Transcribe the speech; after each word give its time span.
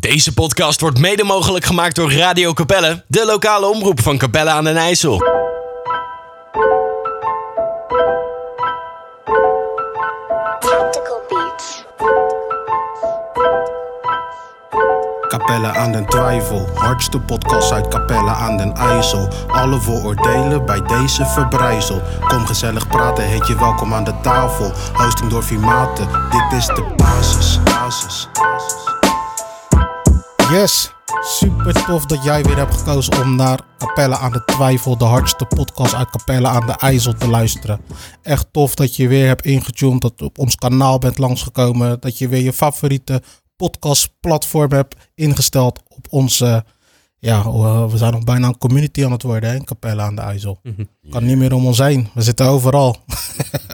Deze 0.00 0.34
podcast 0.34 0.80
wordt 0.80 0.98
mede 0.98 1.24
mogelijk 1.24 1.64
gemaakt 1.64 1.96
door 1.96 2.12
Radio 2.12 2.52
Capelle, 2.52 3.04
de 3.06 3.24
lokale 3.26 3.66
omroep 3.66 4.00
van 4.00 4.18
Capelle 4.18 4.50
aan 4.50 4.64
den 4.64 4.76
IJssel. 4.76 5.18
Tactical 10.58 11.22
Beats. 11.28 11.84
Capelle 15.28 15.66
aan 15.66 15.92
den 15.92 16.06
Twijfel, 16.06 16.68
hardste 16.74 17.20
podcast 17.20 17.72
uit 17.72 17.88
Capelle 17.88 18.30
aan 18.30 18.56
den 18.56 18.74
IJssel. 18.74 19.28
Alle 19.46 19.80
vooroordelen 19.80 20.66
bij 20.66 20.80
deze 20.80 21.26
verbrijzeld. 21.26 22.02
Kom 22.28 22.46
gezellig 22.46 22.88
praten, 22.88 23.24
heet 23.24 23.46
je 23.46 23.58
welkom 23.58 23.94
aan 23.94 24.04
de 24.04 24.14
tafel. 24.22 24.72
Hosting 24.92 25.30
door 25.30 25.44
Vimate, 25.44 26.06
dit 26.30 26.58
is 26.58 26.66
de 26.66 26.84
basis. 26.96 27.60
basis, 27.64 28.28
basis. 28.32 28.87
Yes, 30.50 30.90
super 31.22 31.84
tof 31.84 32.06
dat 32.06 32.24
jij 32.24 32.42
weer 32.42 32.56
hebt 32.56 32.74
gekozen 32.74 33.22
om 33.22 33.36
naar 33.36 33.60
Capelle 33.78 34.16
aan 34.16 34.32
de 34.32 34.44
Twijfel, 34.44 34.98
de 34.98 35.04
hardste 35.04 35.44
podcast 35.44 35.94
uit 35.94 36.10
Capelle 36.10 36.48
aan 36.48 36.66
de 36.66 36.72
IJssel 36.72 37.14
te 37.14 37.28
luisteren. 37.28 37.80
Echt 38.22 38.46
tof 38.52 38.74
dat 38.74 38.96
je 38.96 39.08
weer 39.08 39.26
hebt 39.26 39.44
ingetuned, 39.44 40.00
dat 40.00 40.12
je 40.16 40.24
op 40.24 40.38
ons 40.38 40.54
kanaal 40.54 40.98
bent 40.98 41.18
langsgekomen, 41.18 42.00
dat 42.00 42.18
je 42.18 42.28
weer 42.28 42.42
je 42.42 42.52
favoriete 42.52 43.22
podcastplatform 43.56 44.72
hebt 44.72 44.96
ingesteld 45.14 45.82
op 45.88 46.06
onze... 46.10 46.64
Ja, 47.18 47.52
we 47.88 47.96
zijn 47.96 48.12
nog 48.12 48.24
bijna 48.24 48.46
een 48.46 48.58
community 48.58 49.04
aan 49.04 49.12
het 49.12 49.22
worden 49.22 49.50
hè, 49.50 49.64
Capelle 49.64 50.02
aan 50.02 50.14
de 50.14 50.20
IJssel. 50.20 50.60
Kan 51.10 51.24
niet 51.24 51.36
meer 51.36 51.52
om 51.52 51.66
ons 51.66 51.78
heen. 51.78 52.08
We 52.14 52.22
zitten 52.22 52.46
overal. 52.46 52.96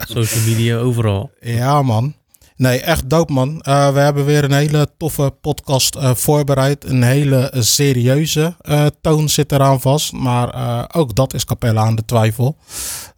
Social 0.07 0.43
media 0.43 0.77
overal. 0.77 1.31
Ja, 1.39 1.81
man. 1.81 2.13
Nee, 2.57 2.79
echt 2.81 3.09
dope, 3.09 3.33
man. 3.33 3.61
Eh, 3.61 3.93
we 3.93 3.99
hebben 3.99 4.25
weer 4.25 4.43
een 4.43 4.51
hele 4.51 4.87
toffe 4.97 5.33
podcast 5.41 5.95
eh, 5.95 6.15
voorbereid. 6.15 6.83
Een 6.83 7.03
hele 7.03 7.51
serieuze 7.59 8.55
eh, 8.61 8.85
toon 9.01 9.29
zit 9.29 9.51
eraan 9.51 9.81
vast. 9.81 10.11
Maar 10.13 10.89
ook 10.95 11.15
dat 11.15 11.33
is 11.33 11.45
Capella 11.45 11.81
aan 11.81 11.95
de 11.95 12.05
twijfel. 12.05 12.57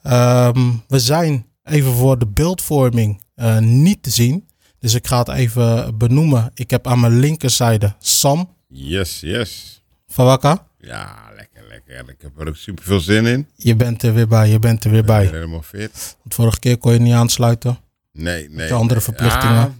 Ehm, 0.03 0.59
we 0.87 0.99
zijn 0.99 1.45
even 1.63 1.91
voor 1.93 2.19
de 2.19 2.27
beeldvorming 2.27 3.21
niet 3.59 4.03
te 4.03 4.09
zien. 4.09 4.47
Dus 4.79 4.93
ik 4.93 5.07
ga 5.07 5.19
het 5.19 5.27
even 5.29 5.97
benoemen. 5.97 6.51
Ik 6.53 6.69
heb 6.69 6.87
aan 6.87 6.99
mijn 6.99 7.19
linkerzijde 7.19 7.93
Sam 7.99 8.55
Yes, 8.67 9.19
yes. 9.19 9.81
van 10.07 10.25
Wakka. 10.25 10.65
Ja, 10.79 11.15
lekker, 11.35 11.61
lekker. 11.69 12.09
Ik 12.09 12.21
heb 12.21 12.39
er 12.39 12.47
ook 12.47 12.55
super 12.55 12.83
veel 12.83 12.99
zin 12.99 13.25
in. 13.25 13.47
Je 13.55 13.75
bent 13.75 14.03
er 14.03 14.13
weer 14.13 14.27
bij, 14.27 14.49
je 14.49 14.59
bent 14.59 14.83
er 14.83 14.91
weer 14.91 15.03
bij. 15.03 15.25
helemaal 15.25 15.61
fit. 15.61 16.17
Want 16.23 16.33
vorige 16.33 16.59
keer 16.59 16.77
kon 16.77 16.93
je 16.93 16.99
niet 16.99 17.13
aansluiten. 17.13 17.77
Nee, 18.17 18.49
nee. 18.49 18.67
je 18.67 18.73
andere 18.73 18.93
nee. 18.93 19.03
verplichtingen? 19.03 19.55
Ja, 19.55 19.73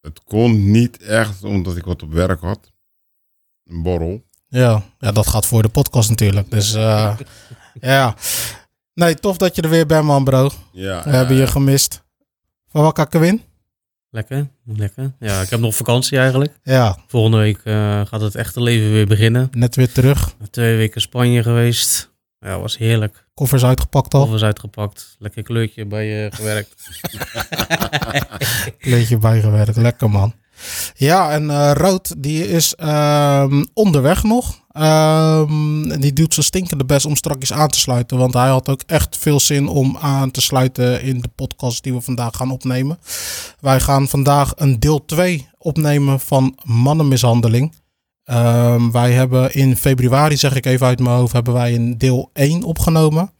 het 0.00 0.20
kon 0.24 0.70
niet 0.70 1.02
echt 1.02 1.44
omdat 1.44 1.76
ik 1.76 1.84
wat 1.84 2.02
op 2.02 2.12
werk 2.12 2.40
had. 2.40 2.72
Een 3.64 3.82
borrel. 3.82 4.22
Ja, 4.48 4.82
ja, 4.98 5.12
dat 5.12 5.26
gaat 5.26 5.46
voor 5.46 5.62
de 5.62 5.68
podcast 5.68 6.08
natuurlijk. 6.08 6.50
Dus 6.50 6.74
eh, 6.74 7.16
ja. 7.80 8.14
Nee, 8.94 9.14
tof 9.14 9.36
dat 9.36 9.56
je 9.56 9.62
er 9.62 9.68
weer 9.68 9.86
bent, 9.86 10.04
man, 10.04 10.24
bro. 10.24 10.50
Ja, 10.72 11.02
We 11.04 11.10
hebben 11.10 11.36
je 11.36 11.46
gemist. 11.46 12.02
Van 12.68 12.82
Wakka 12.82 13.04
Kewin? 13.04 13.42
Lekker, 14.10 14.48
lekker. 14.64 15.12
Ja, 15.18 15.40
ik 15.40 15.50
heb 15.50 15.60
nog 15.60 15.74
vakantie 15.74 16.18
eigenlijk. 16.18 16.58
Ja, 16.62 16.98
Volgende 17.06 17.36
week 17.36 17.60
eh, 17.64 18.06
gaat 18.06 18.20
het 18.20 18.34
echte 18.34 18.62
leven 18.62 18.90
weer 18.90 19.06
beginnen. 19.06 19.48
net 19.50 19.76
weer 19.76 19.92
terug. 19.92 20.34
Twee 20.50 20.76
weken 20.76 21.00
Spanje 21.00 21.42
geweest. 21.42 22.12
Ja, 22.38 22.58
was 22.58 22.78
heerlijk. 22.78 23.23
Koffers 23.34 23.64
uitgepakt 23.64 24.14
al. 24.14 24.20
Koffers 24.20 24.42
uitgepakt. 24.42 25.16
Lekker 25.18 25.42
kleurtje 25.42 25.86
bij 25.86 26.06
je 26.06 26.30
gewerkt. 26.32 26.74
Kleedje 28.78 29.18
bijgewerkt. 29.18 29.76
Lekker, 29.76 30.10
man. 30.10 30.34
Ja, 30.94 31.30
en 31.30 31.50
eh, 31.50 31.70
Rood, 31.74 32.22
die 32.22 32.48
is 32.48 32.74
ehm, 32.74 33.64
onderweg 33.72 34.22
nog. 34.22 34.62
Ehm, 34.72 36.00
die 36.00 36.12
doet 36.12 36.34
zijn 36.34 36.46
stinkende 36.46 36.84
best 36.84 37.06
om 37.06 37.16
strakjes 37.16 37.52
aan 37.52 37.68
te 37.68 37.78
sluiten. 37.78 38.18
Want 38.18 38.34
hij 38.34 38.48
had 38.48 38.68
ook 38.68 38.82
echt 38.86 39.16
veel 39.16 39.40
zin 39.40 39.68
om 39.68 39.96
aan 40.00 40.30
te 40.30 40.40
sluiten 40.40 41.02
in 41.02 41.20
de 41.20 41.28
podcast 41.34 41.82
die 41.82 41.92
we 41.92 42.00
vandaag 42.00 42.36
gaan 42.36 42.50
opnemen. 42.50 42.98
Wij 43.60 43.80
gaan 43.80 44.08
vandaag 44.08 44.52
een 44.56 44.80
deel 44.80 45.04
2 45.04 45.48
opnemen 45.58 46.20
van 46.20 46.58
mannenmishandeling. 46.64 47.74
Ehm, 48.24 48.90
wij 48.90 49.12
hebben 49.12 49.54
in 49.54 49.76
februari, 49.76 50.36
zeg 50.36 50.54
ik 50.54 50.66
even 50.66 50.86
uit 50.86 50.98
mijn 50.98 51.16
hoofd, 51.16 51.32
hebben 51.32 51.54
wij 51.54 51.74
een 51.74 51.98
deel 51.98 52.30
1 52.32 52.62
opgenomen. 52.62 53.32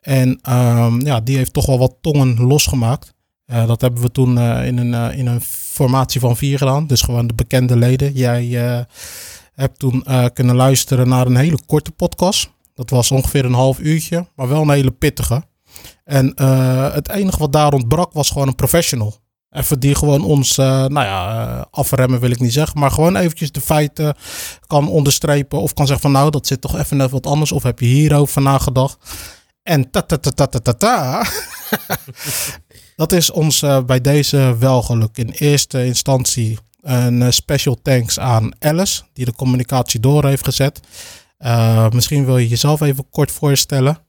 En 0.00 0.38
ehm, 0.42 1.06
ja, 1.06 1.20
die 1.20 1.36
heeft 1.36 1.52
toch 1.52 1.66
wel 1.66 1.78
wat 1.78 1.96
tongen 2.00 2.40
losgemaakt. 2.40 3.16
Eh, 3.48 3.66
dat 3.66 3.80
hebben 3.80 4.02
we 4.02 4.10
toen 4.10 4.38
eh, 4.38 4.66
in, 4.66 4.78
een, 4.78 4.94
eh, 4.94 5.18
in 5.18 5.26
een 5.26 5.40
formatie 5.40 6.20
van 6.20 6.36
vier 6.36 6.58
gedaan. 6.58 6.86
Dus 6.86 7.02
gewoon 7.02 7.26
de 7.26 7.34
bekende 7.34 7.76
leden. 7.76 8.12
Jij 8.12 8.46
hebt 9.54 9.78
toen 9.78 10.04
kunnen 10.32 10.56
luisteren 10.56 11.08
naar 11.08 11.26
een 11.26 11.36
hele 11.36 11.58
korte 11.66 11.90
podcast. 11.90 12.50
Dat 12.74 12.90
was 12.90 13.10
ongeveer 13.10 13.44
een 13.44 13.52
half 13.52 13.78
uurtje, 13.78 14.26
maar 14.36 14.48
wel 14.48 14.62
een 14.62 14.70
hele 14.70 14.90
pittige. 14.90 15.42
En 16.04 16.26
het 16.92 17.08
enige 17.08 17.38
wat 17.38 17.52
daar 17.52 17.72
ontbrak 17.72 18.12
was 18.12 18.30
gewoon 18.30 18.48
een 18.48 18.54
professional. 18.54 19.14
Even 19.50 19.80
die 19.80 19.94
gewoon 19.94 20.24
ons, 20.24 20.58
eh, 20.58 20.66
nou 20.66 21.06
ja, 21.06 21.46
eh, 21.46 21.64
afremmen 21.70 22.20
wil 22.20 22.30
ik 22.30 22.40
niet 22.40 22.52
zeggen. 22.52 22.80
Maar 22.80 22.90
gewoon 22.90 23.16
eventjes 23.16 23.52
de 23.52 23.60
feiten 23.60 24.14
kan 24.66 24.88
onderstrepen. 24.88 25.60
Of 25.60 25.74
kan 25.74 25.86
zeggen 25.86 26.02
van 26.02 26.12
nou, 26.12 26.30
dat 26.30 26.46
zit 26.46 26.60
toch 26.60 26.78
even 26.78 26.96
net 26.96 27.10
wat 27.10 27.26
anders. 27.26 27.52
Of 27.52 27.62
heb 27.62 27.78
je 27.78 27.86
hierover 27.86 28.42
nagedacht. 28.42 28.98
En 29.62 29.90
ta 29.90 30.02
ta 30.02 30.16
ta 30.16 30.30
ta 30.30 30.46
ta 30.46 30.58
ta 30.58 30.72
ta. 30.72 31.24
Dat 32.96 33.12
is 33.12 33.30
ons 33.30 33.62
eh, 33.62 33.82
bij 33.84 34.00
deze 34.00 34.56
wel 34.58 34.82
gelukt. 34.82 35.18
In 35.18 35.28
eerste 35.28 35.84
instantie 35.84 36.58
een 36.80 37.32
special 37.32 37.78
thanks 37.82 38.18
aan 38.18 38.50
Alice, 38.58 39.02
die 39.12 39.24
de 39.24 39.32
communicatie 39.32 40.00
door 40.00 40.24
heeft 40.24 40.44
gezet. 40.44 40.80
Misschien 41.92 42.24
wil 42.24 42.38
je 42.38 42.48
jezelf 42.48 42.80
even 42.80 43.10
kort 43.10 43.30
voorstellen. 43.30 44.07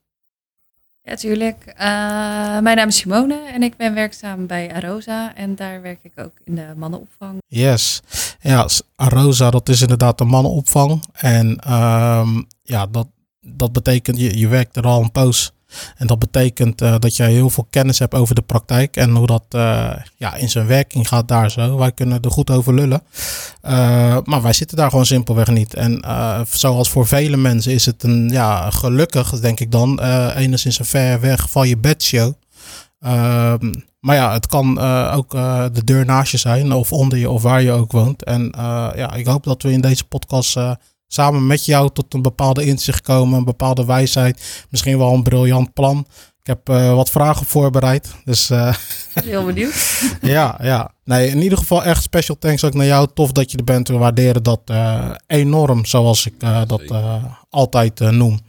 Ja, 1.10 1.16
tuurlijk. 1.16 1.64
Eh, 1.66 2.60
mijn 2.60 2.76
naam 2.76 2.88
is 2.88 2.98
Simone 2.98 3.50
en 3.54 3.64
ik 3.64 3.78
ben 3.78 3.94
werkzaam 3.94 4.48
bij 4.48 4.74
Arosa. 4.74 5.36
En 5.36 5.56
daar 5.56 5.82
werk 5.82 6.00
ik 6.02 6.12
ook 6.16 6.32
in 6.44 6.56
de 6.56 6.74
mannenopvang. 6.78 7.38
Yes. 7.48 8.02
Ja, 8.42 8.68
Arosa, 8.96 9.50
dat 9.50 9.70
is 9.70 9.82
inderdaad 9.82 10.18
de 10.18 10.24
mannenopvang. 10.24 11.04
En 11.14 11.58
ehm, 11.58 12.42
ja, 12.64 12.86
dat, 12.86 13.08
dat 13.42 13.72
betekent, 13.72 14.20
je, 14.20 14.38
je 14.38 14.48
werkt 14.48 14.76
er 14.76 14.84
al 14.84 15.02
een 15.02 15.12
poos. 15.12 15.52
En 15.98 16.08
dat 16.08 16.20
betekent 16.20 16.82
eh, 16.82 16.96
dat 17.00 17.16
jij 17.16 17.32
heel 17.32 17.50
veel 17.50 17.68
kennis 17.70 18.00
hebt 18.00 18.14
over 18.14 18.36
de 18.36 18.42
praktijk 18.42 18.96
en 18.96 19.16
hoe 19.16 19.28
dat 19.28 19.44
eh, 19.50 19.92
ja, 20.18 20.36
in 20.36 20.50
zijn 20.50 20.68
werking 20.68 21.08
gaat 21.08 21.28
daar 21.28 21.52
zo. 21.52 21.78
Wij 21.78 21.92
kunnen 21.92 22.22
er 22.22 22.32
goed 22.32 22.50
over 22.50 22.74
lullen. 22.74 23.02
Eh, 23.62 24.18
maar 24.24 24.42
wij 24.42 24.54
zitten 24.54 24.78
daar 24.78 24.90
gewoon 24.90 25.06
simpelweg 25.06 25.48
niet. 25.48 25.74
En 25.74 26.04
zoals 26.52 26.90
voor 26.90 27.08
vele 27.08 27.38
mensen 27.38 27.72
is 27.74 27.86
het 27.86 28.04
een, 28.04 28.30
ja, 28.30 28.70
gelukkig 28.70 29.40
denk 29.40 29.60
ik 29.60 29.72
dan, 29.72 30.02
enigszins 30.34 30.80
een 30.80 30.86
ver 30.86 31.20
weg 31.20 31.50
van 31.50 31.68
je 31.68 31.78
bedshow. 31.78 32.34
Ehm, 33.00 33.74
maar 34.00 34.16
ja, 34.16 34.34
het 34.34 34.48
kan 34.48 34.80
ook 35.12 35.32
de 35.74 35.84
deur 35.84 36.06
naast 36.06 36.32
je 36.32 36.38
zijn, 36.38 36.72
of 36.72 36.92
onder 36.92 37.18
je, 37.18 37.30
of 37.30 37.42
waar 37.42 37.62
je 37.62 37.72
ook 37.72 37.92
woont. 37.92 38.24
En 38.24 38.54
ja, 38.96 39.14
ik 39.14 39.26
hoop 39.26 39.44
dat 39.44 39.62
we 39.64 39.72
in 39.72 39.82
deze 39.82 40.06
podcast 40.06 40.58
samen 41.14 41.48
met 41.48 41.66
jou 41.66 41.90
tot 41.94 42.14
een 42.14 42.22
bepaalde 42.22 42.66
inzicht 42.66 43.02
komen, 43.02 43.38
een 43.38 43.46
bepaalde 43.46 43.86
wijsheid. 43.86 44.66
Misschien 44.70 44.98
wel 44.98 45.14
een 45.14 45.24
briljant 45.24 45.74
plan. 45.74 46.06
Ik 46.42 46.48
heb 46.48 46.70
eh, 46.70 46.94
wat 46.94 47.10
vragen 47.10 47.46
voorbereid. 47.46 48.12
Dus 48.26 48.50
eh, 48.50 48.74
Heel 49.14 49.46
benieuwd. 49.46 50.02
ja, 50.22 50.58
ja. 50.62 50.92
Nee, 51.04 51.30
in 51.30 51.42
ieder 51.42 51.58
geval 51.58 51.84
echt 51.84 52.04
special 52.04 52.38
thanks 52.40 52.64
ook 52.64 52.74
naar 52.74 52.86
jou. 52.86 53.08
Tof 53.14 53.32
dat 53.32 53.52
je 53.52 53.58
er 53.58 53.64
bent. 53.64 53.88
We 53.88 53.98
waarderen 53.98 54.44
dat 54.44 54.62
eh, 54.66 55.10
enorm, 55.28 55.86
zoals 55.86 56.26
ik 56.26 56.34
eh, 56.40 56.62
dat 56.68 56.82
eh, 56.82 57.24
altijd 57.50 58.02
eh, 58.02 58.10
noem. 58.10 58.40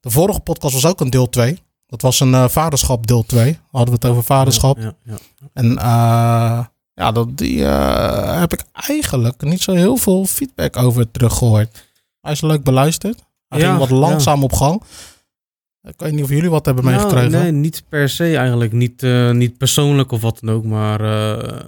De 0.00 0.10
vorige 0.10 0.40
podcast 0.40 0.74
was 0.74 0.86
ook 0.86 1.00
een 1.00 1.10
deel 1.10 1.28
2. 1.28 1.58
Dat 1.86 2.02
was 2.02 2.20
een 2.20 2.34
eh, 2.34 2.48
vaderschap 2.48 3.06
deel 3.06 3.22
2. 3.26 3.58
Hadden 3.70 3.94
we 3.94 4.00
het 4.00 4.10
over 4.10 4.22
vaderschap. 4.22 4.78
Ja, 4.78 4.92
ja. 5.04 5.16
En 5.52 5.78
eh, 5.78 6.64
ja, 6.94 7.12
dat, 7.12 7.36
die 7.38 7.64
eh, 7.64 8.40
heb 8.40 8.52
ik 8.52 8.62
eigenlijk 8.72 9.42
niet 9.42 9.62
zo 9.62 9.72
heel 9.72 9.96
veel 9.96 10.24
feedback 10.24 10.76
over 10.76 11.10
teruggehoord. 11.10 11.88
Hij 12.20 12.32
is 12.32 12.40
leuk 12.40 12.62
beluisterd. 12.64 13.24
Hij 13.48 13.60
Ja, 13.60 13.66
ging 13.66 13.78
wat 13.78 13.88
ja. 13.88 13.94
langzaam 13.94 14.42
op 14.42 14.52
gang. 14.52 14.82
Ik 15.82 15.94
weet 16.00 16.12
niet 16.12 16.22
of 16.24 16.28
jullie 16.30 16.50
wat 16.50 16.64
hebben 16.66 16.84
Nou, 16.84 16.96
meegekregen. 16.96 17.30
nee, 17.30 17.52
niet 17.52 17.82
per 17.88 18.08
se 18.08 18.36
eigenlijk. 18.36 18.72
Niet, 18.72 19.02
eh, 19.02 19.30
niet 19.30 19.56
persoonlijk 19.58 20.12
of 20.12 20.20
wat 20.20 20.38
dan 20.40 20.54
ook. 20.54 20.64
Maar 20.64 21.00
eh, 21.00 21.58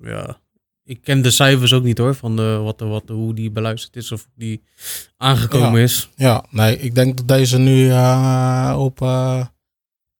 ja, 0.00 0.40
ik 0.84 1.00
ken 1.02 1.22
de 1.22 1.30
cijfers 1.30 1.72
ook 1.72 1.82
niet 1.82 1.98
hoor. 1.98 2.14
Van 2.14 2.36
de, 2.36 2.56
wat, 2.62 2.78
de, 2.78 2.84
wat, 2.84 3.06
de, 3.06 3.12
hoe 3.12 3.34
die 3.34 3.50
beluisterd 3.50 3.96
is 3.96 4.12
of 4.12 4.28
die 4.34 4.62
aangekomen 5.16 5.78
Ja. 5.78 5.84
is. 5.84 6.08
Ja, 6.16 6.44
nee, 6.50 6.78
ik 6.78 6.94
denk 6.94 7.16
dat 7.16 7.28
deze 7.28 7.58
nu 7.58 7.90
eh, 7.90 8.76
op 8.78 8.98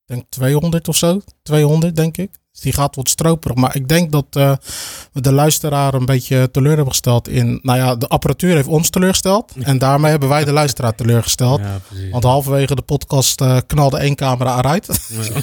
denk 0.05 0.25
200 0.29 0.89
of 0.89 0.97
zo. 0.97 1.21
200 1.43 1.97
denk 1.97 2.17
ik. 2.17 2.31
Dus 2.59 2.73
die 2.73 2.81
gaat 2.83 2.97
wat 2.97 3.09
stroperig. 3.09 3.57
Maar 3.57 3.77
ik 3.77 3.89
denk 3.89 4.13
dat 4.13 4.27
eh, 4.31 4.53
we 5.13 5.21
de 5.21 5.33
luisteraar 5.33 5.95
een 5.95 6.05
beetje 6.05 6.51
teleur 6.51 6.75
hebben 6.75 6.93
gesteld 6.93 7.29
in... 7.29 7.59
Nou 7.63 7.79
ja, 7.79 7.95
de 7.95 8.09
apparatuur 8.09 8.55
heeft 8.55 8.69
ons 8.69 8.91
teleurgesteld. 8.91 9.53
En 9.61 9.79
daarmee 9.79 10.11
hebben 10.11 10.29
wij 10.29 10.45
de 10.45 10.53
luisteraar 10.53 10.95
teleurgesteld. 10.95 11.61
Ja. 11.61 11.81
Want 12.11 12.25
halverwege 12.25 12.75
de 12.75 12.83
podcast 12.83 13.41
eh, 13.41 13.57
knalde 13.67 13.99
één 13.99 14.15
camera 14.15 14.59
eruit. 14.59 15.09
Ja. 15.09 15.41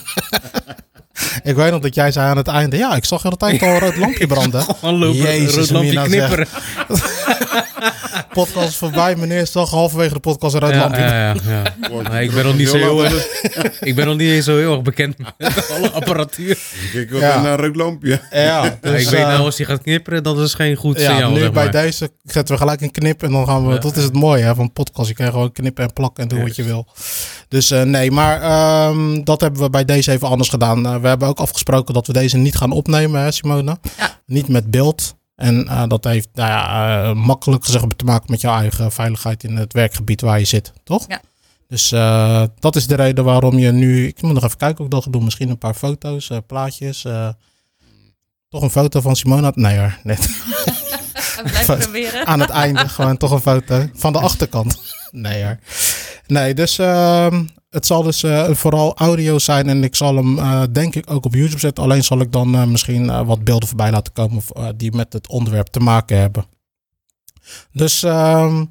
Ik 1.43 1.55
weet 1.55 1.71
nog 1.71 1.79
dat 1.81 1.95
jij 1.95 2.11
zei 2.11 2.29
aan 2.29 2.37
het 2.37 2.47
einde, 2.47 2.77
ja, 2.77 2.95
ik 2.95 3.05
zag 3.05 3.21
de 3.21 3.27
hele 3.27 3.57
tijd 3.59 3.61
al 3.61 3.75
een 3.75 3.79
rood 3.79 3.97
lampje 3.97 4.27
branden. 4.27 4.61
Gewoon 4.79 4.97
lopen, 4.99 5.21
Jezus, 5.21 5.55
rood 5.55 5.69
lampje 5.69 5.91
zeg. 5.91 6.03
knipperen. 6.05 6.47
Podcast 8.33 8.67
is 8.67 8.75
voorbij, 8.75 9.15
meneer, 9.15 9.47
zag 9.47 9.69
halverwege 9.69 10.13
de 10.13 10.19
podcast 10.19 10.53
een 10.53 10.59
rood 10.59 10.71
Ja, 10.73 10.79
lampje. 10.79 11.01
ja, 11.01 11.33
ja, 11.33 11.35
ja. 11.47 12.01
Maar 12.09 12.23
ik 12.23 12.31
ben 12.33 12.45
nog 12.45 12.57
niet 12.57 12.69
zo 12.69 12.77
heel 12.77 13.03
erg, 13.05 13.27
ik 13.79 13.95
ben 13.95 14.05
nog 14.05 14.17
niet 14.17 14.29
eens 14.29 14.45
zo 14.45 14.57
heel 14.57 14.73
erg 14.73 14.81
bekend 14.81 15.17
met 15.37 15.69
alle 15.77 15.91
apparatuur. 15.91 16.57
Ik 16.93 17.09
wil 17.09 17.19
Ja. 17.19 17.37
een 17.37 17.45
eh, 17.45 17.53
rood 17.65 17.75
lampje. 17.75 18.21
Ja, 18.31 18.77
dus, 18.81 19.01
ik 19.03 19.09
weet 19.09 19.19
eh, 19.19 19.27
nou, 19.27 19.43
als 19.43 19.57
hij 19.57 19.65
gaat 19.65 19.81
knipperen, 19.81 20.23
dat 20.23 20.39
is 20.39 20.53
geen 20.53 20.75
goed 20.75 20.99
ja, 20.99 21.11
signaal. 21.11 21.31
nu 21.31 21.39
zeg 21.39 21.51
bij 21.51 21.69
deze 21.69 22.09
zetten 22.23 22.53
we 22.55 22.61
gelijk 22.61 22.81
een 22.81 22.91
knip 22.91 23.23
en 23.23 23.31
dan 23.31 23.45
gaan 23.47 23.67
we. 23.67 23.73
Ja. 23.73 23.79
Dat 23.79 23.95
is 23.95 24.03
het 24.03 24.13
mooie 24.13 24.43
hè, 24.43 24.55
van 24.55 24.73
podcast. 24.73 25.07
Je 25.07 25.13
kan 25.15 25.25
gewoon 25.31 25.51
knippen 25.51 25.83
en 25.83 25.93
plakken 25.93 26.23
en 26.23 26.29
doen 26.29 26.41
wat 26.41 26.55
je 26.55 26.63
wil. 26.63 26.87
Dus 27.47 27.71
eh, 27.71 27.81
nee, 27.81 28.11
maar 28.11 28.41
ehm, 28.41 29.23
dat 29.23 29.41
hebben 29.41 29.61
we 29.61 29.69
bij 29.69 29.85
deze 29.85 30.11
even 30.11 30.27
anders 30.27 30.49
gedaan. 30.49 30.85
Eh, 30.85 30.95
we 31.05 31.11
hebben 31.11 31.27
ook 31.27 31.39
afgesproken 31.39 31.93
dat 31.93 32.07
we 32.07 32.13
deze 32.13 32.37
niet 32.37 32.55
gaan 32.55 32.71
opnemen, 32.71 33.21
hè, 33.21 33.31
Simone? 33.31 33.77
Ja. 33.97 34.19
Niet 34.25 34.47
met 34.47 34.71
beeld. 34.71 35.15
En 35.35 35.67
eh, 35.67 35.83
dat 35.87 36.03
heeft 36.03 36.27
nou 36.33 36.49
ja, 36.49 37.03
eh, 37.03 37.13
makkelijk 37.15 37.65
gezegd 37.65 37.97
te 37.97 38.05
maken 38.05 38.31
met 38.31 38.41
jouw 38.41 38.57
eigen 38.59 38.91
veiligheid 38.91 39.43
in 39.43 39.55
het 39.55 39.73
werkgebied 39.73 40.21
waar 40.21 40.39
je 40.39 40.45
zit, 40.45 40.73
toch? 40.83 41.05
Ja. 41.07 41.21
Dus 41.67 41.91
eh, 41.91 42.43
dat 42.59 42.75
is 42.75 42.87
de 42.87 42.95
reden 42.95 43.23
waarom 43.23 43.57
je 43.57 43.71
nu. 43.71 44.07
Ik 44.07 44.21
moet 44.21 44.33
nog 44.33 44.43
even 44.43 44.57
kijken 44.57 44.79
of 44.79 44.85
ik 44.85 44.91
dat 44.91 45.03
ga 45.03 45.09
doen. 45.09 45.23
Misschien 45.23 45.49
een 45.49 45.57
paar 45.57 45.73
foto's, 45.73 46.31
plaatjes. 46.47 47.01
toch 48.49 48.61
een 48.61 48.69
foto 48.69 49.01
van 49.01 49.15
Simona? 49.15 49.51
Nee 49.55 49.77
hoor, 49.77 49.97
net 50.03 50.29
Blijf 51.43 51.65
proberen. 51.65 52.25
aan 52.25 52.39
het 52.39 52.49
einde 52.49 52.89
gewoon 52.89 53.17
toch 53.17 53.31
een 53.31 53.41
foto 53.41 53.89
van 53.93 54.13
de 54.13 54.19
achterkant. 54.19 54.79
Nee 55.11 55.43
hoor. 55.43 55.57
Nee, 56.27 56.53
dus 56.53 56.77
ehm, 56.77 57.43
het 57.75 57.85
zal 57.85 58.03
dus 58.03 58.23
eh, 58.23 58.49
vooral 58.51 58.97
audio 58.97 59.39
zijn 59.39 59.69
en 59.69 59.83
ik 59.83 59.95
zal 59.95 60.15
hem 60.15 60.39
eh, 60.39 60.63
denk 60.71 60.95
ik 60.95 61.11
ook 61.11 61.25
op 61.25 61.33
YouTube 61.33 61.59
zetten. 61.59 61.83
Alleen 61.83 62.03
zal 62.03 62.19
ik 62.19 62.31
dan 62.31 62.55
eh, 62.55 62.65
misschien 62.65 63.25
wat 63.25 63.43
beelden 63.43 63.67
voorbij 63.67 63.91
laten 63.91 64.13
komen 64.13 64.43
die 64.77 64.95
met 64.95 65.13
het 65.13 65.27
onderwerp 65.27 65.67
te 65.67 65.79
maken 65.79 66.19
hebben. 66.19 66.45
Dus 67.71 68.03
ehm, 68.03 68.65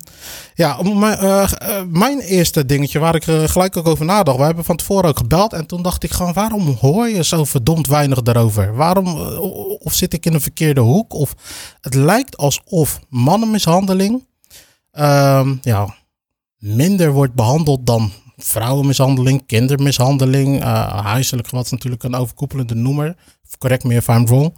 ja, 0.54 0.82
mijn, 0.82 1.48
mijn 1.90 2.20
eerste 2.20 2.66
dingetje 2.66 2.98
waar 2.98 3.14
ik 3.14 3.24
gelijk 3.24 3.76
ook 3.76 3.86
over 3.86 4.04
nadacht. 4.04 4.38
We 4.38 4.44
hebben 4.44 4.64
van 4.64 4.76
tevoren 4.76 5.08
ook 5.08 5.18
gebeld 5.18 5.52
en 5.52 5.66
toen 5.66 5.82
dacht 5.82 6.04
ik 6.04 6.10
gewoon, 6.10 6.32
waarom 6.32 6.76
hoor 6.80 7.08
je 7.08 7.24
zo 7.24 7.44
verdomd 7.44 7.86
weinig 7.86 8.22
daarover? 8.22 8.74
Waarom, 8.74 9.06
of 9.78 9.92
zit 9.92 10.12
ik 10.12 10.26
in 10.26 10.34
een 10.34 10.40
verkeerde 10.40 10.80
hoek? 10.80 11.12
Of 11.12 11.34
het 11.80 11.94
lijkt 11.94 12.36
alsof 12.36 13.00
mannenmishandeling 13.08 14.26
ehm, 14.90 15.54
ja, 15.62 15.94
minder 16.64 17.12
wordt 17.12 17.34
behandeld 17.34 17.86
dan 17.86 18.10
vrouwenmishandeling, 18.36 19.46
kindermishandeling. 19.46 20.60
eh, 20.60 21.04
huiselijk 21.04 21.48
geweld 21.48 21.64
is 21.66 21.72
natuurlijk 21.72 22.02
een 22.02 22.14
overkoepelende 22.14 22.74
noemer. 22.74 23.16
Correct 23.58 23.84
me 23.84 23.94
if 23.94 24.08
I'm 24.08 24.26
wrong. 24.26 24.54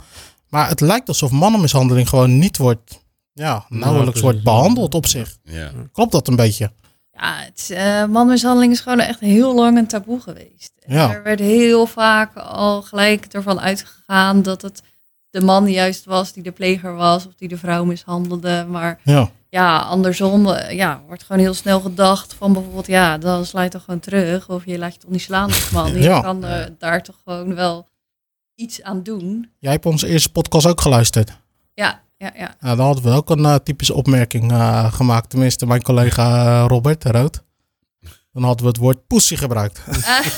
Maar 0.48 0.68
het 0.68 0.80
lijkt 0.80 1.08
alsof 1.08 1.30
mannenmishandeling 1.30 2.08
gewoon 2.08 2.38
niet 2.38 2.56
wordt, 2.56 3.00
ja, 3.32 3.64
nauwelijks 3.68 4.20
wordt 4.20 4.42
behandeld 4.42 4.94
op 4.94 5.06
zich. 5.06 5.36
Ja. 5.44 5.70
Klopt 5.92 6.12
dat 6.12 6.28
een 6.28 6.36
beetje? 6.36 6.72
Ja, 7.12 7.34
het, 7.36 7.58
is, 7.58 7.70
eh, 7.70 8.04
manmishandeling 8.04 8.72
is 8.72 8.80
gewoon 8.80 9.00
echt 9.00 9.20
heel 9.20 9.54
lang 9.54 9.78
een 9.78 9.86
taboe 9.86 10.20
geweest. 10.20 10.72
Ja. 10.86 11.12
Er 11.12 11.22
werd 11.22 11.38
heel 11.40 11.86
vaak 11.86 12.36
al 12.36 12.82
gelijk 12.82 13.24
ervan 13.24 13.60
uitgegaan 13.60 14.42
dat 14.42 14.62
het 14.62 14.82
de 15.30 15.40
man 15.40 15.70
juist 15.70 16.04
was 16.04 16.32
die 16.32 16.42
de 16.42 16.52
pleger 16.52 16.94
was 16.94 17.26
of 17.26 17.32
die 17.36 17.48
de 17.48 17.58
vrouw 17.58 17.84
mishandelde. 17.84 18.66
Maar 18.68 19.00
Ja, 19.02 19.30
ja, 19.56 19.78
andersom 19.78 20.46
eh, 20.48 20.76
ja, 20.76 21.02
wordt 21.06 21.22
gewoon 21.24 21.42
heel 21.42 21.54
snel 21.54 21.80
gedacht 21.80 22.34
van 22.34 22.52
bijvoorbeeld, 22.52 22.86
ja, 22.86 23.18
dan 23.18 23.44
sla 23.46 23.62
je 23.62 23.70
toch 23.70 23.84
gewoon 23.84 24.00
terug. 24.00 24.48
Of 24.48 24.64
je 24.66 24.78
laat 24.78 24.92
je 24.94 24.98
toch 25.00 25.10
niet 25.10 25.20
slaan 25.20 25.44
als 25.44 25.70
man. 25.70 25.92
Je 25.92 26.00
Ja. 26.02 26.20
kan 26.20 26.44
eh, 26.44 26.64
daar 26.78 27.02
toch 27.02 27.16
gewoon 27.24 27.54
wel 27.54 27.86
iets 28.54 28.82
aan 28.82 29.02
doen. 29.02 29.50
jij 29.58 29.72
hebt 29.72 29.86
onze 29.86 30.06
eerste 30.08 30.32
podcast 30.32 30.66
ook 30.66 30.80
geluisterd. 30.80 31.36
Ja, 31.74 32.00
ja, 32.16 32.30
ja. 32.34 32.54
Nou, 32.60 32.76
dan 32.76 32.86
hadden 32.86 33.04
we 33.04 33.10
ook 33.10 33.30
een 33.30 33.44
eh, 33.44 33.54
typische 33.54 33.94
opmerking 33.94 34.52
gemaakt. 34.92 35.30
Tenminste, 35.30 35.66
mijn 35.66 35.82
collega 35.82 36.60
Robert 36.66 37.04
Rood. 37.04 37.42
Dan 38.36 38.44
hadden 38.44 38.62
we 38.64 38.70
het 38.70 38.80
woord 38.80 39.06
pussy 39.06 39.36
gebruikt. 39.36 39.80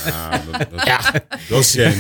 Ja, 0.05 0.31
dat, 0.53 0.71
dat, 0.71 0.87
ja. 0.87 1.01
dat 1.49 1.71
ken. 1.71 1.95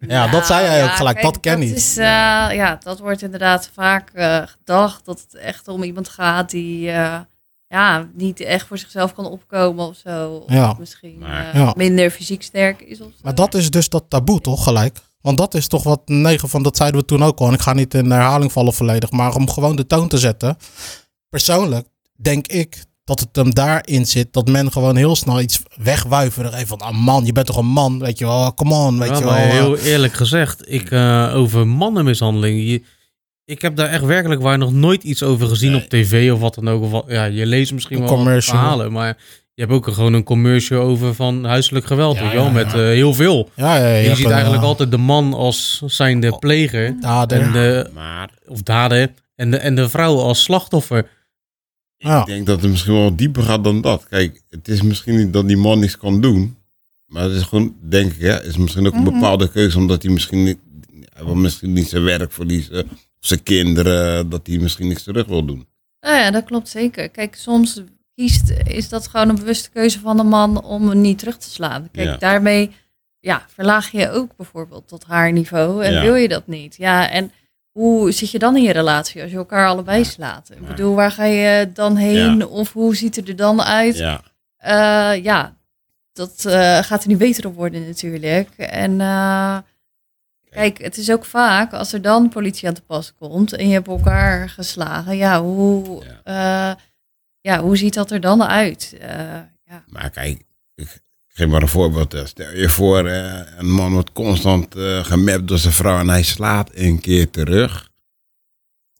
Ja, 0.00 0.28
dat 0.30 0.46
zei 0.46 0.64
jij 0.64 0.78
ja, 0.78 0.84
ook 0.84 0.90
gelijk. 0.90 1.16
kijk, 1.18 1.32
dat 1.32 1.40
ken 1.42 1.58
niet. 1.58 1.76
Is, 1.76 1.96
eh, 1.96 2.04
ja, 2.52 2.78
dat 2.82 2.98
wordt 2.98 3.22
inderdaad 3.22 3.70
vaak 3.74 4.10
eh, 4.10 4.42
gedacht 4.46 5.04
dat 5.04 5.20
het 5.20 5.34
echt 5.34 5.68
om 5.68 5.82
iemand 5.82 6.08
gaat 6.08 6.50
die 6.50 6.90
eh, 6.90 7.18
ja, 7.66 8.08
niet 8.14 8.40
echt 8.40 8.66
voor 8.66 8.78
zichzelf 8.78 9.14
kan 9.14 9.26
opkomen 9.26 9.86
of 9.86 9.96
zo. 9.96 10.30
Of 10.32 10.52
Ja. 10.52 10.76
misschien 10.78 11.18
Maar- 11.18 11.48
eh, 11.48 11.54
Ja. 11.60 11.72
minder 11.76 12.10
fysiek 12.10 12.42
sterk 12.42 12.80
is 12.80 13.00
of 13.00 13.06
zo. 13.10 13.18
Maar 13.22 13.34
dat 13.34 13.54
is 13.54 13.70
dus 13.70 13.88
dat 13.88 14.04
taboe, 14.08 14.40
toch? 14.40 14.64
Gelijk. 14.64 14.98
Want 15.20 15.38
dat 15.38 15.54
is 15.54 15.66
toch 15.66 15.82
wat 15.82 16.00
negen 16.04 16.48
van, 16.48 16.62
dat 16.62 16.76
zeiden 16.76 17.00
we 17.00 17.06
toen 17.06 17.22
ook 17.22 17.38
al. 17.38 17.46
En 17.46 17.52
ik 17.54 17.60
ga 17.60 17.72
niet 17.72 17.94
in 17.94 18.10
herhaling 18.10 18.52
vallen 18.52 18.72
volledig. 18.72 19.10
Maar 19.10 19.34
om 19.34 19.50
gewoon 19.50 19.76
de 19.76 19.86
toon 19.86 20.08
te 20.08 20.18
zetten. 20.18 20.56
Persoonlijk 21.28 21.86
denk 22.16 22.46
ik 22.46 22.84
dat 23.04 23.20
het 23.20 23.28
hem 23.32 23.54
daarin 23.54 24.06
zit. 24.06 24.32
Dat 24.32 24.48
men 24.48 24.72
gewoon 24.72 24.96
heel 24.96 25.16
snel 25.16 25.40
iets 25.40 25.62
wegwuiveren. 25.82 26.54
Even 26.54 26.66
van, 26.66 26.78
ah 26.80 26.94
man, 26.96 27.24
je 27.26 27.32
bent 27.32 27.46
toch 27.46 27.56
een 27.56 27.66
man? 27.66 27.98
Weet 27.98 28.18
je 28.18 28.24
wel, 28.26 28.54
come 28.54 28.74
on, 28.74 28.98
weet 28.98 29.08
Ja, 29.08 29.16
je 29.18 29.24
wel. 29.24 29.32
maar 29.32 29.42
eh. 29.42 29.50
heel 29.50 29.76
eerlijk 29.78 30.12
gezegd, 30.12 30.70
ik, 30.72 30.90
eh, 30.90 31.32
over 31.34 31.66
mannenmishandeling. 31.66 32.68
Je, 32.70 32.82
ik 33.44 33.62
heb 33.62 33.76
daar 33.76 33.88
echt 33.88 34.04
werkelijk 34.04 34.42
waar 34.42 34.58
nog 34.58 34.72
nooit 34.72 35.02
iets 35.02 35.22
over 35.22 35.46
gezien 35.46 35.72
Nee. 35.72 35.82
op 35.82 35.88
tv 35.88 36.32
of 36.32 36.40
wat 36.40 36.54
dan 36.54 36.68
ook. 36.68 36.82
Of 36.82 36.90
wat, 36.90 37.04
ja, 37.08 37.24
je 37.24 37.46
leest 37.46 37.72
misschien 37.72 37.96
Een 37.96 38.02
wel 38.06 38.14
commercial. 38.16 38.56
verhalen, 38.58 38.92
maar 38.92 39.16
je 39.54 39.62
hebt 39.62 39.74
ook 39.74 39.88
gewoon 39.92 40.12
een 40.12 40.24
commercial 40.24 40.82
over 40.82 41.14
van 41.14 41.44
huiselijk 41.44 41.86
geweld. 41.86 42.16
Ja, 42.16 42.22
weet 42.22 42.30
je 42.30 42.36
wel, 42.36 42.46
ja, 42.46 42.52
met 42.52 42.72
ja. 42.72 42.78
eh, 42.78 42.84
heel 42.84 43.14
veel. 43.14 43.48
Ja, 43.54 43.76
ja, 43.76 43.86
ja, 43.86 43.96
je 43.96 44.04
hebt 44.04 44.16
ziet 44.16 44.26
een, 44.26 44.32
eigenlijk 44.32 44.62
altijd 44.64 44.90
de 44.90 44.96
man 44.96 45.34
als 45.34 45.82
zijnde 45.86 46.38
pleger. 46.38 46.96
dader. 47.00 47.40
En 47.40 47.52
de, 47.52 47.90
Maar 47.94 48.30
of 48.46 48.62
dader. 48.62 49.12
En 49.36 49.50
de, 49.50 49.56
en 49.56 49.74
de 49.74 49.88
vrouw 49.88 50.18
als 50.18 50.42
slachtoffer. 50.42 51.08
Ja. 52.02 52.20
ik 52.20 52.26
denk 52.26 52.46
dat 52.46 52.60
het 52.62 52.70
misschien 52.70 52.92
wel 52.94 53.16
dieper 53.16 53.42
gaat 53.42 53.64
dan 53.64 53.80
dat. 53.80 54.06
Kijk, 54.08 54.42
het 54.50 54.68
is 54.68 54.82
misschien 54.82 55.16
niet 55.16 55.32
dat 55.32 55.48
die 55.48 55.56
man 55.56 55.78
niks 55.78 55.96
kan 55.98 56.20
doen. 56.20 56.56
Maar 57.06 57.22
het 57.22 57.32
is 57.32 57.42
gewoon, 57.42 57.74
denk 57.80 58.12
ik, 58.12 58.20
hè, 58.20 58.44
is 58.44 58.56
misschien 58.56 58.86
ook 58.86 58.94
een 58.94 59.02
Mhm. 59.02 59.12
bepaalde 59.12 59.50
keuze. 59.50 59.78
Omdat 59.78 60.02
hij 60.02 60.12
misschien 60.12 60.42
niet, 60.44 60.58
hij 61.12 61.24
wil 61.24 61.34
misschien 61.34 61.72
niet 61.72 61.88
zijn 61.88 62.02
werk 62.02 62.32
verliezen. 62.32 62.84
Of 62.90 62.98
zijn 63.28 63.42
kinderen, 63.42 64.28
dat 64.28 64.46
hij 64.46 64.58
misschien 64.58 64.88
niks 64.88 65.02
terug 65.02 65.26
wil 65.26 65.44
doen. 65.44 65.66
Nou 66.00 66.16
ja, 66.16 66.30
dat 66.30 66.44
klopt 66.44 66.68
zeker. 66.68 67.08
Kijk, 67.08 67.34
soms 67.36 67.82
kiest, 68.14 68.50
is 68.64 68.88
dat 68.88 69.06
gewoon 69.08 69.28
een 69.28 69.34
bewuste 69.36 69.70
keuze 69.70 70.00
van 70.00 70.16
de 70.16 70.22
man 70.22 70.62
om 70.64 70.88
hem 70.88 71.00
niet 71.00 71.18
terug 71.18 71.36
te 71.36 71.50
slaan. 71.50 71.88
Kijk, 71.92 72.08
Ja. 72.08 72.16
daarmee 72.16 72.70
ja, 73.20 73.46
verlaag 73.54 73.90
je 73.90 74.10
ook 74.10 74.36
bijvoorbeeld 74.36 74.88
tot 74.88 75.04
haar 75.04 75.32
niveau 75.32 75.84
en 75.84 75.92
Ja. 75.92 76.02
wil 76.02 76.14
je 76.14 76.28
dat 76.28 76.46
niet. 76.46 76.76
Ja, 76.76 77.10
en 77.10 77.32
hoe 77.72 78.12
zit 78.12 78.30
je 78.30 78.38
dan 78.38 78.56
in 78.56 78.62
je 78.62 78.72
relatie 78.72 79.22
als 79.22 79.30
je 79.30 79.36
elkaar 79.36 79.66
allebei 79.68 80.04
slaat? 80.04 80.50
Ik 80.50 80.60
Ja. 80.60 80.66
bedoel, 80.66 80.94
waar 80.94 81.10
ga 81.10 81.24
je 81.24 81.72
dan 81.72 81.96
heen 81.96 82.46
of 82.46 82.72
hoe 82.72 82.96
ziet 82.96 83.16
het 83.16 83.28
er 83.28 83.36
dan 83.36 83.62
uit? 83.62 83.96
Ja, 83.96 84.20
Eh, 84.56 85.24
ja, 85.24 85.56
dat 86.12 86.44
eh, 86.44 86.78
gaat 86.78 87.02
er 87.02 87.08
niet 87.08 87.18
beter 87.18 87.46
op 87.46 87.54
worden 87.54 87.86
natuurlijk. 87.86 88.48
En 88.56 89.00
eh, 89.00 89.58
kijk, 90.50 90.78
het 90.82 90.96
is 90.96 91.10
ook 91.10 91.24
vaak 91.24 91.72
als 91.72 91.92
er 91.92 92.02
dan 92.02 92.28
politie 92.28 92.68
aan 92.68 92.74
te 92.74 92.82
pas 92.82 93.14
komt 93.18 93.52
en 93.52 93.66
je 93.68 93.72
hebt 93.72 93.88
elkaar 93.88 94.48
geslagen. 94.48 95.16
Ja, 95.16 95.40
hoe, 95.42 96.02
ja. 96.24 96.76
ja, 97.40 97.60
hoe 97.60 97.76
ziet 97.76 97.94
dat 97.94 98.10
er 98.10 98.20
dan 98.20 98.42
uit? 98.42 98.94
Ja. 99.64 99.84
maar 99.86 100.10
kijk, 100.10 100.42
geef 101.42 101.50
maar 101.50 101.62
een 101.62 101.68
voorbeeld. 101.68 102.12
hè. 102.12 102.26
Stel 102.26 102.54
je 102.56 102.68
voor, 102.68 103.06
eh, 103.06 103.40
een 103.58 103.70
man 103.70 103.92
wordt 103.92 104.12
constant 104.12 104.74
eh 104.74 105.04
gemapt 105.04 105.48
door 105.48 105.58
zijn 105.58 105.72
vrouw 105.72 105.98
en 105.98 106.08
hij 106.08 106.22
slaat 106.22 106.70
een 106.74 107.00
keer 107.00 107.30
terug. 107.30 107.90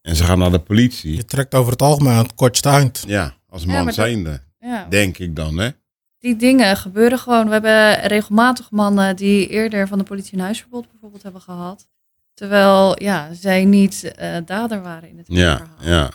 En 0.02 0.16
ze 0.16 0.25
gaan 0.25 0.38
naar 0.38 0.50
de 0.50 0.58
politie. 0.58 1.16
Je 1.16 1.25
trekt 1.25 1.54
over 1.54 1.72
het 1.72 1.82
algemeen 1.82 2.34
kortste 2.34 2.68
eind. 2.68 3.04
Ja, 3.06 3.34
als 3.49 3.62
Ja, 3.64 3.82
man 3.82 3.92
zijnde. 3.92 4.40
ja. 4.58 4.87
Denk 4.88 5.18
ik 5.18 5.37
dan, 5.37 5.58
hè? 5.58 5.70
Die 6.18 6.37
dingen 6.37 6.76
gebeuren 6.76 7.18
gewoon. 7.18 7.46
We 7.46 7.52
hebben 7.52 7.94
regelmatig 8.08 8.70
mannen 8.70 9.16
die 9.16 9.49
eerder 9.49 9.88
van 9.88 9.99
de 9.99 10.04
politie 10.04 10.34
een 10.38 10.44
huisverbod 10.44 10.90
bijvoorbeeld 10.90 11.22
hebben 11.22 11.40
gehad. 11.40 11.88
Terwijl 12.34 13.02
ja, 13.02 13.34
zij 13.34 13.64
niet 13.64 14.12
eh, 14.16 14.37
dader 14.44 14.82
waren 14.82 15.08
in 15.08 15.18
het 15.18 15.26
Ja, 15.28 15.56
verhaal. 15.56 15.76
ja. 16.02 16.11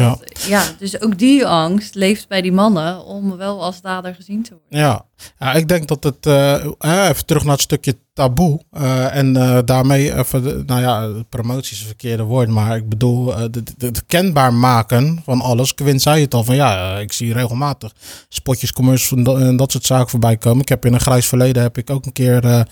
Ja. 0.00 0.08
Dat- 0.08 0.42
ja, 0.46 0.62
dus 0.78 1.00
ook 1.00 1.18
die 1.18 1.46
angst 1.46 1.94
leeft 1.94 2.28
bij 2.28 2.40
die 2.42 2.52
mannen 2.52 3.04
om 3.04 3.36
wel 3.36 3.62
als 3.62 3.80
dader 3.80 4.14
gezien 4.14 4.42
te 4.42 4.50
worden. 4.60 4.78
Ja, 4.78 5.04
ja 5.38 5.52
ik 5.52 5.68
denk 5.68 5.88
dat 5.88 6.04
het, 6.04 6.26
eh, 6.26 7.08
even 7.08 7.26
terug 7.26 7.42
naar 7.42 7.52
het 7.52 7.60
stukje 7.60 7.98
taboe. 8.12 8.60
eh, 8.70 9.16
en 9.16 9.36
eh, 9.36 9.58
daarmee 9.64 10.14
even, 10.18 10.62
nou 10.66 10.80
ja, 10.80 11.22
promotie 11.28 11.72
is 11.72 11.80
een 11.80 11.86
verkeerde 11.86 12.22
woord, 12.22 12.48
maar 12.48 12.76
ik 12.76 12.88
bedoel, 12.88 13.36
het- 13.36 14.02
kenbaar 14.06 14.54
maken 14.54 15.20
van 15.24 15.40
alles. 15.40 15.74
Quinn 15.74 16.00
zei 16.00 16.22
het 16.22 16.34
al 16.34 16.44
van 16.44 16.54
ja, 16.56 16.98
ik 16.98 17.12
zie 17.12 17.32
regelmatig 17.32 17.92
spotjes, 18.28 18.72
commercials 18.72 19.40
en 19.40 19.56
dat, 19.56 19.72
soort 19.72 19.86
zaken 19.86 20.08
voorbij 20.10 20.36
komen. 20.36 20.60
Ik 20.60 20.68
heb 20.68 20.84
in 20.84 20.94
een 20.94 21.00
grijs 21.00 21.26
verleden 21.26 21.62
heb 21.62 21.78
ik 21.78 21.90
ook 21.90 22.06
een 22.06 22.12
keer, 22.12 22.66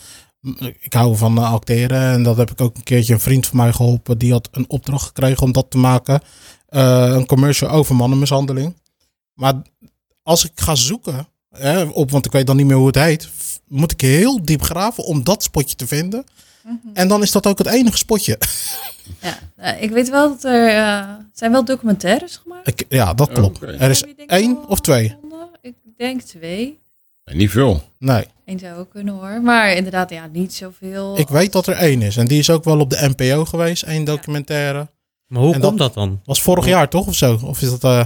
ik 0.81 0.93
hou 0.93 1.17
van 1.17 1.39
acteren 1.39 2.01
en 2.13 2.23
dat 2.23 2.37
heb 2.37 2.51
ik 2.51 2.61
ook 2.61 2.77
een 2.77 2.83
keertje 2.83 3.13
een 3.13 3.21
vriend 3.21 3.47
van 3.47 3.57
mij 3.57 3.73
geholpen. 3.73 4.19
Die 4.19 4.33
had 4.33 4.49
een 4.53 4.65
opdracht 4.69 5.07
gekregen 5.07 5.43
om 5.43 5.53
dat 5.53 5.67
te 5.71 5.79
maken. 5.79 6.21
Eh, 6.71 7.13
een 7.15 7.27
commercial 7.27 7.71
over 7.71 7.95
mannenmishandeling. 7.97 8.75
Maar 9.35 9.55
als 10.23 10.45
ik 10.45 10.53
ga 10.55 10.75
zoeken, 10.75 11.29
hè, 11.51 11.83
op, 11.83 12.11
want 12.11 12.27
ik 12.27 12.33
weet 12.33 12.47
dan 12.47 12.57
niet 12.57 12.67
meer 12.67 12.77
hoe 12.77 12.87
het 12.87 12.95
heet. 12.95 13.29
moet 13.69 13.93
ik 13.93 14.01
heel 14.01 14.45
diep 14.45 14.63
graven 14.63 15.05
om 15.05 15.25
dat 15.25 15.43
spotje 15.43 15.77
te 15.77 15.87
vinden. 15.87 16.25
Mhm. 16.65 16.77
En 16.93 17.09
dan 17.09 17.23
is 17.23 17.31
dat 17.33 17.47
ook 17.47 17.59
het 17.59 17.67
enige 17.67 17.97
spotje. 17.97 18.39
Ja, 19.21 19.39
eh, 19.57 19.83
ik 19.83 19.91
weet 19.91 20.11
wel 20.11 20.29
dat 20.29 20.45
er 20.45 20.69
eh, 20.69 21.09
zijn 21.33 21.53
wel 21.53 21.65
documentaires 21.65 22.37
gemaakt. 22.37 22.69
Ik, 22.69 22.85
ja, 22.89 23.15
dat 23.15 23.33
klopt. 23.33 23.63
Er 23.63 23.91
is 23.91 24.05
één 24.27 24.55
wel 24.55 24.65
of 24.65 24.81
twee? 24.81 25.17
Ik 25.63 25.75
denk 25.97 26.21
twee. 26.21 26.79
En 27.25 27.37
niet 27.37 27.51
veel. 27.51 27.83
Nee, 27.99 28.27
Eén 28.45 28.59
zou 28.59 28.79
ook 28.79 28.91
kunnen 28.91 29.15
hoor. 29.15 29.41
Maar 29.43 29.73
inderdaad, 29.73 30.11
ja, 30.11 30.27
niet 30.27 30.55
zoveel. 30.55 31.19
ik 31.19 31.29
weet 31.29 31.53
dat 31.53 31.67
er 31.67 31.75
één 31.75 32.03
is. 32.03 32.17
En 32.17 32.27
die 32.27 32.39
is 32.39 32.51
ook 32.51 32.65
wel 32.65 32.81
op 32.81 32.91
de 32.91 33.13
NPO 33.17 33.45
geweest, 33.45 33.83
één 33.83 34.05
documentaire. 34.05 34.89
Maar 35.31 35.43
hoe 35.43 35.55
En 35.55 35.61
komt 35.61 35.79
dat 35.79 35.95
dan? 35.95 36.21
Was 36.25 36.43
vorig 36.43 36.67
jaar 36.67 36.89
toch 36.89 37.07
of 37.07 37.15
zo? 37.15 37.39
Of 37.45 37.63
is 37.63 37.71
dat... 37.79 37.85
eh, 37.85 38.05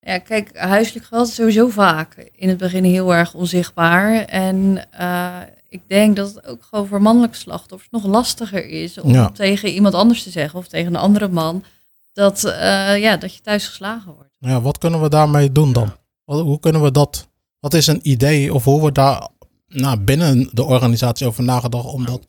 Ja, 0.00 0.18
kijk, 0.18 0.58
huiselijk 0.58 1.04
geweld 1.06 1.28
is 1.28 1.34
sowieso 1.34 1.68
vaak 1.68 2.30
in 2.34 2.48
het 2.48 2.58
begin 2.58 2.84
heel 2.84 3.14
erg 3.14 3.34
onzichtbaar. 3.34 4.14
En 4.24 4.86
eh, 4.90 5.34
ik 5.68 5.80
denk 5.88 6.16
dat 6.16 6.34
het 6.34 6.46
ook 6.46 6.62
gewoon 6.70 6.86
voor 6.86 7.02
mannelijke 7.02 7.36
slachtoffers 7.36 7.90
nog 7.90 8.04
lastiger 8.06 8.66
is 8.68 8.98
om 9.00 9.12
Ja. 9.12 9.28
tegen 9.30 9.68
iemand 9.68 9.94
anders 9.94 10.22
te 10.22 10.30
zeggen 10.30 10.58
of 10.58 10.68
tegen 10.68 10.94
een 10.94 11.00
andere 11.00 11.28
man 11.28 11.64
dat, 12.12 12.44
eh, 12.44 12.98
ja, 13.00 13.16
dat 13.16 13.34
je 13.34 13.40
thuis 13.40 13.66
geslagen 13.66 14.14
wordt. 14.14 14.30
ja, 14.38 14.60
wat 14.60 14.78
kunnen 14.78 15.02
we 15.02 15.08
daarmee 15.08 15.52
doen 15.52 15.72
dan? 15.72 15.92
Wat- 16.24 16.40
Hoe 16.42 16.60
kunnen 16.60 16.82
we 16.82 16.90
dat... 16.90 17.28
Wat 17.60 17.74
is 17.74 17.86
een 17.86 18.00
idee 18.02 18.54
of 18.54 18.64
hoe 18.64 18.84
we 18.84 18.92
daar 18.92 19.28
nou, 19.68 19.96
binnen 20.00 20.48
de 20.52 20.64
organisatie 20.64 21.26
over 21.26 21.44
nagedacht 21.44 21.86
om 21.86 22.04
dat 22.06 22.26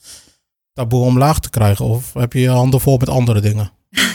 taboe 0.74 1.04
omlaag 1.06 1.40
te 1.40 1.50
krijgen? 1.50 1.86
Of 1.86 2.14
heb 2.14 2.34
je 2.34 2.40
je 2.40 2.50
handen 2.50 2.80
vol 2.82 2.98
met 2.98 3.10
andere 3.10 3.42
dingen? 3.42 3.72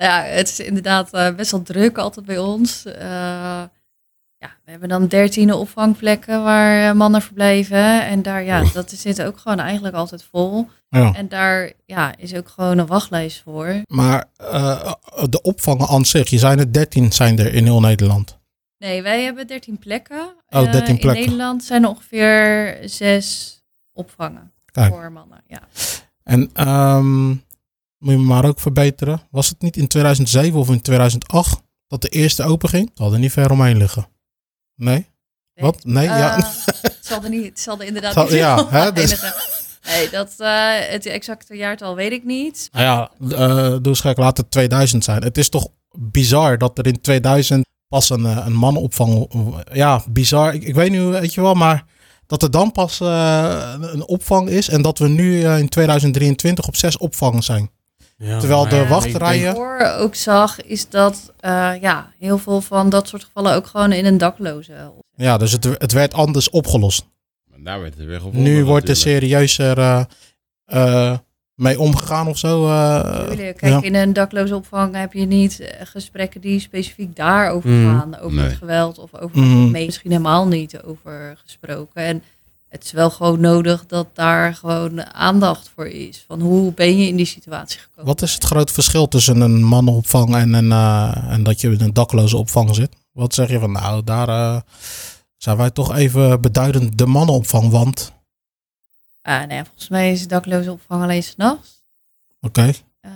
Ja, 0.00 0.22
het 0.22 0.48
is 0.48 0.60
inderdaad 0.60 1.12
eh, 1.12 1.34
best 1.34 1.50
wel 1.50 1.62
druk 1.62 1.98
altijd 1.98 2.26
bij 2.26 2.38
ons. 2.38 2.84
Eh, 2.84 3.62
ja, 4.38 4.50
we 4.64 4.70
hebben 4.70 4.88
dan 4.88 5.06
dertien 5.06 5.52
opvangplekken 5.52 6.42
waar 6.42 6.88
eh, 6.88 6.94
mannen 6.94 7.22
verblijven. 7.22 8.06
En 8.06 8.22
daar, 8.22 8.44
ja, 8.44 8.64
dat 8.72 8.90
zit 8.90 9.22
ook 9.22 9.38
gewoon 9.38 9.58
eigenlijk 9.58 9.94
altijd 9.94 10.24
vol. 10.30 10.68
Ja. 10.88 11.14
En 11.14 11.28
daar 11.28 11.72
ja, 11.86 12.16
is 12.16 12.34
ook 12.34 12.48
gewoon 12.48 12.78
een 12.78 12.86
wachtlijst 12.86 13.42
voor. 13.42 13.82
Maar 13.86 14.24
de 15.30 15.40
opvangen 15.42 15.88
aan 15.88 16.04
zich, 16.04 16.28
je 16.30 16.38
zijn 16.38 16.58
er 16.58 16.72
13 16.72 17.12
zijn 17.12 17.38
er 17.38 17.54
in 17.54 17.64
heel 17.64 17.80
Nederland. 17.80 18.38
Nee, 18.78 19.02
wij 19.02 19.22
hebben 19.22 19.46
13 19.46 19.78
plekken. 19.78 20.20
Oh, 20.48 20.62
Eh, 20.62 20.72
13 20.72 20.94
In 20.94 21.00
plekken. 21.00 21.22
Nederland 21.22 21.64
zijn 21.64 21.82
er 21.82 21.88
ongeveer 21.88 22.78
zes 22.84 23.56
opvangen 23.92 24.52
Kijk. 24.72 24.92
voor 24.92 25.12
mannen. 25.12 25.42
Ja. 25.46 25.60
En 26.22 26.50
ehm, 26.52 27.34
moet 28.00 28.12
je 28.12 28.18
maar 28.18 28.44
ook 28.44 28.60
verbeteren. 28.60 29.20
Was 29.30 29.48
het 29.48 29.60
niet 29.62 29.76
in 29.76 29.86
2007 29.88 30.58
of 30.58 30.68
in 30.68 30.80
2008 30.82 31.62
dat 31.88 32.02
de 32.02 32.08
eerste 32.08 32.42
open 32.42 32.68
ging? 32.68 32.90
Het 32.94 33.12
er 33.12 33.18
niet 33.18 33.32
ver 33.32 33.50
omheen 33.50 33.76
liggen. 33.76 34.08
Nee? 34.74 35.06
Wat? 35.54 35.84
Nee? 35.84 36.04
ja. 36.06 36.36
Het, 36.82 36.98
zal 37.06 37.22
er 37.24 37.30
niet, 37.30 37.44
het 37.44 37.60
zal 37.60 37.80
er 37.80 37.86
inderdaad 37.86 38.12
Zal- 38.12 38.24
niet 38.24 38.32
ja, 38.32 38.66
hè, 38.68 38.92
dus-. 38.92 39.22
Nee, 39.86 40.10
dat, 40.10 40.34
eh, 40.38 40.72
het 40.78 41.06
exacte 41.06 41.56
jaartal 41.56 41.94
weet 41.94 42.12
ik 42.12 42.24
niet. 42.24 42.68
Nou 42.72 42.84
ja, 42.84 43.10
doe 43.78 43.80
eens 43.86 44.00
gek, 44.00 44.16
laat 44.16 44.36
het 44.36 44.50
2000 44.50 45.04
zijn. 45.04 45.22
Het 45.22 45.38
is 45.38 45.48
toch 45.48 45.68
bizar 45.98 46.58
dat 46.58 46.78
er 46.78 46.86
in 46.86 47.00
2000 47.00 47.66
pas 47.88 48.10
een, 48.10 48.26
eh, 48.26 48.42
een 48.46 48.52
mannenopvang... 48.54 49.30
Ja, 49.72 50.02
bizar. 50.10 50.54
Ik, 50.54 50.62
ik 50.62 50.74
weet 50.74 50.90
nu, 50.90 51.00
weet 51.00 51.34
je 51.34 51.40
wel, 51.40 51.54
maar 51.54 51.84
dat 52.26 52.42
er 52.42 52.50
dan 52.50 52.72
pas 52.72 53.00
eh, 53.00 53.74
een- 53.80 54.06
opvang 54.06 54.48
is... 54.48 54.68
en 54.68 54.82
dat 54.82 54.98
we 54.98 55.08
nu 55.08 55.44
in 55.44 55.68
2023 55.68 56.66
op 56.66 56.76
zes 56.76 56.98
opvangen 56.98 57.42
zijn. 57.42 57.70
Ja, 58.22 58.38
Terwijl 58.38 58.68
de 58.68 58.76
ik 58.80 58.88
wachtrijen- 58.88 59.44
Wat 59.54 59.54
ik 59.54 59.56
voor 59.78 59.86
ook 59.98 60.14
zag, 60.14 60.62
is 60.62 60.88
dat 60.88 61.32
eh, 61.40 61.72
ja, 61.80 62.12
heel 62.18 62.38
veel 62.38 62.60
van 62.60 62.88
dat 62.90 63.08
soort 63.08 63.24
gevallen 63.24 63.54
ook 63.54 63.66
gewoon 63.66 63.92
in 63.92 64.04
een 64.06 64.18
dakloze. 64.18 64.72
Ja, 65.14 65.36
dus 65.38 65.52
het, 65.52 65.64
het 65.64 65.92
werd 65.92 66.14
anders 66.14 66.50
opgelost. 66.50 67.06
Maar 67.50 67.58
daar 67.62 67.80
werd 67.80 67.98
er 67.98 68.06
weer 68.06 68.16
gevonden. 68.16 68.42
Nu 68.42 68.64
wordt 68.64 68.88
er 68.88 68.96
serieuzer 68.96 69.78
eh, 69.78 70.02
eh, 70.64 71.18
mee 71.54 71.80
omgegaan 71.80 72.28
of 72.28 72.38
zo. 72.38 72.66
eh. 72.68 73.26
Tuurlijk. 73.28 73.56
Kijk, 73.56 73.72
ja. 73.72 73.82
in 73.82 73.94
een 73.94 74.12
dakloze 74.12 74.54
opvang 74.54 74.94
heb 74.96 75.12
je 75.12 75.26
niet 75.26 75.72
gesprekken 75.82 76.40
die 76.40 76.60
specifiek 76.60 77.16
daarover 77.16 77.70
Mm. 77.70 77.98
gaan. 77.98 78.18
Over 78.18 78.36
Nee. 78.36 78.44
het 78.46 78.56
geweld 78.56 78.98
of 78.98 79.14
over 79.14 79.36
het 79.36 79.70
mee. 79.70 79.86
Misschien 79.86 80.10
helemaal 80.10 80.46
niet 80.46 80.82
over 80.82 81.38
gesproken. 81.44 82.02
En 82.02 82.22
het 82.70 82.84
is 82.84 82.92
wel 82.92 83.10
gewoon 83.10 83.40
nodig 83.40 83.86
dat 83.86 84.08
daar 84.14 84.54
gewoon 84.54 85.04
aandacht 85.14 85.70
voor 85.74 85.86
is. 85.86 86.24
Van 86.26 86.40
hoe 86.40 86.72
ben 86.72 86.98
je 86.98 87.06
in 87.06 87.16
die 87.16 87.26
situatie 87.26 87.80
gekomen? 87.80 88.04
Wat 88.04 88.22
is 88.22 88.34
het 88.34 88.44
grote 88.44 88.72
verschil 88.72 89.08
tussen 89.08 89.40
een 89.40 89.62
mannenopvang 89.62 90.34
en, 90.34 90.52
een, 90.52 90.72
eh, 90.72 91.32
en 91.32 91.42
dat 91.42 91.60
je 91.60 91.70
in 91.70 91.80
een 91.80 91.92
dakloze 91.92 92.36
opvang 92.36 92.74
zit? 92.74 92.96
Wat 93.12 93.34
zeg 93.34 93.50
je 93.50 93.58
van, 93.58 93.72
nou, 93.72 94.04
daar 94.04 94.28
eh, 94.28 94.60
zijn 95.36 95.56
wij 95.56 95.70
toch 95.70 95.96
even 95.96 96.40
beduidend 96.40 96.98
de 96.98 97.06
mannenopvang, 97.06 97.70
want... 97.70 98.12
Ah, 99.22 99.38
nou 99.38 99.52
ja, 99.52 99.64
volgens 99.64 99.88
mij 99.88 100.12
is 100.12 100.28
dakloze 100.28 100.72
opvang 100.72 101.02
alleen 101.02 101.22
s'nachts. 101.22 101.84
Oké, 102.40 102.72
Eh, 103.00 103.10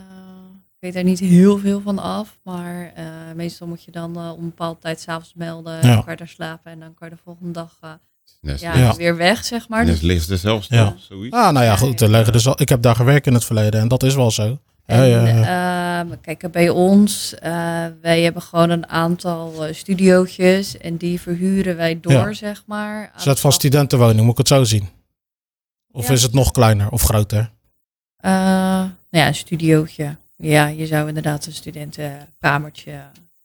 ik 0.65 0.93
weet 0.93 0.95
daar 0.95 1.05
niet 1.05 1.21
heel 1.21 1.59
veel 1.59 1.81
van 1.81 1.99
af, 1.99 2.39
maar 2.43 2.93
meestal 3.35 3.67
moet 3.67 3.83
je 3.83 3.91
dan 3.91 4.17
om 4.17 4.43
een 4.43 4.49
bepaalde 4.49 4.81
tijd 4.81 5.01
s'avonds 5.01 5.33
melden. 5.35 5.75
Ja. 5.75 5.81
Dan 5.81 6.05
kan 6.05 6.13
je 6.13 6.19
daar 6.19 6.29
slapen 6.29 6.73
en 6.73 6.81
dan 6.81 6.95
kan 6.95 7.09
je 7.09 7.15
de 7.15 7.21
volgende 7.25 7.53
dag 7.53 7.79
ja, 8.45 8.77
Ja. 8.77 8.95
weer 8.95 9.17
weg, 9.17 9.45
zeg 9.45 9.69
maar. 9.69 9.87
Dus, 9.87 10.01
ligt 10.01 10.31
er 10.31 10.39
zelfs 10.39 10.69
Ja. 10.69 10.85
nog 10.85 10.95
zoiets. 10.99 11.37
ah, 11.37 11.53
nou 11.53 11.65
ja, 11.65 11.77
goed, 11.77 11.99
ja. 12.01 12.07
er 12.07 12.13
liggen 12.13 12.33
dus 12.33 12.47
al, 12.47 12.61
ik 12.61 12.69
heb 12.69 12.83
daar 12.83 12.97
gewerkt 12.97 13.27
in 13.27 13.35
het 13.35 13.45
verleden 13.45 13.81
en 13.81 13.89
dat 13.89 14.03
is 14.03 14.15
wel 14.15 14.31
zo. 14.31 14.59
en, 14.87 15.07
Ja, 15.09 15.27
ja, 15.27 15.27
ja. 15.29 16.01
ehm, 16.05 16.15
kijk, 16.21 16.51
bij 16.53 16.69
ons, 16.69 17.35
eh, 17.35 17.53
wij 18.03 18.23
hebben 18.23 18.43
gewoon 18.43 18.71
een 18.71 18.89
aantal 18.89 19.65
eh, 19.67 19.75
studiootjes 19.75 20.77
en 20.79 20.97
die 20.97 21.21
verhuren 21.21 21.77
wij 21.77 22.01
door, 22.01 22.13
Ja. 22.13 22.33
zeg 22.33 22.63
maar. 22.67 23.13
Is 23.17 23.25
dat 23.25 23.35
de 23.35 23.41
van 23.41 23.53
studentenwoning, 23.53 24.21
moet 24.21 24.31
ik 24.33 24.39
het 24.39 24.49
zo 24.49 24.65
zien? 24.65 24.89
Of 25.93 26.07
Ja. 26.07 26.13
is 26.13 26.23
het 26.23 26.33
nog 26.33 26.51
kleiner 26.51 26.89
of 26.91 27.03
groter? 27.03 27.51
Eh, 28.17 28.31
nou 28.31 28.91
ja, 29.11 29.27
een 29.27 29.35
studiootje. 29.35 30.17
Ja, 30.37 30.67
je 30.67 30.87
zou 30.87 31.09
inderdaad 31.09 31.47
een 31.47 31.53
studentenkamertje 31.53 32.93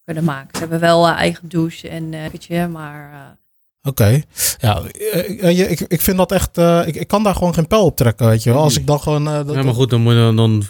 kunnen 0.06 0.24
maken. 0.24 0.50
Ze 0.54 0.60
hebben 0.60 0.80
wel 0.80 1.08
een 1.08 1.16
eigen 1.16 1.50
douche 1.50 1.90
en 1.90 2.14
eh 2.14 2.30
kitje, 2.32 2.68
maar... 2.68 3.38
Oké. 3.82 4.22
Ja, 4.60 4.82
eh, 5.12 5.44
eh, 5.44 5.58
je- 5.58 5.68
ik, 5.70 5.80
ik 5.80 6.02
vind 6.02 6.18
dat 6.18 6.32
echt... 6.32 6.58
eh, 6.58 6.82
ik, 6.86 6.96
ik 6.96 7.08
kan 7.08 7.24
daar 7.24 7.36
gewoon 7.36 7.54
geen 7.54 7.68
pijl 7.68 7.86
op 7.86 7.96
trekken, 7.96 8.28
weet 8.28 8.44
je 8.44 8.52
wel. 8.54 8.62
Als 8.62 8.78
ik 8.78 8.88
dan 8.88 9.00
gewoon... 9.00 9.28
eh, 9.28 9.34
dat- 9.46 9.56
Ja, 9.56 9.64
maar 9.64 9.74
goed, 9.74 9.90
dan 9.90 10.02
moet, 10.02 10.14
je, 10.14 10.32
dan 10.36 10.64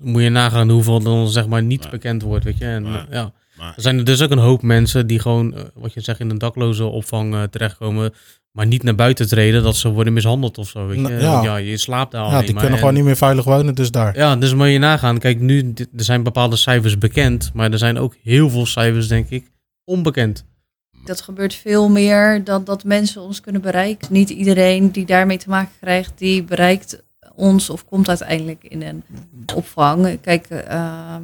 moet 0.00 0.22
je 0.22 0.28
nagaan 0.28 0.70
hoeveel 0.70 1.00
dan 1.02 1.28
zeg 1.28 1.46
maar 1.46 1.62
niet 1.62 1.84
Ja. 1.84 1.90
bekend 1.90 2.22
wordt, 2.22 2.44
weet 2.44 2.58
je. 2.58 2.64
En, 2.64 2.84
Ja. 2.84 3.06
eh, 3.06 3.12
ja. 3.14 3.32
Maar 3.56 3.72
Er 3.76 3.82
zijn 3.82 3.98
er 3.98 4.04
dus 4.04 4.22
ook 4.22 4.30
een 4.30 4.38
hoop 4.38 4.62
mensen 4.62 5.06
die 5.06 5.18
gewoon, 5.18 5.54
wat 5.74 5.92
je 5.94 6.00
zegt, 6.00 6.20
in 6.20 6.30
een 6.30 6.38
dakloze 6.38 6.84
opvang 6.84 7.36
terechtkomen, 7.50 8.12
maar 8.52 8.66
niet 8.66 8.82
naar 8.82 8.94
buiten 8.94 9.28
treden 9.28 9.62
dat 9.62 9.76
ze 9.76 9.88
worden 9.90 10.12
mishandeld 10.12 10.58
of 10.58 10.68
zo, 10.68 10.86
weet 10.86 10.96
je. 10.96 11.02
Nou, 11.02 11.14
ja. 11.20 11.42
Ja, 11.42 11.56
je 11.56 11.76
slaapt 11.76 12.12
daar 12.12 12.20
ja, 12.22 12.26
alleen 12.28 12.40
die 12.44 12.52
maar. 12.52 12.60
kunnen 12.62 12.72
En- 12.78 12.84
gewoon 12.84 12.94
niet 12.94 13.04
meer 13.04 13.16
veilig 13.16 13.44
wonen, 13.44 13.74
dus 13.74 13.90
daar. 13.90 14.16
Ja, 14.16 14.36
dus 14.36 14.54
moet 14.54 14.68
je 14.68 14.78
nagaan. 14.78 15.18
Kijk, 15.18 15.40
nu, 15.40 15.72
er 15.96 16.04
zijn 16.04 16.22
bepaalde 16.22 16.56
cijfers 16.56 16.98
bekend, 16.98 17.50
maar 17.54 17.72
er 17.72 17.78
zijn 17.78 17.98
ook 17.98 18.14
heel 18.22 18.50
veel 18.50 18.66
cijfers, 18.66 19.08
denk 19.08 19.28
ik, 19.30 19.50
onbekend. 19.84 20.44
Dat 21.06 21.20
gebeurt 21.20 21.54
veel 21.54 21.88
meer 21.88 22.44
dan 22.44 22.64
dat 22.64 22.84
mensen 22.84 23.22
ons 23.22 23.40
kunnen 23.40 23.60
bereiken. 23.62 24.08
Niet 24.12 24.30
iedereen 24.30 24.90
die 24.90 25.06
daarmee 25.06 25.38
te 25.38 25.48
maken 25.48 25.72
krijgt, 25.80 26.12
die 26.16 26.42
bereikt 26.42 27.02
ons 27.34 27.70
of 27.70 27.84
komt 27.84 28.08
uiteindelijk 28.08 28.64
in 28.64 28.82
een 28.82 29.02
opvang. 29.54 30.20
Kijk, 30.20 30.46
ehm, 30.46 31.22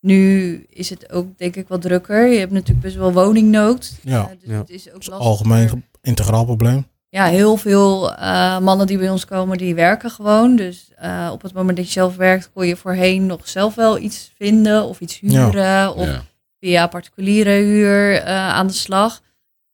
nu 0.00 0.54
is 0.70 0.90
het 0.90 1.12
ook 1.12 1.26
denk 1.38 1.56
ik 1.56 1.68
wat 1.68 1.82
drukker. 1.82 2.26
Je 2.26 2.38
hebt 2.38 2.52
natuurlijk 2.52 2.80
best 2.80 2.96
wel 2.96 3.12
woningnood. 3.12 3.92
Ja. 4.02 4.20
Eh, 4.22 4.28
dus 4.40 4.50
Ja. 4.50 4.58
het 4.58 4.70
is 4.70 4.88
ook 4.88 4.94
lastig. 5.06 5.18
Algemeen 5.18 5.84
integraal 6.02 6.44
probleem. 6.44 6.86
Ja, 7.08 7.24
heel 7.26 7.56
veel 7.56 8.14
eh, 8.14 8.58
mannen 8.58 8.86
die 8.86 8.98
bij 8.98 9.10
ons 9.10 9.24
komen, 9.24 9.58
die 9.58 9.74
werken 9.74 10.10
gewoon. 10.10 10.56
Dus 10.56 10.90
eh, 10.96 11.28
op 11.32 11.42
het 11.42 11.52
moment 11.52 11.76
dat 11.76 11.86
je 11.86 11.92
zelf 11.92 12.16
werkt, 12.16 12.50
kon 12.54 12.66
je 12.66 12.76
voorheen 12.76 13.26
nog 13.26 13.48
zelf 13.48 13.74
wel 13.74 13.98
iets 13.98 14.32
vinden 14.36 14.84
of 14.84 15.00
iets 15.00 15.18
huren. 15.20 15.94
Of 15.94 16.06
ja. 16.06 16.22
Via 16.60 16.86
particuliere 16.86 17.50
huur 17.50 18.14
eh, 18.16 18.34
aan 18.48 18.66
de 18.66 18.72
slag. 18.72 19.20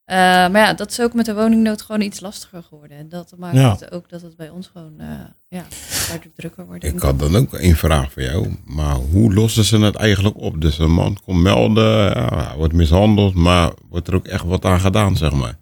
Eh, 0.05 0.17
maar 0.17 0.57
ja, 0.57 0.73
dat 0.75 0.91
is 0.91 1.01
ook 1.01 1.15
met 1.15 1.25
de 1.27 1.35
woningnood 1.35 1.83
gewoon 1.83 2.01
iets 2.01 2.21
lastiger 2.21 2.63
geworden. 2.63 2.97
En 2.99 3.09
dat 3.09 3.35
maakt 3.39 3.57
Ja. 3.57 3.71
het 3.71 3.93
ook 3.93 4.09
dat 4.09 4.23
het 4.23 4.37
bij 4.37 4.49
ons 4.51 4.67
gewoon 4.67 5.01
eh 5.01 5.07
ja, 5.49 5.65
daardoor 6.09 6.33
drukker 6.35 6.67
wordt. 6.67 6.85
Ik 6.85 6.99
had 6.99 7.19
dan 7.19 7.37
ook 7.37 7.55
één 7.55 7.77
vraag 7.77 8.13
voor 8.13 8.23
jou. 8.23 8.57
Maar 8.65 8.95
hoe 8.95 9.35
lossen 9.35 9.65
ze 9.65 9.79
het 9.79 9.95
eigenlijk 9.97 10.37
op? 10.37 10.61
Dus 10.61 10.79
een 10.79 10.93
man 10.93 11.19
komt 11.25 11.43
melden, 11.43 12.11
ja, 12.11 12.57
wordt 12.57 12.73
mishandeld, 12.75 13.35
maar 13.35 13.73
wordt 13.89 14.09
er 14.09 14.15
ook 14.15 14.27
echt 14.27 14.45
wat 14.45 14.65
aan 14.65 14.81
gedaan, 14.81 15.17
zeg 15.17 15.33
maar? 15.33 15.59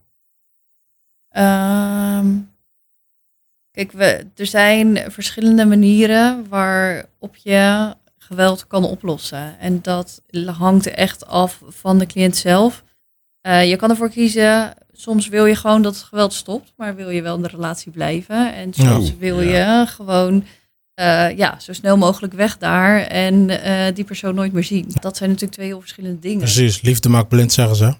Ehm, 1.29 2.27
kijk, 3.71 3.93
we, 3.93 4.27
er 4.37 4.47
zijn 4.47 5.13
verschillende 5.13 5.65
manieren 5.67 6.49
waarop 6.49 7.37
je 7.37 7.95
geweld 8.27 8.67
kan 8.67 8.85
oplossen. 8.85 9.59
En 9.59 9.83
dat 9.83 10.23
hangt 10.47 10.87
echt 10.87 11.27
af 11.27 11.61
van 11.69 11.99
de 11.99 12.07
cliënt 12.07 12.37
zelf. 12.37 12.85
Eh, 13.41 13.69
je 13.69 13.77
kan 13.77 13.91
ervoor 13.91 14.11
kiezen, 14.11 14.75
soms 14.93 15.29
wil 15.29 15.47
je 15.47 15.57
gewoon 15.57 15.83
dat 15.83 15.95
het 15.95 16.05
geweld 16.05 16.33
stopt, 16.33 16.73
maar 16.77 16.95
wil 16.97 17.11
je 17.11 17.23
wel 17.23 17.37
in 17.37 17.43
de 17.43 17.49
relatie 17.49 17.93
blijven. 17.93 18.55
En 18.55 18.73
soms 18.73 19.17
wil 19.17 19.41
Ja. 19.41 19.81
je 19.81 19.87
gewoon 19.87 20.45
eh, 20.95 21.37
ja, 21.37 21.59
zo 21.61 21.73
snel 21.73 21.97
mogelijk 21.97 22.33
weg 22.33 22.59
daar 22.59 23.01
en 23.01 23.63
eh, 23.63 23.95
die 23.95 24.05
persoon 24.05 24.35
nooit 24.35 24.53
meer 24.53 24.65
zien. 24.65 24.87
Dat 25.01 25.17
zijn 25.17 25.29
natuurlijk 25.31 25.57
twee 25.57 25.67
heel 25.71 25.81
verschillende 25.81 26.19
dingen. 26.19 26.39
Precies, 26.39 26.81
liefde 26.83 27.09
maakt 27.09 27.29
blind, 27.29 27.53
zeggen 27.53 27.77
ze. 27.77 27.95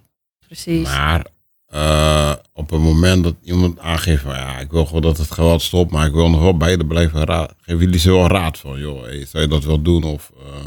Precies. 0.47 0.89
Maar 0.89 1.27
eh, 1.67 2.33
op 2.53 2.71
het 2.71 2.81
moment 2.81 3.25
dat 3.25 3.35
iemand 3.43 3.79
aangeeft 3.79 4.23
van 4.23 4.35
ja, 4.35 4.59
ik 4.59 4.71
wil 4.71 4.87
gewoon 4.87 5.03
dat 5.03 5.17
het 5.19 5.31
geweld 5.31 5.63
stopt, 5.63 5.91
maar 5.91 6.07
ik 6.07 6.13
wil 6.13 6.31
nog 6.31 6.41
wel 6.41 6.57
beide 6.57 6.87
blijven 6.87 7.25
raad. 7.25 7.55
Geven 7.61 7.81
jullie 7.85 7.99
ze 7.99 8.11
wel 8.13 8.27
raad 8.27 8.59
van, 8.59 8.79
joh, 8.79 9.03
hey, 9.03 9.25
zou 9.27 9.43
je 9.43 9.49
dat 9.49 9.65
wel 9.65 9.83
doen? 9.83 10.03
Of, 10.05 10.31
eh, 10.39 10.65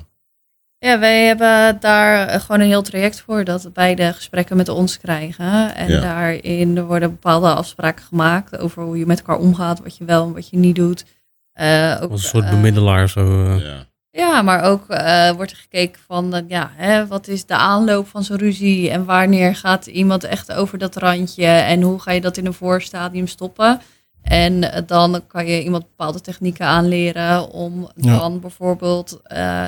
Ja, 0.80 1.00
wij 1.00 1.26
hebben 1.26 1.78
daar 1.80 2.28
eh, 2.28 2.40
gewoon 2.42 2.62
een 2.62 2.68
heel 2.68 2.82
traject 2.82 3.22
voor 3.22 3.44
dat 3.44 3.70
beide 3.74 4.14
gesprekken 4.14 4.58
met 4.58 4.70
ons 4.70 4.98
krijgen. 4.98 5.76
En 5.76 5.92
Ja. 5.92 6.00
daarin 6.02 6.86
worden 6.86 7.10
bepaalde 7.12 7.54
afspraken 7.54 8.06
gemaakt 8.06 8.58
over 8.58 8.84
hoe 8.84 8.98
je 8.98 9.06
met 9.06 9.18
elkaar 9.20 9.38
omgaat, 9.38 9.80
wat 9.84 9.98
je 9.98 10.06
wel 10.06 10.26
en 10.26 10.34
wat 10.34 10.50
je 10.50 10.58
niet 10.58 10.76
doet. 10.76 11.06
Eh, 11.54 11.98
ook, 12.02 12.12
Als 12.12 12.24
een 12.24 12.30
soort 12.30 12.50
bemiddelaar 12.50 13.10
zo. 13.10 13.54
ja. 13.60 13.86
Ja, 14.18 14.42
maar 14.42 14.64
ook 14.64 14.90
eh, 14.90 15.32
wordt 15.32 15.52
er 15.52 15.58
gekeken 15.58 16.02
van, 16.08 16.34
eh, 16.34 16.42
ja, 16.48 16.72
hè, 16.76 17.08
wat 17.08 17.28
is 17.28 17.46
de 17.46 17.56
aanloop 17.56 18.08
van 18.08 18.24
zo'n 18.24 18.38
ruzie 18.38 18.90
en 18.90 19.06
wanneer 19.06 19.56
gaat 19.56 19.86
iemand 19.88 20.24
echt 20.24 20.52
over 20.52 20.78
dat 20.78 20.96
randje 20.96 21.46
en 21.46 21.82
hoe 21.82 22.00
ga 22.00 22.12
je 22.12 22.22
dat 22.22 22.38
in 22.38 22.46
een 22.46 22.54
voorstadium 22.54 23.28
stoppen? 23.28 23.82
En 24.24 24.72
eh, 24.72 24.82
dan 24.86 25.24
kan 25.28 25.46
je 25.48 25.64
iemand 25.64 25.84
bepaalde 25.84 26.22
technieken 26.22 26.66
aanleren 26.66 27.50
om 27.50 27.90
Ja. 27.96 28.18
dan 28.18 28.40
bijvoorbeeld 28.40 29.20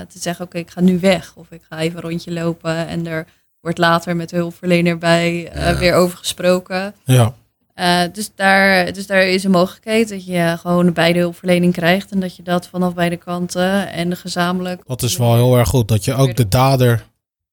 te 0.07 0.19
zeggen, 0.19 0.45
oké, 0.45 0.57
ik 0.57 0.69
ga 0.69 0.81
nu 0.81 0.99
weg 0.99 1.33
of 1.35 1.51
ik 1.51 1.61
ga 1.69 1.77
even 1.79 1.95
een 2.03 2.09
rondje 2.09 2.31
lopen 2.31 2.87
en 2.87 3.07
er 3.07 3.25
wordt 3.61 3.77
later 3.77 4.15
met 4.15 4.29
de 4.29 4.35
hulpverlener 4.35 4.97
bij 4.97 5.49
Ja. 5.53 5.77
weer 5.77 5.93
over 5.95 6.17
gesproken. 6.17 6.95
Ja. 7.03 7.33
Eh, 7.79 8.01
dus, 8.13 8.31
daar, 8.35 8.93
dus 8.93 9.07
daar 9.07 9.23
is 9.27 9.43
een 9.43 9.51
mogelijkheid 9.51 10.09
dat 10.09 10.25
je 10.25 10.55
gewoon 10.59 10.93
beide 10.93 11.19
hulpverlening 11.19 11.73
krijgt 11.73 12.11
en 12.11 12.19
dat 12.19 12.35
je 12.35 12.43
dat 12.43 12.67
vanaf 12.67 12.93
beide 12.93 13.17
kanten 13.17 13.91
en 13.91 14.17
gezamenlijk. 14.17 14.81
Dat 14.85 15.01
is 15.01 15.17
wel 15.17 15.35
heel 15.35 15.57
erg 15.57 15.69
goed. 15.69 15.87
Dat 15.87 16.05
je 16.05 16.13
ook 16.13 16.35
de 16.35 16.47
dader 16.47 17.05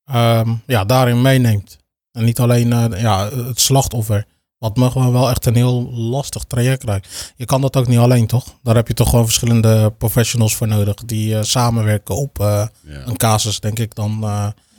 ehm, 0.05 0.53
ja, 0.67 0.85
daarin 0.85 1.23
meeneemt. 1.23 1.79
En 2.13 2.25
niet 2.25 2.41
alleen 2.41 2.73
eh, 2.73 3.01
ja, 3.01 3.29
het 3.31 3.61
slachtoffer. 3.61 4.27
Wat 4.59 4.77
me 4.77 4.91
gewoon 4.91 5.13
wel 5.13 5.31
echt 5.31 5.47
een 5.47 5.55
heel 5.55 5.91
lastig 5.93 6.43
traject 6.45 6.85
lijkt. 6.85 7.33
Je 7.37 7.45
kan 7.45 7.61
dat 7.61 7.77
ook 7.77 7.87
niet 7.87 7.99
alleen, 7.99 8.27
toch? 8.27 8.45
Daar 8.63 8.75
heb 8.75 8.89
je 8.89 8.95
toch 8.95 9.11
gewoon 9.11 9.25
verschillende 9.25 9.91
professionals 9.99 10.57
voor 10.57 10.67
nodig. 10.69 10.95
Die 10.95 11.37
eh, 11.37 11.43
samenwerken 11.43 12.17
op 12.17 12.41
eh, 12.41 12.67
Ja. 12.83 13.07
een 13.07 13.17
casus, 13.17 13.61
denk 13.61 13.79
ik 13.79 13.95
dan. 13.95 14.25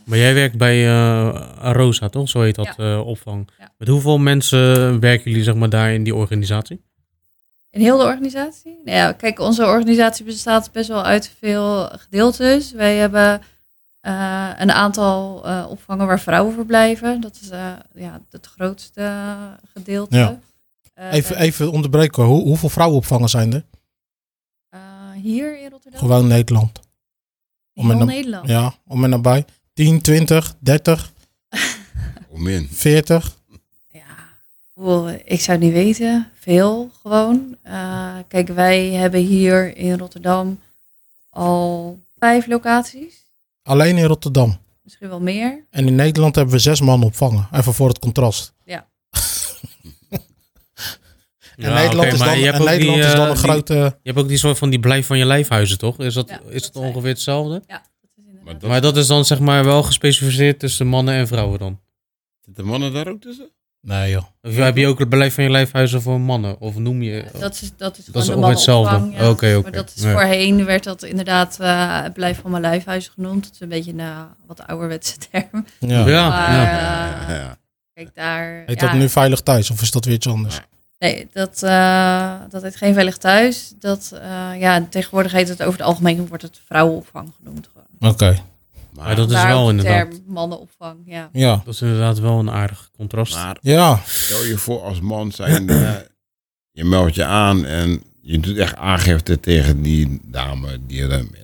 Maar 0.08 0.18
jij 0.18 0.34
werkt 0.34 0.58
bij 0.58 0.88
eh, 0.88 1.58
Arosa, 1.60 2.10
toch? 2.10 2.30
Zo 2.30 2.42
heet 2.42 2.56
dat 2.56 2.76
eh, 2.78 3.02
opvang. 3.08 3.50
Ja. 3.60 3.74
Met 3.78 3.88
hoeveel 3.88 4.18
mensen 4.18 5.00
werken 5.00 5.30
jullie 5.32 5.46
zeg 5.46 5.56
maar, 5.56 5.70
daar 5.70 5.94
in 5.94 6.04
die 6.04 6.16
organisatie? 6.16 6.82
In 7.70 7.82
heel 7.82 7.98
de 7.98 8.04
organisatie? 8.04 8.80
Nou 8.86 8.98
ja, 8.98 9.12
kijk, 9.12 9.40
onze 9.40 9.66
organisatie 9.66 10.26
bestaat 10.26 10.72
best 10.72 10.88
wel 10.88 11.04
uit 11.04 11.32
veel 11.40 11.86
gedeeltes. 11.86 12.72
Wij 12.72 12.96
hebben 12.96 13.42
eh, 14.00 14.50
een 14.58 14.72
aantal 14.72 15.46
eh, 15.46 15.66
opvangen 15.70 16.08
waar 16.08 16.20
vrouwen 16.20 16.54
verblijven. 16.54 17.22
Dat 17.22 17.40
is 17.42 17.50
eh, 17.50 17.72
ja, 17.94 18.22
het 18.30 18.46
grootste 18.46 19.12
gedeelte. 19.74 20.18
Ja. 20.18 20.40
Even, 21.12 21.38
even 21.38 21.72
onderbreken. 21.72 22.24
Hoe, 22.24 22.42
hoeveel 22.44 22.70
vrouwenopvangen 22.70 23.30
zijn 23.30 23.54
er? 23.54 23.64
eh, 24.70 24.80
hier 25.22 25.62
in 25.62 25.70
Rotterdam? 25.70 26.00
Gewoon 26.00 26.28
Nederland. 26.28 26.80
in 27.74 27.84
om 27.84 27.92
en 27.92 28.06
Nederland. 28.06 28.48
Ja, 28.48 28.74
om 28.88 29.04
en 29.04 29.10
nabij. 29.10 29.46
10, 29.78 30.02
20, 30.02 30.56
30, 30.60 31.12
Om 32.30 32.48
in. 32.48 32.70
40. 32.72 33.38
Ja, 33.92 34.02
ik 35.26 35.42
zou 35.42 35.58
het 35.58 35.60
niet 35.60 35.74
weten. 35.74 36.32
Veel 36.40 36.92
gewoon. 37.02 37.58
Eh, 37.62 38.16
kijk, 38.28 38.48
wij 38.48 38.86
hebben 38.90 39.20
hier 39.20 39.78
in 39.78 39.98
Rotterdam 39.98 40.60
al 41.30 42.00
vijf 42.20 42.48
locaties. 42.48 43.16
Alleen 43.64 43.98
in 43.98 44.06
Rotterdam. 44.06 44.58
Misschien 44.84 45.10
wel 45.10 45.22
meer. 45.22 45.66
En 45.70 45.88
in 45.88 45.96
Nederland 45.96 46.36
hebben 46.36 46.54
we 46.54 46.60
zes 46.60 46.82
man 46.82 47.04
opvangen. 47.04 47.48
Even 47.52 47.74
voor 47.74 47.88
het 47.88 48.00
contrast. 48.00 48.54
En 51.58 51.74
Nederland, 51.74 52.06
oké, 52.06 52.14
is, 52.14 52.18
maar 52.20 52.28
dan, 52.28 52.40
je 52.40 52.46
hebt 52.46 52.58
en 52.58 52.64
Nederland 52.66 52.98
die, 52.98 53.08
is 53.08 53.12
dan 53.16 53.22
eh, 53.22 53.28
een 53.28 53.34
die- 53.34 53.44
grote... 53.44 53.74
Je 53.74 54.10
hebt 54.12 54.18
ook 54.20 54.28
die 54.28 54.38
soort 54.38 54.58
van 54.58 54.70
die 54.70 54.80
blijf 54.80 55.06
van 55.08 55.18
je 55.18 55.26
lijfhuizen, 55.26 55.78
toch? 55.78 56.00
Is 56.00 56.14
dat, 56.14 56.30
Ja, 56.30 56.40
is 56.50 56.72
dat 56.72 56.84
ongeveer 56.84 57.10
hetzelfde? 57.10 57.64
Ja. 57.68 57.84
Maar 58.48 58.60
dat, 58.60 58.70
Maar 58.70 58.82
dat 58.82 58.98
is 58.98 59.08
dan 59.08 59.26
zeg 59.26 59.40
maar 59.40 59.64
wel 59.66 59.84
gespecificeerd 59.84 60.60
tussen 60.60 60.88
mannen 60.88 61.14
en 61.14 61.28
vrouwen 61.28 61.60
dan? 61.60 61.80
Zitten 62.46 62.66
mannen 62.66 62.94
daar 62.94 63.08
ook 63.08 63.22
tussen? 63.22 63.50
Nee 63.82 64.12
joh. 64.12 64.24
Of 64.42 64.56
heb 64.56 64.78
je 64.78 64.88
ook 64.88 65.00
het 65.00 65.10
blijf 65.10 65.34
van 65.34 65.44
je 65.44 65.50
lijfhuizen 65.50 66.02
voor 66.02 66.22
mannen? 66.22 66.60
Of 66.60 66.78
noem 66.78 67.02
je... 67.02 67.26
Dat 67.40 67.54
is, 67.54 67.72
dat 67.78 67.98
is, 67.98 68.06
Dat 68.06 68.24
is 68.24 68.30
gewoon 68.30 68.44
ongeveer 68.44 68.66
de 68.66 68.72
hetzelfde. 68.72 69.10
ja. 69.18 69.30
Oké, 69.30 69.54
oké. 69.56 69.62
Maar 69.62 69.72
dat 69.72 69.94
is 69.96 70.04
Ja. 70.04 70.12
voorheen 70.12 70.66
werd 70.66 70.84
dat 70.84 71.04
inderdaad 71.04 71.60
eh, 71.60 72.02
het 72.04 72.14
blijf 72.14 72.40
van 72.42 72.52
mijn 72.52 72.64
lijfhuis 72.64 73.08
genoemd. 73.08 73.44
Dat 73.44 73.54
is 73.54 73.60
een 73.60 73.70
beetje 73.70 73.94
een 73.94 74.28
wat 74.48 74.68
ouderwetse 74.68 75.18
term. 75.32 75.66
Ja. 75.80 76.08
Ja, 76.08 76.30
maar 76.30 76.52
ja. 76.52 77.22
eh, 77.28 77.36
ja. 77.36 77.58
kijk 77.94 78.10
daar. 78.16 78.64
Heet 78.66 78.80
ja, 78.82 78.88
dat 78.88 78.96
nu 79.00 79.10
veilig 79.10 79.42
thuis 79.42 79.72
of 79.72 79.82
is 79.82 79.92
dat 79.92 80.06
weer 80.06 80.14
iets 80.16 80.28
anders? 80.28 80.62
Nee, 81.00 81.28
dat, 81.34 81.64
eh 81.64 82.34
dat 82.50 82.62
heet 82.62 82.76
geen 82.76 82.94
veilig 82.94 83.18
thuis. 83.18 83.74
Dat, 83.80 84.12
eh, 84.22 84.60
ja, 84.60 84.88
tegenwoordig 84.90 85.32
heet 85.32 85.48
het 85.50 85.62
over 85.64 85.80
het 85.80 85.88
algemeen 85.88 86.28
wordt 86.28 86.44
het 86.44 86.60
vrouwenopvang 86.66 87.32
genoemd. 87.38 87.70
Oké. 88.00 88.38
Maar 88.94 89.16
dat 89.16 89.32
is 89.32 89.44
wel 89.44 89.70
inderdaad... 89.70 90.12
term 90.12 90.24
mannenopvang, 90.28 90.98
ja. 91.06 91.30
Ja. 91.34 91.62
Dat 91.66 91.74
is 91.74 91.82
inderdaad 91.82 92.20
wel 92.20 92.40
een 92.40 92.52
aardig 92.52 92.90
contrast. 92.98 93.34
Maar 93.36 93.58
Ja. 93.62 94.00
stel 94.06 94.44
je 94.44 94.58
voor 94.58 94.82
als 94.82 95.00
man 95.02 95.32
zijn, 95.32 95.70
eh, 95.70 95.94
je 96.72 96.84
meldt 96.84 97.16
je 97.16 97.26
aan 97.26 97.66
en 97.66 98.04
je 98.22 98.40
doet 98.40 98.58
echt 98.58 98.76
aangifte 98.76 99.40
tegen 99.40 99.82
die 99.82 100.20
dame 100.24 100.80
die 100.88 100.98
je 100.98 101.08
dan 101.08 101.36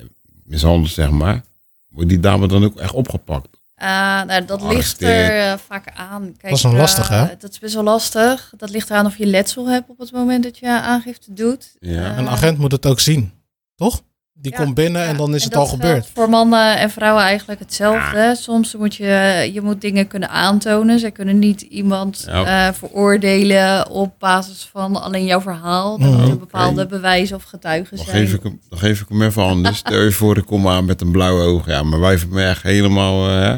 mishandelt, 0.44 0.92
zeg 0.92 1.10
maar. 1.10 1.42
Wordt 1.89 2.10
die 2.10 2.20
dame 2.20 2.48
dan 2.48 2.63
ook 2.63 2.80
echt 2.80 2.94
opgepakt? 2.94 3.48
Eh, 3.76 3.88
nou, 4.24 4.46
dat 4.46 4.62
ligt 4.62 5.02
er 5.02 5.52
eh, 5.52 5.58
vaak 5.68 5.92
aan. 5.96 6.24
Kijk, 6.24 6.42
Dat 6.42 6.52
is 6.58 6.63
een 6.63 6.72
eh, 6.72 6.78
lastige, 6.78 7.13
hè? 7.13 7.26
Dat 7.39 7.52
is 7.52 7.60
best 7.60 7.74
wel 7.74 7.84
lastig. 7.84 8.54
Dat 8.58 8.70
ligt 8.70 8.89
eraan 8.89 9.06
of 9.06 9.18
je 9.18 9.26
letsel 9.26 9.68
hebt 9.70 9.89
op 9.89 10.00
het 10.00 10.12
moment 10.12 10.44
dat 10.44 10.58
je 10.58 10.68
aangifte 10.68 11.34
doet. 11.34 11.76
Ja. 11.80 12.12
Eh, 12.12 12.18
Een 12.18 12.28
agent 12.30 12.58
moet 12.58 12.72
het 12.72 12.86
ook 12.86 13.00
zien. 13.00 13.32
Toch? 13.76 14.02
Die 14.36 14.52
Ja, 14.52 14.58
komt 14.58 14.74
binnen 14.76 15.04
en 15.06 15.17
dan 15.17 15.36
is 15.36 15.36
En 15.36 15.43
het 15.43 15.52
dat 15.52 15.62
al 15.62 15.67
geldt 15.67 15.84
gebeurd. 15.84 16.08
Voor 16.13 16.30
mannen 16.30 16.78
en 16.78 16.89
vrouwen 16.89 17.24
eigenlijk 17.24 17.60
hetzelfde. 17.60 18.36
Soms 18.39 18.76
moet 18.76 18.96
je, 18.96 19.50
je 19.54 19.62
moet 19.62 19.82
dingen 19.82 20.08
kunnen 20.08 20.30
aantonen. 20.30 21.00
Ze 21.00 21.12
kunnen 21.12 21.39
niet 21.39 21.62
iemand 21.62 22.24
Ja. 22.28 22.67
eh, 22.67 22.74
veroordelen 22.74 23.89
op 23.89 24.13
basis 24.19 24.69
van 24.72 25.02
alleen 25.02 25.26
jouw 25.26 25.41
verhaal. 25.41 26.00
Er 26.00 26.06
moeten 26.08 26.26
Oké. 26.26 26.36
bepaalde 26.38 26.86
bewijzen 26.86 27.36
of 27.36 27.43
getuigen 27.43 27.98
Dan 27.98 28.06
zijn. 28.06 28.17
geef, 28.28 28.34
ik 28.36 28.43
hem, 28.43 28.60
dan 28.69 28.80
geef 28.80 29.02
ik 29.02 29.10
hem 29.10 29.22
even 29.22 29.43
anders. 29.43 29.78
Stel 29.78 30.02
je 30.02 30.12
voor, 30.12 30.38
ik 30.38 30.46
kom 30.46 30.67
aan 30.67 30.86
met 30.86 31.02
een 31.02 31.12
blauwe 31.12 31.41
oog. 31.43 31.67
Ja, 31.67 31.84
mijn 31.84 32.02
wijf 32.02 32.19
heeft 32.22 32.32
me 32.34 32.43
echt 32.43 32.63
helemaal... 32.63 33.28
eh, 33.30 33.41
hè? 33.41 33.58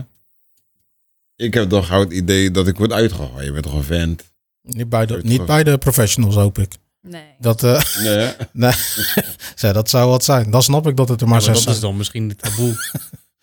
ik 1.36 1.54
heb 1.54 1.70
toch 1.70 1.88
gauw 1.88 2.00
het 2.00 2.14
idee 2.14 2.52
dat 2.52 2.68
ik 2.68 2.78
word 2.78 2.92
uitgegooid. 2.92 3.46
Je 3.46 3.52
bent 3.52 3.64
toch 3.64 3.74
een 3.74 3.84
vent? 3.84 4.24
Niet 4.62 4.90
bij 4.90 5.06
de, 5.06 5.20
niet 5.24 5.46
bij 5.46 5.64
de 5.64 5.78
professionals, 5.78 6.36
hoop 6.36 6.58
ik. 6.58 6.72
Nee. 7.08 7.22
Dat, 7.40 7.64
eh, 7.64 7.82
Nee, 8.04 8.32
nee. 8.52 8.72
Zeg, 9.56 9.74
dat 9.74 9.90
zou 9.90 10.10
wat 10.10 10.24
zijn. 10.24 10.52
Dan 10.52 10.64
snap 10.64 10.88
ik 10.88 10.96
dat 10.98 11.10
het 11.10 11.22
er 11.22 11.28
maar 11.28 11.40
Ja, 11.42 11.46
maar 11.46 11.56
zes 11.56 11.66
dat 11.66 11.74
is 11.76 11.80
dan 11.80 11.98
misschien 11.98 12.28
de 12.28 12.36
taboe, 12.36 12.76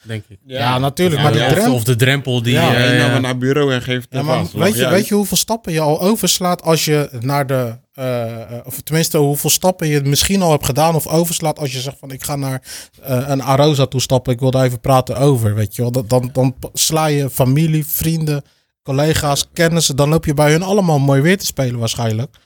denk 0.02 0.24
ik. 0.28 0.38
Ja, 0.46 0.78
natuurlijk. 0.78 1.16
Ja, 1.16 1.22
maar 1.22 1.32
de 1.32 1.46
drempel... 1.54 1.74
of 1.74 1.84
de 1.84 1.96
drempel 1.96 2.42
die... 2.42 2.52
Ja, 2.52 2.74
eh, 2.74 2.98
Ja, 2.98 3.14
je 3.14 3.20
naar 3.20 3.30
het 3.30 3.38
bureau 3.38 3.72
en 3.74 3.82
geeft 3.82 4.06
Ja, 4.10 4.16
het 4.18 4.26
maar 4.26 4.38
vast. 4.38 4.52
weet, 4.52 4.76
je, 4.76 4.88
weet 4.88 5.08
je 5.08 5.14
hoeveel 5.14 5.36
stappen 5.36 5.72
je 5.72 5.80
al 5.80 6.00
overslaat 6.00 6.62
als 6.62 6.84
je 6.84 7.10
naar 7.20 7.46
de. 7.46 7.78
eh, 7.92 8.40
eh, 8.40 8.66
of 8.66 8.80
tenminste, 8.80 9.18
hoeveel 9.18 9.50
stappen 9.50 9.86
je 9.88 10.00
misschien 10.00 10.42
al 10.42 10.50
hebt 10.50 10.64
gedaan 10.66 10.94
of 10.94 11.06
overslaat 11.06 11.58
als 11.58 11.72
je 11.72 11.80
zegt 11.80 11.96
van 11.98 12.10
ik 12.10 12.22
ga 12.24 12.36
naar 12.36 12.62
eh, 13.02 13.22
een 13.26 13.42
Arosa 13.42 13.86
toe 13.86 14.00
stappen, 14.00 14.32
ik 14.32 14.40
wil 14.40 14.50
daar 14.50 14.64
even 14.64 14.80
praten 14.80 15.16
over. 15.16 15.54
Weet 15.54 15.74
je 15.76 15.82
wel, 15.82 15.92
Dat- 15.92 16.08
dan, 16.10 16.30
dan 16.32 16.54
sla 16.72 17.06
je 17.06 17.30
familie, 17.30 17.86
vrienden, 17.86 18.42
collega's, 18.82 19.46
kennissen, 19.52 19.96
dan 19.96 20.08
loop 20.08 20.24
je 20.24 20.34
bij 20.34 20.50
hun 20.50 20.62
allemaal 20.62 20.98
mooi 20.98 21.20
weer 21.20 21.38
te 21.38 21.46
spelen 21.46 21.78
waarschijnlijk. 21.78 22.36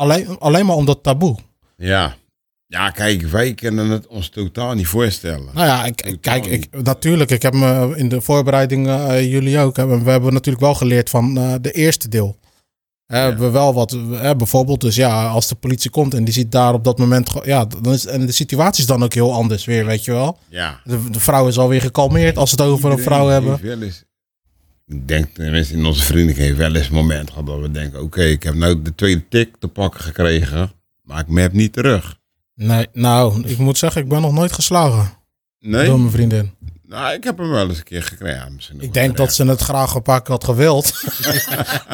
Alleen, 0.00 0.38
alleen 0.38 0.66
maar 0.66 0.76
om 0.76 0.84
dat 0.84 1.02
taboe. 1.02 1.36
Ja. 1.76 2.14
Ja, 2.66 2.90
kijk, 2.90 3.22
wij 3.22 3.54
kunnen 3.54 3.88
het 3.90 4.06
ons 4.06 4.28
totaal 4.28 4.74
niet 4.74 4.86
voorstellen. 4.86 5.48
Nou 5.54 5.66
ja, 5.66 5.84
ik, 5.84 6.16
kijk, 6.20 6.46
ik, 6.46 6.66
natuurlijk, 6.82 7.30
ik 7.30 7.42
heb 7.42 7.54
me 7.54 7.92
in 7.96 8.08
de 8.08 8.20
voorbereiding, 8.20 8.88
eh, 8.88 9.30
jullie 9.30 9.58
ook, 9.58 9.76
hebben, 9.76 10.04
we 10.04 10.10
hebben 10.10 10.32
natuurlijk 10.32 10.64
wel 10.64 10.74
geleerd 10.74 11.10
van 11.10 11.38
eh, 11.38 11.54
de 11.60 11.70
eerste 11.70 12.08
deel. 12.08 12.36
Hè, 13.06 13.18
Hebben 13.18 13.46
we 13.46 13.50
wel 13.50 13.74
wat, 13.74 13.90
hè, 14.10 14.36
bijvoorbeeld, 14.36 14.80
dus 14.80 14.94
ja, 14.96 15.28
als 15.28 15.48
de 15.48 15.54
politie 15.54 15.90
komt 15.90 16.14
en 16.14 16.24
die 16.24 16.34
ziet 16.34 16.52
daar 16.52 16.74
op 16.74 16.84
dat 16.84 16.98
moment, 16.98 17.30
ja, 17.44 17.64
dan 17.64 17.92
is, 17.92 18.06
en 18.06 18.26
de 18.26 18.32
situatie 18.32 18.80
is 18.80 18.86
dan 18.88 19.02
ook 19.04 19.14
heel 19.14 19.32
anders 19.34 19.64
weer, 19.64 19.84
weet 19.86 20.04
je 20.04 20.12
wel. 20.12 20.38
Ja. 20.48 20.80
De, 20.84 21.10
de 21.10 21.20
vrouw 21.20 21.48
is 21.48 21.58
alweer 21.58 21.80
gekalmeerd 21.80 22.36
als 22.38 22.50
we 22.54 22.62
het 22.62 22.70
over 22.72 22.90
een 22.90 22.98
vrouw 22.98 23.26
hebben. 23.26 23.58
wel 23.62 23.82
eens- 23.82 24.04
ik 24.90 25.08
denk, 25.08 25.26
tenminste 25.34 25.74
in 25.74 25.84
onze 25.86 26.02
vrienden 26.04 26.36
heeft 26.36 26.56
wel 26.56 26.74
eens 26.74 26.86
een 26.88 26.94
moment 26.94 27.30
gehad 27.30 27.46
dat 27.46 27.60
we 27.60 27.70
denken, 27.70 28.02
oké, 28.02 28.22
ik 28.24 28.42
heb 28.42 28.54
nou 28.54 28.82
de 28.82 28.94
tweede 28.94 29.28
tik 29.28 29.56
te 29.58 29.68
pakken 29.68 30.00
gekregen, 30.00 30.72
maar 31.02 31.20
ik 31.20 31.28
map 31.28 31.52
niet 31.52 31.72
terug. 31.72 32.18
Nee, 32.54 32.86
nou, 32.92 33.42
ik 33.48 33.58
moet 33.58 33.78
zeggen, 33.78 34.02
ik 34.02 34.08
ben 34.08 34.20
nog 34.20 34.32
nooit 34.32 34.52
geslagen 34.52 35.12
Nee? 35.60 35.86
door 35.86 35.98
mijn 36.00 36.10
vriendin. 36.12 36.54
Nou, 36.86 37.14
ik 37.14 37.24
heb 37.24 37.38
hem 37.38 37.50
wel 37.50 37.68
eens 37.68 37.78
een 37.78 37.84
keer 37.84 38.02
gekregen. 38.02 38.58
Ja, 38.58 38.74
Ik 38.78 38.92
denk 38.92 39.16
dat 39.16 39.32
ze 39.34 39.44
het 39.46 39.60
graag 39.60 39.94
een 39.94 40.02
paar 40.02 40.22
keer 40.22 40.30
had 40.30 40.44
gewild. 40.44 40.86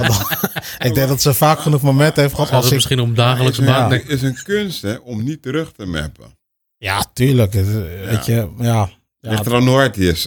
ik 0.87 0.95
denk 0.95 1.09
dat 1.09 1.23
ze 1.23 1.35
vaak 1.35 1.59
genoeg 1.59 1.83
momenten 1.83 2.23
heeft 2.23 2.35
gehad 2.35 2.51
als 2.51 2.59
het 2.59 2.67
ik 2.69 2.75
misschien 2.75 3.01
om 3.01 3.15
dagelijkse 3.15 3.61
Het 3.63 3.71
is, 3.71 3.77
basis? 3.77 3.97
een, 4.03 4.11
het 4.11 4.23
is 4.23 4.23
een 4.23 4.43
kunst 4.43 4.83
hè, 4.83 4.95
om 4.95 5.25
niet 5.25 5.43
terug 5.43 5.73
te 5.73 5.87
mappen. 5.87 6.39
Ja, 6.79 7.05
tuurlijk. 7.13 7.53
het- 7.53 7.73
Weet 8.05 8.27
je, 8.27 8.49
ja. 8.59 8.89
Ja, 9.21 9.31
Ligt 9.31 9.47
er 9.47 9.55
aan 9.55 9.67
hoe 9.67 9.77
hard 9.77 9.97
hij 9.97 10.05
is. 10.05 10.27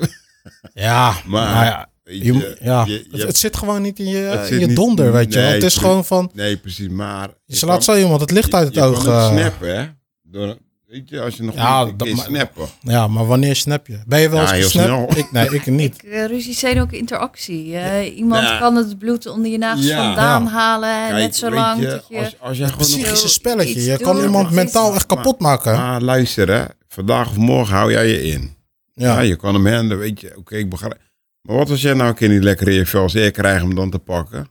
ja 0.74 1.12
Maar- 1.26 1.54
maar 1.56 1.66
ja, 1.66 1.90
Je, 2.10 2.24
je, 2.34 2.58
ja, 2.62 2.84
je- 2.86 2.92
je 2.92 2.98
het, 2.98 3.12
hebt- 3.12 3.24
het 3.24 3.38
zit 3.38 3.58
gewoon 3.58 3.82
niet 3.82 4.00
in 4.00 4.08
je, 4.08 4.18
Het 4.18 4.50
in 4.50 4.60
je 4.60 4.66
niet- 4.68 4.76
donder, 4.76 5.12
weet 5.12 5.34
je 5.34 5.40
nee, 5.40 5.54
Het 5.54 5.64
is 5.64 5.78
gewoon 5.78 6.06
van, 6.06 6.32
Nee, 6.34 6.58
precies, 6.58 6.88
maar... 6.90 7.30
je 7.46 7.56
slaat 7.56 7.84
zo 7.84 7.96
iemand 7.96 8.22
het 8.22 8.32
licht 8.32 8.50
je- 8.50 8.56
uit 8.56 8.66
het 8.66 8.76
je 8.76 8.82
oog. 8.82 9.04
kan 9.04 9.14
het 9.14 9.32
eh. 9.32 9.38
snappen, 9.38 9.78
hè. 9.80 9.86
Door, 10.24 10.58
weet 10.88 11.10
je, 11.10 11.22
als 11.22 11.36
je 11.36 11.44
nog 11.44 11.56
Ja, 11.56 11.84
niet 11.84 12.00
dat 12.00 12.08
kun 12.08 12.18
je 12.18 12.22
ma- 12.22 12.28
snappen. 12.28 12.66
Ja, 12.82 13.08
maar 13.08 13.26
wanneer 13.26 13.56
snap 13.56 13.88
je? 13.88 14.00
Ben 14.08 14.20
je 14.20 14.30
wel 14.30 14.42
Ja, 14.42 14.54
eens 14.54 14.64
gesnapt? 14.66 14.88
snel. 14.88 15.24
Ik, 15.26 15.32
nee, 15.32 15.50
ik 15.50 15.66
niet. 15.82 16.04
Ik, 16.04 16.10
eh, 16.12 16.26
ruzies 16.26 16.60
zijn 16.60 16.82
ook 16.82 16.92
interactie. 16.92 17.76
eh. 17.76 18.18
iemand 18.18 18.44
Ja. 18.44 18.60
kan 18.60 18.76
het 18.76 18.98
bloed 19.00 19.26
onder 19.28 19.52
je 19.52 19.58
nagels 19.58 19.86
Ja. 19.86 20.04
vandaan 20.06 20.44
Ja. 20.44 20.50
halen. 20.50 21.08
Kijk, 21.08 21.14
net 21.14 21.36
zo 21.36 21.50
lang 21.52 21.80
je, 21.82 21.88
dat 21.88 22.06
je... 22.10 22.18
Als, 22.18 22.36
als 22.40 22.58
jij 22.58 22.68
gewoon 22.68 22.90
nog- 22.90 22.98
Psychische 23.00 23.30
spelletje. 23.30 23.82
Je 23.84 23.98
kan 23.98 24.22
iemand 24.22 24.52
mentaal 24.52 24.94
echt 24.94 25.06
kapot 25.06 25.40
maken. 25.40 25.74
Maar 25.74 26.02
luister, 26.02 26.50
hè. 26.52 26.64
Vandaag 26.88 27.30
of 27.30 27.36
morgen 27.38 27.76
hou 27.76 27.92
jij 27.92 28.08
je 28.08 28.24
in. 28.24 28.58
Ja, 28.94 29.14
Ja. 29.14 29.20
je 29.20 29.36
kan 29.36 29.54
hem 29.54 29.68
handelen, 29.68 29.98
weet 29.98 30.22
je. 30.22 30.34
Oké, 30.38 30.56
ik 30.56 30.70
begrijp. 30.70 30.98
Maar 31.42 31.56
wat 31.58 31.70
als 31.70 31.82
jij 31.82 31.94
nou 31.94 32.10
een 32.10 32.16
keer 32.16 32.30
niet 32.30 32.44
lekker 32.44 32.68
in 32.68 32.74
je 32.74 32.86
vel 32.86 33.10
zit, 33.10 33.24
je 33.24 33.32
krijgt 33.32 33.62
hem 33.62 33.76
dan 33.76 33.90
te 33.90 34.00
pakken? 34.00 34.48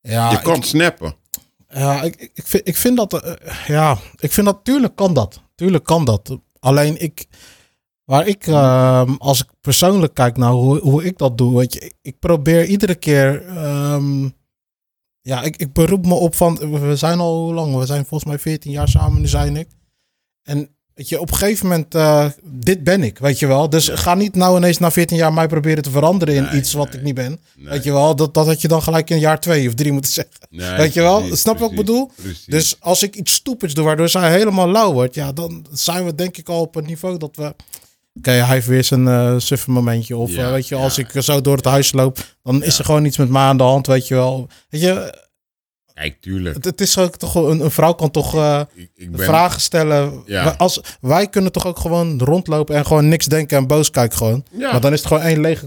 Ja, 0.00 0.30
je 0.30 0.36
ik- 0.36 0.42
kan 0.42 0.54
het 0.54 0.66
snappen. 0.66 1.14
Ja, 1.68 2.02
ik, 2.02 2.16
ik, 2.16 2.30
ik 2.34 2.46
vind, 2.46 2.68
ik 2.68 2.76
vind 2.76 2.96
dat. 2.96 3.22
eh, 3.22 3.66
ja, 3.66 3.98
ik 4.18 4.32
vind 4.32 4.46
dat. 4.46 4.60
Tuurlijk 4.64 4.96
kan 4.96 5.14
dat. 5.14 5.42
Tuurlijk 5.54 5.84
kan 5.84 6.04
dat. 6.04 6.38
Alleen 6.58 7.00
ik. 7.02 7.26
Waar 8.04 8.26
ik, 8.26 8.46
ehm, 8.46 9.14
als 9.18 9.40
ik 9.42 9.48
persoonlijk 9.60 10.14
kijk 10.14 10.36
naar 10.36 10.50
hoe, 10.50 10.78
hoe 10.80 11.04
ik 11.04 11.18
dat 11.18 11.38
doe, 11.38 11.56
weet 11.58 11.74
je, 11.74 11.80
ik, 11.80 11.92
ik 12.02 12.18
probeer 12.18 12.64
iedere 12.64 12.94
keer. 12.94 13.46
ehm, 13.46 14.28
ja, 15.20 15.42
ik, 15.42 15.56
ik 15.56 15.72
beroep 15.72 16.06
me 16.06 16.14
op 16.14 16.34
van. 16.34 16.80
We 16.80 16.96
zijn 16.96 17.18
al 17.18 17.42
hoe 17.44 17.54
lang? 17.54 17.76
We 17.76 17.86
zijn 17.86 18.04
volgens 18.06 18.30
mij 18.30 18.38
14 18.38 18.70
jaar 18.72 18.88
samen, 18.88 19.20
nu 19.20 19.26
zijn 19.26 19.56
ik. 19.56 19.68
En 20.42 20.75
weet 20.96 21.08
je, 21.08 21.20
op 21.20 21.30
een 21.30 21.36
gegeven 21.36 21.66
moment, 21.66 21.94
eh, 21.94 22.26
dit 22.44 22.84
ben 22.84 23.02
ik, 23.02 23.18
weet 23.18 23.38
je 23.38 23.46
wel. 23.46 23.70
Dus 23.70 23.88
ga 23.88 24.14
niet 24.14 24.34
nou 24.34 24.56
ineens 24.56 24.78
na 24.78 24.90
14 24.90 25.16
jaar 25.16 25.32
mij 25.32 25.46
proberen 25.46 25.82
te 25.82 25.90
veranderen 25.90 26.34
in 26.34 26.42
Nee, 26.42 26.52
iets 26.60 26.72
wat 26.72 26.88
nee. 26.88 26.96
ik 26.98 27.02
niet 27.02 27.14
ben. 27.14 27.40
Nee. 27.56 27.68
Weet 27.68 27.84
je 27.84 27.92
wel, 27.92 28.16
dat, 28.16 28.34
dat 28.34 28.46
had 28.46 28.60
je 28.60 28.68
dan 28.68 28.82
gelijk 28.82 29.10
in 29.10 29.18
jaar 29.18 29.40
twee 29.40 29.68
of 29.68 29.74
drie 29.74 29.92
moeten 29.92 30.12
zeggen. 30.12 30.76
Weet 30.76 30.92
je 30.94 31.00
wel? 31.00 31.18
precies, 31.20 31.40
Snap 31.40 31.54
je 31.54 31.60
wat 31.60 31.70
ik 31.70 31.76
bedoel? 31.76 32.10
precies. 32.22 32.44
Dus 32.44 32.76
als 32.80 33.02
ik 33.02 33.16
iets 33.16 33.32
stoepids 33.32 33.74
doe 33.74 33.84
waardoor 33.84 34.08
zij 34.08 34.30
helemaal 34.30 34.68
lauw 34.70 34.92
wordt, 34.92 35.14
ja, 35.14 35.32
dan 35.32 35.66
zijn 35.72 36.04
we 36.04 36.14
denk 36.14 36.36
ik 36.36 36.48
al 36.48 36.60
op 36.60 36.76
een 36.76 36.84
niveau 36.86 37.18
dat 37.18 37.36
we. 37.36 37.54
Oké, 38.18 38.30
hij 38.30 38.54
heeft 38.54 38.66
weer 38.66 38.84
zijn 38.84 39.40
suffe 39.40 39.70
momentje. 39.70 40.16
Of 40.16 40.30
Ja, 40.30 40.44
eh, 40.46 40.50
weet 40.52 40.68
je, 40.68 40.74
als 40.74 40.98
ik 40.98 41.10
zo 41.18 41.40
door 41.40 41.56
het 41.56 41.64
huis 41.64 41.92
loop, 41.92 42.18
dan 42.42 42.62
is 42.62 42.78
er 42.78 42.84
gewoon 42.84 43.04
iets 43.04 43.16
met 43.16 43.28
mij 43.28 43.42
aan 43.42 43.56
de 43.56 43.62
hand, 43.62 43.86
weet 43.86 44.08
je 44.08 44.14
wel. 44.14 44.48
Weet 44.68 44.80
je, 44.80 45.24
Kijk, 45.96 46.16
tuurlijk. 46.20 46.54
het, 46.54 46.64
het 46.64 46.80
is 46.80 46.98
ook 46.98 47.16
toch 47.16 47.34
een, 47.34 47.60
een 47.60 47.70
vrouw 47.70 47.92
kan 47.92 48.10
toch 48.10 48.34
eh, 48.34 48.60
Ik, 48.74 48.90
ik 48.94 49.10
ben, 49.10 49.26
vragen 49.26 49.60
stellen. 49.60 50.22
Ja. 50.26 50.54
Als, 50.58 50.80
wij 51.00 51.26
kunnen 51.28 51.52
toch 51.52 51.66
ook 51.66 51.78
gewoon 51.78 52.20
rondlopen 52.20 52.74
en 52.76 52.86
gewoon 52.86 53.08
niks 53.08 53.26
denken 53.26 53.56
en 53.58 53.66
boos 53.66 53.90
kijken 53.90 54.16
gewoon. 54.18 54.44
Ja. 54.50 54.70
Maar 54.72 54.80
dan 54.80 54.92
is 54.92 54.98
het 54.98 55.08
gewoon 55.08 55.22
één 55.22 55.40
lege 55.40 55.66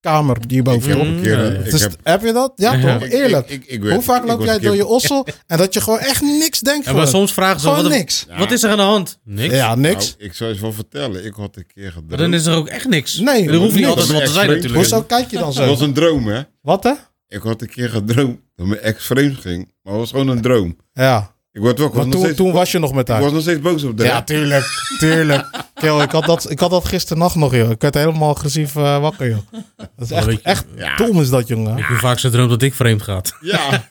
kamer 0.00 0.36
die 0.40 0.50
je 0.50 0.56
ik 0.56 0.64
boven 0.64 0.90
heb 0.90 1.00
een 1.00 1.20
keer... 1.22 1.52
Ja. 1.52 1.60
is- 1.64 1.80
heb, 1.80 1.96
heb 2.02 2.22
je 2.22 2.32
dat? 2.32 2.52
Ja, 2.56 2.72
Ja. 2.74 2.98
toch? 2.98 3.08
Eerlijk. 3.08 3.48
Ik, 3.48 3.62
ik, 3.64 3.70
ik 3.70 3.80
werd- 3.82 3.94
Hoe 3.94 4.02
vaak 4.02 4.22
ik 4.22 4.28
loop 4.28 4.44
jij 4.44 4.58
keer- 4.58 4.66
door 4.66 4.76
je 4.76 4.86
ossel 4.86 5.26
en 5.46 5.58
dat 5.58 5.74
je 5.74 5.80
gewoon 5.80 5.98
echt 5.98 6.22
niks 6.22 6.60
denkt? 6.60 6.86
Ja, 6.86 6.92
maar 6.92 7.06
soms 7.06 7.32
vragen 7.32 7.60
ze, 7.60 7.66
Gewoon 7.68 7.82
wat, 7.82 7.92
niks. 7.92 8.26
Ja. 8.28 8.38
wat 8.38 8.50
is 8.52 8.62
er 8.62 8.70
aan 8.70 8.76
de 8.76 8.82
hand? 8.82 9.18
Niks. 9.24 9.54
Ja, 9.54 9.74
niks. 9.74 10.14
Nou, 10.18 10.28
ik 10.30 10.34
zou 10.34 10.54
je 10.54 10.60
wel 10.60 10.72
vertellen. 10.72 11.24
Ik 11.24 11.34
had 11.34 11.56
een 11.56 11.66
keer 11.74 11.82
Maar 11.82 11.92
gedroomd. 11.92 12.18
dan 12.18 12.34
is 12.34 12.46
er 12.46 12.54
ook 12.56 12.68
echt 12.68 12.88
niks. 12.88 13.18
Nee, 13.18 13.48
er 13.48 13.54
hoeft 13.54 13.74
niet 13.74 13.86
altijd 13.86 14.08
wat 14.12 14.24
te 14.24 14.30
zijn 14.32 14.46
natuurlijk. 14.48 14.74
Hoezo 14.74 15.02
kijk 15.02 15.30
je 15.30 15.38
dan 15.38 15.52
zo? 15.52 15.66
was 15.66 15.80
een 15.80 15.92
droom, 15.94 16.26
hè. 16.26 16.42
Wat 16.62 16.82
hè? 16.84 16.92
Ik 17.28 17.42
had 17.42 17.62
een 17.62 17.68
keer 17.68 17.88
gedroomd 17.90 18.38
dat 18.56 18.66
mijn 18.66 18.80
ex 18.80 19.06
vreemd 19.06 19.38
ging. 19.40 19.72
Maar 19.82 19.92
het 19.92 20.02
was 20.02 20.10
gewoon 20.10 20.28
een 20.28 20.40
droom. 20.40 20.76
Ja. 20.92 21.32
Ik 21.52 21.60
word 21.60 21.78
wakker. 21.78 22.00
Maar 22.00 22.08
toen, 22.10 22.20
steeds- 22.20 22.36
toen 22.36 22.52
was 22.52 22.72
je 22.72 22.78
nog 22.78 22.92
met 22.92 23.08
Ik 23.08 23.14
haar. 23.14 23.22
was 23.22 23.32
nog 23.32 23.40
steeds 23.42 23.60
boos 23.60 23.82
op 23.82 23.98
de 23.98 24.04
Ja, 24.04 24.22
tuurlijk. 24.22 24.64
Tuurlijk. 24.98 25.46
Kill, 25.74 26.00
ik, 26.00 26.10
had 26.10 26.24
dat, 26.24 26.50
ik 26.50 26.58
had 26.60 26.70
dat 26.70 26.84
gisternacht 26.84 27.34
nog, 27.34 27.54
joh. 27.54 27.70
Ik 27.70 27.80
werd 27.80 27.94
helemaal 27.94 28.28
agressief 28.30 28.76
eh, 28.76 28.98
wakker, 29.00 29.28
joh. 29.28 29.38
Dat 29.76 29.88
is 29.98 30.10
echt, 30.10 30.40
echt 30.42 30.64
Ja. 30.76 30.96
dom 30.96 31.20
is 31.20 31.28
dat, 31.30 31.48
jongen. 31.48 31.78
Ik 31.78 31.84
heb 31.88 31.98
vaak 31.98 32.18
zo 32.18 32.30
droom 32.30 32.48
dat 32.48 32.62
ik 32.62 32.74
vreemd 32.74 33.02
gaat. 33.02 33.34
Ja. 33.40 33.88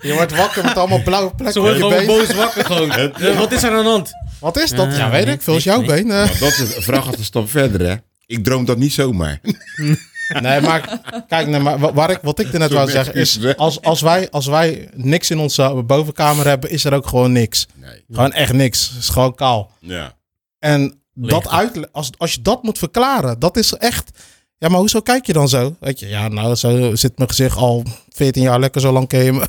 Je 0.00 0.12
wordt 0.12 0.36
wakker 0.36 0.64
met 0.64 0.76
allemaal 0.76 1.02
blauwe 1.02 1.34
plekken 1.34 1.60
op 1.62 1.66
worden 1.68 1.88
je 1.88 1.94
gewoon 2.00 2.18
boos 2.18 2.34
wakker 2.34 2.64
gewoon. 2.64 2.88
Wat 3.36 3.52
is 3.52 3.62
er 3.62 3.70
aan 3.72 3.82
de 3.84 3.90
hand? 3.90 4.10
Wat 4.40 4.58
is 4.58 4.70
dat? 4.70 4.86
Ja, 4.92 4.96
Ja, 4.98 5.10
weet 5.10 5.24
nee, 5.24 5.34
ik. 5.34 5.42
Veel 5.42 5.56
is 5.56 5.64
jouw 5.64 5.80
nee. 5.80 5.86
been. 5.86 6.10
eh. 6.10 6.40
Dat 6.40 6.58
is 6.58 6.74
vraag 6.84 7.04
gaat 7.04 7.18
een 7.18 7.24
stap 7.24 7.50
verder, 7.50 7.88
hè. 7.88 7.94
Ik 8.26 8.44
droom 8.44 8.64
dat 8.64 8.78
niet 8.78 8.92
zomaar. 8.92 9.40
Nee, 10.40 10.60
maar 10.60 11.00
kijk, 11.28 11.46
nee, 11.46 11.60
maar 11.60 11.78
wa- 11.78 11.92
waar 11.92 12.10
ik, 12.10 12.18
wat 12.22 12.38
ik 12.38 12.52
er 12.52 12.58
net 12.58 12.72
wou 12.72 12.90
zeggen 12.90 13.14
is... 13.14 13.38
Als, 13.56 13.82
als, 13.82 14.00
wij, 14.00 14.30
als 14.30 14.46
wij 14.46 14.88
niks 14.94 15.30
in 15.30 15.38
onze 15.38 15.82
bovenkamer 15.86 16.46
hebben, 16.46 16.70
is 16.70 16.84
er 16.84 16.94
ook 16.94 17.06
gewoon 17.06 17.32
niks. 17.32 17.66
Nee. 17.74 18.04
Gewoon 18.10 18.32
echt 18.32 18.52
niks. 18.52 18.88
Het 18.88 18.98
is 19.02 19.08
gewoon 19.08 19.34
kaal. 19.34 19.70
Ja. 19.78 20.12
En 20.58 21.00
dat 21.14 21.48
uit, 21.48 21.92
als, 21.92 22.10
als 22.16 22.32
je 22.34 22.42
dat 22.42 22.62
moet 22.62 22.78
verklaren, 22.78 23.38
dat 23.38 23.56
is 23.56 23.72
echt. 23.72 24.10
Ja, 24.58 24.68
maar 24.68 24.78
hoezo 24.78 25.00
kijk 25.00 25.26
je 25.26 25.32
dan 25.32 25.48
zo? 25.48 25.76
Weet 25.80 26.00
je, 26.00 26.08
ja, 26.08 26.28
nou, 26.28 26.54
zo 26.54 26.94
zit 26.96 27.16
mijn 27.16 27.28
gezicht 27.28 27.56
al 27.56 27.84
14 28.08 28.42
jaar 28.42 28.60
lekker, 28.60 28.80
zo 28.80 28.92
lang 28.92 29.08
ken 29.08 29.24
je 29.24 29.32
me. 29.32 29.46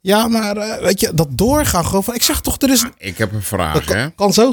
Ja, 0.00 0.28
maar 0.28 0.56
eh, 0.56 0.82
weet 0.82 1.00
je, 1.00 1.10
dat 1.14 1.28
doorgaan 1.30 1.84
gewoon 1.86 2.04
van, 2.04 2.14
ik 2.14 2.22
zeg 2.22 2.40
toch, 2.40 2.60
er 2.60 2.70
is, 2.70 2.84
Ik 2.98 3.18
heb 3.18 3.28
een 3.28 3.34
dat 3.36 3.44
vraag, 3.46 3.88
hè. 3.88 4.10
kan, 4.10 4.32
zo, 4.32 4.52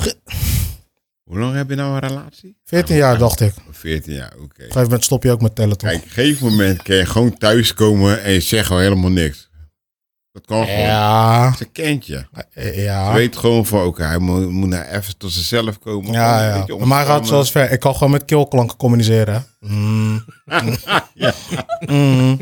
Hoe 1.23 1.39
lang 1.39 1.55
heb 1.55 1.69
je 1.69 1.75
nou 1.75 1.93
een 1.93 2.07
relatie? 2.07 2.57
14 2.63 2.95
jaar 2.95 3.17
dacht 3.17 3.39
ik. 3.39 3.53
Op 3.67 3.75
14 3.75 4.13
jaar, 4.13 4.33
oké. 4.33 4.43
een 4.43 4.53
gegeven 4.55 4.81
moment 4.83 5.03
stop 5.03 5.23
je 5.23 5.31
ook 5.31 5.41
met 5.41 5.55
tellen, 5.55 5.77
toch? 5.77 5.89
Kijk, 5.89 6.01
op 6.01 6.07
een 6.07 6.11
gegeven 6.13 6.47
moment 6.47 6.81
kan 6.81 6.95
je 6.95 7.05
gewoon 7.05 7.37
thuiskomen 7.37 8.23
en 8.23 8.31
je 8.31 8.39
zegt 8.39 8.67
gewoon 8.67 8.81
helemaal 8.81 9.09
niks. 9.11 9.51
Dat 10.31 10.45
kan 10.45 10.65
gewoon. 10.65 10.79
Ja, 10.79 11.53
Ze 11.55 11.65
kent 11.65 12.05
je. 12.05 12.25
eh, 12.53 12.73
Ze 12.73 12.81
ja, 12.81 13.13
weet 13.13 13.37
gewoon 13.37 13.65
van, 13.65 13.85
oké, 13.85 14.03
hij 14.03 14.17
moet, 14.19 14.49
moet 14.49 14.69
nou 14.69 14.85
even 14.85 15.17
tot 15.17 15.31
zichzelf 15.31 15.79
komen. 15.79 16.11
ja, 16.11 16.41
een 16.41 16.47
ja. 16.57 16.65
beetje 16.65 16.85
Maar 16.85 16.97
hij 16.97 17.07
gaat 17.07 17.27
zoals 17.27 17.51
ver. 17.51 17.71
Ik 17.71 17.79
kan 17.79 17.93
gewoon 17.93 18.11
met 18.11 18.25
keelklanken 18.25 18.77
communiceren. 18.77 19.45
Mm. 19.59 20.25
Mm. 21.85 22.37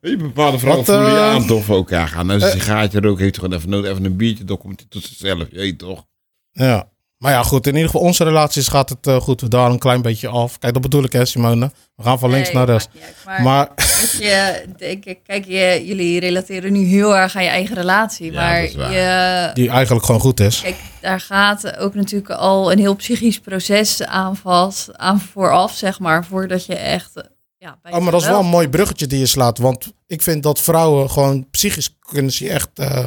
Weet 0.00 0.10
je, 0.10 0.16
bepaalde 0.16 0.58
vrouwen 0.58 0.86
Wat, 0.86 0.94
voelen 0.96 1.12
je 1.14 1.18
eh, 1.20 1.30
aan 1.30 1.46
toch 1.46 1.64
van, 1.64 1.76
oké, 1.76 1.96
hij 1.96 2.06
gaat 2.06 2.24
nou 2.24 2.40
zijn 2.40 2.52
sigaartje 2.52 3.00
roken, 3.00 3.22
heeft 3.24 3.38
gewoon 3.38 3.52
even 3.58 3.68
nodig, 3.70 3.90
even 3.90 4.04
een 4.04 4.16
biertje, 4.16 4.44
dan 4.44 4.58
komt 4.58 4.80
hij 4.80 4.88
tot 4.88 5.02
zichzelf. 5.04 5.46
Je 5.50 5.56
weet 5.56 5.78
toch? 5.78 6.04
Ja. 6.50 6.88
Maar 7.18 7.32
ja, 7.32 7.42
goed. 7.42 7.66
In 7.66 7.72
ieder 7.74 7.90
geval, 7.90 8.06
onze 8.06 8.24
relaties 8.24 8.68
gaat 8.68 8.88
het 8.88 9.06
eh, 9.06 9.16
goed. 9.20 9.40
We 9.40 9.48
dalen 9.48 9.72
een 9.72 9.78
klein 9.78 10.02
beetje 10.02 10.28
af. 10.28 10.58
Kijk, 10.58 10.72
dat 10.72 10.82
bedoel 10.82 11.04
ik, 11.04 11.12
hè, 11.12 11.24
Simone. 11.24 11.70
We 11.96 12.02
gaan 12.02 12.18
van 12.18 12.30
links 12.30 12.46
Nee, 12.48 12.56
naar 12.56 12.66
rechts. 12.66 12.88
Maar, 13.24 13.42
Maar 13.42 13.68
weet 13.76 14.16
je, 14.18 14.64
denk 14.76 15.04
ik, 15.04 15.18
kijk, 15.26 15.44
je, 15.46 15.82
jullie 15.86 16.20
relateren 16.20 16.72
nu 16.72 16.84
heel 16.84 17.16
erg 17.16 17.36
aan 17.36 17.42
je 17.42 17.48
eigen 17.48 17.74
relatie. 17.74 18.32
Ja, 18.32 18.40
maar 18.40 18.60
dat 18.60 18.68
is 18.68 18.74
waar. 18.76 18.92
je, 18.92 19.50
die 19.54 19.70
eigenlijk 19.70 20.04
gewoon 20.06 20.20
goed 20.20 20.40
is. 20.40 20.60
Kijk, 20.60 20.76
daar 21.00 21.20
gaat 21.20 21.76
ook 21.78 21.94
natuurlijk 21.94 22.30
al 22.30 22.72
een 22.72 22.78
heel 22.78 22.94
psychisch 22.96 23.38
proces 23.40 24.02
aan 24.02 24.36
vast, 24.36 24.96
aan 24.98 25.20
vooraf, 25.20 25.72
zeg 25.74 25.98
maar, 25.98 26.24
voordat 26.24 26.66
je 26.66 26.74
echt. 26.76 27.16
eh, 27.16 27.22
Ja, 27.58 27.78
bij 27.82 27.92
Oh, 27.92 28.00
maar 28.02 28.12
dat 28.12 28.20
is 28.20 28.26
wel 28.28 28.40
een 28.40 28.46
mooi 28.46 28.68
bruggetje 28.68 29.06
die 29.06 29.18
je 29.18 29.26
slaat. 29.26 29.58
Want 29.58 29.92
ik 30.06 30.22
vind 30.22 30.42
dat 30.42 30.60
vrouwen 30.60 31.10
gewoon 31.10 31.50
psychisch 31.50 31.96
kunnen 32.00 32.32
ze 32.32 32.48
echt... 32.48 32.68
eh 32.74 33.04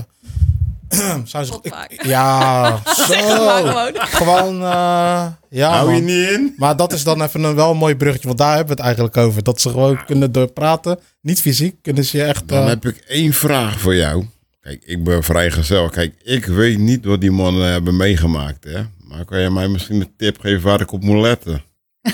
zijn 1.26 1.46
ze, 1.46 1.52
Kapot 1.52 1.74
ik- 1.90 2.06
ja, 2.06 2.70
maar 2.70 2.96
zo. 2.96 3.04
gewoon. 3.14 3.96
Gewoon, 3.96 4.56
eh, 4.62 5.26
ja 5.50 5.70
Hou 5.70 5.94
je 5.94 6.02
niet 6.02 6.30
in? 6.30 6.54
Maar 6.58 6.76
dat 6.76 6.94
is 6.94 7.04
dan 7.04 7.22
even 7.22 7.44
een 7.44 7.56
wel 7.56 7.72
een 7.72 7.78
mooi 7.78 7.96
bruggetje. 7.96 8.28
Want 8.28 8.40
daar 8.40 8.50
hebben 8.56 8.66
we 8.68 8.72
het 8.74 8.82
eigenlijk 8.82 9.18
over. 9.18 9.44
Dat 9.44 9.62
ze 9.62 9.70
gewoon 9.70 10.06
kunnen 10.06 10.32
doorpraten. 10.32 11.00
Niet 11.22 11.42
fysiek. 11.42 11.76
Kunnen 11.82 12.06
ze 12.06 12.18
je 12.18 12.24
echt... 12.24 12.48
Dan 12.48 12.62
eh, 12.62 12.68
heb 12.68 12.86
ik 12.86 12.98
één 13.08 13.34
vraag 13.34 13.80
voor 13.80 13.96
jou. 13.96 14.26
Kijk, 14.62 14.84
ik 14.86 15.04
ben 15.04 15.24
vrijgezel. 15.24 15.90
Kijk, 15.90 16.14
ik 16.24 16.46
weet 16.46 16.78
niet 16.78 17.06
wat 17.06 17.22
die 17.22 17.32
mannen 17.32 17.72
hebben 17.72 17.98
meegemaakt, 17.98 18.64
hè. 18.64 18.82
Maar 19.04 19.26
kan 19.26 19.40
je 19.40 19.50
mij 19.50 19.68
misschien 19.68 20.02
een 20.02 20.14
tip 20.18 20.40
geven 20.40 20.62
waar 20.62 20.82
ik 20.82 20.92
op 20.92 21.04
moet 21.04 21.22
letten? 21.22 21.64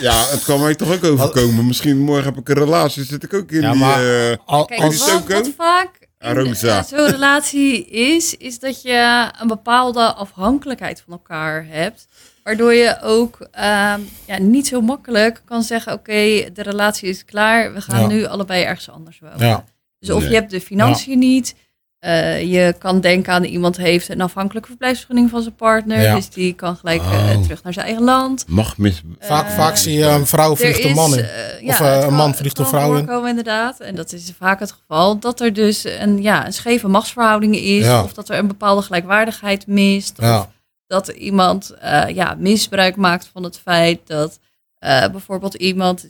ja, 0.00 0.24
het 0.28 0.44
kan 0.44 0.60
mij 0.60 0.74
toch 0.74 0.92
ook 0.92 1.04
overkomen. 1.04 1.66
Misschien 1.66 1.98
morgen 1.98 2.24
heb 2.24 2.36
ik 2.36 2.48
een 2.48 2.54
relatie, 2.54 3.04
zit 3.04 3.22
ik 3.22 3.34
ook 3.34 3.50
in 3.50 3.60
Ja, 3.60 3.70
die... 3.70 3.80
maar- 3.80 4.28
eh, 4.30 4.36
die 4.66 4.82
als, 4.82 4.98
wat, 4.98 5.08
Toko? 5.08 5.34
wat 5.34 5.50
vaak 5.56 5.97
Arosa. 6.18 6.78
eh, 6.78 6.84
zo'n 6.84 7.06
relatie 7.10 7.84
is, 7.86 8.36
is 8.36 8.58
dat 8.58 8.82
je 8.82 9.30
een 9.40 9.46
bepaalde 9.48 10.12
afhankelijkheid 10.14 11.00
van 11.04 11.12
elkaar 11.12 11.66
hebt. 11.68 12.06
Waardoor 12.42 12.72
je 12.74 12.98
ook 13.02 13.48
ehm, 13.50 14.00
ja, 14.26 14.38
niet 14.38 14.66
zo 14.66 14.80
makkelijk 14.80 15.42
kan 15.44 15.62
zeggen: 15.62 15.92
Oké, 15.92 16.12
de 16.52 16.62
relatie 16.62 17.08
is 17.08 17.24
klaar, 17.24 17.72
we 17.72 17.80
gaan 17.80 18.00
Ja. 18.00 18.06
nu 18.06 18.24
allebei 18.24 18.62
ergens 18.64 18.90
anders 18.90 19.18
wonen. 19.18 19.46
ja. 19.46 19.64
Dus 19.98 20.10
of 20.10 20.20
Nee. 20.20 20.28
je 20.30 20.34
hebt 20.34 20.50
de 20.50 20.60
financiën 20.60 21.18
niet. 21.18 21.54
Eh, 21.98 22.42
je 22.52 22.74
kan 22.78 23.00
denken 23.00 23.32
aan 23.32 23.44
iemand 23.44 23.76
heeft 23.76 24.08
een 24.08 24.20
afhankelijke 24.20 24.68
verblijfsvergunning 24.68 25.30
van 25.30 25.42
zijn 25.42 25.54
partner. 25.54 26.00
Ja. 26.00 26.14
Dus 26.14 26.30
die 26.30 26.52
kan 26.52 26.76
gelijk 26.76 27.00
eh, 27.02 27.36
Oh. 27.36 27.42
terug 27.42 27.62
naar 27.62 27.72
zijn 27.72 27.86
eigen 27.86 28.04
land. 28.04 28.44
Mag 28.48 28.76
mis... 28.76 29.02
Vaak, 29.18 29.46
Eh, 29.46 29.54
vaak 29.56 29.76
zie 29.76 29.98
je 29.98 30.04
een 30.04 30.26
vrouw 30.26 30.56
vliegt 30.56 30.84
een 30.84 30.94
man 30.94 31.14
in. 31.18 31.24
Of, 31.24 31.78
ja, 31.78 32.02
een 32.02 32.14
man 32.14 32.34
vliegt 32.34 32.58
een 32.58 32.66
vrouw 32.66 32.90
in. 32.96 33.04
voorkomen, 33.04 33.28
inderdaad. 33.28 33.80
En 33.80 33.94
dat 33.94 34.12
is 34.12 34.32
vaak 34.38 34.60
het 34.60 34.72
geval. 34.72 35.18
Dat 35.18 35.40
er 35.40 35.52
dus 35.52 35.84
een, 35.84 36.22
ja, 36.22 36.46
een 36.46 36.52
scheve 36.52 36.88
machtsverhouding 36.88 37.56
is. 37.56 37.84
Ja. 37.84 38.02
Of 38.02 38.12
dat 38.12 38.28
er 38.28 38.38
een 38.38 38.46
bepaalde 38.46 38.82
gelijkwaardigheid 38.82 39.66
mist. 39.66 40.16
Ja. 40.20 40.38
Of 40.40 40.48
dat 40.86 41.08
iemand 41.08 41.70
eh, 41.70 42.08
ja, 42.08 42.34
misbruik 42.38 42.96
maakt 42.96 43.30
van 43.32 43.42
het 43.42 43.58
feit 43.58 44.00
dat 44.06 44.38
eh, 44.78 45.08
bijvoorbeeld 45.08 45.54
iemand... 45.54 46.06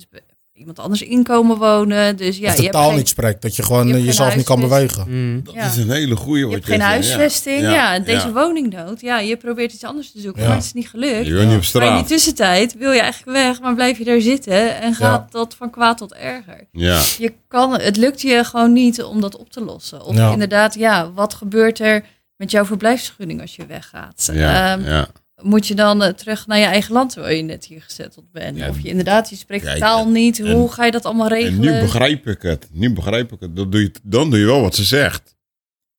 iemand 0.59 0.79
anders 0.79 1.03
in 1.03 1.23
komen 1.23 1.57
wonen. 1.57 2.17
Dus 2.17 2.39
ja, 2.39 2.47
of 2.47 2.51
je 2.51 2.57
de 2.57 2.63
hebt 2.63 2.73
taal 2.75 2.89
geen, 2.89 2.97
niet 2.97 3.09
spreekt. 3.09 3.43
Dat 3.43 3.57
je 3.57 3.63
gewoon 3.63 3.89
je 3.89 3.95
eh, 3.95 4.05
jezelf 4.05 4.37
niet 4.37 4.45
kan 4.45 4.61
bewegen. 4.61 5.05
Mm. 5.09 5.41
Dat 5.45 5.55
Ja. 5.55 5.67
is 5.67 5.77
een 5.77 5.91
hele 5.91 6.17
goeie 6.17 6.39
je 6.39 6.45
wat 6.45 6.55
hebt 6.55 6.67
geen 6.67 6.79
ja. 6.79 6.85
huisvesting. 6.85 7.61
Ja, 7.61 7.99
deze 7.99 8.27
ja. 8.27 8.33
woningnood. 8.33 9.01
Ja, 9.01 9.19
je 9.21 9.37
probeert 9.37 9.73
iets 9.73 9.85
anders 9.85 10.13
te 10.13 10.21
zoeken, 10.21 10.43
Ja. 10.43 10.49
maar 10.49 10.57
het 10.57 10.67
is 10.67 10.73
niet 10.73 10.89
gelukt. 10.89 11.27
Je 11.27 11.33
niet 11.33 11.35
op 11.35 11.41
Maar 11.49 11.49
in 11.53 11.59
die 11.59 11.63
straat. 11.65 12.09
tussentijd 12.09 12.75
wil 12.79 12.93
je 12.93 13.01
eigenlijk 13.01 13.33
weg, 13.39 13.61
maar 13.61 13.75
blijf 13.75 13.99
je 13.99 14.05
daar 14.05 14.21
zitten 14.21 14.81
en 14.81 14.95
gaat 14.95 15.25
Ja. 15.33 15.39
dat 15.39 15.55
van 15.59 15.71
kwaad 15.71 15.99
tot 15.99 16.15
erger. 16.15 16.67
Ja. 16.73 17.03
Je 17.19 17.33
kan, 17.49 17.81
het 17.81 17.97
lukt 17.97 18.21
je 18.21 18.45
gewoon 18.45 18.73
niet 18.73 19.03
om 19.03 19.21
dat 19.21 19.37
op 19.37 19.51
te 19.51 19.61
lossen. 19.61 20.05
Of 20.05 20.17
Ja. 20.17 20.33
inderdaad, 20.33 20.75
ja, 20.75 21.13
wat 21.13 21.35
gebeurt 21.35 21.79
er 21.81 22.05
met 22.37 22.51
jouw 22.51 22.65
verblijfsvergunning 22.65 23.41
als 23.41 23.57
je 23.57 23.67
weggaat? 23.67 24.31
Ja. 24.33 24.73
Ehm, 24.77 24.85
ja. 24.85 25.09
Moet 25.43 25.67
je 25.67 25.75
dan 25.75 26.03
eh, 26.03 26.13
terug 26.13 26.47
naar 26.47 26.59
je 26.59 26.65
eigen 26.65 26.93
land 26.93 27.13
terwijl 27.13 27.37
je 27.37 27.43
net 27.43 27.65
hier 27.65 27.83
gezetteld 27.83 28.33
bent? 28.33 28.57
Ja, 28.57 28.69
of 28.69 28.81
je 28.81 28.89
inderdaad, 28.89 29.31
je 29.31 29.37
spreekt 29.37 29.65
de 29.65 29.71
ja, 29.71 29.77
taal 29.79 30.09
niet. 30.09 30.39
en- 30.41 30.53
Hoe 30.53 30.73
ga 30.73 30.85
je 30.85 30.91
dat 30.91 31.05
allemaal 31.05 31.29
En 31.29 31.33
regelen? 31.37 31.61
nu 31.75 31.81
begrijp 31.81 32.27
ik 32.27 32.43
het. 32.43 32.69
Nu 32.73 32.93
begrijp 32.93 33.33
ik 33.33 33.41
het. 33.41 33.57
Dan 33.57 33.71
doe 33.71 33.81
je, 33.81 33.93
dan 34.03 34.31
doe 34.31 34.39
je 34.39 34.45
wel 34.47 34.61
wat 34.61 34.75
ze 34.75 34.85
zegt. 34.85 35.37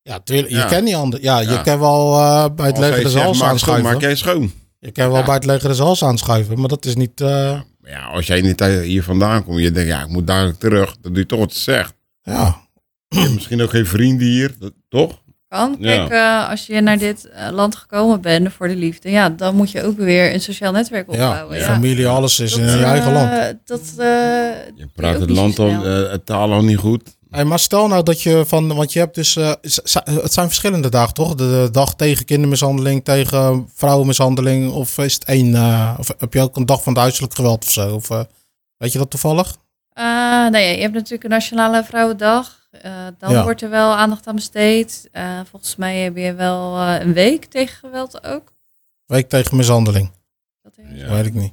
Ja, 0.02 0.18
tuurlijk. 0.20 0.48
Je 0.48 0.54
Ja. 0.56 0.64
kent 0.66 0.84
niet 0.84 0.94
anders. 0.94 1.22
Ja, 1.22 1.40
je 1.40 1.60
kan 1.62 1.78
wel 1.78 2.14
eh, 2.14 2.44
bij 2.54 2.66
het 2.66 2.76
Als 2.76 2.86
leger 2.86 3.02
de 3.02 3.10
zals 3.10 3.42
aanschuiven. 3.42 3.90
maak 3.92 4.00
jij 4.00 4.16
schoon. 4.16 4.52
Je 4.78 4.90
kan 4.90 5.08
wel 5.10 5.18
Ja. 5.18 5.24
bij 5.24 5.34
het 5.34 5.44
leger 5.44 5.68
de 5.68 5.74
zals 5.74 6.04
aanschuiven, 6.04 6.58
maar 6.58 6.68
dat 6.68 6.84
is 6.84 6.94
niet... 6.94 7.20
eh, 7.20 7.60
Maar 7.80 7.90
Ja, 7.90 8.04
als 8.06 8.26
jij 8.26 8.40
niet 8.40 8.60
hier 8.64 9.02
vandaan 9.02 9.44
komt, 9.44 9.60
je 9.60 9.70
denkt, 9.70 9.88
ja, 9.90 10.02
ik 10.02 10.08
moet 10.08 10.26
dadelijk 10.26 10.58
terug. 10.58 10.96
Dan 11.00 11.12
doe 11.12 11.20
je 11.22 11.26
toch 11.28 11.38
wat 11.38 11.52
ze 11.54 11.60
zegt. 11.60 11.94
ja, 12.22 12.60
Je 13.08 13.18
hebt 13.18 13.34
misschien 13.34 13.62
ook 13.62 13.70
geen 13.70 13.86
vrienden 13.86 14.26
hier, 14.26 14.54
dat- 14.58 14.72
toch? 14.88 15.22
Kan. 15.50 15.76
Ja. 15.78 15.96
Kijk, 15.96 16.10
eh, 16.10 16.50
als 16.50 16.66
je 16.66 16.80
naar 16.80 16.98
dit 16.98 17.28
eh, 17.28 17.50
land 17.50 17.76
gekomen 17.76 18.20
bent 18.20 18.52
voor 18.52 18.68
de 18.68 18.76
liefde, 18.76 19.10
ja, 19.10 19.28
dan 19.28 19.54
moet 19.56 19.70
je 19.70 19.82
ook 19.82 19.96
weer 19.96 20.34
een 20.34 20.40
sociaal 20.40 20.72
netwerk 20.72 21.10
opbouwen. 21.10 21.58
Ja, 21.58 21.64
familie, 21.64 22.08
alles 22.08 22.38
is 22.40 22.56
in 22.56 22.64
je 22.64 22.84
eigen 22.84 23.08
eh, 23.10 23.14
land. 23.14 23.58
Dat, 23.64 23.80
eh, 23.96 24.06
Je 24.74 24.88
praat 24.94 25.20
het 25.20 25.30
land 25.30 25.58
al, 25.58 25.68
eh, 25.68 26.10
het 26.10 26.26
taal 26.26 26.52
al 26.52 26.62
niet 26.64 26.78
goed. 26.78 27.18
Hey, 27.30 27.44
maar 27.44 27.58
stel 27.58 27.88
nou 27.88 28.02
dat 28.02 28.22
je 28.22 28.44
van, 28.46 28.74
want 28.74 28.92
je 28.92 28.98
hebt 28.98 29.14
dus, 29.14 29.36
eh, 29.36 29.52
het 30.04 30.32
zijn 30.32 30.46
verschillende 30.46 30.88
dagen 30.88 31.14
toch? 31.14 31.34
De, 31.34 31.44
de 31.64 31.68
dag 31.72 31.94
tegen 31.94 32.24
kindermishandeling, 32.24 33.04
tegen 33.04 33.68
vrouwenmishandeling, 33.74 34.70
of 34.72 34.98
is 34.98 35.14
het 35.14 35.24
één, 35.24 35.54
eh, 35.54 35.94
of 35.98 36.08
heb 36.18 36.32
je 36.32 36.40
ook 36.40 36.56
een 36.56 36.66
dag 36.66 36.82
van 36.82 36.92
het 36.92 37.02
huiselijk 37.02 37.34
geweld 37.34 37.64
of 37.64 37.70
zo? 37.70 37.94
Of, 37.94 38.08
weet 38.76 38.92
je 38.92 38.98
dat 38.98 39.10
toevallig? 39.10 39.56
Eh, 39.92 40.48
nee, 40.48 40.74
je 40.76 40.82
hebt 40.82 40.94
natuurlijk 40.94 41.24
een 41.24 41.30
Nationale 41.30 41.84
Vrouwendag. 41.84 42.58
Eh, 42.70 43.06
dan 43.18 43.30
Ja. 43.32 43.42
wordt 43.42 43.62
er 43.62 43.70
wel 43.70 43.94
aandacht 43.96 44.26
aan 44.26 44.34
besteed. 44.34 45.08
Eh, 45.12 45.40
volgens 45.50 45.76
mij 45.76 45.96
heb 45.98 46.16
je 46.16 46.34
wel 46.34 46.76
eh, 46.78 47.00
een 47.00 47.12
week 47.12 47.44
tegen 47.44 47.76
geweld 47.76 48.24
ook. 48.24 48.52
Week 49.06 49.28
tegen 49.28 49.56
mishandeling, 49.56 50.10
Dat 50.62 50.72
Ja. 50.94 51.08
weet 51.14 51.26
ik 51.26 51.34
niet. 51.34 51.52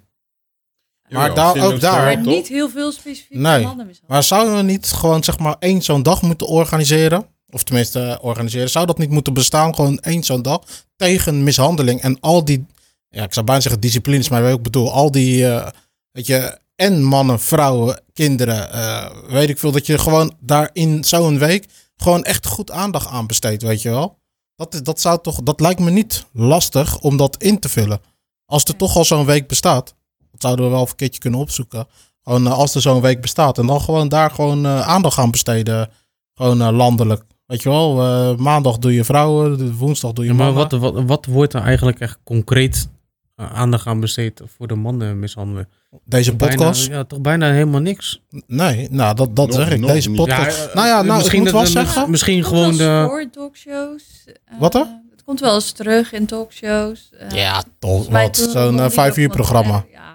Maar 1.10 1.30
Jawel, 1.30 1.36
daar- 1.54 1.66
ook 1.66 1.80
daar- 1.80 2.04
Maar 2.04 2.26
niet 2.26 2.48
heel 2.48 2.70
veel 2.70 2.92
specifiek 2.92 3.38
Nee, 3.38 3.68
Maar 4.08 4.24
zouden 4.24 4.56
we 4.56 4.62
niet 4.62 4.88
gewoon 4.88 5.24
zeg 5.24 5.40
maar 5.40 5.56
één 5.60 5.82
zo'n 5.82 6.04
dag 6.04 6.22
moeten 6.22 6.48
organiseren? 6.48 7.26
Of 7.50 7.64
tenminste 7.64 8.18
organiseren. 8.22 8.70
Zou 8.70 8.86
dat 8.86 8.98
niet 8.98 9.10
moeten 9.10 9.34
bestaan? 9.34 9.76
Gewoon 9.76 10.00
één 10.00 10.24
zo'n 10.24 10.42
dag 10.42 10.62
tegen 10.96 11.44
mishandeling 11.44 12.02
en 12.02 12.20
al 12.20 12.46
die, 12.46 12.66
ja 13.10 13.24
ik 13.24 13.34
zou 13.34 13.46
bijna 13.46 13.62
zeggen 13.62 13.82
disciplines, 13.82 14.30
maar 14.30 14.42
weet 14.42 14.50
je 14.52 14.58
wat 14.58 14.66
ik 14.68 14.72
bedoel, 14.72 14.92
al 14.94 15.12
die, 15.12 15.48
eh, 15.48 15.68
weet 16.12 16.26
je, 16.26 16.58
en 16.78 17.04
mannen, 17.04 17.40
vrouwen, 17.40 18.02
kinderen, 18.14 18.72
eh, 18.72 19.12
weet 19.30 19.50
ik 19.50 19.60
veel, 19.60 19.72
dat 19.72 19.86
je 19.86 19.98
gewoon 19.98 20.34
daar 20.40 20.70
in 20.74 21.04
zo'n 21.04 21.38
week 21.40 21.66
gewoon 21.98 22.24
echt 22.24 22.46
goed 22.46 22.72
aandacht 22.72 23.08
aan 23.08 23.28
besteedt, 23.28 23.64
weet 23.64 23.82
je 23.82 23.90
wel? 23.90 24.20
Dat, 24.56 24.74
is- 24.74 24.84
dat 24.84 25.02
zou 25.02 25.20
toch, 25.22 25.42
dat 25.44 25.60
lijkt 25.60 25.80
me 25.80 25.92
niet 25.92 26.26
lastig 26.34 27.00
om 27.00 27.18
dat 27.18 27.36
in 27.38 27.60
te 27.60 27.70
vullen. 27.70 28.02
Als 28.46 28.64
er 28.64 28.76
toch 28.76 28.96
al 28.96 29.06
zo'n 29.06 29.26
week 29.26 29.48
bestaat, 29.48 29.96
dat 30.32 30.42
zouden 30.42 30.66
we 30.66 30.72
wel 30.72 30.80
even 30.80 30.92
een 30.92 30.98
keertje 30.98 31.20
kunnen 31.20 31.40
opzoeken. 31.40 31.88
Gewoon 32.24 32.48
eh, 32.48 32.54
als 32.54 32.76
er 32.76 32.82
zo'n 32.82 33.02
week 33.02 33.22
bestaat. 33.22 33.58
En 33.58 33.68
dan 33.68 33.82
gewoon 33.82 34.10
daar 34.10 34.32
gewoon 34.32 34.66
eh, 34.66 34.82
aandacht 34.88 35.18
aan 35.18 35.32
besteden. 35.32 35.90
Gewoon 36.34 36.62
eh, 36.62 36.70
landelijk. 36.72 37.24
Weet 37.46 37.62
je 37.64 37.70
wel, 37.70 38.02
eh, 38.02 38.36
maandag 38.38 38.78
doe 38.78 38.94
je 38.94 39.04
vrouwen, 39.04 39.76
woensdag 39.78 40.14
doe 40.14 40.26
je 40.26 40.32
Ja, 40.32 40.38
maar 40.38 40.54
mannen. 40.54 40.80
wat, 40.80 40.94
wat, 40.94 41.04
wat 41.06 41.26
wordt 41.26 41.54
er 41.54 41.62
eigenlijk 41.62 42.00
echt 42.00 42.18
concreet 42.24 42.90
aandacht 43.36 43.88
aan 43.88 44.00
besteed 44.00 44.42
voor 44.58 44.68
de 44.68 44.76
mannen 44.76 45.20
mishandelen? 45.20 45.70
Deze 46.06 46.36
podcast? 46.36 46.82
Bijna, 46.82 46.96
ja, 46.98 47.04
toch 47.04 47.22
bijna 47.22 47.52
helemaal 47.52 47.80
niks. 47.82 48.22
Nee, 48.48 48.88
nou 48.92 49.16
dat, 49.16 49.36
dat 49.36 49.48
Nog- 49.48 49.56
zeg 49.56 49.70
ik. 49.72 49.88
Deze 49.88 50.12
podcast. 50.12 50.66
eh, 50.68 50.76
nou 50.76 50.88
ja, 50.88 51.02
nou, 51.02 51.26
ik 51.26 51.34
moet 51.34 51.44
dat- 51.44 51.54
wel 51.54 51.66
zeggen. 51.66 52.10
Misschien 52.12 52.44
gewoon 52.44 52.78
de... 52.78 53.04
voor 53.08 53.30
talkshows. 53.32 54.04
Eh, 54.26 54.60
Wat 54.60 54.76
er? 54.76 54.88
Het 55.12 55.24
komt 55.24 55.40
wel 55.40 55.54
eens 55.56 55.72
terug 55.72 56.14
in 56.14 56.26
talkshows. 56.26 57.10
Eh, 57.20 57.30
Ja, 57.30 57.64
toch. 57.80 58.08
Wat, 58.10 58.38
zo'n 58.38 58.80
eh, 58.80 58.90
vijf 58.90 59.18
uur 59.18 59.30
programma. 59.30 59.86
Ja. 59.92 60.06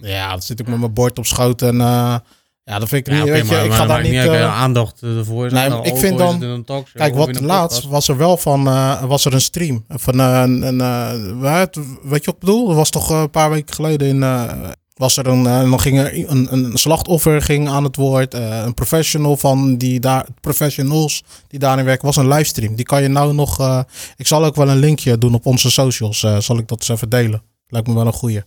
Ja, 0.00 0.30
dan 0.30 0.42
zit 0.42 0.60
ik 0.60 0.68
met 0.68 0.78
mijn 0.78 0.92
bord 0.92 1.18
op 1.18 1.26
schoot 1.26 1.62
en 1.62 1.80
eh, 1.80 2.16
ja, 2.64 2.78
dat 2.78 2.88
vind 2.88 3.06
ik 3.06 3.12
Ja, 3.12 3.18
niet. 3.22 3.28
weet 3.30 3.48
je, 3.48 3.54
ik 3.56 3.68
maar 3.68 3.76
ga 3.78 3.86
daar 3.86 4.02
niet. 4.02 4.12
eh, 4.12 4.40
eh, 4.42 4.60
aandacht 4.60 5.02
ervoor. 5.02 5.52
nee, 5.52 5.68
Nou, 5.68 5.86
ik 5.86 5.96
vind 5.96 6.18
dan- 6.18 6.64
Kijk, 6.94 7.14
wat 7.14 7.40
laatst 7.40 7.84
was 7.88 8.08
er 8.08 8.16
wel 8.16 8.36
van, 8.36 8.66
eh, 8.66 9.02
was 9.04 9.24
er 9.24 9.32
een 9.34 9.40
stream 9.40 9.84
van 9.88 10.18
een, 10.18 10.62
een 10.62 10.80
eh, 10.80 11.12
wat- 11.40 11.74
weet 12.02 12.24
je 12.24 12.26
wat 12.26 12.34
ik 12.34 12.38
bedoel? 12.38 12.66
Dat 12.66 12.76
was 12.76 12.90
toch 12.90 13.10
eh, 13.10 13.20
een 13.20 13.30
paar 13.30 13.50
weken 13.50 13.74
geleden 13.74 14.08
in, 14.08 14.22
eh, 14.22 14.52
was 14.98 15.16
er 15.16 15.26
een, 15.26 15.46
eh, 15.46 15.70
dan 15.70 15.80
ging 15.80 15.98
er 15.98 16.30
een, 16.30 16.52
een 16.52 16.78
slachtoffer 16.78 17.42
ging 17.42 17.68
aan 17.68 17.84
het 17.84 17.96
woord, 17.96 18.34
eh, 18.34 18.62
een 18.64 18.74
professional 18.74 19.36
van 19.36 19.76
die 19.76 20.00
daar, 20.00 20.26
professionals 20.40 21.24
die 21.48 21.58
daarin 21.58 21.84
werken, 21.84 22.06
was 22.06 22.16
een 22.16 22.28
livestream. 22.28 22.74
Die 22.74 22.84
kan 22.84 23.02
je 23.02 23.08
nou 23.08 23.34
nog, 23.34 23.60
eh, 23.60 23.80
ik 24.16 24.26
zal 24.26 24.44
ook 24.44 24.56
wel 24.56 24.68
een 24.68 24.78
linkje 24.78 25.18
doen 25.18 25.34
op 25.34 25.46
onze 25.46 25.70
socials, 25.70 26.18
zal 26.38 26.58
ik 26.58 26.68
dat 26.68 26.78
eens 26.78 26.88
even 26.88 27.08
delen. 27.08 27.42
Lijkt 27.68 27.86
me 27.88 27.94
wel 27.94 28.06
een 28.06 28.12
goeie. 28.12 28.42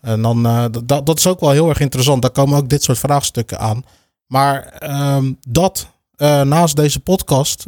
En 0.00 0.22
dan, 0.22 0.42
dat- 0.86 1.06
dat, 1.06 1.18
is 1.18 1.26
ook 1.26 1.40
wel 1.40 1.50
heel 1.50 1.68
erg 1.68 1.80
interessant. 1.80 2.22
Daar 2.22 2.30
komen 2.30 2.58
ook 2.58 2.68
dit 2.68 2.82
soort 2.82 2.98
vraagstukken 2.98 3.58
aan. 3.58 3.84
Maar 4.26 4.64
ehm, 4.64 5.32
dat 5.48 5.86
naast 6.44 6.76
deze 6.76 7.00
podcast, 7.00 7.64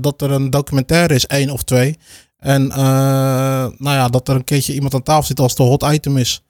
dat 0.00 0.22
er 0.22 0.30
een 0.30 0.50
documentaire 0.50 1.14
is, 1.14 1.26
één 1.26 1.50
of 1.50 1.62
twee. 1.62 1.98
En 2.38 2.66
nou 2.66 3.72
ja, 3.96 4.08
dat 4.08 4.28
er 4.28 4.34
een 4.34 4.44
keertje 4.44 4.74
iemand 4.74 4.94
aan 4.94 5.02
tafel 5.02 5.22
zit 5.24 5.40
als 5.40 5.54
de 5.54 5.62
hot 5.62 5.82
item 5.92 6.16
is. 6.16 6.42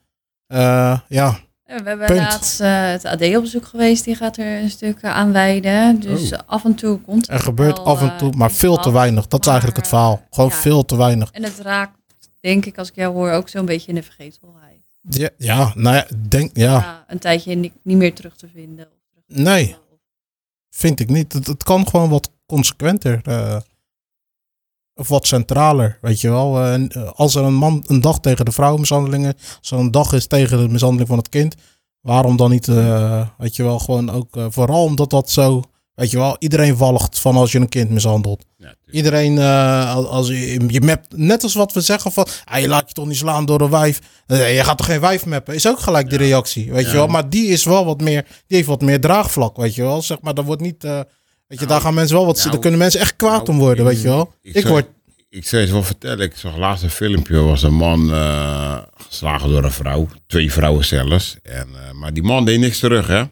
Eh, 0.51 0.99
ja, 1.07 1.39
We 1.65 1.81
hebben 1.83 2.05
Punt. 2.07 2.19
laatst 2.19 2.59
eh, 2.61 2.85
het 2.85 3.05
AD 3.05 3.21
op 3.35 3.41
bezoek 3.41 3.65
geweest. 3.65 4.03
Die 4.03 4.15
gaat 4.15 4.37
er 4.37 4.61
een 4.61 4.69
stuk 4.69 5.01
eh, 5.01 5.11
aan 5.15 5.31
wijden. 5.31 5.99
Dus 5.99 6.31
Oh. 6.33 6.39
af 6.45 6.65
en 6.65 6.75
toe 6.75 6.99
komt 7.01 7.29
er 7.29 7.39
gebeurt 7.39 7.77
wel, 7.77 7.85
af 7.85 8.01
en 8.01 8.17
toe, 8.17 8.31
maar 8.35 8.51
veel 8.51 8.77
te 8.77 8.91
weinig. 8.91 9.27
Dat 9.27 9.41
is 9.41 9.47
eigenlijk 9.47 9.77
het 9.77 9.87
verhaal. 9.87 10.21
Gewoon 10.29 10.49
ja. 10.49 10.55
veel 10.55 10.85
te 10.85 10.97
weinig. 10.97 11.31
En 11.31 11.43
het 11.43 11.59
raakt, 11.59 11.97
denk 12.39 12.65
ik, 12.65 12.77
als 12.77 12.89
ik 12.89 12.95
jou 12.95 13.13
hoor, 13.13 13.31
ook 13.31 13.49
zo'n 13.49 13.65
beetje 13.65 13.87
in 13.89 13.95
de 13.95 14.03
vergetelheid. 14.03 14.79
Ja, 15.09 15.29
ja 15.37 15.71
nou 15.75 15.95
ja, 15.95 16.05
denk, 16.27 16.57
ja, 16.57 16.71
Ja, 16.71 17.03
een 17.07 17.19
tijdje 17.19 17.55
ni- 17.55 17.71
niet 17.83 17.97
meer 17.97 18.13
terug 18.13 18.35
te 18.35 18.47
vinden. 18.53 18.85
Of 18.85 18.93
terug 19.09 19.23
te 19.37 19.41
Nee. 19.49 19.75
vind 20.69 20.99
ik 20.99 21.09
niet. 21.09 21.33
Het, 21.33 21.47
het 21.47 21.63
kan 21.63 21.87
gewoon 21.87 22.09
wat 22.09 22.31
consequenter. 22.45 23.21
Of 25.01 25.07
wat 25.07 25.27
centraler, 25.27 25.97
weet 26.01 26.21
je 26.21 26.29
wel. 26.29 26.57
Eh, 26.59 26.73
en, 26.73 26.89
eh, 26.89 27.09
als 27.15 27.35
er 27.35 27.43
een 27.43 27.53
man 27.53 27.83
een 27.87 28.01
dag 28.01 28.19
tegen 28.19 28.45
de 28.45 28.51
vrouwenmishandelingen, 28.51 29.33
als 29.59 29.71
er 29.71 29.77
een 29.77 29.91
dag 29.91 30.13
is 30.13 30.27
tegen 30.27 30.57
de 30.57 30.67
mishandeling 30.69 31.07
van 31.07 31.17
het 31.17 31.29
kind, 31.29 31.55
waarom 32.01 32.37
dan 32.37 32.49
niet, 32.49 32.67
eh, 32.67 33.27
weet 33.37 33.55
je 33.55 33.63
wel, 33.63 33.79
gewoon 33.79 34.11
ook, 34.11 34.27
vooral 34.49 34.83
omdat 34.83 35.09
dat 35.09 35.29
zo, 35.29 35.61
weet 35.95 36.11
je 36.11 36.17
wel, 36.17 36.35
iedereen 36.39 36.77
walgt 36.77 37.19
van 37.19 37.35
als 37.35 37.51
je 37.51 37.59
een 37.59 37.69
kind 37.69 37.89
mishandelt. 37.89 38.45
Ja. 38.57 38.73
Iedereen, 38.91 39.37
eh, 39.37 39.95
als- 39.95 40.27
je, 40.27 40.63
je 40.67 40.81
mapt, 40.81 41.17
net 41.17 41.43
als 41.43 41.53
wat 41.53 41.73
we 41.73 41.81
zeggen 41.81 42.11
van, 42.11 42.27
ah, 42.45 42.59
je 42.61 42.67
laat 42.67 42.87
je 42.87 42.93
toch 42.93 43.07
niet 43.07 43.17
slaan 43.17 43.45
door 43.45 43.61
een 43.61 43.69
wijf. 43.69 43.99
Je 44.27 44.59
gaat 44.63 44.77
toch 44.77 44.85
geen 44.85 44.99
wijf 44.99 45.25
mappen? 45.25 45.53
Is 45.55 45.67
ook 45.67 45.79
gelijk 45.79 46.09
de 46.09 46.17
reactie, 46.17 46.71
weet 46.71 46.85
je 46.85 46.91
wel. 46.93 47.07
Maar 47.07 47.29
die 47.29 47.47
is 47.47 47.63
wel 47.63 47.85
wat 47.85 48.01
meer, 48.01 48.23
die 48.47 48.57
heeft 48.57 48.67
wat 48.69 48.81
meer 48.81 49.01
draagvlak, 49.01 49.57
weet 49.57 49.75
je 49.75 49.81
wel. 49.81 50.01
Zeg 50.01 50.21
maar, 50.21 50.33
dat 50.33 50.45
wordt 50.45 50.61
niet, 50.61 50.83
weet 51.51 51.59
je, 51.59 51.65
Nou, 51.65 51.67
daar 51.67 51.81
gaan 51.81 51.93
mensen 51.93 52.15
wel 52.15 52.25
wat, 52.25 52.37
nou, 52.37 52.49
daar 52.49 52.59
kunnen 52.59 52.79
mensen 52.79 52.99
echt 52.99 53.15
kwaad 53.15 53.37
nou, 53.47 53.49
om 53.49 53.57
worden, 53.57 53.85
weet 53.85 54.01
je 54.01 54.07
wel. 54.07 54.33
ik 54.41 54.55
Ik 54.55 54.61
zou- 54.61 54.73
word, 54.73 54.85
Ik 55.29 55.45
zou 55.45 55.65
je 55.65 55.71
wel 55.71 55.83
vertellen, 55.83 56.25
ik 56.25 56.35
zag 56.35 56.57
laatst 56.57 56.83
een 56.83 56.89
filmpje, 56.89 57.33
er 57.35 57.45
was 57.45 57.63
een 57.63 57.73
man 57.73 58.11
eh, 58.13 58.77
geslagen 59.07 59.49
door 59.49 59.63
een 59.63 59.71
vrouw, 59.71 60.07
twee 60.27 60.51
vrouwen 60.51 60.85
zelfs. 60.85 61.37
En, 61.43 61.67
eh, 61.75 61.91
maar 61.91 62.13
die 62.13 62.23
man 62.23 62.45
deed 62.45 62.59
niks 62.59 62.79
terug, 62.79 63.07
hè. 63.07 63.23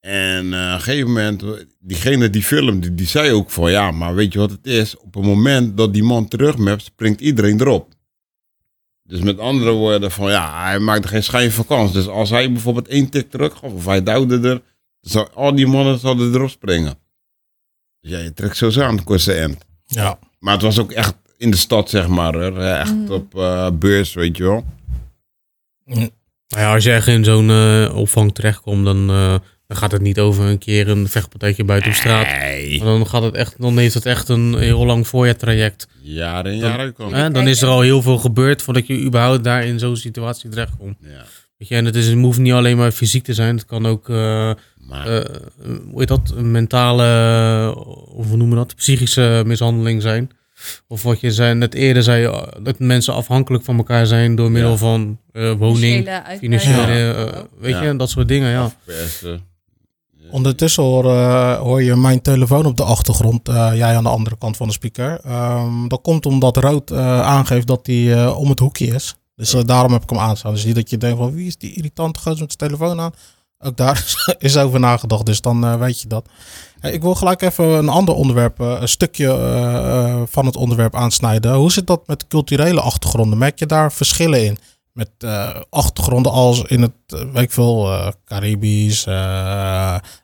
En 0.00 0.52
eh, 0.54 0.66
op 0.68 0.74
een 0.74 0.80
gegeven 0.80 1.06
moment, 1.06 1.44
diegene 1.80 2.30
die 2.30 2.42
filmde, 2.42 2.94
die 2.94 3.06
zei 3.06 3.32
ook 3.32 3.50
van, 3.50 3.70
ja, 3.70 3.90
maar 3.90 4.14
weet 4.14 4.32
je 4.32 4.38
wat 4.38 4.50
het 4.50 4.66
is? 4.66 4.96
Op 4.96 5.14
het 5.14 5.24
moment 5.24 5.76
dat 5.76 5.92
die 5.92 6.02
man 6.02 6.28
terugmapt, 6.28 6.82
springt 6.82 7.20
iedereen 7.20 7.60
erop. 7.60 7.92
Dus 9.02 9.20
met 9.20 9.38
andere 9.38 9.70
woorden 9.70 10.10
van, 10.10 10.30
ja, 10.30 10.62
hij 10.64 10.78
maakte 10.78 11.08
geen 11.08 11.22
schijn 11.24 11.52
van 11.52 11.66
kans. 11.66 11.92
Dus 11.92 12.06
als 12.08 12.30
hij 12.30 12.52
bijvoorbeeld 12.52 12.88
één 12.88 13.08
tik 13.08 13.30
terug 13.30 13.52
gaf, 13.58 13.72
of 13.72 13.84
hij 13.84 14.02
duwde 14.02 14.34
er, 14.34 14.62
dan 15.00 15.10
zou 15.10 15.28
al 15.34 15.54
die 15.54 15.66
mannen 15.66 15.98
zouden 15.98 16.34
erop 16.34 16.50
springen. 16.50 16.98
Ja, 18.08 18.18
je 18.18 18.34
trekt 18.34 18.56
zo 18.56 18.80
aan 18.80 18.94
het 18.96 19.04
kortste 19.04 19.32
eind. 19.32 19.56
ja. 19.86 20.18
Maar 20.38 20.52
het 20.52 20.62
was 20.62 20.78
ook 20.78 20.92
echt 20.92 21.14
in 21.36 21.50
de 21.50 21.56
stad, 21.56 21.90
zeg 21.90 22.08
maar. 22.08 22.34
Hoor. 22.34 22.58
Echt 22.58 22.94
Mhm. 22.94 23.12
op 23.12 23.34
eh, 23.38 23.68
beurs, 23.78 24.14
weet 24.14 24.36
je 24.36 24.42
wel. 24.42 24.64
Nou 25.84 26.10
ja, 26.48 26.74
als 26.74 26.84
je 26.84 26.92
echt 26.92 27.06
in 27.06 27.24
zo'n 27.24 27.50
eh, 27.50 27.96
opvang 27.96 28.34
terechtkomt, 28.34 28.84
dan, 28.84 29.10
eh, 29.10 29.34
dan 29.66 29.76
gaat 29.76 29.92
het 29.92 30.00
niet 30.02 30.18
over 30.18 30.44
een 30.44 30.58
keer 30.58 30.88
een 30.88 31.08
vechtpartijtje 31.08 31.64
buiten 31.64 31.90
op 31.90 31.96
straat. 31.96 32.26
Nee. 32.38 32.78
Maar 32.78 32.86
dan, 32.86 33.06
gaat 33.06 33.22
het 33.22 33.34
echt, 33.34 33.54
dan 33.58 33.78
heeft 33.78 33.94
het 33.94 34.06
echt 34.06 34.28
een 34.28 34.58
heel 34.58 34.86
lang 34.86 35.06
voorjaartraject. 35.06 35.88
Jaren 36.02 36.52
en 36.52 36.94
Dan-? 36.96 37.32
Dan 37.32 37.48
is 37.48 37.62
er 37.62 37.68
al 37.68 37.80
heel 37.80 38.02
veel 38.02 38.18
gebeurd 38.18 38.62
voordat 38.62 38.86
je 38.86 39.00
überhaupt 39.02 39.44
daar 39.44 39.64
in 39.64 39.78
zo'n 39.78 39.96
situatie 39.96 40.50
terechtkomt. 40.50 40.96
Ja. 41.00 41.24
Weet 41.56 41.68
je, 41.68 41.74
en 41.74 41.84
het, 41.84 41.94
is, 41.96 42.06
het 42.06 42.18
hoeft 42.18 42.38
niet 42.38 42.52
alleen 42.52 42.76
maar 42.76 42.90
fysiek 42.90 43.24
te 43.24 43.34
zijn. 43.34 43.56
Het 43.56 43.64
kan 43.66 43.86
ook, 43.86 44.08
eh, 44.08 44.50
Maar 44.88 45.06
eh, 45.06 45.36
hoe 45.90 45.98
heet 45.98 46.08
dat, 46.08 46.32
een 46.36 46.50
mentale, 46.50 47.74
of 48.14 48.26
hoe 48.28 48.36
noemen 48.36 48.58
we 48.58 48.64
dat, 48.64 48.74
psychische 48.76 49.42
mishandeling 49.46 50.02
zijn. 50.02 50.30
Of 50.88 51.02
wat 51.02 51.20
je 51.20 51.30
zei, 51.32 51.54
net 51.54 51.74
eerder 51.74 52.02
zei, 52.02 52.24
eh, 52.24 52.42
dat 52.62 52.78
mensen 52.78 53.14
afhankelijk 53.14 53.64
van 53.64 53.76
elkaar 53.76 54.06
zijn 54.06 54.34
door 54.34 54.50
middel 54.50 54.70
Ja. 54.70 54.76
van 54.76 55.18
eh, 55.32 55.52
woning, 55.52 55.78
Financiële 55.78 56.10
uitbuiting. 56.10 56.60
financiële, 56.60 56.98
Ja. 56.98 57.14
eh, 57.14 57.42
weet 57.58 57.72
Ja. 57.72 57.82
je, 57.82 57.96
dat 57.96 58.10
soort 58.10 58.28
dingen, 58.28 58.50
ja. 58.50 58.70
Ondertussen 60.30 60.82
hoor, 60.82 61.04
eh, 61.04 61.58
hoor 61.58 61.82
je 61.82 61.96
mijn 61.96 62.22
telefoon 62.22 62.66
op 62.66 62.76
de 62.76 62.82
achtergrond. 62.82 63.48
eh, 63.48 63.70
jij 63.74 63.96
aan 63.96 64.02
de 64.02 64.08
andere 64.08 64.36
kant 64.38 64.56
van 64.56 64.66
de 64.66 64.72
speaker. 64.72 65.20
Ehm, 65.24 65.88
dat 65.88 66.00
komt 66.02 66.26
omdat 66.26 66.56
Rood 66.56 66.90
eh, 66.90 67.20
aangeeft 67.20 67.66
dat 67.66 67.86
hij 67.86 68.12
eh, 68.24 68.38
om 68.38 68.48
het 68.48 68.58
hoekje 68.58 68.86
is. 68.86 69.16
Dus 69.36 69.54
eh, 69.54 69.60
daarom 69.64 69.92
heb 69.92 70.02
ik 70.02 70.10
hem 70.10 70.18
aanstaan. 70.18 70.54
Dus 70.54 70.64
niet 70.64 70.74
dat 70.74 70.90
je 70.90 70.96
denkt 70.98 71.18
van 71.18 71.34
wie 71.34 71.46
is 71.46 71.56
die 71.56 71.72
irritante 71.74 72.18
gozer 72.20 72.40
met 72.40 72.54
zijn 72.58 72.70
telefoon 72.72 73.00
aan. 73.00 73.12
Ook 73.58 73.76
daar 73.76 74.14
is- 74.38 74.56
over 74.56 74.80
nagedacht. 74.80 75.26
Dus 75.26 75.40
dan 75.40 75.64
eh, 75.64 75.74
weet 75.78 76.00
je 76.00 76.08
dat. 76.08 76.26
Eh, 76.80 76.92
ik 76.92 77.02
wil 77.02 77.14
gelijk 77.14 77.42
even 77.42 77.64
een 77.64 77.88
ander 77.88 78.14
onderwerp, 78.14 78.60
eh, 78.60 78.76
een 78.80 78.88
stukje 78.88 79.26
van 80.30 80.46
het 80.46 80.56
onderwerp 80.56 80.94
aansnijden. 80.94 81.54
Hoe 81.54 81.72
zit 81.72 81.86
dat 81.86 82.06
met 82.06 82.26
culturele 82.26 82.80
achtergronden? 82.80 83.38
Merk 83.38 83.58
je 83.58 83.66
daar 83.66 83.92
verschillen 83.92 84.44
in? 84.44 84.58
Met 84.92 85.10
achtergronden 85.70 86.32
als 86.32 86.62
in 86.62 86.82
het, 86.82 86.92
weet 87.06 87.42
ik 87.42 87.52
veel, 87.52 88.12
Caribisch, 88.24 89.04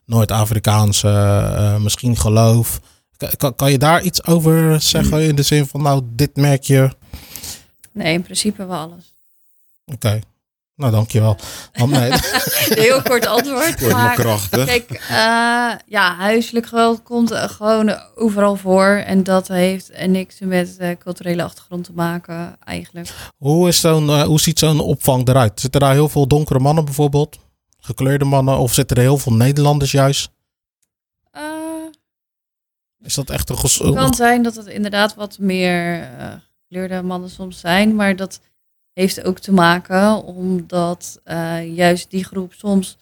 Noord-Afrikaanse, 0.07 1.77
misschien 1.81 2.16
geloof. 2.16 2.81
Kan, 3.16 3.29
kan, 3.37 3.55
kan 3.55 3.70
je 3.70 3.79
daar 3.79 4.03
iets 4.03 4.25
over 4.27 4.81
zeggen 4.81 5.23
in 5.23 5.35
de 5.35 5.42
zin 5.42 5.66
van, 5.66 5.83
nou, 5.83 6.03
dit 6.05 6.37
merk 6.37 6.62
je? 6.62 6.90
Nee, 7.92 8.12
in 8.12 8.23
principe 8.23 8.66
wel 8.66 8.79
alles. 8.79 9.14
Oké, 9.87 10.20
nou 10.76 10.92
dankjewel. 10.92 11.37
Heel 12.68 13.02
kort 13.02 13.26
antwoord. 13.26 13.76
Kort 13.76 13.92
maar 13.92 14.02
maar 14.02 14.14
krachtig. 14.14 14.64
Kijk, 14.64 14.90
eh, 14.90 15.72
ja, 15.87 16.14
huiselijk 16.16 16.66
geweld 16.66 17.02
komt 17.02 17.30
eh, 17.30 17.48
gewoon 17.48 17.98
overal 18.14 18.56
voor. 18.56 18.87
En 19.06 19.22
dat 19.22 19.48
heeft 19.48 19.90
eh, 19.90 20.08
niks 20.08 20.37
met 20.40 20.76
eh, 20.76 20.96
culturele 20.98 21.42
achtergrond 21.42 21.84
te 21.84 21.92
maken, 21.92 22.56
eigenlijk. 22.64 23.10
hoe, 23.37 23.68
is 23.68 23.80
zo'n, 23.80 24.22
hoe 24.22 24.40
ziet 24.40 24.58
zo'n 24.58 24.80
opvang 24.80 25.28
eruit? 25.28 25.60
Zitten 25.60 25.80
daar 25.80 25.92
heel 25.92 26.08
veel 26.08 26.26
donkere 26.26 26.58
mannen 26.58 26.84
bijvoorbeeld? 26.84 27.38
Gekleurde 27.80 28.24
mannen? 28.24 28.58
Of 28.58 28.72
zitten 28.72 28.96
er 28.96 29.02
heel 29.02 29.18
veel 29.18 29.32
Nederlanders 29.32 29.90
juist? 29.92 30.30
Eh, 31.30 31.42
Is 33.02 33.14
dat 33.14 33.30
echt 33.30 33.50
een... 33.50 33.58
ges- 33.58 33.78
Het 33.78 33.94
kan 33.94 34.14
zijn 34.14 34.42
dat 34.42 34.54
het 34.54 34.66
inderdaad 34.66 35.14
wat 35.14 35.38
meer 35.38 36.02
eh 36.18 36.26
gekleurde 36.68 37.02
mannen 37.02 37.30
soms 37.30 37.60
zijn, 37.60 37.94
maar 37.94 38.16
dat 38.16 38.40
heeft 38.94 39.24
ook 39.24 39.38
te 39.38 39.52
maken 39.52 40.24
omdat 40.24 41.20
eh, 41.24 41.74
juist 41.76 42.11
die 42.11 42.24
groep 42.24 42.52
soms 42.52 42.96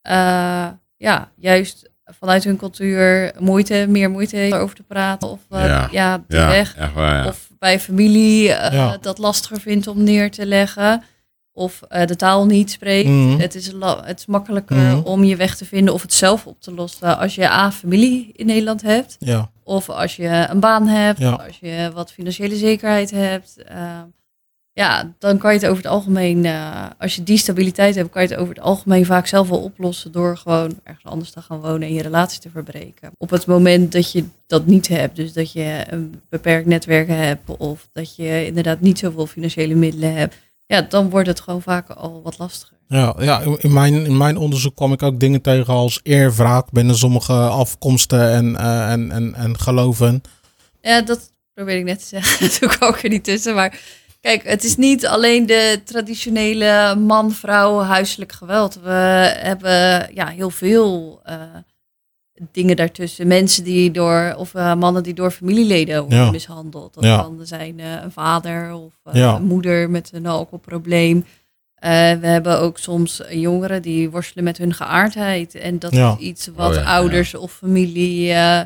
eh, 0.00 0.66
ja, 0.96 1.30
juist 1.36 1.90
vanuit 2.04 2.44
hun 2.44 2.56
cultuur 2.56 3.32
moeite, 3.38 3.86
meer 3.88 4.10
moeite 4.10 4.36
heeft 4.36 4.52
om 4.52 4.58
erover 4.58 4.76
te 4.76 4.82
praten 4.82 5.28
of 5.28 5.40
eh, 5.50 5.66
Ja. 5.66 5.88
ja. 5.90 6.24
de 6.28 6.36
Ja, 6.36 6.48
weg 6.48 6.76
echt 6.76 6.92
waar. 6.92 7.22
Ja. 7.22 7.28
of 7.28 7.48
bij 7.58 7.80
familie 7.80 8.52
eh, 8.52 8.72
Ja. 8.72 8.96
dat 9.00 9.18
lastiger 9.18 9.60
vindt 9.60 9.86
om 9.86 10.02
neer 10.02 10.30
te 10.30 10.46
leggen 10.46 11.02
of 11.52 11.82
eh, 11.82 12.06
de 12.06 12.16
taal 12.16 12.46
niet 12.46 12.70
spreekt. 12.70 13.08
Mhm. 13.08 13.38
Het, 13.38 13.54
is 13.54 13.66
het 14.04 14.18
is 14.18 14.26
makkelijker 14.26 14.76
Mhm. 14.76 14.98
om 15.04 15.24
je 15.24 15.36
weg 15.36 15.56
te 15.56 15.64
vinden 15.64 15.94
of 15.94 16.02
het 16.02 16.12
zelf 16.14 16.46
op 16.46 16.60
te 16.60 16.72
lossen 16.74 17.18
als 17.18 17.34
je 17.34 17.48
A, 17.48 17.70
familie 17.72 18.30
in 18.32 18.46
Nederland 18.46 18.82
hebt. 18.82 19.16
Ja, 19.18 19.50
Of 19.62 19.88
als 19.88 20.16
je 20.16 20.46
een 20.50 20.60
baan 20.60 20.86
hebt, 20.88 21.18
Ja. 21.18 21.30
als 21.46 21.58
je 21.60 21.90
wat 21.94 22.12
financiële 22.12 22.56
zekerheid 22.56 23.10
hebt. 23.10 23.56
Ja, 24.74 25.12
dan 25.18 25.38
kan 25.38 25.52
je 25.52 25.58
het 25.58 25.66
over 25.66 25.82
het 25.82 25.92
algemeen, 25.92 26.44
eh, 26.44 26.86
als 26.98 27.14
je 27.14 27.22
die 27.22 27.38
stabiliteit 27.38 27.94
hebt, 27.94 28.10
kan 28.10 28.22
je 28.22 28.28
het 28.28 28.38
over 28.38 28.54
het 28.54 28.64
algemeen 28.64 29.06
vaak 29.06 29.26
zelf 29.26 29.48
wel 29.48 29.62
oplossen 29.62 30.12
door 30.12 30.36
gewoon 30.36 30.80
ergens 30.82 31.04
anders 31.04 31.30
te 31.30 31.42
gaan 31.42 31.60
wonen 31.60 31.88
en 31.88 31.94
je 31.94 32.02
relatie 32.02 32.40
te 32.40 32.50
verbreken. 32.50 33.10
Op 33.18 33.30
het 33.30 33.46
moment 33.46 33.92
dat 33.92 34.12
je 34.12 34.24
dat 34.46 34.66
niet 34.66 34.88
hebt, 34.88 35.16
dus 35.16 35.32
dat 35.32 35.52
je 35.52 35.84
een 35.88 36.20
beperkt 36.28 36.66
netwerk 36.66 37.08
hebt 37.08 37.56
of 37.56 37.88
dat 37.92 38.16
je 38.16 38.46
inderdaad 38.46 38.80
niet 38.80 38.98
zoveel 38.98 39.26
financiële 39.26 39.74
middelen 39.74 40.14
hebt, 40.14 40.34
ja, 40.66 40.82
dan 40.82 41.10
wordt 41.10 41.28
het 41.28 41.40
gewoon 41.40 41.62
vaak 41.62 41.90
al 41.90 42.20
wat 42.22 42.38
lastiger. 42.38 42.76
ja, 42.88 43.14
ja 43.18 43.40
in, 43.58 43.72
mijn, 43.72 44.06
in 44.06 44.16
mijn 44.16 44.36
onderzoek 44.36 44.76
kwam 44.76 44.92
ik 44.92 45.02
ook 45.02 45.20
dingen 45.20 45.40
tegen 45.40 45.74
als 45.74 46.00
eerwraak 46.02 46.70
binnen 46.70 46.96
sommige 46.96 47.32
afkomsten 47.32 48.32
en, 48.32 48.56
eh, 48.56 48.92
en, 48.92 49.10
en, 49.10 49.34
en 49.34 49.58
geloven. 49.58 50.22
Ja, 50.80 51.02
dat 51.02 51.32
probeer 51.52 51.76
ik 51.76 51.84
net 51.84 51.98
te 51.98 52.06
zeggen. 52.06 52.50
Toen 52.58 52.68
kwam 52.68 52.94
ik 52.94 53.02
er 53.02 53.08
niet 53.08 53.24
tussen. 53.24 53.54
Maar 53.54 53.80
kijk, 54.24 54.42
het 54.42 54.64
is 54.64 54.76
niet 54.76 55.06
alleen 55.06 55.46
de 55.46 55.80
traditionele 55.84 56.94
man-vrouw 56.94 57.78
huiselijk 57.80 58.32
geweld. 58.32 58.78
We 58.82 58.90
hebben 59.38 60.08
ja, 60.14 60.26
heel 60.26 60.50
veel 60.50 61.20
eh, 61.24 61.40
dingen 62.52 62.76
daartussen. 62.76 63.26
Mensen 63.26 63.64
die 63.64 63.90
door, 63.90 64.34
of 64.38 64.54
eh, 64.54 64.74
mannen 64.74 65.02
die 65.02 65.14
door 65.14 65.30
familieleden 65.30 66.00
worden 66.00 66.18
Ja. 66.18 66.30
mishandeld. 66.30 66.94
Dat 66.94 67.04
Ja. 67.04 67.16
kan 67.16 67.38
zijn 67.42 67.80
eh, 67.80 67.92
een 68.02 68.12
vader 68.12 68.74
of 68.74 68.92
eh, 69.04 69.14
Ja. 69.14 69.34
een 69.34 69.44
moeder 69.44 69.90
met 69.90 70.10
een 70.12 70.26
alcoholprobleem. 70.26 71.24
Eh, 71.74 71.90
we 72.12 72.26
hebben 72.26 72.60
ook 72.60 72.78
soms 72.78 73.22
jongeren 73.30 73.82
die 73.82 74.10
worstelen 74.10 74.44
met 74.44 74.58
hun 74.58 74.74
geaardheid. 74.74 75.54
En 75.54 75.78
dat 75.78 75.92
Ja. 75.94 76.12
is 76.18 76.24
iets 76.26 76.48
wat 76.54 76.68
Oh 76.70 76.74
ja, 76.74 76.82
ouders 76.96 77.34
of 77.34 77.52
familie 77.52 78.32
eh, 78.32 78.60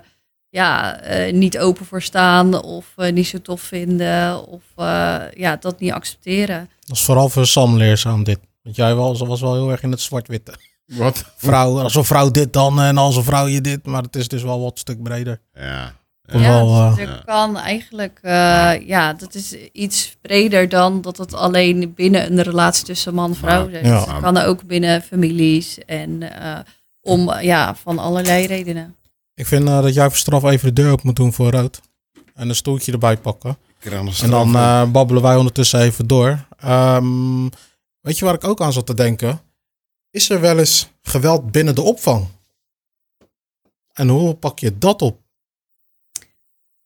ja, 0.51 1.01
eh, 1.01 1.33
niet 1.33 1.59
open 1.59 1.87
voor 1.87 2.03
staan 2.03 2.63
of 2.63 2.87
eh, 2.97 3.13
niet 3.13 3.27
zo 3.27 3.41
tof 3.41 3.61
vinden 3.61 4.47
of 4.47 4.63
eh, 4.77 5.17
ja, 5.35 5.57
dat 5.57 5.81
niet 5.81 5.93
accepteren. 5.93 6.71
Dat 6.87 6.97
is 6.97 7.03
vooral 7.03 7.29
voor 7.29 7.47
Sam 7.47 7.77
leerzaam 7.77 8.25
dit. 8.25 8.39
Want 8.63 8.77
jij 8.77 8.95
was, 8.95 9.21
was 9.21 9.41
wel 9.41 9.55
heel 9.55 9.71
erg 9.71 9.83
in 9.83 9.91
het 9.91 10.01
zwart-witte. 10.01 10.53
Wat? 10.87 11.25
Vrouw, 11.37 11.81
als 11.81 11.95
een 11.95 12.05
vrouw 12.05 12.31
dit 12.31 12.53
dan 12.53 12.81
en 12.81 12.99
als 12.99 13.17
een 13.17 13.25
vrouw 13.25 13.47
je 13.47 13.61
dit. 13.61 13.87
Maar 13.87 14.03
het 14.03 14.17
is 14.17 14.29
dus 14.29 14.43
wel 14.43 14.61
wat 14.61 14.79
stuk 14.79 15.03
breder. 15.03 15.41
Ja. 15.55 15.97
Ja, 16.33 16.39
wel, 16.39 16.69
eh, 16.69 16.97
dus 16.97 17.07
er 17.07 17.23
kan 17.25 17.57
eigenlijk, 17.57 18.19
eh, 18.23 18.87
ja, 18.87 19.13
dat 19.13 19.35
is 19.35 19.57
iets 19.73 20.17
breder 20.21 20.69
dan 20.69 21.01
dat 21.01 21.17
het 21.17 21.35
alleen 21.35 21.93
binnen 21.95 22.33
een 22.33 22.43
relatie 22.43 22.85
tussen 22.85 23.15
man 23.15 23.31
en 23.31 23.37
vrouw 23.37 23.67
is. 23.67 23.87
Ja. 23.87 24.15
Het 24.15 24.21
kan 24.21 24.37
ook 24.37 24.67
binnen 24.67 25.03
families 25.03 25.79
en 25.87 26.41
eh, 26.41 26.59
om, 27.01 27.41
ja, 27.41 27.75
van 27.75 27.99
allerlei 27.99 28.47
redenen. 28.47 28.97
Ik 29.39 29.47
vind 29.47 29.69
eh, 29.69 29.83
dat 29.83 29.95
jij 29.95 30.09
voor 30.09 30.17
straf 30.17 30.45
even 30.45 30.75
de 30.75 30.83
deur 30.83 30.93
op 30.93 31.03
moet 31.03 31.17
doen 31.17 31.33
voor 31.33 31.51
rood. 31.51 31.81
En 32.35 32.49
een 32.49 32.55
stoeltje 32.55 32.93
erbij 32.93 33.17
pakken. 33.17 33.59
En 34.23 34.31
dan 34.31 34.55
eh, 34.55 34.91
babbelen 34.91 35.23
wij 35.23 35.37
ondertussen 35.37 35.81
even 35.81 36.07
door. 36.07 36.47
Ehm, 36.59 37.49
weet 38.01 38.19
je 38.19 38.25
waar 38.25 38.35
ik 38.35 38.45
ook 38.45 38.61
aan 38.61 38.73
zat 38.73 38.87
te 38.87 38.95
denken? 38.95 39.41
Is 40.11 40.31
er 40.31 40.41
wel 40.41 40.59
eens 40.59 40.91
geweld 41.03 41.53
binnen 41.53 41.75
de 41.75 41.83
opvang? 41.83 42.27
En 43.93 44.09
hoe 44.09 44.35
pak 44.35 44.59
je 44.59 44.79
dat 44.79 45.03
op? 45.03 45.21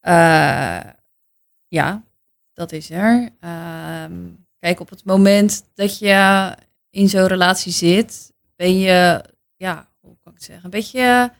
Eh, 0.00 0.80
ja, 1.68 2.02
dat 2.52 2.72
is 2.72 2.90
er. 2.90 3.30
Ehm, 3.40 4.12
kijk, 4.58 4.80
op 4.80 4.90
het 4.90 5.04
moment 5.04 5.64
dat 5.74 5.98
je 5.98 6.52
in 6.90 7.08
zo'n 7.08 7.26
relatie 7.26 7.72
zit, 7.72 8.32
ben 8.56 8.78
je, 8.78 9.24
ja, 9.56 9.88
hoe 10.00 10.16
kan 10.22 10.32
ik 10.32 10.38
het 10.38 10.46
zeggen, 10.46 10.64
een 10.64 10.70
beetje 10.70 11.32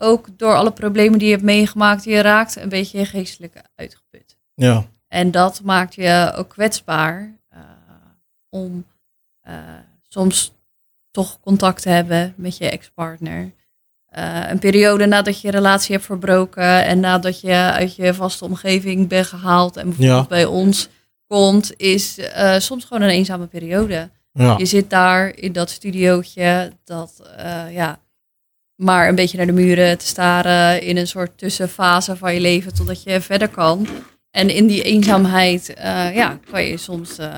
ook 0.00 0.26
door 0.36 0.54
alle 0.54 0.70
problemen 0.72 1.18
die 1.18 1.26
je 1.28 1.32
hebt 1.34 1.44
meegemaakt, 1.46 2.04
je 2.04 2.20
raakt 2.20 2.56
een 2.56 2.68
beetje 2.68 3.04
geestelijk 3.06 3.54
uitgeput. 3.74 4.36
Ja, 4.54 4.84
En 5.08 5.30
dat 5.30 5.60
maakt 5.64 5.94
je 5.94 6.32
ook 6.36 6.48
kwetsbaar 6.48 7.34
eh, 7.48 7.60
om 8.48 8.84
eh, 9.40 9.54
soms 10.08 10.52
toch 11.10 11.40
contact 11.40 11.82
te 11.82 11.88
hebben 11.88 12.34
met 12.36 12.56
je 12.56 12.70
ex-partner. 12.70 13.50
Eh, 14.06 14.42
een 14.48 14.58
periode 14.58 15.06
nadat 15.06 15.40
je 15.40 15.50
relatie 15.50 15.94
hebt 15.94 16.06
verbroken 16.06 16.84
en 16.84 17.00
nadat 17.00 17.40
je 17.40 17.52
uit 17.54 17.96
je 17.96 18.14
vaste 18.14 18.44
omgeving 18.44 19.08
bent 19.08 19.26
gehaald 19.26 19.76
en 19.76 19.84
bijvoorbeeld 19.84 20.20
Ja. 20.22 20.26
bij 20.28 20.44
ons 20.44 20.88
komt, 21.26 21.72
is 21.76 22.18
soms 22.58 22.84
gewoon 22.84 23.02
een 23.02 23.08
eenzame 23.08 23.46
periode. 23.46 24.10
ja, 24.32 24.54
Je 24.58 24.66
zit 24.66 24.90
daar 24.90 25.36
in 25.36 25.52
dat 25.52 25.70
studiootje 25.70 26.72
dat 26.84 27.22
ja, 27.70 27.98
maar 28.76 29.08
een 29.08 29.14
beetje 29.14 29.36
naar 29.36 29.46
de 29.46 29.52
muren 29.52 29.98
te 29.98 30.06
staren 30.06 30.82
in 30.82 30.96
een 30.96 31.06
soort 31.06 31.38
tussenfase 31.38 32.16
van 32.16 32.34
je 32.34 32.40
leven 32.40 32.74
totdat 32.74 33.02
je 33.02 33.20
verder 33.20 33.48
kan. 33.48 33.86
En 34.30 34.50
in 34.50 34.66
die 34.66 34.82
eenzaamheid 34.82 35.74
eh, 35.74 36.14
ja, 36.14 36.38
kan 36.50 36.62
je 36.64 36.76
soms 36.76 37.18
eh, 37.18 37.28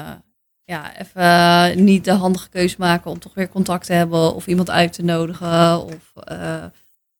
ja, 0.65 0.93
even 0.99 1.85
niet 1.85 2.05
de 2.05 2.13
handige 2.13 2.49
keus 2.49 2.77
maken 2.77 3.11
om 3.11 3.19
toch 3.19 3.35
weer 3.35 3.49
contact 3.49 3.87
te 3.87 3.93
hebben 3.93 4.35
of 4.35 4.47
iemand 4.47 4.71
uit 4.71 4.93
te 4.93 5.03
nodigen. 5.03 5.85
Of, 5.85 6.25
eh, 6.25 6.63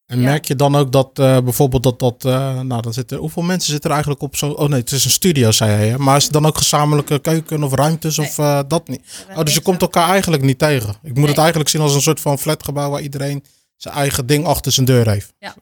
En 0.07 0.21
Ja. 0.21 0.25
merk 0.25 0.45
je 0.45 0.57
dan 0.57 0.77
ook 0.77 0.93
dat 0.93 1.11
eh, 1.19 1.39
bijvoorbeeld 1.41 1.83
dat 1.83 1.99
dat, 1.99 2.25
eh, 2.25 2.61
nou 2.61 2.83
dan 2.83 2.93
zitten, 2.93 3.19
hoeveel 3.19 3.43
mensen 3.43 3.71
zitten 3.71 3.91
er 3.91 3.97
eigenlijk 3.97 4.25
op 4.25 4.37
zo, 4.37 4.51
oh 4.51 4.69
nee, 4.69 4.81
het 4.81 4.93
is 4.93 5.05
een 5.05 5.11
studio 5.11 5.51
zei 5.51 5.71
hij, 5.71 5.89
hè? 5.89 5.99
maar 5.99 6.17
is 6.17 6.25
het 6.25 6.33
dan 6.33 6.47
ook 6.47 6.57
gezamenlijke 6.59 7.19
keuken 7.19 7.63
of 7.63 7.75
ruimtes 7.75 8.19
of 8.19 8.39
eh, 8.39 8.61
dat 8.69 8.89
niet? 8.89 9.27
Oh, 9.37 9.43
dus 9.45 9.55
je 9.55 9.61
komt 9.61 9.81
elkaar 9.81 10.09
eigenlijk 10.09 10.43
niet 10.43 10.59
tegen. 10.59 10.95
Ik 11.03 11.15
moet 11.17 11.29
het 11.29 11.39
eigenlijk 11.39 11.69
zien 11.69 11.81
als 11.81 11.95
een 11.95 12.01
soort 12.03 12.21
van 12.21 12.39
flatgebouw 12.39 12.91
waar 12.91 13.01
iedereen 13.01 13.45
zijn 13.79 13.95
eigen 13.95 14.27
ding 14.27 14.45
achter 14.45 14.73
zijn 14.73 14.87
deur 14.87 15.09
heeft. 15.11 15.33
Ja. 15.39 15.55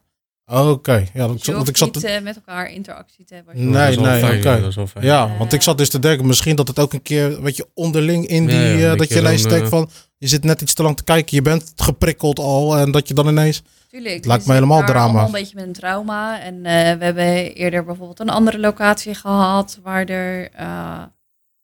Oké, 0.52 1.04
ja, 1.14 1.28
Dus 1.28 1.42
dat, 1.42 1.54
want 1.54 1.68
ik 1.68 1.76
zat... 1.76 1.94
niet 1.94 2.04
eh, 2.04 2.20
met 2.22 2.36
elkaar 2.36 2.70
interactie 2.70 3.24
te 3.24 3.34
hebben. 3.34 3.52
als 3.54 3.62
je- 3.62 3.68
Nee, 3.68 3.96
nee, 3.98 4.24
oké. 4.38 4.50
ja, 4.50 4.58
dat 4.60 4.68
is 4.68 4.74
wel 4.76 4.86
fijn. 4.86 5.04
Ja, 5.04 5.36
want 5.38 5.52
ik 5.52 5.62
zat 5.62 5.78
dus 5.78 5.88
te 5.90 5.98
denken, 5.98 6.26
misschien 6.26 6.56
dat 6.56 6.68
het 6.68 6.78
ook 6.78 6.92
een 6.92 7.02
keer, 7.02 7.42
weet 7.42 7.56
je, 7.56 7.66
onderling 7.74 8.26
in 8.26 8.46
die, 8.46 8.56
Ja, 8.56 8.62
ja, 8.62 8.84
een 8.86 8.92
eh, 8.92 8.98
dat 8.98 9.08
je 9.08 9.18
ineens 9.18 9.42
denkt 9.42 9.64
eh, 9.64 9.68
van, 9.70 9.90
je 10.18 10.26
zit 10.26 10.44
net 10.44 10.60
iets 10.60 10.74
te 10.74 10.82
lang 10.82 10.96
te 10.96 11.04
kijken, 11.04 11.36
je 11.36 11.42
bent 11.42 11.72
geprikkeld 11.76 12.38
al 12.38 12.76
en 12.76 12.90
dat 12.90 13.08
je 13.08 13.14
dan 13.14 13.28
ineens, 13.28 13.62
Tuurlijk. 13.88 14.14
Het 14.14 14.26
lijkt 14.26 14.42
we 14.44 14.48
me 14.48 14.54
helemaal 14.54 14.84
drama. 14.84 15.24
een 15.24 15.30
beetje 15.30 15.54
met 15.54 15.66
een 15.66 15.72
trauma. 15.72 16.40
En 16.40 16.54
eh, 16.56 16.98
we 16.98 17.04
hebben 17.04 17.54
eerder 17.54 17.84
bijvoorbeeld 17.84 18.20
een 18.20 18.28
andere 18.30 18.58
locatie 18.58 19.14
gehad 19.14 19.78
waar, 19.82 20.04
er, 20.04 20.50
eh, 20.52 21.02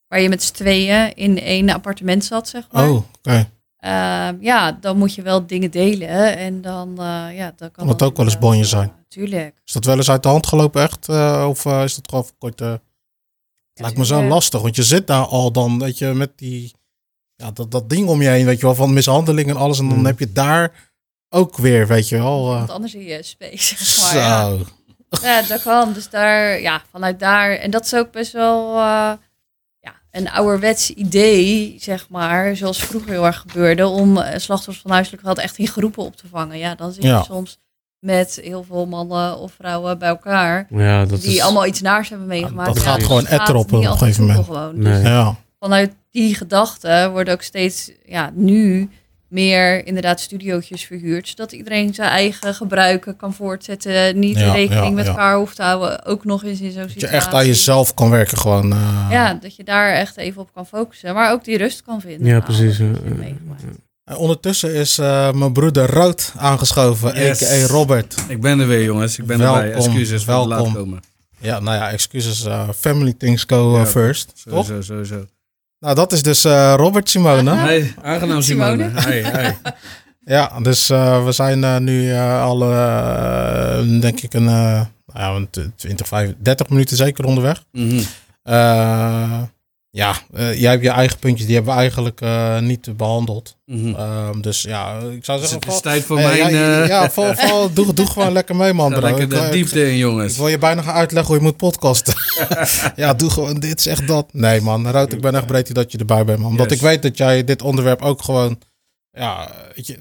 waar 0.09 0.21
je 0.21 0.29
met 0.29 0.43
z'n 0.43 0.53
tweeën 0.55 1.15
in 1.15 1.39
één 1.41 1.71
appartement 1.71 2.25
zat, 2.25 2.49
zeg 2.49 2.67
maar. 2.71 2.89
oh, 2.89 3.03
oké. 3.19 3.49
Ehm, 3.83 4.37
ja, 4.41 4.73
dan 4.73 4.97
moet 4.99 5.15
je 5.15 5.23
wel 5.23 5.47
dingen 5.47 5.71
delen. 5.71 6.37
En 6.39 6.61
dan, 6.61 6.91
eh, 6.91 7.37
ja, 7.37 7.53
dan 7.57 7.71
kan 7.71 7.71
Kan 7.73 7.89
het 7.89 7.99
dat 7.99 8.09
ook 8.09 8.17
wel 8.17 8.27
eens 8.27 8.39
bonje 8.39 8.65
zijn? 8.65 8.93
tuurlijk. 9.09 9.61
Is 9.65 9.73
dat 9.73 9.85
wel 9.85 9.97
eens 9.97 10.11
uit 10.11 10.23
de 10.23 10.29
hand 10.29 10.47
gelopen 10.47 10.83
echt? 10.83 11.09
eh, 11.09 11.47
of 11.49 11.65
eh, 11.67 11.83
is 11.83 11.95
dat 11.95 12.09
gewoon 12.09 12.25
voor 12.25 12.35
korte... 12.39 12.65
Het 12.65 13.81
lijkt 13.83 13.97
me 13.97 14.05
zo 14.07 14.23
lastig, 14.23 14.61
want 14.63 14.77
je 14.77 14.83
zit 14.83 15.07
daar 15.07 15.25
al 15.25 15.53
dan, 15.53 15.79
weet 15.79 15.99
je, 15.99 16.07
met 16.07 16.39
die, 16.39 16.75
ja, 17.37 17.51
dat, 17.51 17.71
dat 17.71 17.89
ding 17.91 18.09
om 18.09 18.23
je 18.23 18.29
heen, 18.29 18.47
weet 18.47 18.61
je 18.61 18.67
wel, 18.67 18.75
van 18.75 18.93
mishandeling 18.93 19.49
en 19.49 19.57
alles. 19.57 19.79
En 19.79 19.87
dan 19.89 19.97
Hmm. 19.97 20.07
heb 20.07 20.19
je 20.19 20.33
daar 20.33 20.91
ook 21.29 21.57
weer, 21.57 21.87
weet 21.87 22.09
je 22.09 22.17
wel. 22.19 22.51
eh, 22.51 22.57
Want 22.59 22.71
anders 22.71 22.95
in 22.95 23.03
je 23.05 23.23
space, 23.23 23.75
zeg 23.85 24.01
maar. 24.05 24.23
Ja. 24.23 24.49
zo. 24.57 24.65
Ja, 25.23 25.43
dat 25.43 25.63
kan. 25.63 25.93
Dus 25.93 26.11
daar, 26.11 26.61
ja, 26.61 26.83
vanuit 26.91 27.19
daar. 27.21 27.51
En 27.57 27.71
dat 27.71 27.85
is 27.85 27.95
ook 27.95 28.11
best 28.13 28.33
wel 28.33 28.69
eh, 28.69 28.75
ja, 28.75 29.19
een 30.13 30.31
ouderwets 30.31 30.91
idee, 30.91 31.77
zeg 31.81 32.07
maar. 32.09 32.57
Zoals 32.57 32.79
vroeger 32.85 33.11
heel 33.11 33.27
erg 33.27 33.45
gebeurde. 33.49 33.87
Om 33.87 34.19
eh, 34.19 34.39
slachtoffers 34.39 34.81
van 34.81 34.91
huiselijk 34.91 35.21
geweld 35.23 35.39
echt 35.41 35.59
in 35.59 35.67
groepen 35.67 36.03
op 36.05 36.17
te 36.17 36.27
vangen. 36.31 36.59
Ja, 36.59 36.75
dan 36.75 36.93
zit 36.93 37.03
je 37.03 37.09
Ja. 37.09 37.23
soms 37.23 37.59
met 37.99 38.39
heel 38.43 38.65
veel 38.65 38.87
mannen 38.87 39.39
of 39.39 39.53
vrouwen 39.53 39.99
bij 39.99 40.09
elkaar. 40.09 40.67
Ja, 40.71 41.05
dat 41.05 41.21
die 41.21 41.35
is... 41.35 41.41
allemaal 41.41 41.67
iets 41.67 41.81
naars 41.81 42.09
hebben 42.09 42.27
meegemaakt. 42.27 42.75
dat 42.75 42.77
Ja, 42.77 42.83
gaat 42.91 42.99
dus 42.99 43.07
gewoon 43.07 43.23
het 43.23 43.41
etter 43.41 43.55
op 43.55 43.73
een 43.73 43.85
gegeven 43.85 44.27
moment. 44.27 44.45
Gewoon. 44.45 44.75
Dus 44.81 45.01
Nee. 45.03 45.33
Vanuit 45.59 45.93
die 46.11 46.35
gedachte 46.35 47.09
worden 47.13 47.35
ook 47.35 47.43
steeds, 47.43 47.91
ja, 48.05 48.31
nu 48.35 48.91
meer 49.33 49.87
inderdaad 49.87 50.21
studiootjes 50.21 50.85
verhuurd. 50.85 51.29
Zodat 51.29 51.53
iedereen 51.53 51.95
zijn 51.95 52.09
eigen 52.11 52.55
gebruiken 52.55 53.17
kan 53.17 53.35
voortzetten. 53.35 54.19
Niet 54.19 54.39
Ja, 54.39 54.53
rekening 54.53 54.85
ja, 54.87 54.91
met 54.91 55.05
ja. 55.05 55.11
elkaar 55.11 55.37
hoeft 55.37 55.57
te 55.57 55.63
houden. 55.63 56.05
Ook 56.05 56.25
nog 56.25 56.45
eens 56.45 56.61
in 56.61 56.71
zo'n 56.73 56.81
Dat 56.83 56.93
je 56.93 57.01
situatie. 57.01 57.17
echt 57.17 57.35
aan 57.35 57.47
jezelf 57.47 57.95
kan 57.95 58.11
werken 58.11 58.39
gewoon. 58.39 58.73
eh. 58.73 59.07
Ja, 59.11 59.35
dat 59.35 59.57
je 59.57 59.65
daar 59.65 59.93
echt 59.93 60.17
even 60.17 60.43
op 60.43 60.51
kan 60.55 60.67
focussen. 60.67 61.15
Maar 61.15 61.33
ook 61.33 61.45
die 61.45 61.57
rust 61.59 61.83
kan 61.83 62.01
vinden. 62.01 62.27
Ja, 62.27 62.33
na 62.39 62.41
precies, 62.41 62.79
ondertussen 64.17 64.75
is 64.75 64.99
eh, 64.99 65.33
mijn 65.33 65.53
broeder 65.53 65.91
Rood 65.91 66.33
aangeschoven, 66.37 67.15
Yes. 67.15 67.43
a.k.a. 67.43 67.67
Robert. 67.67 68.15
Ik 68.29 68.41
ben 68.41 68.61
er 68.61 68.67
weer, 68.67 68.85
jongens. 68.85 69.19
Ik 69.19 69.27
ben 69.27 69.39
Welkom, 69.39 69.61
erbij. 69.63 69.75
Excuses 69.77 70.25
voor 70.25 70.35
welkom. 70.35 70.49
laat 70.65 70.73
komen. 70.73 71.01
Ja, 71.39 71.61
nou 71.61 71.77
ja, 71.77 71.91
excuses. 71.91 72.45
eh, 72.45 72.69
family 72.77 73.13
things 73.19 73.45
go 73.47 73.77
Ja, 73.79 73.87
first, 73.87 74.33
toch? 74.49 74.65
Sowieso, 74.67 74.83
sowieso. 74.83 75.27
Nou, 75.83 75.95
dat 75.95 76.13
is 76.13 76.23
dus 76.23 76.45
eh, 76.45 76.75
Robert 76.77 77.11
Simone. 77.11 77.55
Hey, 77.55 77.95
aangenaam 78.03 78.41
Simone. 78.43 78.83
Simone. 78.85 79.01
Hey, 79.01 79.23
hey. 79.23 79.57
Ja, 80.25 80.61
dus 80.61 80.91
eh, 80.91 81.25
we 81.25 81.33
zijn 81.33 81.65
eh, 81.65 81.77
nu 81.79 82.13
eh, 82.13 82.43
al, 82.43 82.59
denk 84.01 84.21
ik, 84.21 84.35
een, 84.35 84.47
eh, 84.47 84.81
nou 85.07 85.15
ja, 85.15 85.29
een 85.31 85.51
t- 85.51 85.69
20, 85.77 86.07
5, 86.09 86.35
30 86.39 86.69
minuten 86.69 86.97
zeker 86.97 87.25
onderweg. 87.25 87.65
Mhm. 87.73 88.01
Eh, 88.43 89.39
ja, 89.95 90.15
eh, 90.35 90.61
jij 90.61 90.71
hebt 90.71 90.83
je 90.83 90.91
eigen 90.91 91.19
puntjes, 91.19 91.47
die 91.47 91.55
hebben 91.55 91.73
we 91.73 91.79
eigenlijk 91.81 92.21
eh, 92.21 92.59
niet 92.59 92.97
behandeld. 92.97 93.57
Mhm. 93.67 93.95
Ehm, 93.95 94.41
dus 94.41 94.63
ja, 94.63 94.99
ik 94.99 95.25
zou 95.25 95.41
Dus 95.41 95.51
zeggen... 95.51 95.55
het 95.55 95.65
is 95.67 95.73
val- 95.73 95.81
tijd 95.81 96.05
voor 96.05 96.19
eh, 96.19 96.25
mijn... 96.25 96.55
ja, 96.55 96.85
ja, 96.85 97.11
val, 97.11 97.35
val, 97.49 97.73
doe, 97.73 97.95
doe 97.95 98.07
gewoon 98.07 98.33
lekker 98.33 98.57
mee, 98.57 98.73
man. 98.73 98.91
bro. 98.91 99.01
lekker 99.01 99.23
Ik- 99.23 99.31
de 99.31 99.37
ik- 99.37 99.53
diepte 99.53 99.87
in, 99.87 99.93
Ik 99.93 99.99
jongens. 99.99 100.37
wil 100.37 100.49
je 100.49 100.59
bijna 100.59 100.83
gaan 100.83 100.95
uitleggen 100.95 101.33
hoe 101.35 101.43
je 101.43 101.49
moet 101.49 101.57
podcasten. 101.57 102.15
ja, 103.03 103.15
doe 103.15 103.31
gewoon 103.31 103.61
dit, 103.61 103.81
zeg 103.81 104.05
dat. 104.05 104.33
Nee 104.33 104.61
man, 104.61 104.89
Rood, 104.91 105.13
ik 105.13 105.21
ben 105.21 105.35
echt 105.35 105.47
breed 105.47 105.75
dat 105.75 105.93
je 105.93 105.99
erbij 105.99 106.25
bent 106.25 106.39
man. 106.39 106.51
Omdat 106.51 106.71
Yes. 106.71 106.77
ik 106.79 106.83
weet 106.85 107.03
dat 107.03 107.17
jij 107.19 107.45
dit 107.45 107.63
onderwerp 107.63 108.03
ook 108.03 108.23
gewoon... 108.23 108.59
Ja, 109.13 109.51
weet 109.75 109.87
je, 109.87 109.99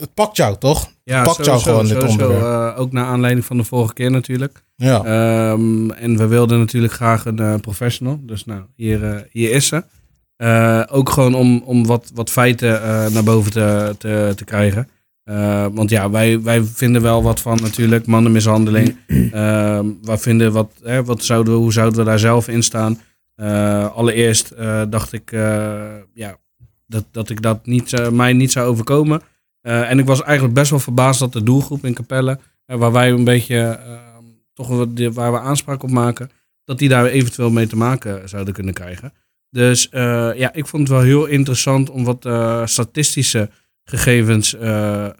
het 0.00 0.14
pakt 0.14 0.36
jou 0.36 0.56
toch? 0.58 0.90
Ja, 1.04 1.22
pakt 1.22 1.44
jou 1.44 1.60
gewoon, 1.60 1.84
dit 1.86 1.92
sowieso, 1.92 2.12
onderwerp. 2.12 2.74
eh, 2.74 2.80
ook 2.80 2.92
naar 2.92 3.04
aanleiding 3.04 3.46
van 3.46 3.56
de 3.56 3.64
vorige 3.64 3.92
keer 3.92 4.10
natuurlijk. 4.10 4.62
Ja, 4.76 5.04
Ehm, 5.04 5.90
en 5.90 6.16
we 6.16 6.26
wilden 6.26 6.58
natuurlijk 6.58 6.92
graag 6.92 7.24
een 7.24 7.38
eh, 7.38 7.54
professional. 7.54 8.20
Dus 8.22 8.44
nou, 8.44 8.62
hier, 8.76 9.04
eh, 9.04 9.20
hier 9.30 9.50
is 9.50 9.66
ze. 9.66 9.84
Ook 10.90 11.10
gewoon 11.10 11.34
om, 11.34 11.62
om 11.64 11.86
wat, 11.86 12.10
wat 12.14 12.30
feiten 12.30 12.70
naar 13.12 13.24
boven 13.24 13.52
te, 13.52 13.94
te, 13.98 14.32
te 14.36 14.44
krijgen. 14.44 14.88
Want 15.72 15.90
ja, 15.90 16.10
wij, 16.10 16.42
wij 16.42 16.62
vinden 16.64 17.02
wel 17.02 17.22
wat 17.22 17.40
van 17.40 17.58
natuurlijk 17.62 18.06
mannenmishandeling. 18.06 18.96
Wij 20.02 20.18
vinden 20.18 20.52
wat, 20.52 20.72
hè, 20.82 21.04
wat 21.04 21.24
zouden 21.24 21.52
we, 21.52 21.58
hoe 21.58 21.72
zouden 21.72 21.98
we 21.98 22.04
daar 22.04 22.18
zelf 22.18 22.48
in 22.48 22.62
staan? 22.62 22.98
Allereerst 23.94 24.54
dacht 24.88 25.12
ik 25.12 25.30
ja, 26.14 26.36
dat, 26.86 27.04
dat 27.10 27.30
ik 27.30 27.42
dat 27.42 27.66
niet, 27.66 28.10
mij 28.12 28.32
niet 28.32 28.52
zou 28.52 28.66
overkomen. 28.66 29.22
Eh, 29.60 29.90
en 29.90 29.98
ik 29.98 30.06
was 30.06 30.22
eigenlijk 30.22 30.54
best 30.54 30.70
wel 30.70 30.78
verbaasd 30.80 31.20
dat 31.20 31.32
de 31.32 31.42
doelgroep 31.42 31.84
in 31.84 31.94
Capelle, 31.94 32.38
eh, 32.66 32.76
waar 32.76 32.92
wij 32.92 33.10
een 33.10 33.24
beetje 33.24 33.58
eh, 33.58 33.98
toch 34.54 34.68
waar 35.14 35.32
we 35.32 35.38
aanspraak 35.40 35.82
op 35.82 35.90
maken, 35.90 36.30
dat 36.64 36.78
die 36.78 36.88
daar 36.88 37.06
eventueel 37.06 37.50
mee 37.50 37.66
te 37.66 37.76
maken 37.76 38.28
zouden 38.28 38.54
kunnen 38.54 38.74
krijgen. 38.74 39.12
Dus 39.50 39.88
eh, 39.88 40.30
ja, 40.34 40.52
ik 40.52 40.66
vond 40.66 40.82
het 40.82 40.96
wel 40.96 41.02
heel 41.06 41.26
interessant 41.26 41.90
om 41.90 42.04
wat 42.04 42.24
eh, 42.24 42.66
statistische 42.66 43.50
gegevens 43.84 44.54
eh, 44.56 45.04
eh, 45.06 45.12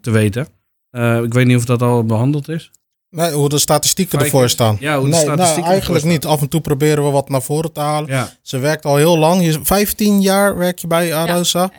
te 0.00 0.10
weten. 0.10 0.46
Eh, 0.90 1.22
ik 1.22 1.32
weet 1.34 1.46
niet 1.46 1.56
of 1.56 1.64
dat 1.64 1.82
al 1.82 2.04
behandeld 2.04 2.48
is. 2.48 2.70
nee, 3.10 3.32
hoe 3.32 3.48
de 3.48 3.58
statistieken 3.58 4.18
ervoor 4.18 4.48
staan. 4.48 4.76
Ja, 4.80 4.94
hoe 4.98 5.04
de 5.04 5.10
nee, 5.10 5.20
statistieken 5.20 5.60
nou, 5.62 5.72
eigenlijk 5.72 6.04
niet. 6.04 6.24
Af 6.26 6.40
en 6.40 6.48
toe 6.48 6.60
proberen 6.60 7.04
we 7.04 7.10
wat 7.10 7.28
naar 7.28 7.42
voren 7.42 7.72
te 7.72 7.80
halen. 7.80 8.10
Ja, 8.10 8.30
Ze 8.42 8.58
werkt 8.58 8.84
al 8.84 8.96
heel 8.96 9.18
lang. 9.18 9.44
Je, 9.44 9.58
15 9.62 10.20
jaar 10.20 10.56
werk 10.56 10.78
je 10.78 10.86
bij 10.86 11.14
Arosa. 11.14 11.70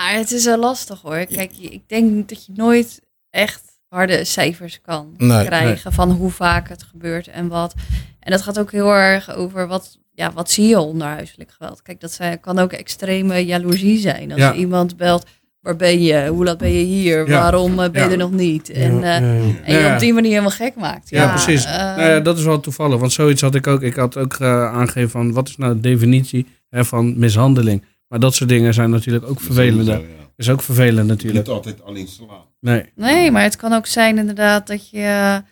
Maar 0.00 0.12
het 0.14 0.30
is 0.32 0.44
wel 0.44 0.58
lastig 0.58 1.00
hoor. 1.00 1.26
Kijk, 1.26 1.50
ik 1.58 1.82
denk 1.86 2.28
dat 2.28 2.46
je 2.46 2.52
nooit 2.54 3.00
echt 3.30 3.62
harde 3.88 4.24
cijfers 4.24 4.80
kan 4.80 5.14
Nee, 5.16 5.44
krijgen 5.46 5.92
van 5.92 6.10
hoe 6.10 6.30
vaak 6.30 6.68
het 6.68 6.82
gebeurt 6.82 7.28
en 7.28 7.48
wat. 7.48 7.74
En 8.20 8.30
dat 8.30 8.42
gaat 8.42 8.58
ook 8.58 8.72
heel 8.72 8.92
erg 8.94 9.34
over 9.34 9.66
wat, 9.66 9.98
ja, 10.14 10.32
wat 10.32 10.50
zie 10.50 10.68
je 10.68 10.80
onder 10.80 11.06
huiselijk 11.06 11.50
geweld. 11.58 11.82
Kijk, 11.82 12.00
dat 12.00 12.12
zijn, 12.12 12.40
kan 12.40 12.58
ook 12.58 12.72
extreme 12.72 13.44
jaloezie 13.46 13.98
zijn. 13.98 14.30
Als 14.32 14.40
Ja. 14.40 14.54
iemand 14.54 14.96
belt, 14.96 15.26
waar 15.60 15.76
ben 15.76 16.02
je? 16.02 16.26
Hoe 16.28 16.44
laat 16.44 16.58
ben 16.58 16.72
je 16.72 16.84
hier? 16.84 17.28
Ja. 17.28 17.40
Waarom 17.40 17.80
eh, 17.80 17.90
ben 17.90 18.04
je 18.04 18.10
er 18.10 18.16
nog 18.16 18.32
niet? 18.32 18.70
En, 18.70 19.02
eh, 19.02 19.16
en 19.16 19.54
je 19.80 19.90
op 19.92 19.98
die 19.98 20.12
manier 20.12 20.30
helemaal 20.30 20.50
gek 20.50 20.74
maakt. 20.76 21.10
Ja, 21.10 21.28
precies. 21.28 21.64
eh, 21.64 21.72
Nou 21.76 22.02
ja, 22.02 22.20
dat 22.20 22.38
is 22.38 22.44
wel 22.44 22.60
toevallig, 22.60 22.98
want 23.00 23.12
zoiets 23.12 23.40
had 23.40 23.54
ik 23.54 23.66
ook. 23.66 23.82
Ik 23.82 23.94
had 23.94 24.16
ook 24.16 24.40
aangegeven 24.40 25.10
van 25.10 25.32
wat 25.32 25.48
is 25.48 25.56
nou 25.56 25.74
de 25.74 25.80
definitie 25.80 26.46
hè, 26.70 26.84
van 26.84 27.18
mishandeling. 27.18 27.84
Maar 28.10 28.20
dat 28.20 28.34
soort 28.34 28.48
dingen 28.50 28.74
zijn 28.74 28.90
natuurlijk 28.90 29.28
ook 29.28 29.40
vervelend. 29.40 29.86
Ja. 29.86 30.00
Is 30.36 30.50
ook 30.50 30.62
vervelend 30.62 31.06
natuurlijk. 31.06 31.46
Niet 31.46 31.56
altijd 31.56 31.82
alleen 31.82 32.08
slaan. 32.08 32.44
Nee. 32.60 32.92
Nee, 32.94 33.30
maar 33.30 33.42
het 33.42 33.56
kan 33.56 33.72
ook 33.72 33.86
zijn 33.86 34.18
inderdaad 34.18 34.66
dat 34.66 34.90
je, 34.90 35.42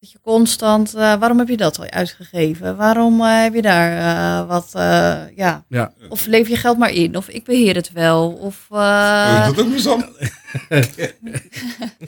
dat 0.00 0.10
je 0.12 0.18
constant... 0.22 0.94
eh, 0.94 1.14
waarom 1.14 1.38
heb 1.38 1.48
je 1.48 1.56
dat 1.56 1.78
al 1.78 1.90
uitgegeven? 1.90 2.76
Waarom 2.76 3.20
eh, 3.20 3.42
heb 3.42 3.54
je 3.54 3.62
daar 3.62 3.98
eh, 3.98 4.48
wat... 4.48 4.70
eh, 4.72 5.16
ja. 5.36 5.64
Ja. 5.68 5.92
Of 6.08 6.26
leef 6.26 6.48
je 6.48 6.56
geld 6.56 6.78
maar 6.78 6.90
in? 6.92 7.16
Of 7.16 7.28
ik 7.28 7.44
beheer 7.44 7.74
het 7.74 7.92
wel? 7.92 8.28
Of... 8.30 8.54
is 8.70 9.46
dat 9.54 9.60
ook 9.60 9.66
misam? 9.68 10.04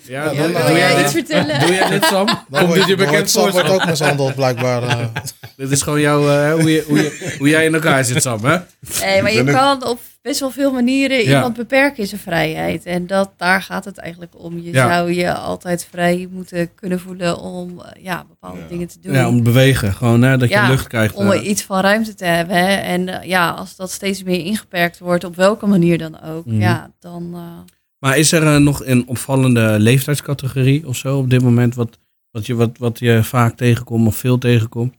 Ja, 0.02 0.24
dan, 0.24 0.36
doe 0.52 0.62
wil 0.62 0.76
jij 0.76 1.02
iets 1.02 1.12
vertellen? 1.12 1.60
doe 1.60 1.74
jij 1.74 1.88
dit, 1.90 2.04
Sam? 2.04 2.26
Dan 2.26 2.44
Komt 2.48 2.66
word 2.66 2.78
dit 2.78 2.86
je 2.88 2.94
bekend 2.96 3.30
Sam 3.30 3.50
wordt 3.50 3.66
Sam? 3.68 3.76
ook 3.76 3.86
mishandeld 3.86 4.34
blijkbaar. 4.34 5.10
Dit 5.56 5.70
is 5.70 5.82
gewoon 5.82 6.00
jouw, 6.00 6.20
hoe, 6.60 6.70
je, 6.72 6.84
hoe, 6.88 6.96
je, 7.02 7.34
hoe 7.38 7.48
jij 7.48 7.64
in 7.64 7.74
elkaar 7.74 8.04
zit, 8.04 8.22
Sam, 8.22 8.44
hè? 8.44 8.58
Nee, 9.00 9.22
maar 9.22 9.32
je 9.32 9.44
kan 9.44 9.86
op 9.86 10.00
best 10.22 10.40
wel 10.40 10.50
veel 10.50 10.72
manieren 10.72 11.16
Ja. 11.24 11.34
iemand 11.34 11.56
beperken 11.56 11.98
in 12.02 12.06
zijn 12.08 12.20
vrijheid. 12.20 12.84
En 12.86 13.06
dat, 13.06 13.30
daar 13.36 13.62
gaat 13.62 13.84
het 13.84 13.98
eigenlijk 13.98 14.32
om. 14.42 14.58
Je 14.58 14.72
Ja. 14.72 14.88
zou 14.88 15.12
je 15.12 15.34
altijd 15.34 15.86
vrij 15.90 16.28
moeten 16.30 16.74
kunnen 16.74 17.00
voelen 17.00 17.38
om 17.38 17.80
eh, 17.80 18.02
ja, 18.04 18.24
bepaalde 18.28 18.60
Ja. 18.60 18.66
dingen 18.68 18.88
te 18.88 19.00
doen. 19.00 19.12
Ja, 19.12 19.28
om 19.28 19.36
te 19.36 19.42
bewegen. 19.42 19.92
Gewoon, 19.92 20.22
hè, 20.22 20.36
dat 20.36 20.48
je 20.48 20.64
lucht 20.68 20.86
krijgt. 20.86 21.14
om 21.14 21.30
eh. 21.30 21.48
iets 21.48 21.62
van 21.62 21.80
ruimte 21.80 22.14
te 22.14 22.24
hebben. 22.24 22.56
Hè. 22.56 22.74
En 22.74 23.08
eh, 23.08 23.28
ja, 23.28 23.50
als 23.50 23.76
dat 23.76 23.90
steeds 23.90 24.22
meer 24.22 24.44
ingeperkt 24.44 24.98
wordt, 24.98 25.24
op 25.24 25.36
welke 25.36 25.66
manier 25.66 25.98
dan 25.98 26.20
ook, 26.22 26.46
Mhm. 26.46 26.60
ja, 26.60 26.90
dan. 26.98 27.30
eh, 27.34 27.72
Maar 27.98 28.18
is 28.18 28.32
er 28.32 28.60
nog 28.60 28.84
een 28.84 29.08
opvallende 29.08 29.76
leeftijdscategorie 29.78 30.86
of 30.88 30.96
zo 30.96 31.18
op 31.18 31.30
dit 31.30 31.42
moment 31.42 31.74
wat, 31.74 31.98
wat, 32.30 32.46
je, 32.46 32.54
wat, 32.54 32.78
wat 32.78 32.98
je 32.98 33.24
vaak 33.24 33.56
tegenkomt 33.56 34.06
of 34.06 34.16
veel 34.16 34.38
tegenkomt? 34.38 34.94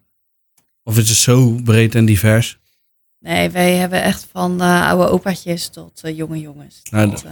Of 0.84 0.98
is 0.98 1.10
het 1.10 1.18
zo 1.18 1.56
breed 1.64 1.96
en 1.96 2.06
divers? 2.06 2.60
Nee, 3.22 3.50
wij 3.50 3.76
hebben 3.76 4.02
echt 4.04 4.28
van 4.32 4.62
eh, 4.62 4.90
oude 4.90 5.08
opaatjes 5.10 5.68
tot 5.70 6.02
eh, 6.02 6.18
jonge 6.18 6.40
jongens. 6.40 6.82
Nou, 6.92 7.10
Tot, 7.10 7.24
eh, 7.26 7.32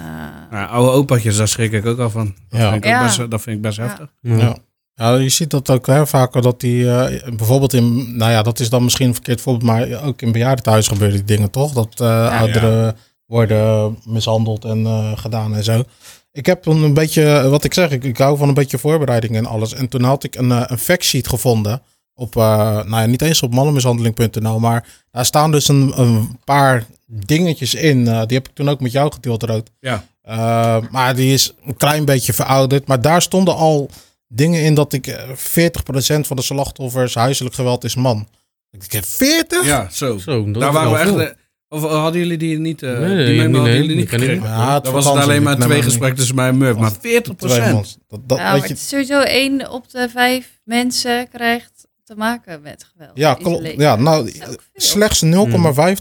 Nou, 0.51 0.69
oude 0.69 0.91
opaatjes, 0.91 1.37
daar 1.37 1.47
schrik 1.47 1.71
ik 1.71 1.85
ook 1.85 1.99
al 1.99 2.09
van. 2.09 2.35
Dat, 2.49 2.59
Ja. 2.59 2.71
vind, 2.71 2.83
ik 2.83 2.89
Ja. 2.89 3.03
best, 3.03 3.17
dat 3.31 3.41
vind 3.41 3.55
ik 3.55 3.61
best 3.61 3.77
Ja. 3.77 3.83
heftig. 3.83 4.07
Ja. 4.21 4.57
Ja, 4.93 5.15
je 5.15 5.29
ziet 5.29 5.49
dat 5.49 5.69
ook 5.69 5.87
hè, 5.87 6.07
vaker 6.07 6.41
dat 6.41 6.59
die, 6.59 6.91
eh, 6.91 7.29
bijvoorbeeld 7.35 7.73
in, 7.73 8.17
nou 8.17 8.31
ja, 8.31 8.41
dat 8.41 8.59
is 8.59 8.69
dan 8.69 8.83
misschien 8.83 9.07
een 9.07 9.13
verkeerd 9.13 9.41
voorbeeld, 9.41 9.65
maar 9.71 10.03
ook 10.03 10.21
in 10.21 10.31
bejaardentehuis 10.31 10.87
gebeuren 10.87 11.15
die 11.17 11.25
dingen 11.35 11.51
toch? 11.51 11.71
Dat 11.73 11.99
eh, 12.01 12.39
ouderen 12.39 12.95
worden 13.25 13.97
mishandeld 14.05 14.65
en 14.65 14.85
eh, 14.85 15.11
gedaan 15.17 15.55
en 15.55 15.63
zo. 15.63 15.83
ik 16.31 16.45
heb 16.45 16.65
een, 16.65 16.83
een 16.83 16.93
beetje, 16.93 17.49
wat 17.49 17.63
ik 17.63 17.73
zeg, 17.73 17.91
ik, 17.91 18.03
ik 18.03 18.17
hou 18.17 18.37
van 18.37 18.47
een 18.47 18.53
beetje 18.53 18.77
voorbereiding 18.77 19.35
en 19.35 19.45
alles. 19.45 19.73
En 19.73 19.87
toen 19.87 20.03
had 20.03 20.23
ik 20.23 20.35
een, 20.35 20.49
een 20.71 20.77
factsheet 20.77 21.27
gevonden 21.27 21.81
op, 22.19 22.35
eh, 22.35 22.43
nou 22.67 22.89
ja, 23.01 23.05
niet 23.05 23.21
eens 23.21 23.43
op 23.43 23.53
mannenmishandeling.nl, 23.53 24.59
maar 24.59 24.87
daar 25.11 25.25
staan 25.25 25.51
dus 25.51 25.67
een, 25.67 25.93
een 25.99 26.39
paar 26.43 26.85
dingetjes 27.09 27.73
in. 27.75 28.07
Eh, 28.07 28.21
die 28.25 28.37
heb 28.37 28.47
ik 28.47 28.53
toen 28.53 28.69
ook 28.69 28.79
met 28.79 28.91
jou 28.91 29.11
gedeeld, 29.11 29.43
Rood. 29.43 29.69
Ja. 29.79 30.03
Eh, 30.21 30.77
maar 30.91 31.15
die 31.15 31.33
is 31.33 31.53
een 31.65 31.77
klein 31.77 32.05
beetje 32.05 32.33
verouderd. 32.33 32.87
Maar 32.87 33.01
daar 33.01 33.21
stonden 33.21 33.55
al 33.55 33.89
dingen 34.27 34.61
in 34.61 34.73
dat 34.73 34.93
ik 34.93 35.07
eh, 35.07 35.29
40% 35.29 36.27
van 36.27 36.35
de 36.35 36.41
slachtoffers 36.41 37.15
huiselijk 37.15 37.55
geweld 37.55 37.83
is 37.83 37.95
man. 37.95 38.27
Ik 38.71 38.91
heb 38.91 39.05
40? 39.05 39.65
Ja, 39.65 39.87
zo. 39.91 40.17
Zo, 40.17 40.51
Daar 40.51 40.71
waren 40.71 41.13
we 41.15 41.23
echt... 41.23 41.37
Of 41.71 41.81
hadden 41.81 42.21
jullie 42.21 42.37
die 42.37 42.59
niet... 42.59 42.83
eh 42.83 42.99
Nee, 42.99 43.25
die 43.25 43.47
nee, 43.47 43.55
hadden 43.55 43.75
jullie 43.75 43.95
niet 43.95 44.09
gekregen? 44.09 44.43
Ja, 44.43 44.81
was 44.81 45.05
het 45.05 45.15
alleen 45.15 45.43
maar 45.43 45.59
twee 45.59 45.81
gesprekken 45.81 46.17
tussen 46.17 46.35
mij 46.35 46.47
en 46.47 46.57
Murph. 46.57 46.79
Maar 46.79 46.91
40 46.99 47.35
Twee 47.35 47.71
man. 47.71 47.85
Dat, 48.07 48.19
dat, 48.27 48.37
Ja, 48.37 48.43
weet 48.43 48.59
maar 48.59 48.67
je, 48.67 48.73
het 48.73 48.81
is 48.81 48.87
sowieso 48.87 49.19
één 49.19 49.71
op 49.71 49.89
de 49.89 50.09
vijf 50.09 50.59
mensen 50.63 51.29
krijgt 51.29 51.78
te 52.09 52.15
maken 52.15 52.61
met 52.61 52.83
geweld. 52.83 53.17
Ja, 53.17 53.33
klopt. 53.33 53.73
Ja, 53.77 53.95
nou, 53.95 54.33
slechts 54.73 55.25
0,5 55.25 55.31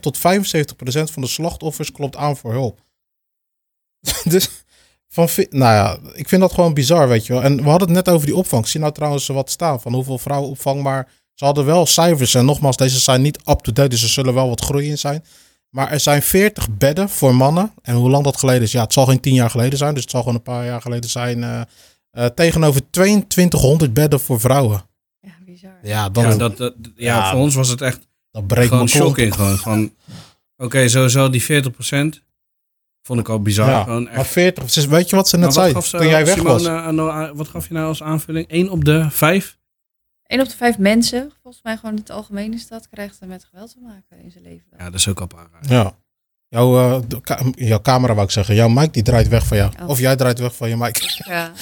tot 0.00 0.18
75 0.18 0.76
procent 0.76 1.10
van 1.10 1.22
de 1.22 1.28
slachtoffers 1.28 1.92
klopt 1.92 2.16
aan 2.16 2.36
voor 2.36 2.52
hulp. 2.52 2.80
dus 4.24 4.48
van, 5.08 5.28
nou 5.34 5.74
ja, 5.74 5.98
ik 6.14 6.28
vind 6.28 6.40
dat 6.40 6.52
gewoon 6.52 6.74
bizar, 6.74 7.08
weet 7.08 7.26
je 7.26 7.32
wel. 7.32 7.42
En 7.42 7.56
we 7.56 7.68
hadden 7.68 7.88
het 7.88 7.96
net 7.96 8.14
over 8.14 8.26
die 8.26 8.36
opvang. 8.36 8.62
Ik 8.62 8.68
zie 8.68 8.80
nou 8.80 8.92
trouwens 8.92 9.26
wat 9.26 9.50
staan 9.50 9.80
van 9.80 9.94
hoeveel 9.94 10.18
vrouwen 10.18 10.50
opvang, 10.50 10.82
maar 10.82 11.08
ze 11.34 11.44
hadden 11.44 11.64
wel 11.64 11.86
cijfers. 11.86 12.34
En 12.34 12.44
nogmaals, 12.44 12.76
deze 12.76 12.98
zijn 12.98 13.22
niet 13.22 13.38
up-to-date, 13.44 13.88
dus 13.88 14.02
er 14.02 14.08
zullen 14.08 14.34
wel 14.34 14.48
wat 14.48 14.60
groei 14.60 14.88
in 14.88 14.98
zijn. 14.98 15.24
Maar 15.70 15.90
er 15.90 16.00
zijn 16.00 16.22
40 16.22 16.70
bedden 16.70 17.08
voor 17.08 17.34
mannen. 17.34 17.72
En 17.82 17.94
hoe 17.94 18.10
lang 18.10 18.24
dat 18.24 18.36
geleden 18.38 18.62
is, 18.62 18.72
ja, 18.72 18.82
het 18.82 18.92
zal 18.92 19.06
geen 19.06 19.20
10 19.20 19.34
jaar 19.34 19.50
geleden 19.50 19.78
zijn. 19.78 19.94
Dus 19.94 20.02
het 20.02 20.10
zal 20.10 20.20
gewoon 20.20 20.36
een 20.36 20.42
paar 20.42 20.64
jaar 20.64 20.80
geleden 20.80 21.10
zijn. 21.10 21.44
eh, 21.44 21.60
eh, 22.10 22.26
tegenover 22.26 22.90
2200 22.90 23.94
bedden 23.94 24.20
voor 24.20 24.40
vrouwen. 24.40 24.86
Ja, 25.48 25.52
bizar. 25.52 25.78
Ja, 25.82 26.08
dan, 26.10 26.24
Ja, 26.24 26.36
dat, 26.36 26.56
dat, 26.56 26.74
ja, 26.96 27.16
Ja. 27.16 27.30
voor 27.30 27.40
ons 27.40 27.54
was 27.54 27.68
het 27.68 27.80
echt 27.80 28.08
dat 28.30 28.46
breekt 28.46 28.68
gewoon 28.68 28.88
shocking. 28.88 29.34
Gewoon 29.34 29.56
van, 29.56 29.94
oké, 30.56 30.88
sowieso 30.88 31.30
die 31.30 31.42
40% 31.42 32.22
vond 33.02 33.20
ik 33.20 33.28
al 33.28 33.42
bizar. 33.42 33.70
Ja, 33.70 33.82
gewoon 33.82 34.02
maar 34.02 34.12
echt. 34.12 34.28
40, 34.30 34.70
ze- 34.70 34.88
weet 34.88 35.10
je 35.10 35.16
wat 35.16 35.28
ze 35.28 35.36
net 35.36 35.54
Maar 35.54 35.72
wat 35.72 35.84
zei 35.84 35.84
ze- 35.84 35.96
toen 35.96 36.06
jij 36.06 36.24
weg 36.24 36.34
Simone, 36.36 36.52
was? 36.52 36.64
eh, 36.66 36.88
nou, 36.88 37.24
eh, 37.24 37.36
wat 37.36 37.48
gaf 37.48 37.68
je 37.68 37.74
nou 37.74 37.86
als 37.86 38.02
aanvulling? 38.02 38.46
1 38.50 38.70
op 38.70 38.84
de 38.84 39.10
5? 39.10 39.56
Eén 40.22 40.40
op 40.40 40.48
de 40.48 40.56
vijf 40.56 40.78
mensen, 40.78 41.32
volgens 41.42 41.62
mij 41.62 41.76
gewoon 41.76 41.94
in 41.94 42.00
het 42.00 42.10
algemeen 42.10 42.52
is 42.54 42.68
dat, 42.68 42.88
krijgt 42.88 43.20
er 43.20 43.26
met 43.28 43.44
geweld 43.44 43.70
te 43.72 43.80
maken 43.80 44.22
in 44.22 44.30
zijn 44.30 44.44
leven. 44.44 44.66
Ja, 44.78 44.84
dat 44.84 44.94
is 44.94 45.08
ook 45.08 45.20
al 45.20 45.26
paar. 45.26 45.48
Ja. 45.60 45.96
Jouw, 46.48 46.78
eh, 46.78 47.18
ka- 47.22 47.40
jouw 47.54 47.80
camera 47.80 48.12
wou 48.14 48.26
ik 48.26 48.32
zeggen. 48.32 48.54
Jouw 48.54 48.68
mic 48.68 48.92
die 48.92 49.02
draait 49.02 49.28
weg 49.28 49.46
van 49.46 49.56
jou. 49.56 49.72
Oh. 49.82 49.88
Of 49.88 49.98
jij 49.98 50.16
draait 50.16 50.38
weg 50.38 50.54
van 50.54 50.68
je 50.68 50.76
mic. 50.76 50.96
Ja, 51.28 51.52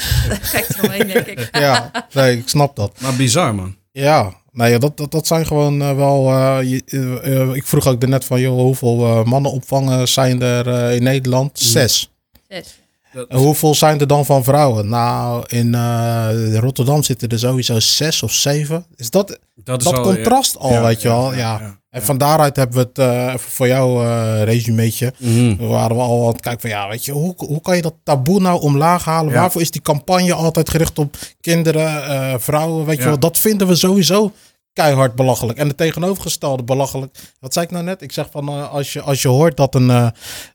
er 0.53 0.77
omheen, 0.85 1.07
denk 1.07 1.27
ik. 1.27 1.49
ja, 1.53 1.91
nee, 2.13 2.37
ik 2.39 2.49
snap 2.49 2.77
dat. 2.77 3.01
Maar 3.01 3.15
bizar, 3.15 3.55
man. 3.55 3.77
Ja, 3.93 4.35
nee, 4.53 4.71
ja, 4.71 4.79
dat, 4.79 4.97
dat, 4.97 5.11
dat 5.11 5.27
zijn 5.27 5.47
gewoon 5.47 5.83
eh, 5.83 5.95
wel... 5.97 6.31
eh, 6.31 6.59
je- 6.71 7.51
ik 7.55 7.67
vroeg 7.67 7.87
ook 7.87 8.07
net 8.07 8.25
van, 8.25 8.41
joh, 8.41 8.59
hoeveel 8.61 9.05
eh, 9.07 9.25
mannen 9.25 9.51
opvangen 9.53 10.09
zijn 10.09 10.43
er 10.43 10.69
eh, 10.69 10.95
in 10.97 11.03
Nederland? 11.03 11.59
Zes. 11.59 12.11
Zes. 12.49 12.79
Dat- 13.17 13.29
En 13.29 13.37
hoeveel 13.39 13.75
zijn 13.75 14.01
er 14.01 14.07
dan 14.07 14.25
van 14.25 14.45
vrouwen? 14.45 14.89
Nou, 14.89 15.45
in 15.47 15.75
eh, 15.75 16.29
Rotterdam 16.59 17.03
zitten 17.03 17.29
er 17.29 17.39
sowieso 17.39 17.81
zes 17.81 18.23
of 18.23 18.33
zeven. 18.33 18.87
Is 18.97 19.11
dat 19.11 19.39
dat 19.55 19.79
is 19.79 19.85
dat 19.85 19.97
al, 19.97 20.03
contrast 20.03 20.59
al, 20.59 20.73
ja, 20.73 20.83
weet 20.83 21.03
je 21.03 21.09
wel? 21.09 21.33
ja, 21.33 21.39
Ja. 21.39 21.59
ja, 21.61 21.79
En 21.91 22.01
ja. 22.01 22.07
van 22.07 22.19
daaruit 22.19 22.57
hebben 22.57 22.77
we 22.77 22.83
het 22.89 22.99
eh, 22.99 23.27
even 23.27 23.51
voor 23.51 23.67
jou 23.67 24.05
eh 24.07 24.43
resumeetje. 24.45 25.13
Mhm. 25.19 25.57
We 25.57 25.65
waren 25.67 25.97
we 25.97 26.03
al 26.03 26.21
aan 26.27 26.33
het 26.33 26.41
kijken 26.41 26.61
van 26.61 26.71
ja, 26.71 26.89
weet 26.89 27.05
je, 27.05 27.13
hoe, 27.13 27.35
hoe 27.37 27.61
kan 27.61 27.77
je 27.77 27.83
dat 27.83 27.95
taboe 28.03 28.41
nou 28.41 28.61
omlaag 28.61 29.05
halen? 29.05 29.33
Ja. 29.33 29.41
Waarvoor 29.41 29.61
is 29.61 29.71
die 29.71 29.83
campagne 29.83 30.35
altijd 30.35 30.71
gericht 30.71 30.99
op 30.99 31.17
kinderen, 31.41 32.05
eh, 32.09 32.35
vrouwen? 32.39 32.85
Weet 32.87 32.99
je 32.99 33.05
wel, 33.05 33.19
dat 33.19 33.39
vinden 33.39 33.67
we 33.67 33.75
sowieso 33.75 34.33
keihard 34.77 35.15
belachelijk. 35.15 35.59
En 35.59 35.69
het 35.69 35.77
tegenovergestelde 35.77 36.63
belachelijk. 36.63 37.17
Wat 37.41 37.53
zei 37.53 37.65
ik 37.65 37.71
nou 37.71 37.85
net? 37.85 38.03
Ik 38.03 38.13
zeg 38.13 38.27
van 38.31 38.49
eh, 38.49 38.73
als, 38.73 38.93
je, 38.93 39.01
als 39.01 39.23
je 39.23 39.29
hoort 39.29 39.57
dat 39.57 39.75
een, 39.75 39.91
eh, 39.91 40.07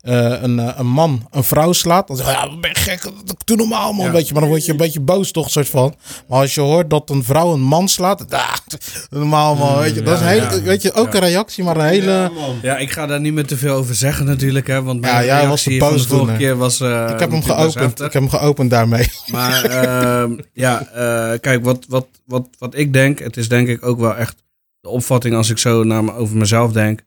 eh, 0.01 0.41
een, 0.41 0.79
een 0.79 0.87
man 0.87 1.27
een 1.31 1.43
vrouw 1.43 1.71
slaat, 1.71 2.07
dan 2.07 2.17
zeg 2.17 2.25
je 2.25 2.31
ja, 2.31 2.57
ben 2.59 2.69
je 2.69 2.79
gek, 2.79 3.01
dat 3.25 3.35
doe 3.45 3.57
normaal 3.57 3.93
man, 3.93 4.05
Ja. 4.05 4.11
weet 4.11 4.27
je. 4.27 4.33
Maar 4.33 4.41
dan 4.41 4.51
word 4.51 4.65
je 4.65 4.71
een 4.71 4.77
beetje 4.77 4.99
boos 4.99 5.31
toch, 5.31 5.49
soort 5.49 5.69
van. 5.69 5.95
Maar 6.27 6.39
als 6.39 6.53
je 6.53 6.61
hoort 6.61 6.89
dat 6.89 7.09
een 7.09 7.23
vrouw 7.23 7.53
een 7.53 7.61
man 7.61 7.87
slaat, 7.87 8.33
ah, 8.33 8.53
normaal 9.09 9.55
man, 9.55 9.77
weet 9.79 9.95
je. 9.95 10.01
Dat 10.01 10.19
is 10.19 10.25
ja, 10.25 10.31
ja. 10.31 10.61
weet 10.61 10.81
je, 10.81 10.93
ook 10.93 11.13
een 11.13 11.19
reactie, 11.19 11.63
maar 11.63 11.77
een 11.77 11.85
hele... 11.85 12.31
Ja, 12.61 12.77
ik 12.77 12.91
ga 12.91 13.05
daar 13.05 13.19
niet 13.19 13.33
meer 13.33 13.47
te 13.47 13.57
veel 13.57 13.75
over 13.75 13.95
zeggen 13.95 14.25
natuurlijk, 14.25 14.67
hè, 14.67 14.83
want 14.83 15.01
mijn 15.01 15.25
Ja, 15.25 15.47
was 15.47 15.63
de 15.63 15.77
van 15.77 15.93
de 15.93 15.99
vorige 15.99 16.37
keer 16.37 16.57
was 16.57 16.81
ik 16.81 17.19
heb 17.19 17.31
hem 17.31 17.43
geopend. 17.43 17.99
Ik 18.01 18.13
heb 18.13 18.21
hem 18.21 18.29
geopend 18.29 18.69
daarmee. 18.69 19.07
Maar 19.31 19.63
ehm, 19.63 20.31
ja, 20.53 20.87
kijk, 21.41 21.63
wat, 21.63 21.85
wat, 21.87 22.07
wat, 22.25 22.47
wat 22.57 22.77
ik 22.77 22.93
denk, 22.93 23.19
het 23.19 23.37
is 23.37 23.49
denk 23.49 23.67
ik 23.67 23.85
ook 23.85 23.99
wel 23.99 24.10
echt 24.17 24.43
de 24.79 24.89
opvatting 24.89 25.35
als 25.35 25.49
ik 25.49 25.57
zo 25.57 25.83
naar 25.83 26.03
me, 26.03 26.13
over 26.13 26.37
mezelf 26.37 26.71
denk. 26.71 27.03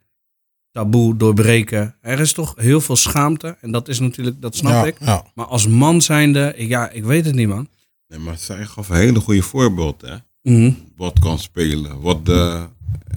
Taboe 0.71 1.17
doorbreken. 1.17 1.97
Er 2.01 2.21
is 2.21 2.33
toch 2.33 2.55
heel 2.57 2.81
veel 2.81 2.97
schaamte 2.97 3.57
en 3.61 3.71
dat 3.71 3.89
is 3.89 4.01
natuurlijk, 4.01 4.41
dat 4.41 4.57
snap 4.57 4.73
ja, 4.73 4.85
ik. 4.85 4.97
Ja. 5.01 5.27
Maar 5.35 5.47
als 5.47 5.67
man 5.67 6.03
zijnde, 6.03 6.55
ja, 6.57 6.91
ik 6.91 7.05
weet 7.05 7.25
het 7.25 7.35
niet 7.35 7.49
man. 7.49 7.69
Nee, 8.09 8.19
maar 8.19 8.39
zij 8.39 8.65
gaf 8.65 8.89
een 8.89 8.97
hele 8.97 9.21
goede 9.21 9.43
voorbeeld, 9.43 10.01
hè. 10.01 10.17
Mhm. 10.43 10.73
Wat 10.97 11.19
kan 11.19 11.39
spelen. 11.39 12.01
Wat 12.01 12.27
de 12.27 12.67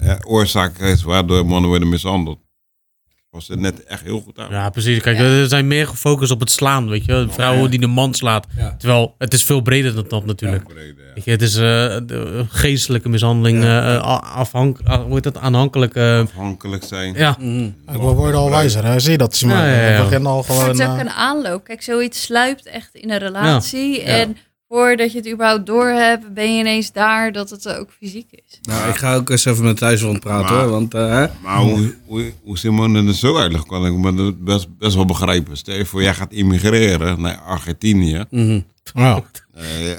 eh, 0.00 0.16
oorzaak 0.26 0.78
is 0.78 1.02
waardoor 1.02 1.46
mannen 1.46 1.70
worden 1.70 1.88
mishandeld. 1.88 2.40
Was 3.30 3.48
het 3.48 3.60
net 3.60 3.84
echt 3.84 4.02
heel 4.02 4.20
goed 4.20 4.38
aan. 4.38 4.50
Ja, 4.50 4.70
precies. 4.70 5.00
Kijk, 5.00 5.18
er 5.18 5.48
zijn 5.48 5.66
meer 5.66 5.86
gefocust 5.86 6.30
op 6.30 6.40
het 6.40 6.50
slaan, 6.50 6.88
weet 6.88 7.04
je. 7.04 7.26
Vrouwen 7.30 7.70
die 7.70 7.80
de 7.80 7.86
man 7.86 8.14
slaat. 8.14 8.46
Ja. 8.56 8.74
Terwijl, 8.78 9.14
het 9.18 9.32
is 9.34 9.42
veel 9.44 9.60
breder 9.60 9.94
dan 9.94 10.04
dat 10.08 10.26
natuurlijk. 10.26 10.64
Weet 11.14 11.24
je, 11.24 11.30
het 11.30 11.42
is 11.42 11.54
eh, 11.54 11.60
de 12.06 12.44
geestelijke 12.48 13.08
mishandeling, 13.08 13.62
Ja. 13.62 13.94
eh, 13.96 14.06
a- 14.08 14.18
afhank, 14.34 14.78
hoe 14.84 15.14
heet 15.14 15.22
dat, 15.22 15.36
aanhankelijk. 15.38 15.94
eh, 15.94 16.20
Afhankelijk 16.20 16.84
zijn. 16.84 17.14
ja, 17.14 17.36
Mhm. 17.38 17.64
Ik 17.64 17.72
word 18.00 18.34
al 18.34 18.50
wijzer, 18.50 18.84
hè? 18.84 18.98
zie 19.00 19.10
je 19.10 19.18
dat, 19.18 19.36
Simon? 19.36 19.56
Ja, 19.56 19.66
ja, 19.66 19.88
ja. 19.90 19.96
We 19.98 20.02
beginnen 20.02 20.30
al 20.30 20.42
gewoon... 20.42 20.68
het 20.68 20.78
is 20.78 20.86
ook 20.86 20.94
eh, 20.94 20.98
een 21.00 21.10
aanloop. 21.10 21.64
Kijk, 21.64 21.82
zoiets 21.82 22.22
sluipt 22.22 22.66
echt 22.66 22.94
in 22.94 23.10
een 23.10 23.18
relatie. 23.18 24.00
Ja. 24.00 24.06
En 24.06 24.36
voordat 24.68 25.12
je 25.12 25.18
het 25.18 25.28
überhaupt 25.28 25.66
doorhebt, 25.66 26.34
ben 26.34 26.52
je 26.54 26.58
ineens 26.60 26.92
daar 26.92 27.32
dat 27.32 27.50
het 27.50 27.68
ook 27.68 27.88
fysiek 28.00 28.26
is. 28.30 28.58
Nou, 28.62 28.88
ik 28.88 28.96
ga 28.96 29.14
ook 29.14 29.30
eens 29.30 29.44
even 29.44 29.64
met 29.64 29.80
rondpraten 29.80 30.54
Maar- 30.54 30.62
hoor, 30.62 30.70
want 30.70 30.94
eh? 30.94 31.24
Maar 31.42 31.56
hoe, 31.58 31.94
hoe, 32.06 32.32
hoe 32.42 32.58
Simone 32.58 33.06
er 33.06 33.14
zo 33.14 33.38
uitlegt, 33.38 33.66
kan 33.66 33.86
ik 33.86 33.92
me 33.92 34.14
dat 34.14 34.44
best, 34.44 34.78
best 34.78 34.94
wel 34.94 35.04
begrijpen. 35.04 35.56
Stel 35.56 35.74
je 35.74 35.84
voor, 35.86 36.02
jij 36.02 36.14
gaat 36.14 36.32
immigreren 36.32 37.20
naar 37.20 37.38
Argentinië. 37.38 38.24
Mhm. 38.30 38.60
ja. 38.94 39.22
Eh, 39.54 39.88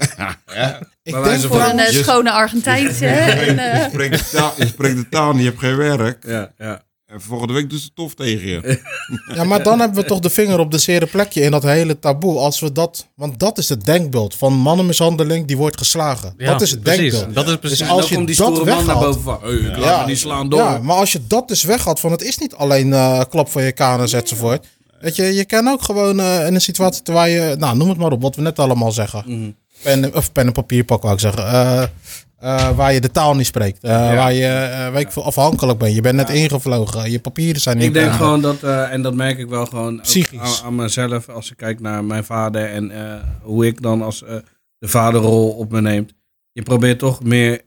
ja. 0.56 0.78
Ik 1.02 1.12
denk 1.12 1.24
wijze 1.24 1.46
Voor 1.48 1.60
van- 1.60 1.70
een 1.70 1.78
eh, 1.78 1.90
je- 1.92 2.02
schone 2.02 2.30
Argentijnse. 2.30 3.06
en, 3.06 3.54
je, 3.54 3.60
eh, 3.60 3.88
spreekt 3.88 4.18
de 4.30 4.36
taal, 4.36 4.52
je 4.56 4.66
spreekt 4.66 4.96
de 4.96 5.08
taal 5.08 5.32
niet, 5.32 5.42
je 5.42 5.48
hebt 5.48 5.58
geen 5.60 5.76
werk. 5.76 6.24
ja, 6.26 6.52
ja. 6.58 6.82
En 7.12 7.20
volgende 7.20 7.52
week 7.52 7.70
ze 7.72 7.90
tof 7.94 8.14
tegen 8.14 8.48
je. 8.48 8.78
Ja, 9.34 9.44
maar 9.44 9.62
dan 9.62 9.80
hebben 9.80 10.02
we 10.02 10.08
toch 10.08 10.18
de 10.20 10.30
vinger 10.30 10.58
op 10.58 10.70
de 10.70 10.78
zere 10.78 11.06
plekje 11.06 11.40
in 11.42 11.50
dat 11.50 11.62
hele 11.62 11.98
taboe. 11.98 12.38
Als 12.38 12.60
we 12.60 12.72
dat, 12.72 13.06
want 13.14 13.38
dat 13.38 13.58
is 13.58 13.68
het 13.68 13.84
denkbeeld 13.84 14.34
van 14.34 14.52
mannenmishandeling 14.52 15.46
die 15.46 15.56
wordt 15.56 15.78
geslagen. 15.78 16.34
ja, 16.36 16.52
dat 16.52 16.60
is 16.60 16.70
het 16.70 16.82
precies. 16.82 17.10
denkbeeld. 17.12 17.34
Dat 17.34 17.48
is 17.48 17.56
precies. 17.56 17.78
Dus 17.78 17.88
En 17.88 17.94
als 17.94 18.08
je 18.08 18.24
die 18.24 18.36
dat 18.36 18.64
man 18.64 18.86
naar 18.86 18.98
boven 18.98 19.22
van, 19.22 19.38
hey, 19.42 19.52
ik 19.52 19.76
laat 19.76 19.84
Ja. 19.84 20.00
me 20.00 20.06
niet 20.06 20.18
slaan 20.18 20.48
door. 20.48 20.58
Ja, 20.60 20.78
maar 20.78 20.96
als 20.96 21.12
je 21.12 21.20
dat 21.26 21.48
dus 21.48 21.62
weghaalt 21.62 22.00
van 22.00 22.10
het 22.10 22.22
is 22.22 22.38
niet 22.38 22.54
alleen 22.54 22.92
eh, 22.92 23.20
klap 23.28 23.48
van 23.48 23.62
je 23.62 23.72
kanus 23.72 24.12
enzovoort. 24.12 24.66
Weet 25.00 25.16
je, 25.16 25.22
je 25.24 25.44
kan 25.44 25.68
ook 25.68 25.82
gewoon 25.82 26.20
eh, 26.20 26.46
in 26.46 26.54
een 26.54 26.60
situatie 26.60 27.02
terwijl 27.02 27.32
je, 27.32 27.56
nou 27.58 27.76
noem 27.76 27.88
het 27.88 27.98
maar 27.98 28.12
op, 28.12 28.22
wat 28.22 28.36
we 28.36 28.42
net 28.42 28.58
allemaal 28.58 28.92
zeggen. 28.92 29.22
Mhm. 29.26 29.50
Pen, 29.82 30.14
of 30.14 30.32
pen 30.32 30.46
en 30.46 30.52
papier 30.52 30.84
pak 30.84 31.02
wou 31.02 31.14
ik 31.14 31.20
zeggen. 31.20 31.46
Eh, 31.46 31.82
eh, 32.40 32.76
waar 32.76 32.92
je 32.92 33.00
de 33.00 33.10
taal 33.10 33.34
niet 33.34 33.46
spreekt. 33.46 33.82
Eh, 33.82 33.90
Waar 34.14 34.32
je 34.32 34.88
weet 34.92 35.02
ik 35.02 35.12
veel, 35.12 35.24
afhankelijk 35.24 35.78
bent. 35.78 35.94
Je 35.94 36.00
bent 36.00 36.16
net 36.16 36.28
ingevlogen. 36.30 37.10
Je 37.10 37.20
papieren 37.20 37.60
zijn 37.60 37.76
niet 37.76 37.86
Ik 37.86 37.92
denk 37.92 38.12
gewoon 38.12 38.40
dat, 38.40 38.62
en 38.62 39.02
dat 39.02 39.14
merk 39.14 39.38
ik 39.38 39.48
wel 39.48 39.66
gewoon. 39.66 40.04
Aan, 40.40 40.64
aan 40.64 40.74
mezelf 40.74 41.28
als 41.28 41.50
ik 41.50 41.56
kijk 41.56 41.80
naar 41.80 42.04
mijn 42.04 42.24
vader 42.24 42.64
en 42.70 42.92
hoe 43.42 43.66
ik 43.66 43.82
dan 43.82 44.02
als 44.02 44.18
de 44.78 44.88
vaderrol 44.88 45.50
op 45.50 45.70
me 45.72 45.80
neemt. 45.80 46.12
Je 46.52 46.62
probeert 46.62 46.98
toch 46.98 47.22
meer 47.22 47.60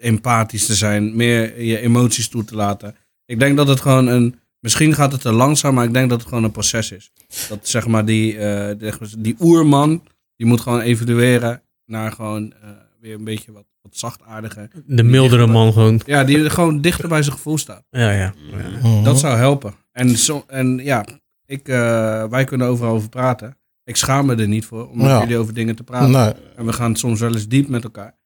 empathisch 0.00 0.66
te 0.66 0.74
zijn, 0.74 1.16
meer 1.16 1.62
je 1.62 1.80
emoties 1.80 2.28
toe 2.28 2.44
te 2.44 2.54
laten. 2.54 2.94
Ik 3.26 3.38
denk 3.38 3.56
dat 3.56 3.68
het 3.68 3.80
gewoon 3.80 4.06
een, 4.06 4.38
misschien 4.60 4.94
gaat 4.94 5.12
het 5.12 5.20
te 5.20 5.32
langzaam, 5.32 5.74
maar 5.74 5.84
ik 5.84 5.92
denk 5.94 6.10
dat 6.10 6.18
het 6.20 6.28
gewoon 6.28 6.44
een 6.44 6.50
proces 6.50 6.90
is. 6.92 7.12
Dat 7.48 7.58
zeg 7.62 7.86
maar 7.86 8.04
die, 8.04 8.32
de- 8.38 8.94
die 9.18 9.36
oerman, 9.40 10.02
die 10.36 10.46
moet 10.46 10.60
gewoon 10.60 10.80
evolueren 10.80 11.62
naar 11.86 12.12
gewoon 12.12 12.52
weer 13.00 13.14
een 13.14 13.24
beetje 13.24 13.52
wat, 13.52 13.64
wat 13.82 13.96
zachtaardiger. 13.96 14.70
De 14.86 15.02
mildere 15.02 15.46
man 15.46 15.72
gewoon. 15.72 16.00
Ja, 16.06 16.24
die 16.24 16.50
gewoon 16.50 16.80
dichter 16.80 17.08
bij 17.08 17.22
zijn 17.22 17.36
gevoel 17.36 17.58
staat. 17.58 17.82
Ja, 17.90 18.10
ja. 18.10 18.34
Mhm. 18.82 19.02
Dat 19.04 19.18
zou 19.18 19.36
helpen. 19.36 19.74
En, 19.92 20.08
zo, 20.18 20.44
en 20.46 20.78
ja, 20.82 21.04
ik, 21.46 21.68
eh, 21.68 22.24
wij 22.24 22.44
kunnen 22.44 22.66
overal 22.66 22.94
over 22.94 23.08
praten. 23.08 23.56
Ik 23.84 23.96
schaam 23.96 24.26
me 24.26 24.34
er 24.36 24.48
niet 24.48 24.64
voor 24.64 24.88
om 24.88 24.96
met 24.96 25.06
Ja. 25.06 25.20
jullie 25.20 25.38
over 25.38 25.54
dingen 25.54 25.76
te 25.76 25.82
praten. 25.82 26.10
Nee. 26.10 26.32
En 26.56 26.66
we 26.66 26.72
gaan 26.72 26.96
soms 26.96 27.20
wel 27.20 27.32
eens 27.32 27.48
diep 27.48 27.68
met 27.68 27.84
elkaar. 27.84 28.18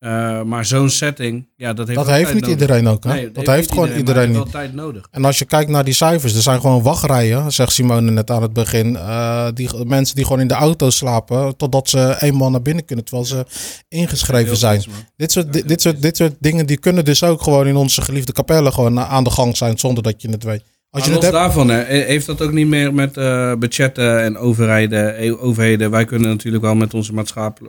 Eh, 0.00 0.42
maar 0.42 0.64
zo'n 0.64 0.90
setting, 0.90 1.48
ja, 1.56 1.72
dat 1.72 1.86
heeft 1.86 1.98
Dat 1.98 2.08
heeft 2.10 2.32
niet 2.34 2.42
nodig. 2.42 2.60
iedereen 2.60 2.86
ook. 2.88 3.04
Hè? 3.04 3.12
Nee, 3.12 3.30
dat 3.32 3.46
heeft 3.46 3.72
gewoon 3.72 3.90
iedereen 3.92 4.30
niet. 4.30 4.50
tijd 4.50 4.74
nodig. 4.74 5.06
En 5.10 5.24
als 5.24 5.38
je 5.38 5.44
kijkt 5.44 5.70
naar 5.70 5.84
die 5.84 5.94
cijfers, 5.94 6.34
er 6.34 6.42
zijn 6.42 6.60
gewoon 6.60 6.82
wachtrijen, 6.82 7.52
zegt 7.52 7.72
Simone 7.72 8.10
net 8.10 8.30
aan 8.30 8.42
het 8.42 8.52
begin. 8.52 8.96
eh, 8.96 9.48
die 9.54 9.84
mensen 9.84 10.14
die 10.16 10.24
gewoon 10.24 10.40
in 10.40 10.48
de 10.48 10.54
auto 10.54 10.90
slapen, 10.90 11.56
totdat 11.56 11.88
ze 11.88 12.16
eenmaal 12.20 12.50
naar 12.50 12.62
binnen 12.62 12.84
kunnen, 12.84 13.04
terwijl 13.04 13.26
ze 13.26 13.44
ingeschreven 13.88 14.56
zijn. 14.56 14.82
goed. 14.82 14.92
Dit 15.16 15.32
soort, 15.32 15.52
dit, 15.52 15.68
dit 15.68 15.82
soort, 15.82 16.02
dit 16.02 16.16
soort 16.16 16.34
dingen 16.38 16.66
die 16.66 16.78
kunnen 16.78 17.04
dus 17.04 17.22
ook 17.24 17.42
gewoon 17.42 17.66
in 17.66 17.76
onze 17.76 18.02
geliefde 18.02 18.32
kapellen 18.32 18.72
gewoon 18.72 19.00
aan 19.00 19.24
de 19.24 19.30
gang 19.30 19.56
zijn, 19.56 19.78
zonder 19.78 20.02
dat 20.02 20.22
je 20.22 20.30
het 20.30 20.44
weet. 20.44 20.62
Als 20.90 21.04
je 21.04 21.12
het 21.12 21.22
hebt, 21.22 21.34
daarvan, 21.34 21.68
hè, 21.68 21.82
heeft 21.84 22.26
dat 22.26 22.42
ook 22.42 22.52
niet 22.52 22.66
meer 22.66 22.94
met 22.94 23.16
eh, 23.16 23.54
budgetten 23.54 24.22
en 24.22 24.36
overheden, 24.38 25.16
eh, 25.16 25.42
overheden. 25.44 25.90
Wij 25.90 26.04
kunnen 26.04 26.28
natuurlijk 26.28 26.62
wel 26.64 26.74
met 26.74 26.94
onze 26.94 27.12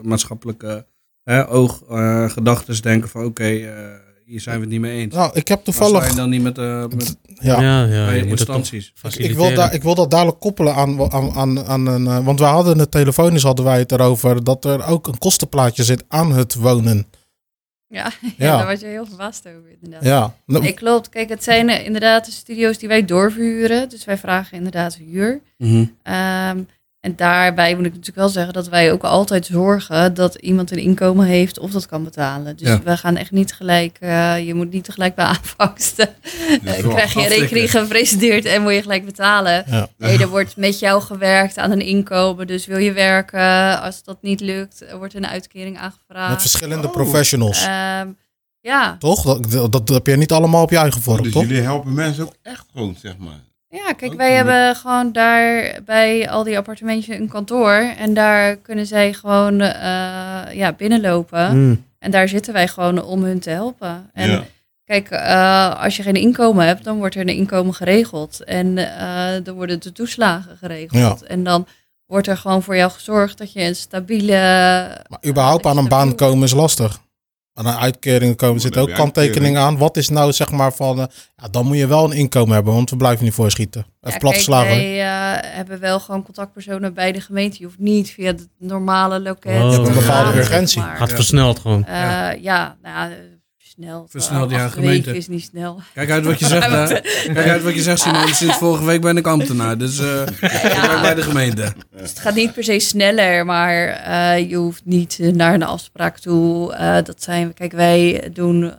maatschappelijke 0.02 0.86
hè, 1.24 1.48
oog, 1.48 1.82
eh, 1.90 2.28
gedachten 2.30 2.82
denken 2.82 3.08
van 3.08 3.24
oké, 3.24 3.44
eh, 3.44 3.70
hier 4.24 4.40
zijn 4.40 4.56
we 4.56 4.60
het 4.62 4.70
niet 4.70 4.80
mee 4.80 4.98
eens. 5.00 5.14
nou, 5.14 5.30
ik 5.34 5.48
heb 5.48 5.56
Maar 5.56 5.64
toevallig, 5.64 6.04
zijn 6.04 6.16
dan 6.16 6.30
niet 6.30 6.42
met, 6.42 6.58
eh 6.58 6.86
met 6.86 7.16
ja, 7.22 7.60
Ja, 7.60 7.86
bij 8.06 8.16
je 8.16 8.26
instanties. 8.26 8.92
Ik, 9.02 9.14
ik, 9.14 9.34
wil 9.36 9.54
daar, 9.54 9.74
ik 9.74 9.82
wil 9.82 9.94
dat 9.94 10.10
dadelijk 10.10 10.40
koppelen 10.40 10.74
aan, 10.74 11.12
aan, 11.12 11.30
aan, 11.30 11.64
aan 11.66 11.86
een. 11.86 12.06
eh, 12.06 12.24
want 12.24 12.38
we 12.38 12.44
hadden 12.44 12.78
het 12.78 12.90
telefonisch 12.90 13.42
hadden 13.42 13.64
wij 13.64 13.78
het 13.78 13.92
erover 13.92 14.44
dat 14.44 14.64
er 14.64 14.86
ook 14.86 15.06
een 15.06 15.18
kostenplaatje 15.18 15.84
zit 15.84 16.04
aan 16.08 16.32
het 16.32 16.54
wonen. 16.54 17.06
Ja, 17.86 18.04
ja. 18.20 18.30
Ja. 18.36 18.56
daar 18.56 18.66
was 18.66 18.80
je 18.80 18.86
heel 18.86 19.06
verbaasd 19.06 19.46
over 19.46 19.70
inderdaad. 19.82 20.08
Ja, 20.08 20.34
nou, 20.46 20.62
Nee, 20.62 20.72
klopt. 20.72 21.08
Kijk, 21.08 21.28
het 21.28 21.44
zijn 21.44 21.84
inderdaad 21.84 22.24
de 22.24 22.30
studio's 22.30 22.78
die 22.78 22.88
wij 22.88 23.04
doorverhuren. 23.04 23.88
Dus 23.88 24.04
wij 24.04 24.18
vragen 24.18 24.56
inderdaad 24.56 24.94
huur. 24.94 25.40
Ehm, 26.02 26.62
en 27.02 27.16
daarbij 27.16 27.70
moet 27.74 27.84
ik 27.84 27.90
natuurlijk 27.90 28.16
wel 28.18 28.28
zeggen 28.28 28.52
dat 28.52 28.68
wij 28.68 28.92
ook 28.92 29.02
altijd 29.02 29.46
zorgen 29.46 30.14
dat 30.14 30.34
iemand 30.34 30.70
een 30.70 30.78
inkomen 30.78 31.26
heeft 31.26 31.58
of 31.58 31.70
dat 31.70 31.86
kan 31.86 32.04
betalen. 32.04 32.56
Dus 32.56 32.68
Ja. 32.68 32.82
we 32.82 32.96
gaan 32.96 33.16
echt 33.16 33.30
niet 33.30 33.52
gelijk, 33.54 33.96
eh, 34.00 34.46
je 34.46 34.54
moet 34.54 34.70
niet 34.72 34.84
tegelijk 34.84 35.14
bij 35.14 35.24
aanvangst. 35.24 35.98
eh, 35.98 36.06
wel 36.80 36.90
krijg 36.94 37.12
je 37.14 37.28
rekening 37.28 37.70
gepresenteerd 37.70 38.44
en 38.44 38.62
moet 38.62 38.72
je 38.74 38.82
gelijk 38.82 39.04
betalen. 39.04 39.64
Ja. 39.66 39.88
Nee, 39.98 40.18
er 40.18 40.28
wordt 40.28 40.56
met 40.56 40.78
jou 40.78 41.02
gewerkt 41.02 41.58
aan 41.58 41.70
een 41.70 41.80
inkomen. 41.80 42.46
Dus 42.46 42.66
wil 42.66 42.78
je 42.78 42.92
werken, 42.92 43.80
als 43.82 44.04
dat 44.04 44.18
niet 44.22 44.40
lukt, 44.40 44.82
er 44.90 44.98
wordt 44.98 45.14
een 45.14 45.26
uitkering 45.26 45.78
aangevraagd. 45.78 46.30
met 46.30 46.40
verschillende 46.40 46.86
Oh. 46.86 46.92
professionals. 46.92 47.64
Ehm, 47.64 48.08
ja. 48.60 48.96
toch? 48.98 49.22
Dat, 49.22 49.50
dat, 49.50 49.72
dat 49.72 49.88
heb 49.88 50.06
je 50.06 50.16
niet 50.16 50.32
allemaal 50.32 50.62
op 50.62 50.70
je 50.70 50.76
eigen 50.76 51.02
vorm, 51.02 51.22
Dus 51.22 51.32
toch? 51.32 51.42
jullie 51.42 51.62
helpen 51.62 51.94
mensen 51.94 52.24
ook 52.24 52.34
echt 52.42 52.64
gewoon, 52.72 52.96
zeg 53.02 53.16
maar. 53.18 53.40
Ja, 53.72 53.92
kijk, 53.92 54.12
Ook 54.12 54.18
wij 54.18 54.32
hebben 54.32 54.76
gewoon 54.76 55.12
daar 55.12 55.78
bij 55.84 56.30
al 56.30 56.42
die 56.44 56.56
appartementjes 56.56 57.18
een 57.18 57.28
kantoor. 57.28 57.92
En 57.98 58.14
daar 58.14 58.56
kunnen 58.56 58.86
zij 58.86 59.12
gewoon 59.12 59.60
eh, 59.60 60.54
ja, 60.54 60.72
binnenlopen. 60.76 61.66
Mm. 61.66 61.84
En 61.98 62.10
daar 62.10 62.28
zitten 62.28 62.52
wij 62.52 62.68
gewoon 62.68 63.02
om 63.02 63.22
hun 63.22 63.40
te 63.40 63.50
helpen. 63.50 64.10
En 64.12 64.30
ja. 64.30 64.44
kijk, 64.84 65.10
eh, 65.10 65.82
als 65.82 65.96
je 65.96 66.02
geen 66.02 66.14
inkomen 66.14 66.66
hebt, 66.66 66.84
dan 66.84 66.96
wordt 66.96 67.14
er 67.14 67.20
een 67.20 67.28
inkomen 67.28 67.74
geregeld. 67.74 68.44
En 68.44 68.98
eh, 68.98 69.44
dan 69.44 69.54
worden 69.54 69.80
de 69.80 69.92
toeslagen 69.92 70.56
geregeld. 70.56 71.22
En 71.22 71.44
dan 71.44 71.66
wordt 72.06 72.26
er 72.26 72.36
gewoon 72.36 72.62
voor 72.62 72.76
jou 72.76 72.90
gezorgd 72.90 73.38
dat 73.38 73.52
je 73.52 73.62
een 73.62 73.76
stabiele... 73.76 74.32
Maar 75.08 75.26
überhaupt 75.26 75.66
aan 75.66 75.78
een 75.78 75.88
baan 75.88 76.14
komen 76.14 76.44
is 76.44 76.52
lastig. 76.52 77.00
Aan 77.54 77.66
een 77.66 77.76
uitkering 77.76 78.36
komen 78.36 78.60
zit 78.60 78.72
dan 78.72 78.82
ook 78.82 78.88
heb 78.88 78.96
je 78.96 79.02
kanttekening 79.02 79.56
aan. 79.56 79.78
Wat 79.78 79.96
is 79.96 80.08
nou 80.08 80.32
zeg 80.32 80.50
maar 80.50 80.72
van, 80.72 81.00
eh, 81.00 81.06
ja, 81.36 81.48
dan 81.48 81.66
moet 81.66 81.76
je 81.76 81.86
wel 81.86 82.04
een 82.04 82.16
inkomen 82.16 82.54
hebben, 82.54 82.74
want 82.74 82.90
we 82.90 82.96
blijven 82.96 83.24
niet 83.24 83.34
voorschieten. 83.34 83.80
Even 83.80 84.12
Ja, 84.12 84.18
plat 84.18 84.44
wij 84.46 85.00
eh, 85.00 85.54
hebben 85.56 85.80
wel 85.80 86.00
gewoon 86.00 86.22
contactpersonen 86.22 86.94
bij 86.94 87.12
de 87.12 87.20
gemeente. 87.20 87.56
Je 87.58 87.64
hoeft 87.64 87.78
niet 87.78 88.10
via 88.10 88.26
het 88.26 88.48
normale 88.58 89.20
loket. 89.20 89.62
Oh, 89.62 89.70
Je 89.70 89.76
hebt 89.76 89.88
een 89.88 89.94
te 89.94 90.00
bepaalde 90.00 90.30
gaan, 90.30 90.38
urgentie. 90.38 90.82
Gaat 90.82 91.12
versneld 91.12 91.58
gewoon. 91.58 91.84
Eh, 91.84 92.42
ja. 92.42 92.76
nou 92.82 93.12
Versneld, 94.08 94.50
Eh, 94.52 94.56
ja, 94.58 94.68
gemeente. 94.68 94.90
weken 95.04 95.14
is 95.14 95.28
niet 95.28 95.42
snel. 95.42 95.80
Kijk 95.94 96.10
uit 96.10 96.24
wat 96.24 96.38
je 96.38 96.46
zegt, 96.46 96.70
hè. 96.70 96.86
Kijk 97.32 97.48
uit 97.48 97.62
wat 97.62 97.74
je 97.74 97.82
zegt, 97.82 98.00
Simon. 98.00 98.28
Sinds 98.34 98.56
vorige 98.56 98.84
week 98.84 99.00
ben 99.00 99.16
ik 99.16 99.26
ambtenaar, 99.26 99.78
dus 99.78 99.98
eh 99.98 100.20
ik 100.40 100.40
werk 100.40 101.00
bij 101.00 101.14
de 101.14 101.22
gemeente. 101.22 101.72
Dus 101.96 102.10
het 102.10 102.18
gaat 102.18 102.34
niet 102.34 102.52
per 102.52 102.64
se 102.64 102.78
sneller, 102.78 103.44
maar 103.44 103.86
eh, 103.86 104.50
je 104.50 104.56
hoeft 104.56 104.82
niet 104.84 105.18
naar 105.18 105.54
een 105.54 105.62
afspraak 105.62 106.18
toe. 106.18 106.72
Eh, 106.74 106.94
dat 107.04 107.22
zijn, 107.22 107.54
kijk, 107.54 107.72
wij 107.72 108.30
doen 108.32 108.72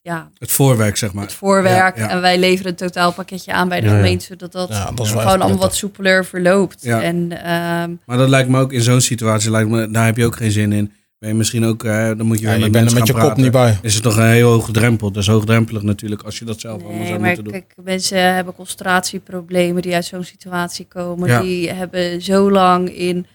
ja, 0.00 0.30
Het 0.38 0.52
voorwerk, 0.52 0.96
zeg 0.96 1.12
maar. 1.12 1.24
het 1.24 1.32
voorwerk 1.32 1.96
Ja, 1.96 2.02
ja. 2.02 2.08
en 2.10 2.20
wij 2.20 2.38
leveren 2.38 2.70
een 2.70 2.76
totaalpakketje 2.76 3.52
aan 3.52 3.68
bij 3.68 3.80
de 3.80 3.86
Ja, 3.88 3.94
gemeente, 3.94 4.24
zodat 4.24 4.52
dat 4.52 4.68
Ja, 4.68 4.90
dat 4.94 5.08
gewoon 5.08 5.24
allemaal 5.40 5.58
wat 5.58 5.74
soepeler 5.74 6.24
verloopt. 6.24 6.82
Ja. 6.82 7.02
En 7.02 7.32
ehm, 7.44 7.90
Maar 8.06 8.16
dat 8.16 8.28
lijkt 8.28 8.48
me 8.48 8.60
ook 8.60 8.72
in 8.72 8.82
zo'n 8.82 9.00
situatie, 9.00 9.50
lijkt 9.50 9.70
me, 9.70 9.90
daar 9.90 10.04
heb 10.04 10.16
je 10.16 10.24
ook 10.26 10.36
geen 10.36 10.50
zin 10.50 10.72
in. 10.72 10.92
Ben 11.24 11.32
je 11.32 11.38
misschien 11.38 11.64
ook, 11.64 11.84
eh, 11.84 12.06
dan 12.16 12.26
moet 12.26 12.38
je 12.40 12.46
Ja, 12.46 12.52
je 12.52 12.60
met 12.60 12.72
bent 12.72 12.90
er 12.90 12.98
met 12.98 13.06
je 13.06 13.12
kop 13.12 13.36
niet 13.36 13.50
bij. 13.50 13.78
Is 13.82 13.94
het 13.94 14.02
toch 14.02 14.16
een 14.16 14.26
heel 14.30 14.50
hoge 14.50 14.72
drempel. 14.72 15.10
Dat 15.10 15.22
is 15.22 15.28
hoogdrempelig 15.28 15.82
natuurlijk 15.82 16.22
als 16.22 16.38
je 16.38 16.44
dat 16.44 16.60
zelf 16.60 16.82
allemaal 16.82 17.06
zou 17.06 17.18
maar 17.18 17.26
moeten 17.26 17.44
doen. 17.44 17.52
kijk, 17.52 17.74
mensen 17.84 18.34
hebben 18.34 18.54
concentratieproblemen 18.54 19.82
die 19.82 19.94
uit 19.94 20.04
zo'n 20.04 20.24
situatie 20.24 20.86
komen. 20.86 21.28
Ja. 21.28 21.40
Die 21.40 21.70
hebben 21.70 22.22
zo 22.22 22.50
lang 22.50 22.88
in 22.96 23.26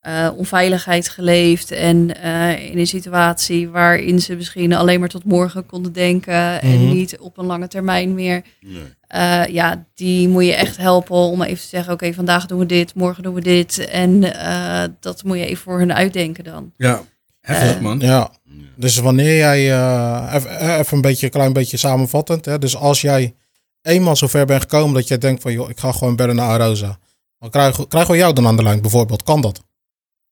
eh, 0.00 0.28
onveiligheid 0.36 1.08
geleefd 1.08 1.70
en 1.70 2.22
eh, 2.22 2.70
in 2.70 2.78
een 2.78 2.86
situatie 2.86 3.68
waarin 3.68 4.20
ze 4.20 4.34
misschien 4.34 4.72
alleen 4.72 5.00
maar 5.00 5.08
tot 5.08 5.24
morgen 5.24 5.66
konden 5.66 5.92
denken 5.92 6.62
en 6.62 6.82
Mhm. 6.84 6.92
niet 6.94 7.18
op 7.18 7.38
een 7.38 7.46
lange 7.46 7.68
termijn 7.68 8.14
meer. 8.14 8.42
Nee. 8.60 8.82
Eh, 9.06 9.46
ja, 9.46 9.86
die 9.94 10.28
moet 10.28 10.44
je 10.44 10.54
echt 10.54 10.76
helpen 10.76 11.16
om 11.16 11.42
even 11.42 11.62
te 11.62 11.68
zeggen, 11.68 11.92
oké, 11.92 12.12
vandaag 12.12 12.46
doen 12.46 12.58
we 12.58 12.66
dit, 12.66 12.94
morgen 12.94 13.22
doen 13.22 13.34
we 13.34 13.40
dit. 13.40 13.78
En 13.88 14.34
eh, 14.40 14.82
dat 15.00 15.24
moet 15.24 15.38
je 15.38 15.46
even 15.46 15.62
voor 15.62 15.78
hun 15.78 15.92
uitdenken 15.92 16.44
dan. 16.44 16.72
Ja, 16.76 17.00
heftig 17.46 17.76
Eh, 17.76 17.80
man. 17.82 17.98
Ja. 17.98 18.30
Dus 18.76 18.96
wanneer 18.98 19.36
jij, 19.36 19.72
eh, 19.72 20.32
even, 20.34 20.58
eh, 20.58 20.78
even 20.78 20.96
een 20.96 21.00
beetje, 21.02 21.26
een 21.26 21.32
klein 21.32 21.52
beetje 21.52 21.76
samenvattend. 21.76 22.44
Hè? 22.44 22.58
Dus 22.58 22.76
als 22.76 23.00
jij 23.00 23.34
eenmaal 23.82 24.16
zover 24.16 24.46
bent 24.46 24.60
gekomen 24.62 24.94
dat 24.94 25.08
jij 25.08 25.18
denkt 25.18 25.42
van, 25.42 25.52
joh, 25.52 25.70
ik 25.70 25.78
ga 25.80 25.92
gewoon 25.92 26.16
bellen 26.16 26.36
naar 26.36 26.48
Arosa. 26.60 26.98
Dan 27.38 27.50
krijgen, 27.50 27.88
krijgen 27.88 28.10
we 28.12 28.16
jou 28.18 28.32
dan 28.32 28.46
aan 28.46 28.56
de 28.56 28.62
lijn 28.62 28.80
bijvoorbeeld. 28.80 29.22
Kan 29.22 29.40
dat? 29.40 29.62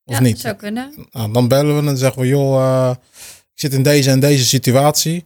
Of 0.05 0.15
ja, 0.15 0.21
niet? 0.21 0.41
zou 0.41 0.55
kunnen. 0.55 0.95
Nou, 1.11 1.33
dan 1.33 1.49
bellen 1.49 1.83
we 1.85 1.89
en 1.91 1.99
zeggen 1.99 2.23
we, 2.23 2.29
joh, 2.29 2.63
eh, 2.63 2.91
ik 3.55 3.61
zit 3.61 3.73
in 3.73 3.83
deze 3.83 4.11
en 4.11 4.21
deze 4.21 4.45
situatie. 4.47 5.25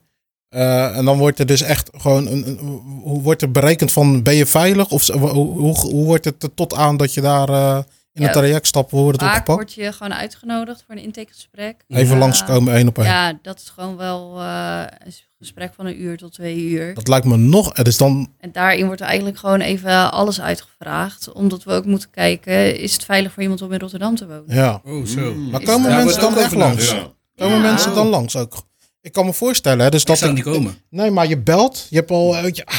Eh, 0.48 0.96
en 0.96 1.04
dan 1.04 1.18
wordt 1.18 1.38
er 1.38 1.46
dus 1.46 1.60
echt 1.62 1.90
gewoon, 1.96 2.26
een, 2.26 2.48
een- 2.48 2.58
hoe 3.02 3.22
wordt 3.22 3.42
er 3.42 3.50
berekend 3.50 3.92
van, 3.92 4.22
ben 4.22 4.34
je 4.34 4.46
veilig? 4.46 4.90
Of 4.90 5.06
hoe, 5.06 5.28
hoe, 5.30 5.74
hoe 5.78 6.04
wordt 6.04 6.24
het 6.24 6.42
er 6.42 6.54
tot 6.54 6.74
aan 6.74 6.96
dat 6.96 7.14
je 7.14 7.20
daar 7.20 7.48
eh, 7.48 7.78
in 8.16 8.22
het 8.22 8.32
traject 8.32 8.66
stapt? 8.66 8.90
Hoe 8.90 9.02
wordt 9.02 9.20
het 9.20 9.28
Vaak 9.30 9.38
opgepakt? 9.38 9.74
word 9.74 9.86
je 9.86 9.92
gewoon 9.92 10.14
uitgenodigd 10.14 10.82
voor 10.86 10.94
een 10.94 11.02
intakegesprek. 11.02 11.84
Even 11.88 12.12
Ja. 12.14 12.18
langskomen, 12.18 12.74
één 12.74 12.88
op 12.88 12.98
één. 12.98 13.06
Ja, 13.06 13.38
dat 13.42 13.58
is 13.60 13.68
gewoon 13.68 13.96
wel 13.96 14.40
eh, 14.40 14.82
een 15.04 15.12
gesprek 15.38 15.72
van 15.74 15.86
een 15.86 16.00
uur 16.02 16.16
tot 16.16 16.32
twee 16.32 16.58
uur. 16.58 16.94
Dat 16.94 17.08
lijkt 17.08 17.26
me 17.26 17.36
nog, 17.36 17.76
het 17.76 17.86
is 17.86 17.96
dan, 17.96 18.32
En 18.38 18.52
daarin 18.52 18.86
wordt 18.86 19.00
eigenlijk 19.00 19.38
gewoon 19.38 19.60
even 19.60 20.12
alles 20.12 20.40
uitgevraagd. 20.40 21.32
Omdat 21.32 21.64
we 21.64 21.72
ook 21.72 21.84
moeten 21.84 22.10
kijken, 22.10 22.78
is 22.80 22.92
het 22.92 23.04
veilig 23.04 23.32
voor 23.32 23.42
iemand 23.42 23.62
om 23.62 23.72
in 23.72 23.78
Rotterdam 23.78 24.14
te 24.16 24.26
wonen? 24.26 24.44
ja. 24.46 24.80
Oh, 24.84 25.04
zo. 25.04 25.34
Maar 25.34 25.60
Is 25.62 25.68
komen 25.68 25.90
mensen 25.96 26.20
dan 26.20 26.32
ook 26.32 26.38
echt 26.38 26.54
langs? 26.54 26.90
Ja. 26.90 27.12
Komen 27.36 27.56
Ja. 27.56 27.62
mensen 27.62 27.94
dan 27.94 28.06
langs 28.06 28.36
ook? 28.36 28.54
Ik 29.00 29.12
kan 29.12 29.24
me 29.26 29.32
voorstellen, 29.32 29.84
hè, 29.84 29.90
dus 29.90 30.04
Dat 30.04 30.08
dat 30.08 30.18
zou 30.18 30.30
ik- 30.38 30.44
niet 30.44 30.54
komen. 30.54 30.74
Nee, 30.90 31.10
maar 31.10 31.26
je 31.28 31.38
belt, 31.38 31.86
je 31.90 31.96
hebt 31.96 32.10
al, 32.10 32.36
eh, 32.36 32.50
je, 32.52 32.66
ah, 32.66 32.74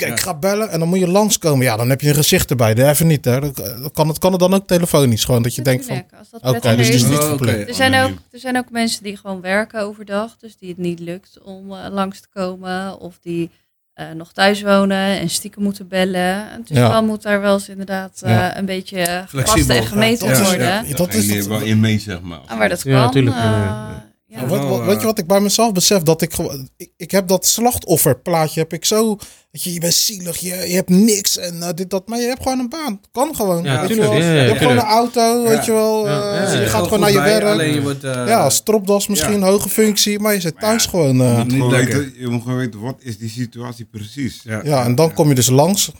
ik 0.00 0.08
Ja. 0.18 0.22
ga 0.24 0.34
bellen 0.34 0.70
en 0.70 0.78
dan 0.78 0.88
moet 0.88 0.98
je 0.98 1.08
langskomen. 1.08 1.64
Ja, 1.64 1.76
dan 1.76 1.88
heb 1.90 2.00
je 2.00 2.08
een 2.08 2.14
gezicht 2.14 2.50
erbij. 2.50 2.74
Dat 2.74 2.88
even 2.88 3.06
niet, 3.06 3.24
hè. 3.24 3.40
Dat 3.40 3.90
kan 3.92 4.08
het, 4.08 4.18
kan 4.18 4.30
het 4.32 4.40
dan 4.40 4.54
ook 4.54 4.66
telefonisch, 4.66 5.24
gewoon 5.24 5.42
dat 5.42 5.54
je 5.54 5.62
denkt 5.62 5.84
van, 5.84 5.94
Natuurlijk, 5.94 6.18
als 6.20 6.30
dat 6.30 6.40
oké, 6.40 6.50
prettiger 6.60 6.76
dus 6.76 6.86
het 6.86 6.94
is 6.96 7.08
niet 7.08 7.18
Oh. 7.40 7.68
Er 7.68 7.74
zijn, 7.74 7.94
ook, 8.04 8.10
er 8.30 8.38
zijn 8.38 8.56
ook 8.56 8.70
mensen 8.70 9.02
die 9.02 9.16
gewoon 9.16 9.40
werken 9.40 9.80
overdag, 9.82 10.36
dus 10.38 10.56
die 10.56 10.68
het 10.68 10.78
niet 10.78 11.00
lukt 11.00 11.38
om 11.42 11.72
eh, 11.72 11.86
langs 11.90 12.20
te 12.20 12.28
komen. 12.32 13.00
Of 13.00 13.18
die 13.22 13.50
eh, 13.94 14.06
nog 14.16 14.32
thuis 14.32 14.62
wonen 14.62 15.18
en 15.18 15.30
stiekem 15.30 15.62
moeten 15.62 15.88
bellen. 15.88 16.44
Dus 16.64 16.76
Ja. 16.76 16.88
dan 16.88 17.06
moet 17.06 17.22
daar 17.22 17.40
wel 17.40 17.54
eens 17.54 17.68
inderdaad 17.68 18.20
eh, 18.24 18.30
Ja. 18.30 18.58
een 18.58 18.64
beetje 18.64 19.24
gepast 19.28 19.68
en 19.70 19.86
gemeten 19.86 20.28
dat 20.28 20.38
is- 20.38 20.46
worden. 20.48 20.66
ja, 20.66 20.82
Dat, 20.82 20.96
dat 20.96 21.14
is 21.14 21.28
is 21.28 21.34
het. 21.36 21.46
wel 21.46 21.60
in 21.60 21.80
mee, 21.80 21.98
zeg 21.98 22.20
maar. 22.20 22.40
En 22.46 22.58
waar 22.58 22.68
dat 22.68 22.82
Ja, 22.82 23.08
kan. 23.08 23.26
eh, 23.26 23.34
ja, 23.34 23.42
ja. 23.42 24.08
Ja, 24.32 24.46
wat, 24.46 24.58
wat- 24.58 24.68
Wel, 24.68 24.78
weet 24.84 24.94
je 24.94 25.00
eh, 25.00 25.04
wat 25.04 25.18
ik 25.18 25.26
bij 25.26 25.40
mezelf 25.40 25.72
besef? 25.72 26.02
Dat 26.02 26.22
ik 26.22 26.34
gewoon, 26.34 26.68
ik, 26.76 26.90
ik 26.96 27.10
heb 27.10 27.28
dat 27.28 27.46
slachtofferplaatje, 27.46 28.60
heb 28.60 28.72
ik 28.72 28.84
zo, 28.84 29.16
weet 29.50 29.62
je, 29.62 29.72
je 29.72 29.80
bent 29.80 29.94
zielig, 29.94 30.38
je, 30.38 30.48
je 30.68 30.74
hebt 30.74 30.88
niks 30.88 31.36
en 31.38 31.62
eh, 31.62 31.68
dit, 31.74 31.90
dat, 31.90 32.08
maar 32.08 32.20
je 32.20 32.26
hebt 32.26 32.42
gewoon 32.42 32.58
een 32.58 32.68
baan. 32.68 33.00
Kan 33.12 33.34
gewoon. 33.34 33.64
Ja, 33.64 33.80
weet 33.80 33.88
je 33.88 33.94
tuurlijk, 33.94 34.12
wel. 34.12 34.22
ja, 34.22 34.32
ja, 34.34 34.40
je 34.42 34.48
hebt 34.48 34.58
gewoon 34.58 34.76
een 34.78 34.84
auto, 34.84 35.42
weet 35.42 35.64
je 35.64 35.72
wel. 35.72 36.06
Ja, 36.06 36.32
eh, 36.32 36.42
ja, 36.42 36.52
ja. 36.52 36.60
je 36.60 36.66
gaat 36.66 36.82
gewoon 36.84 37.00
naar 37.00 37.10
je 37.12 37.16
bij, 37.18 37.26
werk. 37.40 37.44
Alleen 37.44 37.74
je 37.74 37.82
wordt... 37.82 38.04
eh, 38.04 38.12
ja, 38.26 38.50
stropdas 38.50 39.06
misschien, 39.06 39.42
hoge 39.42 39.68
functie, 39.68 40.18
maar 40.18 40.34
je 40.34 40.40
zit 40.40 40.58
thuis 40.60 40.84
ja, 40.84 40.90
gewoon. 40.90 41.20
eh, 41.20 41.30
Je 41.30 41.36
moet, 41.36 41.46
Niet 41.46 41.54
gewoon 41.54 41.70
weten, 41.70 42.12
je 42.18 42.28
moet 42.28 42.42
gewoon 42.42 42.58
weten, 42.58 42.80
wat 42.80 42.96
is 42.98 43.18
die 43.18 43.30
situatie 43.30 43.84
precies? 43.84 44.40
ja. 44.44 44.60
ja, 44.64 44.84
en 44.84 44.94
dan 44.94 45.12
kom 45.14 45.28
je 45.28 45.34
dus 45.34 45.48
langs. 45.48 45.90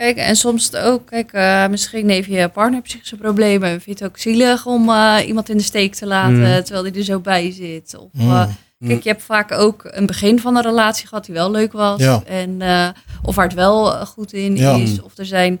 Kijk, 0.00 0.16
en 0.16 0.36
soms 0.36 0.74
ook, 0.74 1.06
kijk, 1.06 1.32
eh, 1.32 1.66
misschien 1.68 2.08
heeft 2.08 2.28
je 2.28 2.48
partner 2.48 2.80
psychische 2.82 3.16
problemen. 3.16 3.68
en 3.68 3.80
Vind 3.80 3.98
je 3.98 4.04
het 4.04 4.12
ook 4.12 4.18
zielig 4.18 4.66
om 4.66 4.88
eh, 4.88 5.16
iemand 5.26 5.48
in 5.48 5.56
de 5.56 5.62
steek 5.62 5.94
te 5.94 6.06
laten 6.06 6.36
Mm. 6.38 6.62
terwijl 6.64 6.82
die 6.82 6.92
er 6.94 7.04
zo 7.04 7.20
bij 7.20 7.52
zit? 7.52 7.96
Of, 7.98 8.08
Mm. 8.12 8.30
eh, 8.30 8.46
kijk, 8.86 9.02
je 9.02 9.08
hebt 9.08 9.22
vaak 9.22 9.52
ook 9.52 9.82
een 9.90 10.06
begin 10.06 10.40
van 10.40 10.56
een 10.56 10.62
relatie 10.62 11.06
gehad 11.08 11.24
die 11.24 11.34
wel 11.34 11.50
leuk 11.50 11.72
was. 11.72 12.00
Ja. 12.00 12.22
En, 12.26 12.62
eh, 12.62 12.88
of 13.22 13.34
waar 13.34 13.44
het 13.44 13.54
wel 13.54 14.06
goed 14.06 14.32
in 14.32 14.56
Ja. 14.56 14.74
is. 14.76 15.02
Of 15.02 15.18
er 15.18 15.26
zijn 15.26 15.60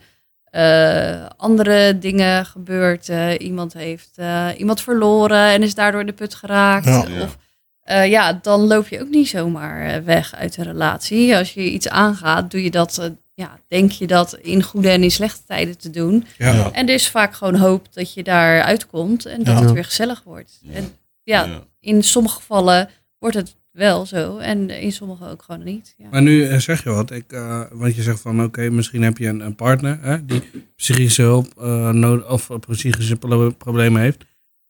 eh, 0.50 1.26
andere 1.36 1.98
dingen 1.98 2.46
gebeurd. 2.46 3.08
Eh, 3.08 3.28
iemand 3.38 3.72
heeft 3.72 4.10
eh, 4.14 4.46
iemand 4.56 4.80
verloren 4.80 5.46
en 5.48 5.62
is 5.62 5.74
daardoor 5.74 6.00
in 6.00 6.06
de 6.06 6.12
put 6.12 6.34
geraakt. 6.34 6.84
Ja. 6.86 7.04
Of 7.22 7.36
eh, 7.80 8.06
ja, 8.10 8.38
dan 8.42 8.66
loop 8.66 8.88
je 8.88 9.00
ook 9.00 9.08
niet 9.08 9.28
zomaar 9.28 10.04
weg 10.04 10.34
uit 10.34 10.56
een 10.56 10.64
relatie. 10.64 11.36
Als 11.36 11.54
je 11.54 11.70
iets 11.70 11.88
aangaat, 11.88 12.50
doe 12.50 12.62
je 12.62 12.70
dat, 12.70 13.10
ja, 13.40 13.58
denk 13.68 13.90
je 13.90 14.06
dat 14.06 14.38
in 14.42 14.62
goede 14.62 14.90
en 14.90 15.02
in 15.02 15.10
slechte 15.10 15.40
tijden 15.46 15.78
te 15.78 15.90
doen. 15.90 16.24
Ja. 16.38 16.70
En 16.72 16.88
er 16.88 16.94
is 16.94 17.08
vaak 17.08 17.34
gewoon 17.34 17.54
hoop 17.56 17.92
dat 17.92 18.14
je 18.14 18.22
daar 18.22 18.62
uitkomt 18.62 19.26
en 19.26 19.42
dat 19.44 19.58
Ja. 19.58 19.62
het 19.62 19.72
weer 19.72 19.84
gezellig 19.84 20.22
wordt. 20.24 20.60
En 20.72 20.84
ja, 21.22 21.44
Ja. 21.44 21.62
in 21.80 22.02
sommige 22.02 22.34
gevallen 22.36 22.88
wordt 23.18 23.36
het 23.36 23.56
wel 23.70 24.06
zo 24.06 24.38
en 24.38 24.70
in 24.70 24.92
sommige 24.92 25.28
ook 25.28 25.42
gewoon 25.42 25.62
niet. 25.64 25.94
Ja. 25.98 26.06
Maar 26.10 26.22
nu 26.22 26.44
eh, 26.46 26.58
zeg 26.58 26.84
je 26.84 26.90
wat. 26.90 27.10
Ik, 27.10 27.32
eh, 27.32 27.62
want 27.72 27.94
je 27.94 28.02
zegt 28.02 28.20
van 28.20 28.42
oké, 28.44 28.70
misschien 28.70 29.02
heb 29.02 29.18
je 29.18 29.26
een, 29.28 29.40
een 29.40 29.54
partner 29.54 29.98
hè, 30.02 30.24
die 30.26 30.42
psychische 30.76 31.22
hulp 31.22 31.46
eh, 31.60 31.88
nodig 31.90 32.28
of 32.30 32.48
psychische 32.68 33.16
pro- 33.16 33.50
problemen 33.50 34.02
heeft. 34.02 34.24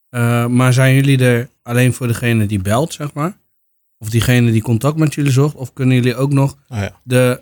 Eh, 0.08 0.46
maar 0.46 0.72
zijn 0.72 0.94
jullie 0.94 1.18
er 1.24 1.48
alleen 1.62 1.92
voor 1.92 2.06
degene 2.06 2.46
die 2.46 2.60
belt, 2.62 2.92
zeg 2.92 3.12
maar? 3.12 3.38
Of 3.98 4.10
diegene 4.10 4.50
die 4.52 4.62
contact 4.62 4.96
met 4.96 5.14
jullie 5.14 5.32
zocht? 5.32 5.54
Of 5.54 5.72
kunnen 5.72 5.94
jullie 5.94 6.16
ook 6.16 6.32
nog 6.32 6.56
ja. 6.68 7.00
de, 7.04 7.40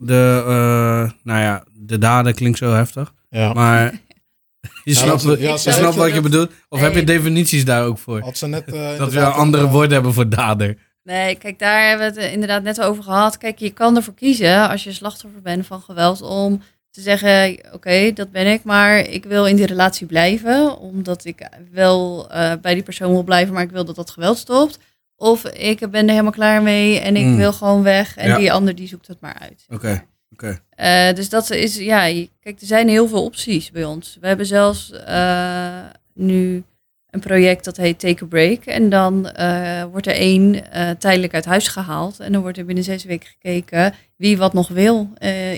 de 0.00 0.42
eh, 0.46 1.10
nou 1.22 1.40
ja, 1.40 1.64
de 1.74 1.98
daden 1.98 2.34
klinkt 2.34 2.58
zo 2.58 2.72
heftig. 2.72 3.12
Ja. 3.28 3.52
Maar 3.52 3.92
je 4.84 4.94
snapt, 4.94 5.22
dat- 5.22 5.38
je 5.38 5.44
ja, 5.44 5.56
zo- 5.56 5.70
snapt 5.70 5.94
wat 5.94 6.12
je 6.14 6.20
bedoelt. 6.20 6.50
Of 6.68 6.80
heb 6.80 6.94
je 6.94 7.04
definities 7.04 7.64
daar 7.64 7.84
ook 7.84 7.98
voor? 7.98 8.20
Had 8.20 8.36
ze 8.38 8.46
net, 8.46 8.64
eh, 8.72 8.98
Dat 8.98 9.12
we 9.12 9.24
andere 9.24 9.64
eh, 9.64 9.70
woorden 9.72 9.92
hebben 9.92 10.12
voor 10.14 10.28
dader. 10.28 10.76
Nee, 11.02 11.34
kijk, 11.34 11.58
daar 11.58 11.88
hebben 11.88 12.14
we 12.14 12.20
het 12.20 12.32
inderdaad 12.32 12.62
net 12.62 12.80
over 12.80 13.02
gehad. 13.02 13.38
Kijk, 13.38 13.58
je 13.58 13.70
kan 13.70 13.96
ervoor 13.96 14.14
kiezen 14.14 14.68
als 14.68 14.84
je 14.84 14.92
slachtoffer 14.92 15.42
bent 15.42 15.66
van 15.66 15.80
geweld 15.80 16.22
om 16.22 16.62
te 16.90 17.00
zeggen, 17.00 17.58
oké, 17.72 18.12
dat 18.12 18.30
ben 18.30 18.46
ik, 18.46 18.64
maar 18.64 18.98
ik 18.98 19.24
wil 19.24 19.46
in 19.46 19.56
die 19.56 19.66
relatie 19.66 20.06
blijven, 20.06 20.78
omdat 20.78 21.24
ik 21.24 21.48
wel 21.72 22.26
eh, 22.30 22.52
bij 22.62 22.74
die 22.74 22.82
persoon 22.82 23.10
wil 23.12 23.22
blijven, 23.22 23.54
maar 23.54 23.62
ik 23.62 23.70
wil 23.70 23.84
dat 23.84 23.96
dat 23.96 24.10
geweld 24.10 24.38
stopt. 24.38 24.78
Of 25.20 25.44
ik 25.44 25.78
ben 25.90 26.02
er 26.04 26.10
helemaal 26.10 26.32
klaar 26.32 26.62
mee 26.62 26.98
en 27.00 27.16
ik 27.16 27.24
Mm. 27.24 27.36
wil 27.36 27.52
gewoon 27.52 27.82
weg 27.82 28.16
en 28.16 28.28
Ja. 28.28 28.36
die 28.38 28.52
ander 28.52 28.74
die 28.74 28.88
zoekt 28.88 29.06
het 29.06 29.20
maar 29.20 29.36
uit. 29.40 29.64
Oké, 29.68 30.04
oké. 30.32 30.60
Eh, 30.70 31.12
dus 31.14 31.28
dat 31.28 31.50
is, 31.50 31.76
ja, 31.76 32.00
kijk, 32.40 32.60
er 32.60 32.66
zijn 32.66 32.88
heel 32.88 33.08
veel 33.08 33.24
opties 33.24 33.70
bij 33.70 33.84
ons. 33.84 34.18
We 34.20 34.26
hebben 34.26 34.46
zelfs 34.46 34.90
eh, 34.92 35.78
nu 36.14 36.62
een 37.10 37.20
project 37.20 37.64
dat 37.64 37.76
heet 37.76 37.98
Take 38.00 38.24
a 38.24 38.26
Break. 38.26 38.64
En 38.64 38.88
dan 38.88 39.28
eh, 39.30 39.84
wordt 39.90 40.06
er 40.06 40.12
één 40.14 40.62
tijdelijk 40.98 41.34
uit 41.34 41.44
huis 41.44 41.68
gehaald. 41.68 42.20
En 42.20 42.32
dan 42.32 42.42
wordt 42.42 42.58
er 42.58 42.64
binnen 42.64 42.84
zes 42.84 43.04
weken 43.04 43.28
gekeken 43.28 43.94
wie 44.16 44.38
wat 44.38 44.52
nog 44.52 44.68
wil 44.68 45.08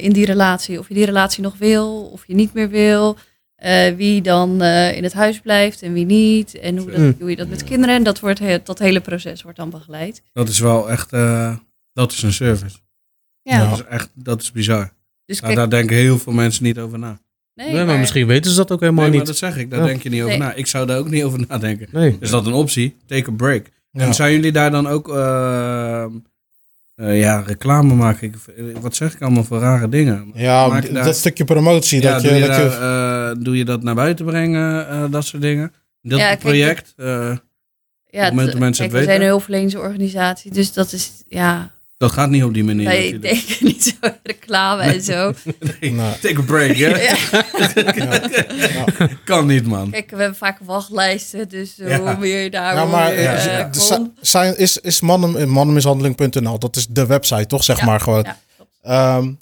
in 0.00 0.12
die 0.12 0.26
relatie. 0.26 0.78
Of 0.78 0.88
je 0.88 0.94
die 0.94 1.04
relatie 1.04 1.42
nog 1.42 1.58
wil, 1.58 2.02
of 2.12 2.24
je 2.26 2.34
niet 2.34 2.52
meer 2.54 2.68
wil. 2.68 3.16
Eh, 3.62 3.94
wie 3.96 4.22
dan 4.22 4.62
eh, 4.62 4.96
in 4.96 5.02
het 5.02 5.12
huis 5.12 5.40
blijft 5.40 5.82
en 5.82 5.92
wie 5.92 6.04
niet. 6.04 6.54
En 6.58 6.76
hoe, 6.76 6.90
dat, 6.90 6.98
Mm. 7.00 7.16
hoe 7.20 7.30
je 7.30 7.36
dat 7.36 7.48
met 7.48 7.64
kinderen. 7.64 7.94
En 7.94 8.02
dat, 8.02 8.20
wordt, 8.20 8.38
he- 8.38 8.58
dat 8.64 8.78
hele 8.78 9.00
proces 9.00 9.42
wordt 9.42 9.58
dan 9.58 9.70
begeleid. 9.70 10.22
Dat 10.32 10.48
is 10.48 10.58
wel 10.58 10.90
echt, 10.90 11.12
eh, 11.12 11.56
dat 11.92 12.12
is 12.12 12.22
een 12.22 12.32
service. 12.32 12.76
Ja, 13.42 13.68
Dat 13.70 13.78
is 13.78 13.84
echt, 13.84 14.10
dat 14.14 14.42
is 14.42 14.52
bizar. 14.52 14.92
dus 15.24 15.40
Nou, 15.40 15.54
kijk, 15.54 15.70
daar 15.70 15.78
denken 15.80 15.96
heel 15.96 16.18
veel 16.18 16.32
mensen 16.32 16.64
niet 16.64 16.78
over 16.78 16.98
na. 16.98 17.20
nee, 17.54 17.72
Nee, 17.72 17.84
maar 17.84 17.98
misschien 17.98 18.26
weten 18.26 18.50
ze 18.50 18.56
dat 18.56 18.70
ook 18.72 18.80
helemaal 18.80 19.00
Nee, 19.02 19.10
maar 19.10 19.18
niet. 19.18 19.28
dat 19.28 19.36
zeg 19.50 19.56
ik, 19.56 19.70
daar 19.70 19.80
Ja. 19.80 19.86
denk 19.86 20.02
je 20.02 20.08
niet 20.08 20.20
over 20.22 20.38
Nee. 20.38 20.48
na. 20.48 20.54
Ik 20.54 20.66
zou 20.66 20.86
daar 20.86 20.98
ook 20.98 21.10
niet 21.10 21.24
over 21.24 21.44
nadenken. 21.48 21.88
Nee. 21.92 22.16
Is 22.20 22.30
dat 22.30 22.46
een 22.46 22.52
optie? 22.52 22.96
Take 23.06 23.30
a 23.30 23.32
break. 23.34 23.66
Ja. 23.90 24.00
En 24.00 24.14
zijn 24.14 24.32
jullie 24.32 24.52
daar 24.52 24.70
dan 24.70 24.86
ook 24.86 25.08
eh, 27.02 27.08
eh, 27.08 27.18
ja, 27.20 27.42
reclame 27.46 27.94
maken? 27.94 28.26
Ik, 28.26 28.34
wat 28.80 28.96
zeg 28.96 29.14
ik 29.14 29.22
allemaal 29.22 29.44
voor 29.44 29.58
rare 29.58 29.88
dingen? 29.88 30.30
Ja, 30.34 30.68
daar- 30.80 30.92
dat 31.04 31.16
stukje 31.16 31.44
promotie. 31.44 32.02
Ja, 32.02 32.12
dat 32.12 32.22
doe, 32.22 32.32
je, 32.32 32.46
dat 32.46 32.56
je, 32.56 32.62
daar, 32.80 33.30
eh, 33.30 33.36
doe 33.42 33.56
je 33.56 33.64
dat 33.64 33.82
naar 33.82 33.94
buiten 33.94 34.24
brengen, 34.24 34.88
eh, 34.88 35.04
dat 35.10 35.24
soort 35.24 35.42
dingen? 35.42 35.72
Dat 36.02 36.18
Ja, 36.18 36.26
kijk, 36.26 36.38
project? 36.38 36.92
eh, 36.96 37.06
ja, 37.06 37.30
op 37.30 37.36
het 38.10 38.30
moment 38.30 38.50
dat 38.50 38.58
mensen 38.60 38.84
kijk, 38.84 38.90
het 38.90 38.90
we 38.90 38.96
zijn 38.96 39.00
een 39.00 39.06
weten. 39.06 39.26
hulpverleningsorganisatie. 39.26 40.50
Dus 40.50 40.72
dat 40.72 40.92
is, 40.92 41.12
ja, 41.28 41.70
dat 42.02 42.12
gaat 42.12 42.30
niet 42.30 42.44
op 42.44 42.54
die 42.54 42.64
manier. 42.64 42.84
wij 42.84 42.96
natuurlijk. 43.10 43.22
denken 43.22 43.66
niet 43.66 43.82
zo 43.84 44.08
reclame 44.22 44.82
en 44.82 45.02
zo. 45.02 45.32
Nee, 45.80 45.90
Nee. 45.92 46.18
Take 46.20 46.38
a 46.38 46.42
break, 46.42 46.76
hè? 46.76 46.88
Ja. 47.02 47.16
Kan 49.24 49.46
niet, 49.46 49.66
man. 49.66 49.90
Kijk, 49.90 50.10
we 50.10 50.16
hebben 50.16 50.36
vaak 50.36 50.58
wachtlijsten, 50.64 51.48
dus 51.48 51.78
eh, 51.78 51.88
Ja. 51.88 51.98
hoe 52.00 52.16
meer 52.18 52.50
daar 52.50 52.74
Ja, 52.74 52.80
hoe 52.82 52.90
maar 52.90 53.08
meer, 53.10 53.18
eh, 53.18 53.58
eh, 53.58 53.62
komt. 53.62 53.76
zi- 53.82 54.10
zijn, 54.20 54.58
is, 54.58 54.76
is 54.78 55.00
mannen, 55.00 55.48
mannenmishandeling.nl, 55.48 56.58
dat 56.58 56.76
is 56.76 56.86
de 56.86 57.06
website, 57.06 57.46
toch? 57.46 57.64
Zeg 57.64 57.78
Ja, 57.78 57.84
maar 57.84 58.00
gewoon. 58.00 58.26
Ehm, 58.82 59.32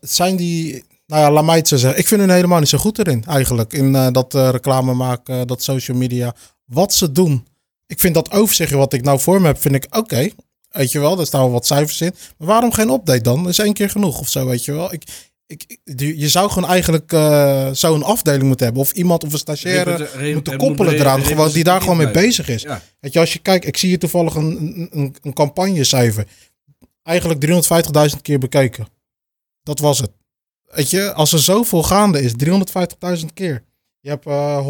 zijn 0.00 0.36
die, 0.36 0.84
nou 1.06 1.22
ja, 1.22 1.30
laat 1.30 1.44
mij 1.44 1.56
het 1.56 1.68
zo 1.68 1.76
zeggen. 1.76 1.98
Ik 2.00 2.08
vind 2.08 2.20
hun 2.20 2.30
helemaal 2.30 2.58
niet 2.58 2.68
zo 2.68 2.78
goed 2.78 2.98
erin, 2.98 3.24
eigenlijk. 3.26 3.72
In 3.72 3.92
dat 4.12 4.34
eh, 4.34 4.48
reclame 4.50 4.94
maken, 4.94 5.46
dat 5.46 5.62
social 5.62 5.96
media. 5.96 6.34
Wat 6.64 6.94
ze 6.94 7.12
doen. 7.12 7.46
Ik 7.86 8.00
vind 8.00 8.14
dat 8.14 8.30
overzichtje 8.30 8.76
wat 8.76 8.92
ik 8.92 9.02
nou 9.02 9.20
voor 9.20 9.40
me 9.40 9.46
heb, 9.46 9.60
vind 9.60 9.74
ik 9.74 9.86
oké. 9.96 10.28
Weet 10.70 10.92
je 10.92 11.00
wel, 11.00 11.16
daar 11.16 11.26
staan 11.26 11.40
wel 11.40 11.50
wat 11.50 11.66
cijfers 11.66 12.00
in. 12.00 12.14
Maar 12.38 12.48
waarom 12.48 12.72
geen 12.72 12.90
update 12.90 13.20
dan? 13.20 13.48
is 13.48 13.58
één 13.58 13.72
keer 13.72 13.90
genoeg 13.90 14.18
of 14.20 14.28
zo, 14.28 14.46
weet 14.46 14.64
je 14.64 14.72
wel. 14.72 14.92
Ik, 14.92 15.02
ik, 15.46 15.78
je 15.94 16.28
zou 16.28 16.50
gewoon 16.50 16.68
eigenlijk 16.68 17.12
eh, 17.12 17.68
zo'n 17.72 18.02
afdeling 18.02 18.42
moeten 18.42 18.64
hebben. 18.64 18.82
Of 18.82 18.92
iemand 18.92 19.24
of 19.24 19.32
een 19.32 19.38
stagiaire 19.38 20.08
moeten 20.32 20.56
koppelen 20.56 20.94
eraan. 20.94 21.22
Gewoon 21.22 21.52
die 21.52 21.64
daar 21.64 21.80
gewoon 21.80 21.96
mee 21.96 22.10
bezig 22.10 22.48
is. 22.48 22.66
Weet 23.00 23.12
je, 23.12 23.20
als 23.20 23.32
je 23.32 23.38
kijkt, 23.38 23.66
ik 23.66 23.76
zie 23.76 23.88
hier 23.88 23.98
toevallig 23.98 24.34
een, 24.34 24.88
een, 24.92 25.14
een, 25.22 25.32
campagnecijfer. 25.32 26.26
Eigenlijk 27.02 27.46
350.000 28.14 28.20
keer 28.22 28.38
bekeken. 28.38 28.86
Dat 29.62 29.78
was 29.78 29.98
het. 29.98 30.10
Weet 30.64 30.90
je, 30.90 31.12
als 31.12 31.32
er 31.32 31.38
zoveel 31.38 31.82
gaande 31.82 32.22
is, 32.22 32.32
350.000 33.18 33.24
keer. 33.34 33.62
Je 34.00 34.08
hebt 34.08 34.26
eh 34.26 34.66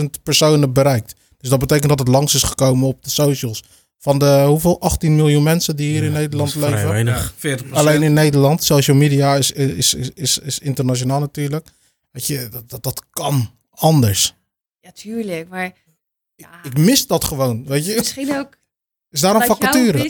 120.000 0.00 0.04
personen 0.22 0.72
bereikt. 0.72 1.14
Dus 1.38 1.50
dat 1.50 1.58
betekent 1.58 1.88
dat 1.88 1.98
het 1.98 2.08
langs 2.08 2.34
is 2.34 2.42
gekomen 2.42 2.88
op 2.88 3.02
de 3.02 3.10
socials. 3.10 3.62
Van 4.04 4.18
de 4.18 4.44
hoeveel? 4.46 4.80
18 4.80 5.16
miljoen 5.16 5.42
mensen 5.42 5.76
die 5.76 5.90
hier 5.90 6.02
in 6.02 6.12
Nederland 6.12 6.52
dat 6.54 6.62
is 6.62 6.68
vrij 6.68 6.74
leven. 6.74 6.88
weinig. 6.90 7.34
Ja, 7.40 7.56
40%. 7.58 7.70
Alleen 7.70 8.02
in 8.02 8.12
Nederland. 8.12 8.64
Social 8.64 8.96
media 8.96 9.34
is, 9.36 9.52
is, 9.52 9.94
is, 9.94 10.10
is, 10.14 10.38
is 10.38 10.58
internationaal 10.58 11.20
natuurlijk. 11.20 11.66
Weet 12.10 12.26
je, 12.26 12.48
dat, 12.50 12.70
dat, 12.70 12.82
dat 12.82 13.02
kan 13.10 13.50
anders. 13.70 14.34
Ja, 14.80 14.90
tuurlijk, 14.92 15.48
maar 15.48 15.72
ja, 16.34 16.48
Ik 16.62 16.78
mis 16.78 17.06
dat 17.06 17.24
gewoon. 17.24 17.64
Weet 17.66 17.86
je, 17.86 17.94
misschien 17.98 18.36
ook 18.38 18.48
is 19.10 19.20
daar 19.20 19.34
een 19.34 19.42
vacature? 19.42 19.98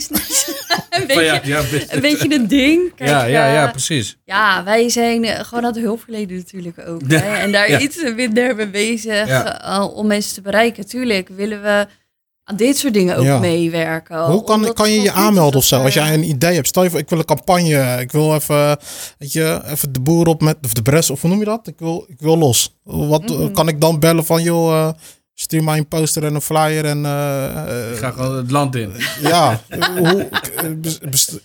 een, 0.89 1.07
beetje, 1.07 1.23
ja, 1.23 1.41
ja, 1.43 1.61
best- 1.71 1.93
een 1.93 2.01
beetje 2.01 2.33
een 2.35 2.47
ding. 2.47 2.95
Kijk, 2.95 3.09
ja, 3.09 3.23
ja, 3.25 3.53
ja, 3.53 3.65
eh, 3.65 3.71
precies. 3.71 4.17
Ja, 4.25 4.63
wij 4.63 4.89
zijn 4.89 5.23
eh, 5.23 5.39
gewoon 5.43 5.65
aan 5.65 5.73
het 5.73 5.83
hulpverlenen 5.83 6.35
natuurlijk 6.35 6.87
ook. 6.87 7.01
Ja, 7.07 7.19
Hè? 7.19 7.35
En 7.35 7.51
daar 7.51 7.69
ja. 7.69 7.79
iets 7.79 8.03
minder 8.15 8.55
mee 8.55 8.69
bezig 8.69 9.27
Ja. 9.27 9.61
eh, 9.77 9.95
om 9.97 10.07
mensen 10.07 10.33
te 10.33 10.41
bereiken. 10.41 10.85
Tuurlijk 10.87 11.29
willen 11.29 11.61
we 11.61 11.87
aan 12.47 12.55
dit 12.55 12.77
soort 12.77 12.93
dingen 12.93 13.17
ook 13.17 13.23
Ja. 13.23 13.39
meewerken. 13.39 14.25
Hoe 14.25 14.43
kan, 14.43 14.73
kan 14.73 14.91
je 14.91 15.01
je 15.01 15.11
aanmelden 15.11 15.59
of 15.59 15.65
zo? 15.65 15.81
Als 15.83 15.93
jij 15.93 16.13
een 16.13 16.29
idee 16.29 16.53
hebt. 16.53 16.67
Stel 16.67 16.83
je 16.83 16.89
voor, 16.89 16.99
ik 16.99 17.09
wil 17.09 17.19
een 17.19 17.25
campagne. 17.25 17.97
Ik 18.01 18.11
wil 18.11 18.35
even, 18.35 18.77
weet 19.17 19.31
je, 19.31 19.61
even 19.65 19.93
de 19.93 19.99
boer 19.99 20.27
op 20.27 20.41
met, 20.41 20.57
of 20.63 20.73
de 20.73 20.81
bres, 20.81 21.09
of 21.09 21.21
hoe 21.21 21.29
noem 21.29 21.39
je 21.39 21.45
dat? 21.45 21.67
Ik 21.67 21.79
wil, 21.79 22.05
ik 22.07 22.19
wil 22.19 22.37
los. 22.37 22.75
Wat 22.83 23.29
Mhm. 23.29 23.51
kan 23.51 23.67
ik 23.67 23.81
dan 23.81 23.99
bellen 23.99 24.25
van, 24.25 24.43
joh, 24.43 24.73
eh, 24.87 24.89
stuur 25.33 25.63
mij 25.63 25.77
een 25.77 25.87
poster 25.87 26.23
en 26.25 26.35
een 26.35 26.41
flyer 26.41 26.85
en... 26.85 27.05
eh, 27.05 27.91
Ik 27.91 27.97
ga 27.97 28.11
gewoon 28.11 28.35
het 28.37 28.51
land 28.51 28.75
in. 28.75 28.93
ja, 29.21 29.61
hoe, 29.97 30.29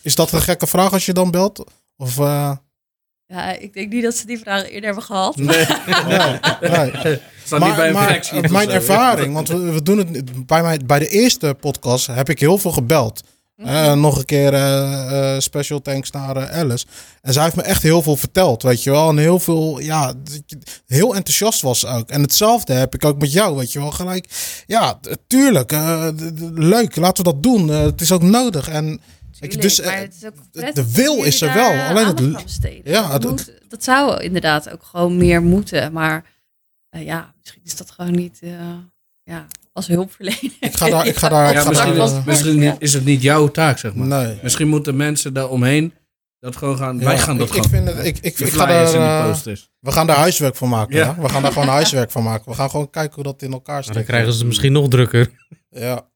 is 0.03 0.15
dat 0.15 0.33
een 0.33 0.41
gekke 0.43 0.67
vraag 0.67 0.93
als 0.93 1.07
je 1.07 1.13
dan 1.13 1.31
belt? 1.31 1.65
Of, 1.97 2.19
eh, 2.19 2.51
Ja, 3.31 3.59
ik 3.59 3.73
denk 3.75 3.93
niet 3.93 4.03
dat 4.03 4.17
ze 4.17 4.27
die 4.27 4.39
vraag 4.39 4.63
eerder 4.63 4.85
hebben 4.85 5.03
gehad. 5.03 5.37
Nee, 5.37 5.47
nee, 6.61 6.91
nee. 7.03 7.21
staat 7.45 7.65
niet 7.65 7.77
bij 7.77 7.87
een 7.87 7.93
maar 7.93 8.51
mijn 8.51 8.71
ervaring, 8.71 9.35
want 9.35 9.49
we, 9.49 9.59
we 9.59 9.83
doen 9.83 9.99
het 9.99 10.47
bij, 10.47 10.63
mij, 10.63 10.81
bij 10.87 10.99
de 10.99 11.09
eerste 11.09 11.57
podcast 11.61 12.07
heb 12.07 12.29
ik 12.29 12.41
heel 12.41 12.59
veel 12.59 12.71
gebeld. 12.73 13.23
Eh, 13.57 13.93
nog 13.93 14.19
een 14.19 14.25
keer 14.25 14.55
eh, 14.55 15.35
eh, 15.35 15.41
special 15.41 15.83
thanks 15.83 16.11
naar 16.11 16.37
eh, 16.37 16.59
Alice. 16.59 16.87
En 17.23 17.33
zij 17.33 17.43
heeft 17.43 17.57
me 17.57 17.63
echt 17.63 17.83
heel 17.83 18.03
veel 18.03 18.17
verteld, 18.17 18.63
weet 18.63 18.83
je 18.83 18.91
wel. 18.91 19.09
En 19.09 19.19
heel 19.19 19.39
veel, 19.39 19.79
ja, 19.79 20.15
heel 20.87 21.15
enthousiast 21.15 21.63
was 21.63 21.81
ze 21.81 21.87
ook. 21.87 22.11
En 22.11 22.23
hetzelfde 22.23 22.73
heb 22.73 22.95
ik 22.95 23.05
ook 23.05 23.19
met 23.19 23.33
jou, 23.33 23.57
weet 23.57 23.73
je 23.73 23.79
wel. 23.79 23.91
Gelijk, 23.91 24.27
ja, 24.67 25.01
tuurlijk, 25.27 25.73
eh, 25.73 26.09
leuk, 26.55 26.97
laten 26.97 27.25
we 27.25 27.31
dat 27.33 27.43
doen. 27.43 27.71
Eh, 27.71 27.81
het 27.81 28.01
is 28.01 28.13
ook 28.13 28.23
nodig. 28.23 28.69
En 28.69 29.01
Tuurlijk, 29.39 29.63
dus, 29.63 29.81
maar 29.81 29.95
eh, 29.95 30.01
het 30.01 30.15
is 30.15 30.25
ook 30.27 30.35
de- 30.75 30.93
wil 30.93 31.25
is 31.25 31.41
er 31.41 31.55
wel, 31.55 31.71
alleen 31.81 32.07
het- 32.07 32.81
ja, 32.85 33.03
dat, 33.03 33.13
het- 33.23 33.31
moet- 33.31 33.53
dat 33.69 33.85
zou 33.85 34.23
inderdaad 34.23 34.71
ook 34.73 34.83
gewoon 34.83 35.17
meer 35.17 35.43
moeten. 35.43 35.93
Maar 35.93 36.25
eh, 36.89 37.05
ja, 37.05 37.33
misschien 37.41 37.63
is 37.65 37.77
dat 37.77 37.91
gewoon 37.91 38.13
niet 38.15 38.39
eh, 38.43 38.51
ja, 39.23 39.47
als 39.73 39.87
hulpverlener. 39.87 40.53
Ik 40.61 40.77
ga 40.77 40.89
daar- 40.89 41.07
ik 41.07 41.17
ga 41.17 41.29
daar- 41.29 41.45
Ja, 41.45 41.51
ik 41.51 41.59
ga 41.63 41.69
misschien, 41.69 41.95
daar- 41.95 42.19
is, 42.19 42.25
misschien 42.25 42.77
is 42.79 42.93
het 42.93 43.05
niet 43.05 43.23
jouw 43.23 43.49
taak, 43.49 43.79
zeg 43.79 43.95
maar. 43.95 44.07
nee. 44.07 44.39
Misschien 44.43 44.69
moeten 44.69 44.97
mensen 44.97 45.33
daar 45.33 45.49
omheen 45.49 45.95
dat 46.39 46.57
gewoon 46.57 46.77
gaan. 46.77 46.99
wij 46.99 47.15
Ja, 47.15 47.21
gaan 47.21 47.39
dat 47.39 47.49
ik, 47.49 47.55
ik 47.55 47.63
gewoon. 47.63 47.85
vind 47.85 47.97
het, 47.97 48.07
ik, 48.07 48.19
ik, 48.19 48.39
ik 48.39 48.53
ga 48.53 48.67
daar. 48.67 49.39
We 49.81 49.93
gaan 49.93 50.07
daar 50.07 50.17
huiswerk 50.17 50.57
van 50.57 50.69
maken. 50.69 50.97
Ja. 50.97 51.05
Ja. 51.05 51.17
We 51.23 51.29
gaan 51.29 51.43
daar 51.43 51.53
gewoon 51.53 51.69
huiswerk 51.69 52.11
van 52.11 52.23
maken. 52.23 52.51
We 52.51 52.55
gaan 52.57 52.71
gewoon 52.71 52.91
kijken 52.91 53.15
hoe 53.15 53.25
dat 53.25 53.43
in 53.43 53.53
elkaar 53.53 53.83
steekt. 53.83 53.97
dan 53.99 54.07
krijgen 54.07 54.33
ze 54.33 54.39
het 54.39 54.47
misschien 54.47 54.73
nog 54.73 54.89
drukker. 54.89 55.31
Ja. 55.71 56.09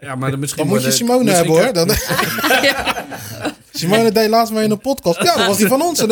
Ja, 0.00 0.14
maar 0.14 0.30
dan 0.30 0.40
misschien 0.40 0.62
Dan 0.64 0.72
moet 0.72 0.84
je 0.84 0.90
Simone 0.90 1.24
misschien 1.24 1.52
hebben 1.52 1.64
hoor. 1.64 1.86
Dan, 1.86 1.96
Simone 3.72 4.12
deed 4.12 4.28
laatst 4.28 4.52
mee 4.52 4.64
in 4.64 4.70
een 4.70 4.78
podcast. 4.80 5.22
Ja, 5.22 5.36
dat 5.36 5.46
was 5.46 5.56
die 5.56 5.66
van 5.66 5.82
ons. 5.82 6.04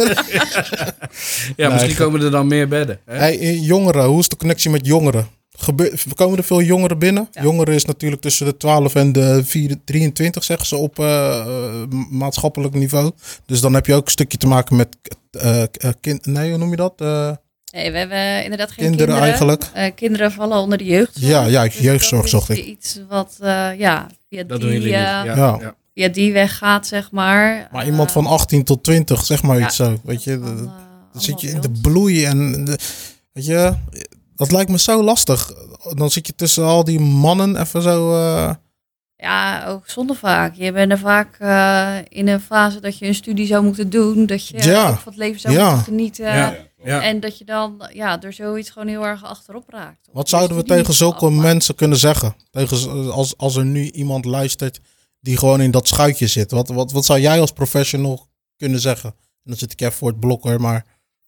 Ja, 1.57 1.69
misschien 1.71 1.97
komen 1.97 2.23
er 2.23 2.31
dan 2.31 2.47
meer 2.47 2.69
bedden. 2.69 3.01
Hè? 3.05 3.17
hey, 3.17 3.39
eh, 3.39 3.67
jongeren, 3.67 4.05
hoe 4.05 4.21
is 4.21 4.29
de 4.29 4.37
connectie 4.37 4.71
met 4.71 4.87
jongeren? 4.87 5.29
Gebe- 5.59 5.93
komen 6.15 6.39
er 6.39 6.45
veel 6.45 6.63
jongeren 6.63 6.99
binnen? 6.99 7.29
Ja. 7.33 7.43
Jongeren 7.43 7.75
is 7.75 7.85
natuurlijk 7.85 8.23
tussen 8.23 8.47
de 8.47 8.57
12 8.57 8.95
en 8.95 9.13
de 9.13 9.41
4 9.45 9.77
23, 9.85 10.45
zeggen 10.45 10.67
ze 10.67 10.77
op 10.77 10.99
eh, 10.99 11.39
eh, 11.39 11.47
maatschappelijk 12.11 12.75
niveau. 12.75 13.11
Dus 13.47 13.61
dan 13.61 13.75
heb 13.75 13.87
je 13.87 13.95
ook 13.95 14.05
een 14.05 14.11
stukje 14.11 14.39
te 14.39 14.47
maken 14.47 14.77
met 14.77 14.89
eh, 15.31 15.63
eh, 15.63 15.69
kind, 16.01 16.27
nee, 16.27 16.49
hoe 16.51 16.59
noem 16.59 16.71
je 16.71 16.77
dat? 16.77 16.93
Eh, 16.97 17.31
Nee, 17.73 17.91
we 17.93 17.99
hebben 17.99 18.43
inderdaad 18.43 18.69
geen 18.71 18.77
Kinderen 18.87 19.07
kinderen. 19.07 19.23
eigenlijk. 19.29 19.65
Eh, 19.75 19.91
kinderen 19.95 20.33
vallen 20.33 20.59
onder 20.59 20.79
de 20.79 20.85
jeugdzorg. 20.85 21.27
Ja, 21.27 21.45
ja, 21.45 21.63
Dus 21.65 21.79
jeugdzorg 21.79 22.23
dat 22.23 22.31
zocht 22.31 22.51
is 22.51 22.59
ik. 22.59 22.65
iets 22.65 23.01
wat 23.09 23.37
eh, 23.41 23.79
ja, 23.79 24.07
via, 24.29 24.43
Dat 24.43 24.61
doen 24.61 24.71
die, 24.71 24.83
eh, 24.83 24.91
Ja, 24.91 25.25
Ja. 25.25 25.75
via 25.95 26.09
die 26.09 26.33
weg 26.33 26.59
gaat, 26.59 26.87
zeg 26.87 27.11
maar. 27.11 27.69
maar 27.73 27.87
iemand 27.87 28.13
van 28.13 28.27
18 28.27 28.65
tot 28.65 28.85
20, 28.85 29.25
zeg 29.25 29.43
maar 29.43 29.59
ja, 29.59 29.67
iets 29.67 29.77
zo. 29.77 29.99
Weet 30.05 30.25
je, 30.25 30.39
dan 30.41 30.57
dan, 31.13 31.23
zit 31.23 31.41
je 31.41 31.49
in 31.51 31.61
de 31.61 31.71
bloei 31.83 32.25
en 32.25 32.65
de, 32.65 32.79
weet 33.33 33.47
je, 33.47 33.73
dat 34.37 34.51
lijkt 34.53 34.71
me 34.71 34.79
zo 34.79 35.03
lastig. 35.03 35.53
Dan 35.97 36.11
zit 36.11 36.27
je 36.27 36.35
tussen 36.35 36.65
al 36.65 36.85
die 36.85 37.01
mannen 37.01 37.61
even 37.61 37.83
zo. 37.83 38.15
eh, 38.15 38.51
Ja, 39.17 39.65
ook 39.67 39.83
zonde 39.89 40.15
vaak. 40.15 40.55
Je 40.55 40.73
bent 40.73 40.93
er 40.93 40.99
vaak 40.99 41.37
eh, 41.39 41.97
in 42.09 42.29
een 42.29 42.41
fase 42.41 42.81
dat 42.81 42.99
je 42.99 43.07
een 43.07 43.15
studie 43.15 43.47
zou 43.47 43.65
moeten 43.65 43.91
doen. 43.91 44.27
Dat 44.27 44.49
je 44.49 44.63
Ja. 44.63 44.89
ook 44.89 44.95
van 44.99 45.13
het 45.13 45.17
leven 45.17 45.41
zou 45.41 45.55
Ja. 45.55 45.67
moeten 45.69 45.85
genieten. 45.85 46.25
Ja. 46.37 46.55
Ja. 46.85 47.03
En 47.03 47.21
dat 47.21 47.39
je 47.39 47.45
dan 47.45 47.89
ja, 47.93 48.17
door 48.17 48.33
zoiets 48.33 48.71
gewoon 48.71 48.89
heel 48.89 49.07
erg 49.07 49.25
achterop 49.25 49.65
raakt. 49.71 50.09
Wat 50.13 50.29
zouden 50.29 50.57
we 50.57 50.63
tegen 50.63 50.95
zulke 50.95 51.25
afmaakt. 51.25 51.43
mensen 51.43 51.75
kunnen 51.75 51.99
zeggen? 51.99 52.35
Tegen, 52.51 53.13
als, 53.13 53.37
als 53.37 53.57
er 53.57 53.65
nu 53.65 53.91
iemand 53.91 54.25
luistert 54.25 54.81
die 55.21 55.37
gewoon 55.37 55.61
in 55.61 55.71
dat 55.71 55.89
schuitje 55.89 56.27
zit. 56.27 56.51
Wat, 56.51 56.69
wat, 56.69 56.93
wat 56.93 57.05
zou 57.05 57.21
jij 57.21 57.41
als 57.41 57.53
professional 57.53 58.27
kunnen 58.57 58.81
zeggen? 58.81 59.11
En 59.11 59.51
dan 59.51 59.57
zit 59.57 59.73
ik 59.73 59.81
even 59.81 59.93
voor 59.93 60.09
het 60.09 60.21
blok 60.21 60.43
hoor, 60.43 60.61
maar 60.61 60.85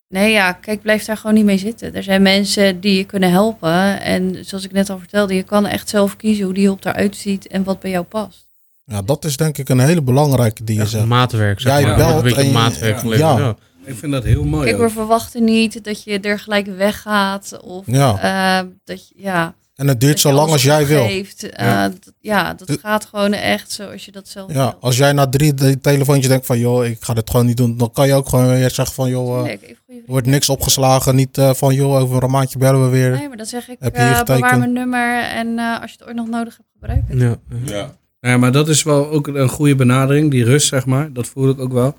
Nee, 0.08 0.32
ja, 0.32 0.52
kijk, 0.52 0.82
blijf 0.82 1.04
daar 1.04 1.16
gewoon 1.16 1.34
niet 1.34 1.44
mee 1.44 1.58
zitten. 1.58 1.94
Er 1.94 2.02
zijn 2.02 2.22
mensen 2.22 2.80
die 2.80 2.96
je 2.96 3.04
kunnen 3.04 3.30
helpen. 3.30 4.00
En 4.00 4.44
zoals 4.44 4.64
ik 4.64 4.72
net 4.72 4.90
al 4.90 4.98
vertelde, 4.98 5.34
je 5.34 5.42
kan 5.42 5.66
echt 5.66 5.88
zelf 5.88 6.16
kiezen 6.16 6.44
hoe 6.44 6.54
die 6.54 6.64
hulp 6.64 6.84
eruit 6.84 7.16
ziet 7.16 7.46
en 7.46 7.64
wat 7.64 7.80
bij 7.80 7.90
jou 7.90 8.04
past. 8.04 8.46
ja, 8.84 9.02
dat 9.02 9.24
is 9.24 9.36
denk 9.36 9.58
ik 9.58 9.68
een 9.68 9.78
hele 9.80 10.02
belangrijke 10.02 10.64
die 10.64 10.76
je 10.78 10.86
zegt. 10.86 11.06
maatwerk, 11.06 11.60
zeg 11.60 11.72
Jij 11.72 11.82
maar. 11.86 11.96
belt 11.96 12.32
en 12.36 12.46
je- 12.46 12.52
maatwerk 12.52 13.02
Ja. 13.16 13.56
Ja. 13.84 13.90
Ik 13.92 13.98
vind 13.98 14.12
dat 14.12 14.24
heel 14.24 14.44
mooi. 14.44 14.64
Kijk, 14.64 14.76
ook. 14.76 14.82
we 14.88 14.90
verwachten 14.90 15.44
niet 15.44 15.84
dat 15.84 16.02
je 16.04 16.20
er 16.20 16.38
gelijk 16.38 16.66
weggaat. 16.66 17.58
Of 17.62 17.82
Ja. 17.86 18.18
eh, 18.60 18.66
dat 18.84 19.08
je, 19.08 19.14
ja, 19.18 19.54
En 19.74 19.88
het 19.88 20.00
duurt 20.00 20.12
dat 20.12 20.20
zo 20.20 20.32
lang 20.32 20.50
als 20.50 20.62
jij 20.62 20.86
wil. 20.86 21.00
opgeeft. 21.02 21.42
Eh, 21.50 21.66
Ja. 21.66 21.90
ja, 22.20 22.54
dat 22.54 22.78
gaat 22.80 23.04
gewoon 23.04 23.32
echt 23.32 23.72
zoals 23.72 24.04
je 24.04 24.12
dat 24.12 24.28
zelf 24.28 24.52
Ja, 24.52 24.64
wil. 24.70 24.76
als 24.80 24.96
jij 24.96 25.12
na 25.12 25.26
drie 25.28 25.54
telefoontjes 25.80 26.28
denkt 26.28 26.46
van 26.46 26.58
joh, 26.58 26.84
ik 26.86 26.96
ga 27.00 27.14
dit 27.14 27.30
gewoon 27.30 27.46
niet 27.46 27.56
doen. 27.56 27.76
Dan 27.76 27.90
kan 27.90 28.06
je 28.06 28.14
ook 28.14 28.28
gewoon 28.28 28.48
weer 28.48 28.70
zeggen 28.70 28.94
van 28.94 29.10
joh, 29.10 29.48
eh, 29.48 29.52
er 29.52 30.02
wordt 30.06 30.26
niks 30.26 30.48
opgeslagen. 30.48 31.14
Niet 31.14 31.38
eh, 31.38 31.54
van 31.54 31.74
joh, 31.74 31.94
over 32.00 32.22
een 32.22 32.30
maandje 32.30 32.58
bellen 32.58 32.82
we 32.84 32.88
weer. 32.88 33.10
Nee, 33.10 33.28
maar 33.28 33.36
dan 33.36 33.46
zeg 33.46 33.68
ik, 33.68 33.76
Heb 33.80 33.96
je 33.96 34.02
hier 34.02 34.10
eh, 34.12 34.22
bewaar 34.24 34.58
mijn 34.58 34.72
nummer 34.72 35.22
en 35.22 35.58
eh, 35.58 35.80
als 35.80 35.90
je 35.90 35.96
het 35.98 36.06
ooit 36.06 36.16
nog 36.16 36.28
nodig 36.28 36.56
hebt, 36.56 36.68
gebruik 36.72 37.02
het. 37.08 37.20
Ja. 37.20 37.36
Ja. 37.74 37.96
Ja, 38.20 38.36
maar 38.36 38.52
dat 38.52 38.68
is 38.68 38.82
wel 38.82 39.08
ook 39.10 39.26
een 39.26 39.48
goede 39.48 39.74
benadering. 39.74 40.30
Die 40.30 40.44
rust, 40.44 40.66
zeg 40.68 40.86
maar. 40.86 41.12
Dat 41.12 41.26
voel 41.26 41.48
ik 41.50 41.60
ook 41.60 41.72
wel. 41.72 41.96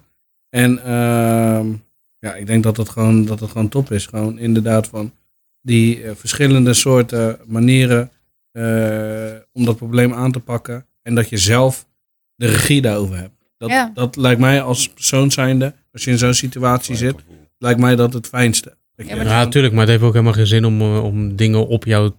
En 0.56 0.84
ehm, 0.84 1.68
ja, 2.20 2.36
ik 2.36 2.46
denk 2.48 2.64
dat 2.64 2.78
het 2.78 2.90
gewoon, 2.90 3.26
dat 3.26 3.40
het 3.40 3.50
gewoon 3.52 3.70
top 3.70 3.92
is. 3.92 4.06
Gewoon 4.06 4.38
inderdaad 4.40 4.88
van 4.88 5.14
die 5.62 6.04
eh, 6.04 6.12
verschillende 6.16 6.74
soorten 6.74 7.40
manieren 7.46 8.12
eh, 8.52 9.34
om 9.54 9.66
dat 9.66 9.76
probleem 9.78 10.14
aan 10.14 10.32
te 10.32 10.40
pakken. 10.40 10.86
En 11.02 11.16
dat 11.16 11.30
je 11.30 11.38
zelf 11.38 11.86
de 12.36 12.48
regie 12.48 12.82
daarover 12.82 13.18
hebt. 13.18 13.34
Dat, 13.58 13.70
Ja. 13.70 13.92
dat 13.94 14.16
lijkt 14.16 14.40
mij 14.40 14.62
als 14.62 14.90
persoon 14.90 15.32
zijnde, 15.32 15.74
als 15.94 16.04
je 16.04 16.12
in 16.12 16.18
zo'n 16.18 16.34
situatie 16.34 16.96
zit, 16.96 17.16
lijkt 17.58 17.80
mij 17.80 17.96
dat 17.96 18.14
het 18.14 18.28
fijnste. 18.28 18.78
Dat 18.96 19.08
Ja, 19.08 19.16
natuurlijk, 19.24 19.74
maar 19.74 19.82
het 19.84 19.92
heeft 19.92 20.04
ook 20.04 20.12
helemaal 20.14 20.34
geen 20.34 20.48
zin 20.48 20.66
om, 20.66 20.82
eh, 20.82 21.04
om 21.04 21.36
dingen 21.36 21.68
op 21.68 21.84
jou 21.86 22.12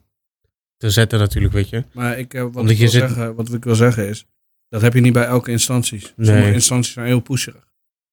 te 0.77 0.91
zetten 0.91 1.19
natuurlijk, 1.19 1.55
weet 1.55 1.69
je. 1.69 1.85
Maar 1.93 2.19
ik, 2.19 2.35
eh, 2.35 2.43
wat, 2.43 2.57
Omdat 2.57 2.71
ik 2.71 2.79
wil 2.79 2.89
zit- 2.89 3.01
zeggen, 3.01 3.35
wat 3.35 3.53
ik 3.53 3.65
wil 3.65 3.75
zeggen 3.75 4.09
is, 4.09 4.27
dat 4.69 4.83
heb 4.83 4.95
je 4.95 5.01
niet 5.01 5.13
bij 5.13 5.25
elke 5.27 5.51
instantie. 5.51 5.99
Nee. 6.17 6.27
Sommige 6.27 6.53
instanties 6.53 6.93
zijn 6.93 7.07
heel 7.07 7.21
pusherig. 7.21 7.65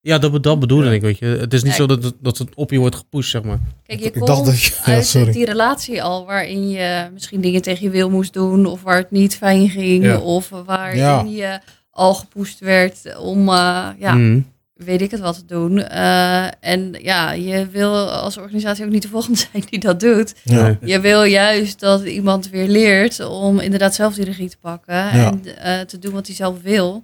Ja, 0.06 0.18
dat, 0.18 0.43
dat 0.43 0.60
bedoelde 0.60 0.86
Ja. 0.86 0.91
ik, 0.91 1.01
weet 1.01 1.18
je. 1.18 1.26
Het 1.26 1.54
is 1.54 1.64
niet 1.64 1.74
zo 1.74 1.86
dat 1.86 2.04
het, 2.04 2.14
dat 2.20 2.38
het 2.38 2.56
op 2.56 2.72
je 2.72 2.78
wordt 2.78 2.95
gepusht, 2.95 3.30
zeg 3.32 3.43
maar. 3.43 3.60
Kijk, 3.86 3.99
je 3.99 4.06
Ik 4.06 4.14
komt 4.14 4.28
dacht 4.28 4.45
dat 4.45 4.62
je- 4.64 4.74
ja, 4.86 4.93
uit 4.93 5.06
sorry. 5.06 5.32
die 5.32 5.45
relatie 5.45 6.04
al 6.04 6.26
waarin 6.26 6.70
je 6.70 7.10
misschien 7.14 7.41
dingen 7.41 7.62
tegen 7.62 7.84
je 7.84 7.89
wil 7.89 8.10
moest 8.10 8.34
doen 8.34 8.66
of 8.66 8.82
waar 8.82 8.97
het 8.97 9.12
niet 9.12 9.36
fijn 9.36 9.70
ging 9.70 10.04
Ja. 10.04 10.18
of 10.20 10.49
waarin 10.66 10.97
Ja. 10.99 11.24
je 11.28 11.60
al 11.89 12.14
gepoest 12.14 12.60
werd 12.60 13.18
om, 13.18 13.49
eh, 13.49 13.88
ja, 13.99 14.14
Mhm. 14.14 14.39
weet 14.74 15.01
ik 15.01 15.12
het 15.12 15.20
wat 15.20 15.36
te 15.36 15.45
doen. 15.45 15.80
Eh, 15.84 16.45
en 16.60 16.95
ja, 17.01 17.32
je 17.32 17.68
wil 17.70 18.10
als 18.10 18.38
organisatie 18.38 18.86
ook 18.86 18.91
niet 18.91 19.01
de 19.01 19.08
volgende 19.08 19.39
zijn 19.51 19.64
die 19.70 19.80
dat 19.80 19.99
doet. 19.99 20.34
Nee. 20.43 20.78
Je 20.82 20.99
wil 20.99 21.24
juist 21.24 21.80
dat 21.80 22.04
iemand 22.04 22.49
weer 22.49 22.68
leert 22.68 23.20
om 23.26 23.60
inderdaad 23.60 23.95
zelf 23.95 24.14
die 24.16 24.26
regie 24.26 24.49
te 24.49 24.58
pakken 24.62 25.10
en 25.10 25.41
eh, 25.58 25.80
te 25.82 25.99
doen 25.99 26.14
wat 26.14 26.28
hij 26.28 26.36
zelf 26.36 26.62
wil. 26.62 27.04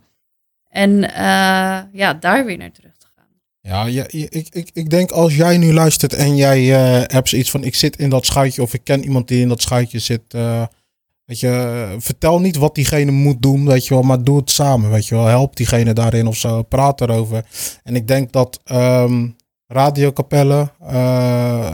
En 0.70 1.14
eh, 1.14 1.80
ja, 1.91 2.14
daar 2.20 2.45
weer 2.45 2.58
naar 2.58 2.72
terug. 2.72 2.89
Ja, 3.62 3.86
ja, 3.86 4.05
ik, 4.07 4.47
ik, 4.49 4.70
ik 4.74 4.89
denk 4.89 5.12
als 5.12 5.36
jij 5.36 5.57
nu 5.57 5.74
luistert 5.74 6.14
en 6.14 6.36
jij 6.36 6.74
eh, 6.76 7.14
hebt 7.16 7.30
zoiets 7.30 7.51
van 7.51 7.64
ik 7.64 7.76
zit 7.76 7.97
in 7.97 8.10
dat 8.10 8.26
schuitje 8.26 8.62
of 8.62 8.74
ik 8.74 8.84
ken 8.84 9.03
iemand 9.03 9.28
die 9.28 9.41
in 9.41 9.47
dat 9.47 9.62
schuitje 9.62 9.99
zit. 9.99 10.22
eh, 10.34 10.64
weet 11.26 11.39
je, 11.39 11.47
eh, 11.47 11.99
vertel 11.99 12.39
niet 12.39 12.55
wat 12.55 12.76
diegene 12.76 13.12
moet 13.12 13.41
doen, 13.41 13.66
weet 13.66 13.88
je 13.88 13.93
wel, 13.93 14.03
maar 14.03 14.24
doe 14.24 14.38
het 14.38 14.49
samen, 14.49 14.89
weet 14.91 15.07
je 15.07 15.16
wel. 15.16 15.26
Help 15.26 15.55
diegene 15.55 15.93
daarin 15.93 16.28
of 16.28 16.36
zo, 16.38 16.64
praat 16.64 17.01
erover. 17.01 17.45
En 17.84 17.95
ik 17.95 18.07
denk 18.07 18.32
dat 18.32 18.60
ehm 18.64 19.28
Radio 19.72 20.14
Capelle 20.14 20.72
eh, 20.88 21.72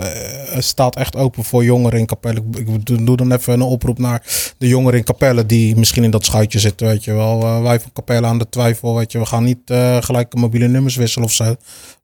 staat 0.58 0.96
echt 0.96 1.16
open 1.16 1.44
voor 1.44 1.64
jongeren 1.64 2.00
in 2.00 2.06
Capelle. 2.06 2.44
Ik, 2.58 3.06
doe 3.06 3.18
dan 3.18 3.32
even 3.32 3.54
een 3.54 3.62
oproep 3.62 3.98
naar 3.98 4.54
de 4.58 4.68
jongeren 4.68 5.00
in 5.00 5.06
Capelle 5.06 5.46
die 5.46 5.76
misschien 5.76 6.04
in 6.04 6.12
dat 6.12 6.26
schuitje 6.26 6.60
zitten, 6.60 6.88
weet 6.88 7.04
je 7.04 7.14
wel. 7.14 7.42
Eh, 7.42 7.62
wij 7.62 7.80
van 7.80 7.92
Capelle 7.94 8.28
aan 8.28 8.38
de 8.38 8.50
twijfel, 8.50 8.96
weet 8.96 9.12
je. 9.12 9.20
We 9.20 9.26
gaan 9.26 9.44
niet 9.44 9.70
eh, 9.70 10.02
gelijk 10.02 10.34
mobiele 10.34 10.68
nummers 10.68 10.96
wisselen 10.96 11.28
of 11.28 11.34
zo. 11.34 11.56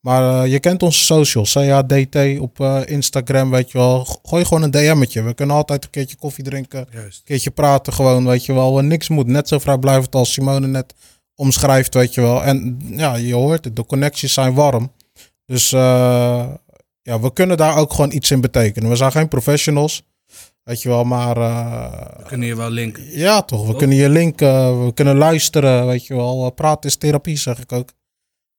Maar 0.02 0.48
je 0.48 0.60
kent 0.60 0.84
onze 0.84 1.04
socials, 1.04 1.54
CADT 1.54 2.40
op 2.40 2.84
Instagram, 2.86 3.52
weet 3.52 3.72
je 3.72 3.78
wel. 3.78 4.20
Gooi 4.24 4.46
gewoon 4.46 4.64
een 4.64 4.72
DM'tje. 4.72 5.22
We 5.22 5.34
kunnen 5.34 5.56
altijd 5.56 5.84
een 5.84 5.90
keertje 5.90 6.16
koffie 6.16 6.44
drinken, 6.44 6.88
Juist. 6.92 7.18
een 7.18 7.26
keertje 7.26 7.52
praten 7.52 7.94
gewoon, 7.94 8.26
weet 8.26 8.46
je 8.46 8.54
wel. 8.54 8.80
Niks 8.80 9.10
moet, 9.10 9.28
net 9.28 9.48
zo 9.48 9.60
vrijblijvend 9.60 10.16
als 10.16 10.34
Simone 10.34 10.68
net 10.68 10.94
omschrijft, 11.36 11.94
weet 11.94 12.14
je 12.14 12.22
wel. 12.22 12.44
En 12.44 12.80
ja, 12.86 13.16
je 13.16 13.34
hoort 13.34 13.66
het, 13.66 13.76
de 13.76 13.86
connecties 13.86 14.34
zijn 14.34 14.54
warm. 14.54 14.92
Dus 15.52 15.72
eh, 15.72 16.46
ja, 17.02 17.20
we 17.20 17.34
kunnen 17.34 17.58
daar 17.58 17.78
ook 17.78 17.94
gewoon 17.94 18.12
iets 18.12 18.32
in 18.32 18.42
betekenen. 18.42 18.90
We 18.90 18.96
zijn 18.96 19.12
geen 19.12 19.28
professionals, 19.28 20.04
weet 20.64 20.82
je 20.82 20.90
wel, 20.90 21.04
maar... 21.04 21.38
eh, 21.38 22.18
We 22.18 22.24
kunnen 22.28 22.48
je 22.48 22.56
wel 22.56 22.70
linken. 22.70 23.04
ja, 23.20 23.42
toch. 23.42 23.68
We 23.68 23.76
kunnen 23.76 23.98
je 23.98 24.10
linken, 24.10 24.86
we 24.86 24.94
kunnen 24.94 25.18
luisteren, 25.18 25.86
weet 25.86 26.06
je 26.08 26.16
wel. 26.16 26.50
Praten 26.52 26.90
is 26.90 26.96
therapie, 26.96 27.38
zeg 27.38 27.60
ik 27.60 27.72
ook. 27.72 27.90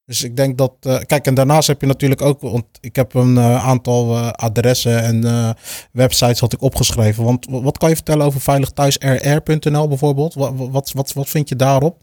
Dus 0.05 0.23
ik 0.23 0.37
denk 0.37 0.59
dat... 0.59 0.73
eh, 0.81 0.99
kijk, 1.07 1.27
en 1.27 1.35
daarnaast 1.35 1.67
heb 1.69 1.81
je 1.81 1.87
natuurlijk 1.87 2.21
ook... 2.23 2.41
Want 2.41 2.65
ik 2.81 2.97
heb 2.97 3.15
een 3.15 3.39
aantal 3.41 4.17
adressen 4.19 5.03
en 5.03 5.57
websites 5.93 6.41
had 6.41 6.53
ik 6.53 6.63
opgeschreven. 6.63 7.25
Want 7.25 7.47
wat 7.51 7.79
kan 7.79 7.89
je 7.89 7.95
vertellen 7.95 8.27
over 8.27 8.41
veiligthuisrr.nl 8.41 9.89
bijvoorbeeld? 9.89 10.35
Wat, 10.35 10.53
wat, 10.57 10.93
wat, 10.93 11.13
wat 11.13 11.29
vind 11.29 11.49
je 11.49 11.57
daarop? 11.57 12.03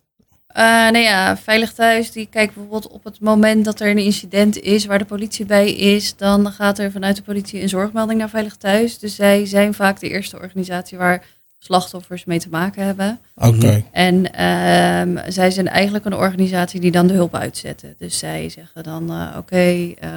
Eh 0.50 0.90
nee, 0.90 1.04
ja, 1.04 1.38
Veilig 1.38 1.74
Thuis, 1.74 2.12
die 2.12 2.28
kijkt 2.32 2.54
bijvoorbeeld 2.54 2.88
op 2.88 3.04
het 3.04 3.20
moment 3.20 3.66
dat 3.66 3.80
er 3.80 3.90
een 3.90 3.98
incident 3.98 4.60
is 4.60 4.86
waar 4.86 4.98
de 4.98 5.06
politie 5.06 5.46
bij 5.46 5.72
is, 5.74 6.16
dan 6.16 6.52
gaat 6.52 6.80
er 6.80 6.92
vanuit 6.92 7.16
de 7.16 7.22
politie 7.22 7.62
een 7.62 7.70
zorgmelding 7.70 8.20
naar 8.20 8.30
Veilig 8.30 8.56
Thuis. 8.56 9.00
Dus 9.00 9.16
zij 9.16 9.46
zijn 9.46 9.74
vaak 9.74 10.00
de 10.00 10.10
eerste 10.10 10.38
organisatie 10.40 10.98
waar 10.98 11.24
slachtoffers 11.60 12.26
mee 12.26 12.40
te 12.40 12.50
maken 12.50 12.84
hebben. 12.86 13.20
Oké. 13.36 13.84
En 13.92 14.34
ehm, 14.34 15.32
zij 15.32 15.52
zijn 15.52 15.68
eigenlijk 15.68 16.06
een 16.06 16.14
organisatie 16.16 16.80
die 16.80 16.92
dan 16.92 17.08
de 17.08 17.14
hulp 17.14 17.36
uitzetten. 17.36 17.96
Dus 17.98 18.18
zij 18.18 18.50
zeggen 18.50 18.84
dan, 18.84 19.10
eh, 19.10 19.38
oké, 19.38 19.94
eh, 20.00 20.10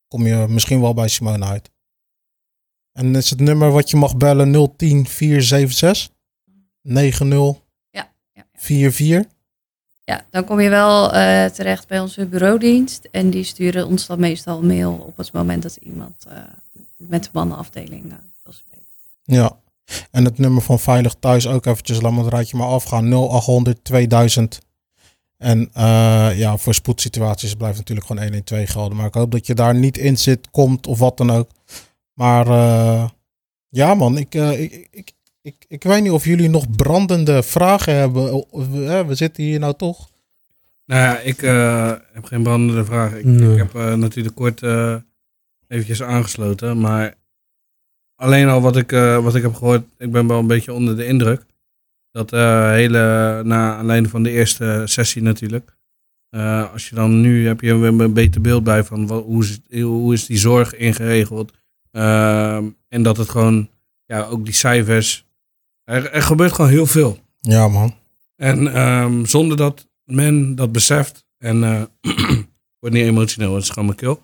kom 0.09 0.27
je 0.27 0.47
misschien 0.49 0.81
wel 0.81 0.95
bij 0.95 1.09
Simone 1.09 1.45
uit. 1.45 1.71
En 2.93 3.15
is 3.15 3.31
het 3.31 3.41
nummer 3.41 3.71
wat 3.71 3.91
je 3.91 3.97
mag 3.97 4.17
bellen 4.17 4.77
010 4.77 5.07
476 5.07 6.17
90 6.83 7.29
Ja, 7.91 8.13
ja, 8.33 8.47
44? 8.55 9.33
Ja, 10.05 10.27
dan 10.31 10.45
kom 10.45 10.61
je 10.61 10.69
wel 10.69 11.09
terecht 11.51 11.89
bij 11.89 12.01
onze 12.01 12.27
bureaudienst. 12.27 13.09
En 13.11 13.31
die 13.31 13.45
sturen 13.45 13.87
ons 13.87 14.07
dan 14.07 14.21
meestal 14.21 14.63
mail 14.63 14.93
op 14.93 15.17
het 15.17 15.33
moment 15.33 15.63
dat 15.63 15.77
iemand 15.77 16.27
met 16.99 17.23
de 17.25 17.31
mannenafdeling 17.33 18.11
eh. 18.13 18.17
Ja. 19.25 19.57
En 20.11 20.25
het 20.25 20.39
nummer 20.39 20.63
van 20.63 20.79
Veilig 20.79 21.15
Thuis 21.21 21.47
ook 21.47 21.67
eventjes, 21.67 22.01
laat 22.01 22.13
me 22.13 22.23
het 22.25 22.33
rijtje 22.33 22.57
maar 22.57 22.67
afgaan. 22.69 23.09
0800 23.09 23.85
2000. 23.85 24.59
En 25.37 25.71
eh, 25.73 26.39
ja, 26.39 26.57
voor 26.57 26.75
spoedsituaties 26.75 27.55
blijft 27.55 27.77
natuurlijk 27.79 28.07
gewoon 28.07 28.23
112 28.23 28.69
gelden. 28.71 28.97
Maar 28.97 29.07
ik 29.07 29.15
hoop 29.15 29.31
dat 29.31 29.47
je 29.47 29.55
daar 29.55 29.75
niet 29.75 29.99
in 29.99 30.19
zit, 30.19 30.51
komt 30.51 30.87
of 30.87 30.99
wat 30.99 31.17
dan 31.17 31.31
ook. 31.31 31.51
Maar 32.13 32.47
eh, 32.47 33.09
ja 33.69 33.95
man, 33.95 34.17
ik, 34.19 34.35
eh, 34.35 34.61
ik, 34.61 34.89
ik, 34.91 35.13
ik, 35.43 35.65
ik 35.69 35.83
weet 35.83 36.03
niet 36.03 36.13
of 36.13 36.25
jullie 36.25 36.49
nog 36.49 36.71
brandende 36.71 37.43
vragen 37.43 37.95
hebben. 37.95 38.45
We- 38.51 38.79
hè, 38.85 39.05
we 39.05 39.15
zitten 39.15 39.43
hier 39.43 39.59
nou 39.59 39.75
toch. 39.77 40.09
Nou 40.85 41.03
ja, 41.03 41.19
ik 41.19 41.43
eh, 41.43 41.93
heb 42.13 42.25
geen 42.25 42.43
brandende 42.43 42.85
vraag. 42.85 43.13
Ik, 43.15 43.25
Nee. 43.25 43.53
ik 43.53 43.59
heb 43.59 43.75
eh, 43.75 43.95
natuurlijk 43.95 44.35
kort 44.37 44.63
eh 44.63 44.95
eventjes 45.69 46.03
aangesloten, 46.03 46.81
maar 46.81 47.15
alleen 48.15 48.49
al 48.49 48.61
wat 48.61 48.77
ik, 48.77 48.93
eh, 48.93 49.23
wat 49.23 49.35
ik 49.35 49.43
heb 49.43 49.55
gehoord, 49.55 49.85
ik 49.99 50.13
ben 50.13 50.27
wel 50.27 50.39
een 50.39 50.47
beetje 50.47 50.73
onder 50.73 50.97
de 50.97 51.07
indruk. 51.07 51.47
Dat 52.11 52.33
eh, 52.33 52.71
hele, 52.71 53.43
na 53.45 53.77
aanleiding 53.77 54.11
van 54.11 54.23
de 54.23 54.31
eerste 54.31 54.83
sessie 54.85 55.23
natuurlijk. 55.23 55.77
Eh, 56.31 56.73
als 56.73 56.89
je 56.89 56.95
dan 56.95 57.21
nu, 57.21 57.47
heb 57.47 57.61
je 57.61 57.71
een 57.71 58.13
beter 58.13 58.41
beeld 58.41 58.65
bij 58.65 58.85
van 58.85 59.07
wat, 59.07 59.25
hoe, 59.25 59.45
is, 59.45 59.81
hoe 59.81 60.13
is 60.13 60.27
die 60.27 60.39
zorg 60.39 60.75
ingeregeld. 60.75 61.53
Ehm, 61.91 62.65
en 62.89 63.03
dat 63.03 63.17
het 63.17 63.29
gewoon, 63.29 63.69
ja, 64.07 64.25
ook 64.25 64.45
die 64.45 64.55
cijfers. 64.55 65.27
Er, 65.85 66.11
er 66.11 66.23
gebeurt 66.23 66.53
gewoon 66.53 66.71
heel 66.71 66.87
veel. 66.87 67.19
Ja 67.41 67.69
man. 67.69 67.95
En 68.37 68.75
ehm, 68.75 69.25
zonder 69.25 69.57
dat 69.57 69.89
men 70.05 70.55
dat 70.55 70.73
beseft, 70.73 71.25
en 71.39 71.65
eh, 71.65 71.83
ik 72.39 72.77
word 72.79 72.93
niet 72.93 73.05
emotioneel, 73.05 73.55
het 73.55 73.63
is 73.63 73.69
gewoon 73.69 73.85
mijn 73.85 73.99
keel. 73.99 74.21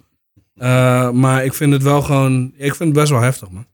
Eh, 0.54 1.10
maar 1.10 1.44
ik 1.44 1.54
vind 1.54 1.72
het 1.72 1.82
wel 1.82 2.02
gewoon, 2.02 2.52
ik 2.56 2.74
vind 2.74 2.78
het 2.88 2.92
best 2.92 3.10
wel 3.10 3.20
heftig, 3.20 3.50
man. 3.50 3.66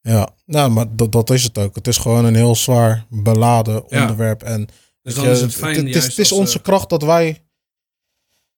Ja, 0.00 0.28
nou, 0.46 0.70
maar 0.70 0.86
dat, 0.90 1.12
dat 1.12 1.30
is 1.30 1.42
het 1.42 1.58
ook. 1.58 1.74
Het 1.74 1.86
is 1.86 1.96
gewoon 1.98 2.24
een 2.24 2.34
heel 2.34 2.54
zwaar 2.56 3.06
beladen 3.10 3.84
Ja. 3.88 4.00
onderwerp. 4.00 4.42
En 4.42 4.68
Dus 5.02 5.14
dan 5.14 5.24
je, 5.24 5.30
is 5.30 5.40
het 5.40 5.54
fijn 5.54 5.76
het, 5.76 5.84
is, 5.86 5.92
juist 5.92 6.08
het 6.08 6.18
is 6.18 6.32
onze 6.32 6.58
eh, 6.58 6.64
kracht 6.64 6.88
dat 6.90 7.02
wij 7.02 7.42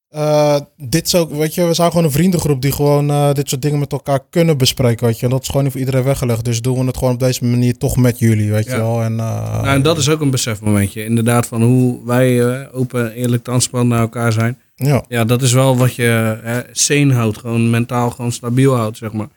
eh, 0.09 0.61
dit 0.77 1.09
zo, 1.09 1.29
weet 1.29 1.55
je, 1.55 1.65
we 1.67 1.75
zijn 1.75 1.91
gewoon 1.91 2.05
een 2.05 2.11
vriendengroep 2.11 2.63
die 2.63 2.73
gewoon 2.73 3.35
dit 3.35 3.49
soort 3.49 3.63
dingen 3.63 3.79
met 3.79 3.93
elkaar 3.93 4.21
kunnen 4.31 4.59
bespreken, 4.59 5.07
weet 5.07 5.19
je. 5.19 5.25
En 5.25 5.31
dat 5.31 5.43
is 5.43 5.47
gewoon 5.49 5.63
niet 5.63 5.73
voor 5.73 5.81
iedereen 5.81 6.03
weggelegd. 6.05 6.45
Dus 6.45 6.61
doen 6.63 6.79
we 6.79 6.85
het 6.87 6.97
gewoon 6.97 7.13
op 7.15 7.21
deze 7.21 7.45
manier 7.45 7.79
toch 7.79 7.97
met 7.97 8.19
jullie, 8.19 8.51
weet 8.51 8.65
je 8.65 8.77
wel. 8.77 9.03
En, 9.03 9.15
Nou, 9.15 9.67
en 9.67 9.83
dat 9.83 9.99
is 9.99 10.09
ook 10.09 10.21
een 10.21 10.31
besefmomentje. 10.31 11.05
Inderdaad, 11.05 11.47
van 11.47 11.63
hoe 11.63 12.05
wij 12.05 12.71
open, 12.73 13.13
eerlijk, 13.13 13.45
transparant 13.45 13.89
naar 13.89 14.01
elkaar 14.01 14.33
zijn. 14.33 14.59
Ja. 14.77 15.05
Ja, 15.09 15.25
dat 15.25 15.43
is 15.43 15.53
wel 15.53 15.77
wat 15.77 15.95
je 15.95 16.65
sane 16.73 17.15
houdt. 17.15 17.39
Gewoon 17.39 17.71
mentaal 17.71 18.11
gewoon 18.11 18.33
stabiel 18.33 18.75
houdt, 18.77 18.97
zeg 18.97 19.13
maar. 19.13 19.29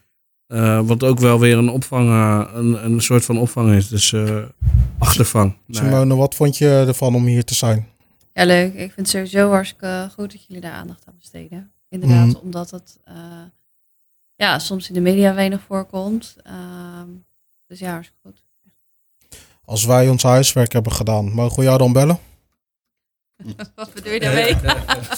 Eh, 0.47 0.81
wat 0.87 1.03
ook 1.03 1.19
wel 1.19 1.39
weer 1.39 1.57
een 1.57 1.69
opvang, 1.69 2.09
eh, 2.09 2.49
een, 2.53 2.85
een 2.85 3.01
soort 3.01 3.25
van 3.25 3.37
opvang 3.37 3.73
is. 3.73 3.87
Dus 3.87 4.13
eh, 4.13 4.37
achtervang. 4.97 5.53
Simone, 5.69 6.15
wat 6.15 6.35
vond 6.35 6.57
je 6.57 6.83
ervan 6.87 7.15
om 7.15 7.25
hier 7.25 7.43
te 7.43 7.55
zijn? 7.55 7.87
Ja, 8.33 8.45
leuk. 8.45 8.73
Ik 8.73 8.77
vind 8.93 8.95
het 8.95 9.09
sowieso 9.09 9.49
hartstikke 9.49 10.09
goed 10.13 10.31
dat 10.31 10.45
jullie 10.45 10.61
daar 10.61 10.71
aandacht 10.71 11.03
aan 11.07 11.15
besteden. 11.19 11.71
Inderdaad, 11.89 12.27
Mhm. 12.27 12.35
omdat 12.37 12.71
het 12.71 12.97
eh, 13.05 13.13
ja, 14.35 14.59
soms 14.59 14.87
in 14.87 14.93
de 14.93 14.99
media 15.01 15.33
weinig 15.33 15.61
voorkomt. 15.67 16.35
Ehm, 16.43 17.07
dus 17.67 17.79
ja, 17.79 17.91
hartstikke 17.91 18.21
goed. 18.23 18.41
Als 19.65 19.85
wij 19.85 20.09
ons 20.09 20.23
huiswerk 20.23 20.73
hebben 20.73 20.91
gedaan, 20.91 21.31
mogen 21.33 21.57
we 21.59 21.63
jou 21.63 21.77
dan 21.77 21.93
bellen? 21.93 22.19
Wat 23.75 23.93
bedoel 23.93 24.13
je 24.13 24.19
daarmee? 24.19 24.55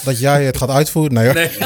Dat 0.04 0.20
jij 0.20 0.44
het 0.46 0.58
gaat 0.58 0.70
uitvoeren? 0.70 1.14
Nee, 1.14 1.26
hoor. 1.26 1.34
Nee. 1.34 1.50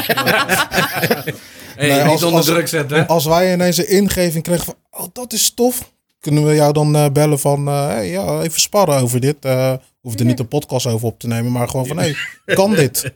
hey, 1.76 1.88
Nee, 1.90 1.92
niet 2.02 2.12
als- 2.12 2.24
onder 2.24 2.38
als- 2.38 2.46
druk 2.46 2.68
zetten. 2.68 2.98
hè? 2.98 3.08
Als 3.08 3.26
wij 3.26 3.54
ineens 3.54 3.78
een 3.78 3.90
ingeving 3.90 4.44
kregen 4.44 4.66
van, 4.66 4.76
oh, 4.92 5.06
dat 5.14 5.34
is 5.34 5.54
tof. 5.54 5.94
Kunnen 6.20 6.46
we 6.46 6.54
jou 6.56 6.74
dan 6.74 6.96
eh, 6.96 7.10
bellen 7.10 7.40
van, 7.40 7.68
eh, 7.68 7.88
hey, 7.88 8.10
ja, 8.10 8.42
even 8.42 8.60
sparren 8.62 9.00
over 9.02 9.20
dit. 9.20 9.36
eh 9.46 9.74
hoef 10.02 10.20
er 10.20 10.26
niet 10.26 10.40
een 10.40 10.48
podcast 10.48 10.86
over 10.86 11.08
op 11.08 11.20
te 11.20 11.28
nemen, 11.28 11.52
maar 11.52 11.70
gewoon 11.70 11.86
van, 11.88 11.98
hey, 11.98 12.16
kan 12.46 12.74
dit? 12.76 13.12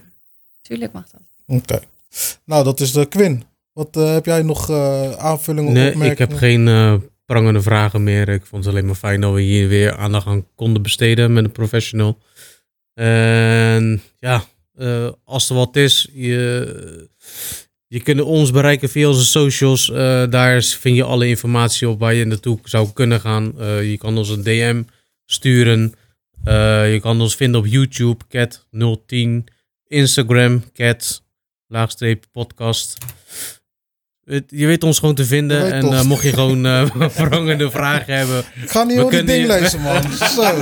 Tuurlijk 0.62 0.92
mag 0.92 1.04
dat. 1.10 1.20
Oké. 1.46 1.80
Nou, 2.44 2.64
dat 2.64 2.80
is 2.80 2.92
de 2.92 3.06
Quinn. 3.06 3.44
Wat 3.72 3.94
heb 3.94 4.24
jij 4.26 4.42
nog 4.42 4.70
eh 4.70 5.12
aanvullingen, 5.12 5.72
Nee, 5.72 5.86
opmerkingen? 5.92 6.12
ik 6.12 6.18
heb 6.18 6.34
geen 6.38 7.02
prangende 7.26 7.62
vragen 7.62 8.02
meer. 8.02 8.28
Ik 8.28 8.46
vond 8.46 8.64
het 8.64 8.72
alleen 8.74 8.86
maar 8.86 8.94
fijn 8.94 9.20
dat 9.20 9.32
we 9.32 9.40
hier 9.40 9.68
weer 9.68 9.96
aandacht 9.96 10.26
aan 10.26 10.46
konden 10.54 10.82
besteden 10.82 11.32
met 11.32 11.44
een 11.44 11.52
professional. 11.52 12.18
En 12.98 14.02
ja, 14.18 14.44
eh, 14.74 15.08
als 15.24 15.48
er 15.48 15.54
wat 15.54 15.76
is, 15.76 16.08
je, 16.12 17.08
je 17.86 18.02
kunt 18.02 18.20
ons 18.20 18.50
bereiken 18.50 18.88
via 18.88 19.08
onze 19.08 19.24
socials. 19.24 19.90
Eh, 19.90 20.30
daar 20.30 20.62
vind 20.62 20.96
je 20.96 21.02
alle 21.02 21.28
informatie 21.28 21.88
op 21.88 21.98
waar 21.98 22.14
je 22.14 22.24
naartoe 22.24 22.58
zou 22.64 22.92
kunnen 22.92 23.20
gaan. 23.20 23.58
Eh, 23.58 23.90
je 23.90 23.98
kan 23.98 24.18
ons 24.18 24.28
een 24.28 24.42
DM 24.42 24.82
sturen. 25.24 25.94
Je 26.44 26.98
kan 27.00 27.20
ons 27.20 27.36
vinden 27.36 27.60
op 27.60 27.66
YouTube, 27.66 28.24
Cat010. 28.28 29.44
Instagram, 29.86 30.72
Cat, 30.72 31.22
laagstreep 31.66 32.24
podcast. 32.32 32.96
Je 34.48 34.66
weet 34.66 34.84
ons 34.84 34.98
gewoon 34.98 35.14
te 35.14 35.24
vinden. 35.24 35.62
weet 35.62 35.72
En 35.72 35.80
toch. 35.80 35.92
eh, 35.94 36.02
mocht 36.02 36.22
je 36.22 36.32
gewoon 36.32 36.66
eh 36.66 36.84
verangende 37.10 37.70
vragen 37.70 38.14
hebben. 38.16 38.38
Ik 38.62 38.70
ga 38.70 38.82
niet 38.82 38.96
ding 39.26 39.40
je- 39.40 39.46
lezen, 39.46 39.80
man. 39.80 40.02
Zo. 40.36 40.54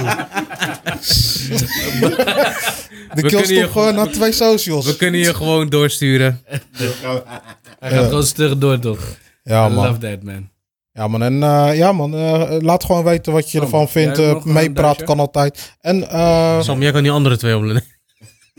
De 3.14 3.22
kill 3.22 3.28
kunnen 3.30 3.48
je 3.54 3.58
stop 3.60 3.70
gewoon 3.70 3.94
naar 3.94 4.08
twee 4.10 4.32
socials. 4.32 4.86
We 4.86 4.96
kunnen 4.96 5.20
je 5.20 5.34
gewoon 5.34 5.68
doorsturen. 5.68 6.42
Hij 7.78 7.90
gaat 7.90 8.04
gewoon 8.08 8.24
stug 8.26 8.58
door, 8.58 8.78
toch? 8.78 8.98
Ja, 9.42 9.66
I 9.66 9.72
man. 9.72 9.86
love 9.86 9.98
that, 9.98 10.22
man. 10.22 10.48
Ja, 10.92 11.08
man. 11.08 11.22
En 11.22 11.42
eh, 11.42 11.70
ja, 11.76 11.92
man. 11.92 12.14
eh, 12.14 12.56
laat 12.58 12.84
gewoon 12.84 13.04
weten 13.04 13.32
wat 13.32 13.50
je 13.50 13.56
Sam, 13.58 13.66
ervan 13.66 13.88
vindt. 13.88 14.18
eh, 14.18 14.24
duitje? 14.82 15.04
kan 15.04 15.18
altijd. 15.20 15.76
En 15.80 16.08
eh, 16.10 16.60
Sam, 16.62 16.82
jij 16.82 16.92
kan 16.92 17.02
die 17.02 17.12
andere 17.12 17.36
twee 17.36 17.56
opnemen. 17.56 17.82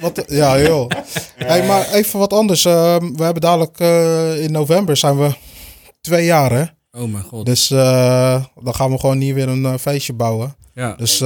Wat, 0.02 0.24
ja, 0.28 0.62
joh. 0.62 0.90
Hey, 1.36 1.68
maar 1.68 1.94
even 1.94 2.20
wat 2.20 2.34
anders. 2.34 2.66
Ehm, 2.66 3.14
we 3.14 3.24
hebben 3.24 3.42
dadelijk 3.42 3.80
eh, 3.80 4.44
in 4.44 4.52
november 4.52 4.98
zijn 4.98 5.18
we 5.18 5.36
twee 6.02 6.26
jaar, 6.26 6.52
hè? 6.52 6.64
Oh 7.02 7.12
mijn 7.12 7.24
god. 7.24 7.46
Dus 7.46 7.72
eh, 7.72 8.44
dan 8.64 8.76
gaan 8.76 8.92
we 8.92 9.00
gewoon 9.00 9.20
hier 9.20 9.34
weer 9.34 9.48
een 9.48 9.66
eh, 9.66 9.78
feestje 9.78 10.14
bouwen. 10.14 10.56
ja. 10.74 10.94
Dus 10.96 11.18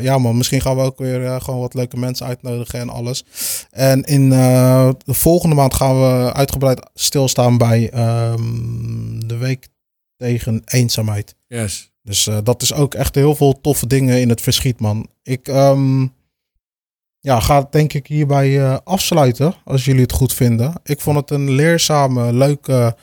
ja, 0.00 0.18
man. 0.18 0.36
Misschien 0.36 0.60
gaan 0.60 0.76
we 0.76 0.82
ook 0.82 0.98
weer 0.98 1.40
gewoon 1.40 1.60
wat 1.60 1.74
leuke 1.74 1.96
mensen 1.96 2.26
uitnodigen 2.26 2.80
en 2.80 2.88
alles. 2.88 3.24
En 3.70 4.02
in 4.02 4.30
de 4.30 4.94
volgende 5.06 5.54
maand 5.54 5.74
gaan 5.74 6.00
we 6.00 6.32
uitgebreid 6.32 6.90
stilstaan 6.94 7.58
bij 7.58 7.90
ehm, 7.90 9.18
de 9.26 9.36
week 9.36 9.68
tegen 10.16 10.62
eenzaamheid. 10.64 11.34
Yes. 11.46 11.90
Dus 12.02 12.28
dat 12.44 12.62
is 12.62 12.72
ook 12.72 12.94
echt 12.94 13.14
heel 13.14 13.34
veel 13.34 13.60
toffe 13.60 13.86
dingen 13.86 14.20
in 14.20 14.28
het 14.28 14.40
verschiet, 14.40 14.80
man. 14.80 15.08
Ik 15.22 15.48
ehm, 15.48 16.06
ja, 17.20 17.40
ga 17.40 17.58
het 17.58 17.72
denk 17.72 17.92
ik 17.92 18.06
hierbij 18.06 18.60
eh, 18.60 18.76
afsluiten, 18.84 19.54
als 19.64 19.84
jullie 19.84 20.02
het 20.02 20.12
goed 20.12 20.32
vinden. 20.34 20.72
Ik 20.84 21.00
vond 21.00 21.16
het 21.16 21.30
een 21.30 21.50
leerzame, 21.50 22.32
leuke 22.32 22.94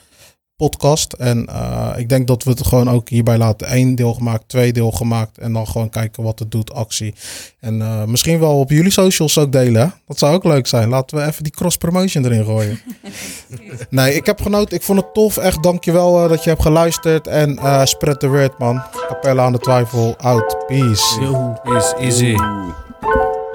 podcast. 0.58 1.12
En 1.12 1.46
eh, 1.46 1.90
ik 1.96 2.08
denk 2.08 2.26
dat 2.26 2.44
we 2.44 2.50
het 2.50 2.66
gewoon 2.66 2.90
ook 2.90 3.08
hierbij 3.08 3.38
laten. 3.38 3.76
Eén 3.76 3.94
deel 3.94 4.14
gemaakt, 4.14 4.48
twee 4.48 4.72
deel 4.72 4.90
gemaakt. 4.90 5.38
En 5.38 5.52
dan 5.52 5.66
gewoon 5.66 5.88
kijken 5.88 6.22
wat 6.22 6.38
het 6.38 6.50
doet, 6.50 6.72
actie. 6.72 7.14
En 7.60 7.82
eh, 7.82 8.04
misschien 8.04 8.38
wel 8.38 8.58
op 8.58 8.70
jullie 8.70 8.90
socials 8.90 9.38
ook 9.38 9.52
delen. 9.52 9.82
hè? 9.82 9.88
Dat 10.06 10.18
zou 10.18 10.34
ook 10.34 10.44
leuk 10.44 10.66
zijn. 10.66 10.88
Laten 10.88 11.16
we 11.16 11.24
even 11.24 11.42
die 11.42 11.52
cross-promotion 11.52 12.24
erin 12.24 12.44
gooien. 12.44 12.80
nee, 13.90 14.14
ik 14.14 14.26
heb 14.26 14.40
genoten. 14.40 14.76
Ik 14.76 14.82
vond 14.82 15.00
het 15.00 15.14
tof. 15.14 15.36
Echt 15.36 15.62
dankjewel 15.62 16.22
uh, 16.22 16.28
dat 16.28 16.44
je 16.44 16.50
hebt 16.50 16.62
geluisterd. 16.62 17.26
En 17.26 17.52
uh, 17.52 17.84
spread 17.84 18.20
the 18.20 18.28
word, 18.28 18.58
man. 18.58 18.82
Capella 19.08 19.44
aan 19.44 19.52
de 19.52 19.58
twijfel. 19.58 20.16
Out. 20.16 20.66
Peace. 20.66 21.20
Yo, 21.20 21.54
is 21.76 21.94
easy. 21.98 22.36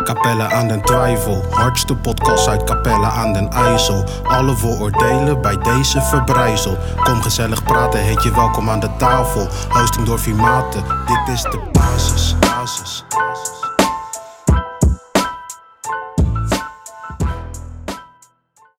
Capelle 0.03 0.43
aan 0.43 0.67
den 0.67 0.81
twijfel. 0.81 1.43
Hardste 1.49 1.95
podcast 1.95 2.47
uit 2.47 2.63
Capelle 2.63 3.05
aan 3.05 3.33
den 3.33 3.49
IJssel. 3.49 4.03
Alle 4.23 4.55
vooroordelen 4.55 5.41
bij 5.41 5.57
deze 5.57 6.01
verbrijzel. 6.01 6.77
Kom 7.03 7.21
gezellig 7.21 7.63
praten, 7.63 7.99
heet 7.99 8.23
je 8.23 8.31
welkom 8.31 8.69
aan 8.69 8.79
de 8.79 8.89
tafel. 8.97 9.47
Hosting 9.69 10.05
door 10.05 10.19
Vimate, 10.19 10.77
dit 11.05 11.33
is 11.35 11.41
de 11.41 11.59
basis. 11.71 12.35
basis, 12.39 13.03
basis. 13.09 13.72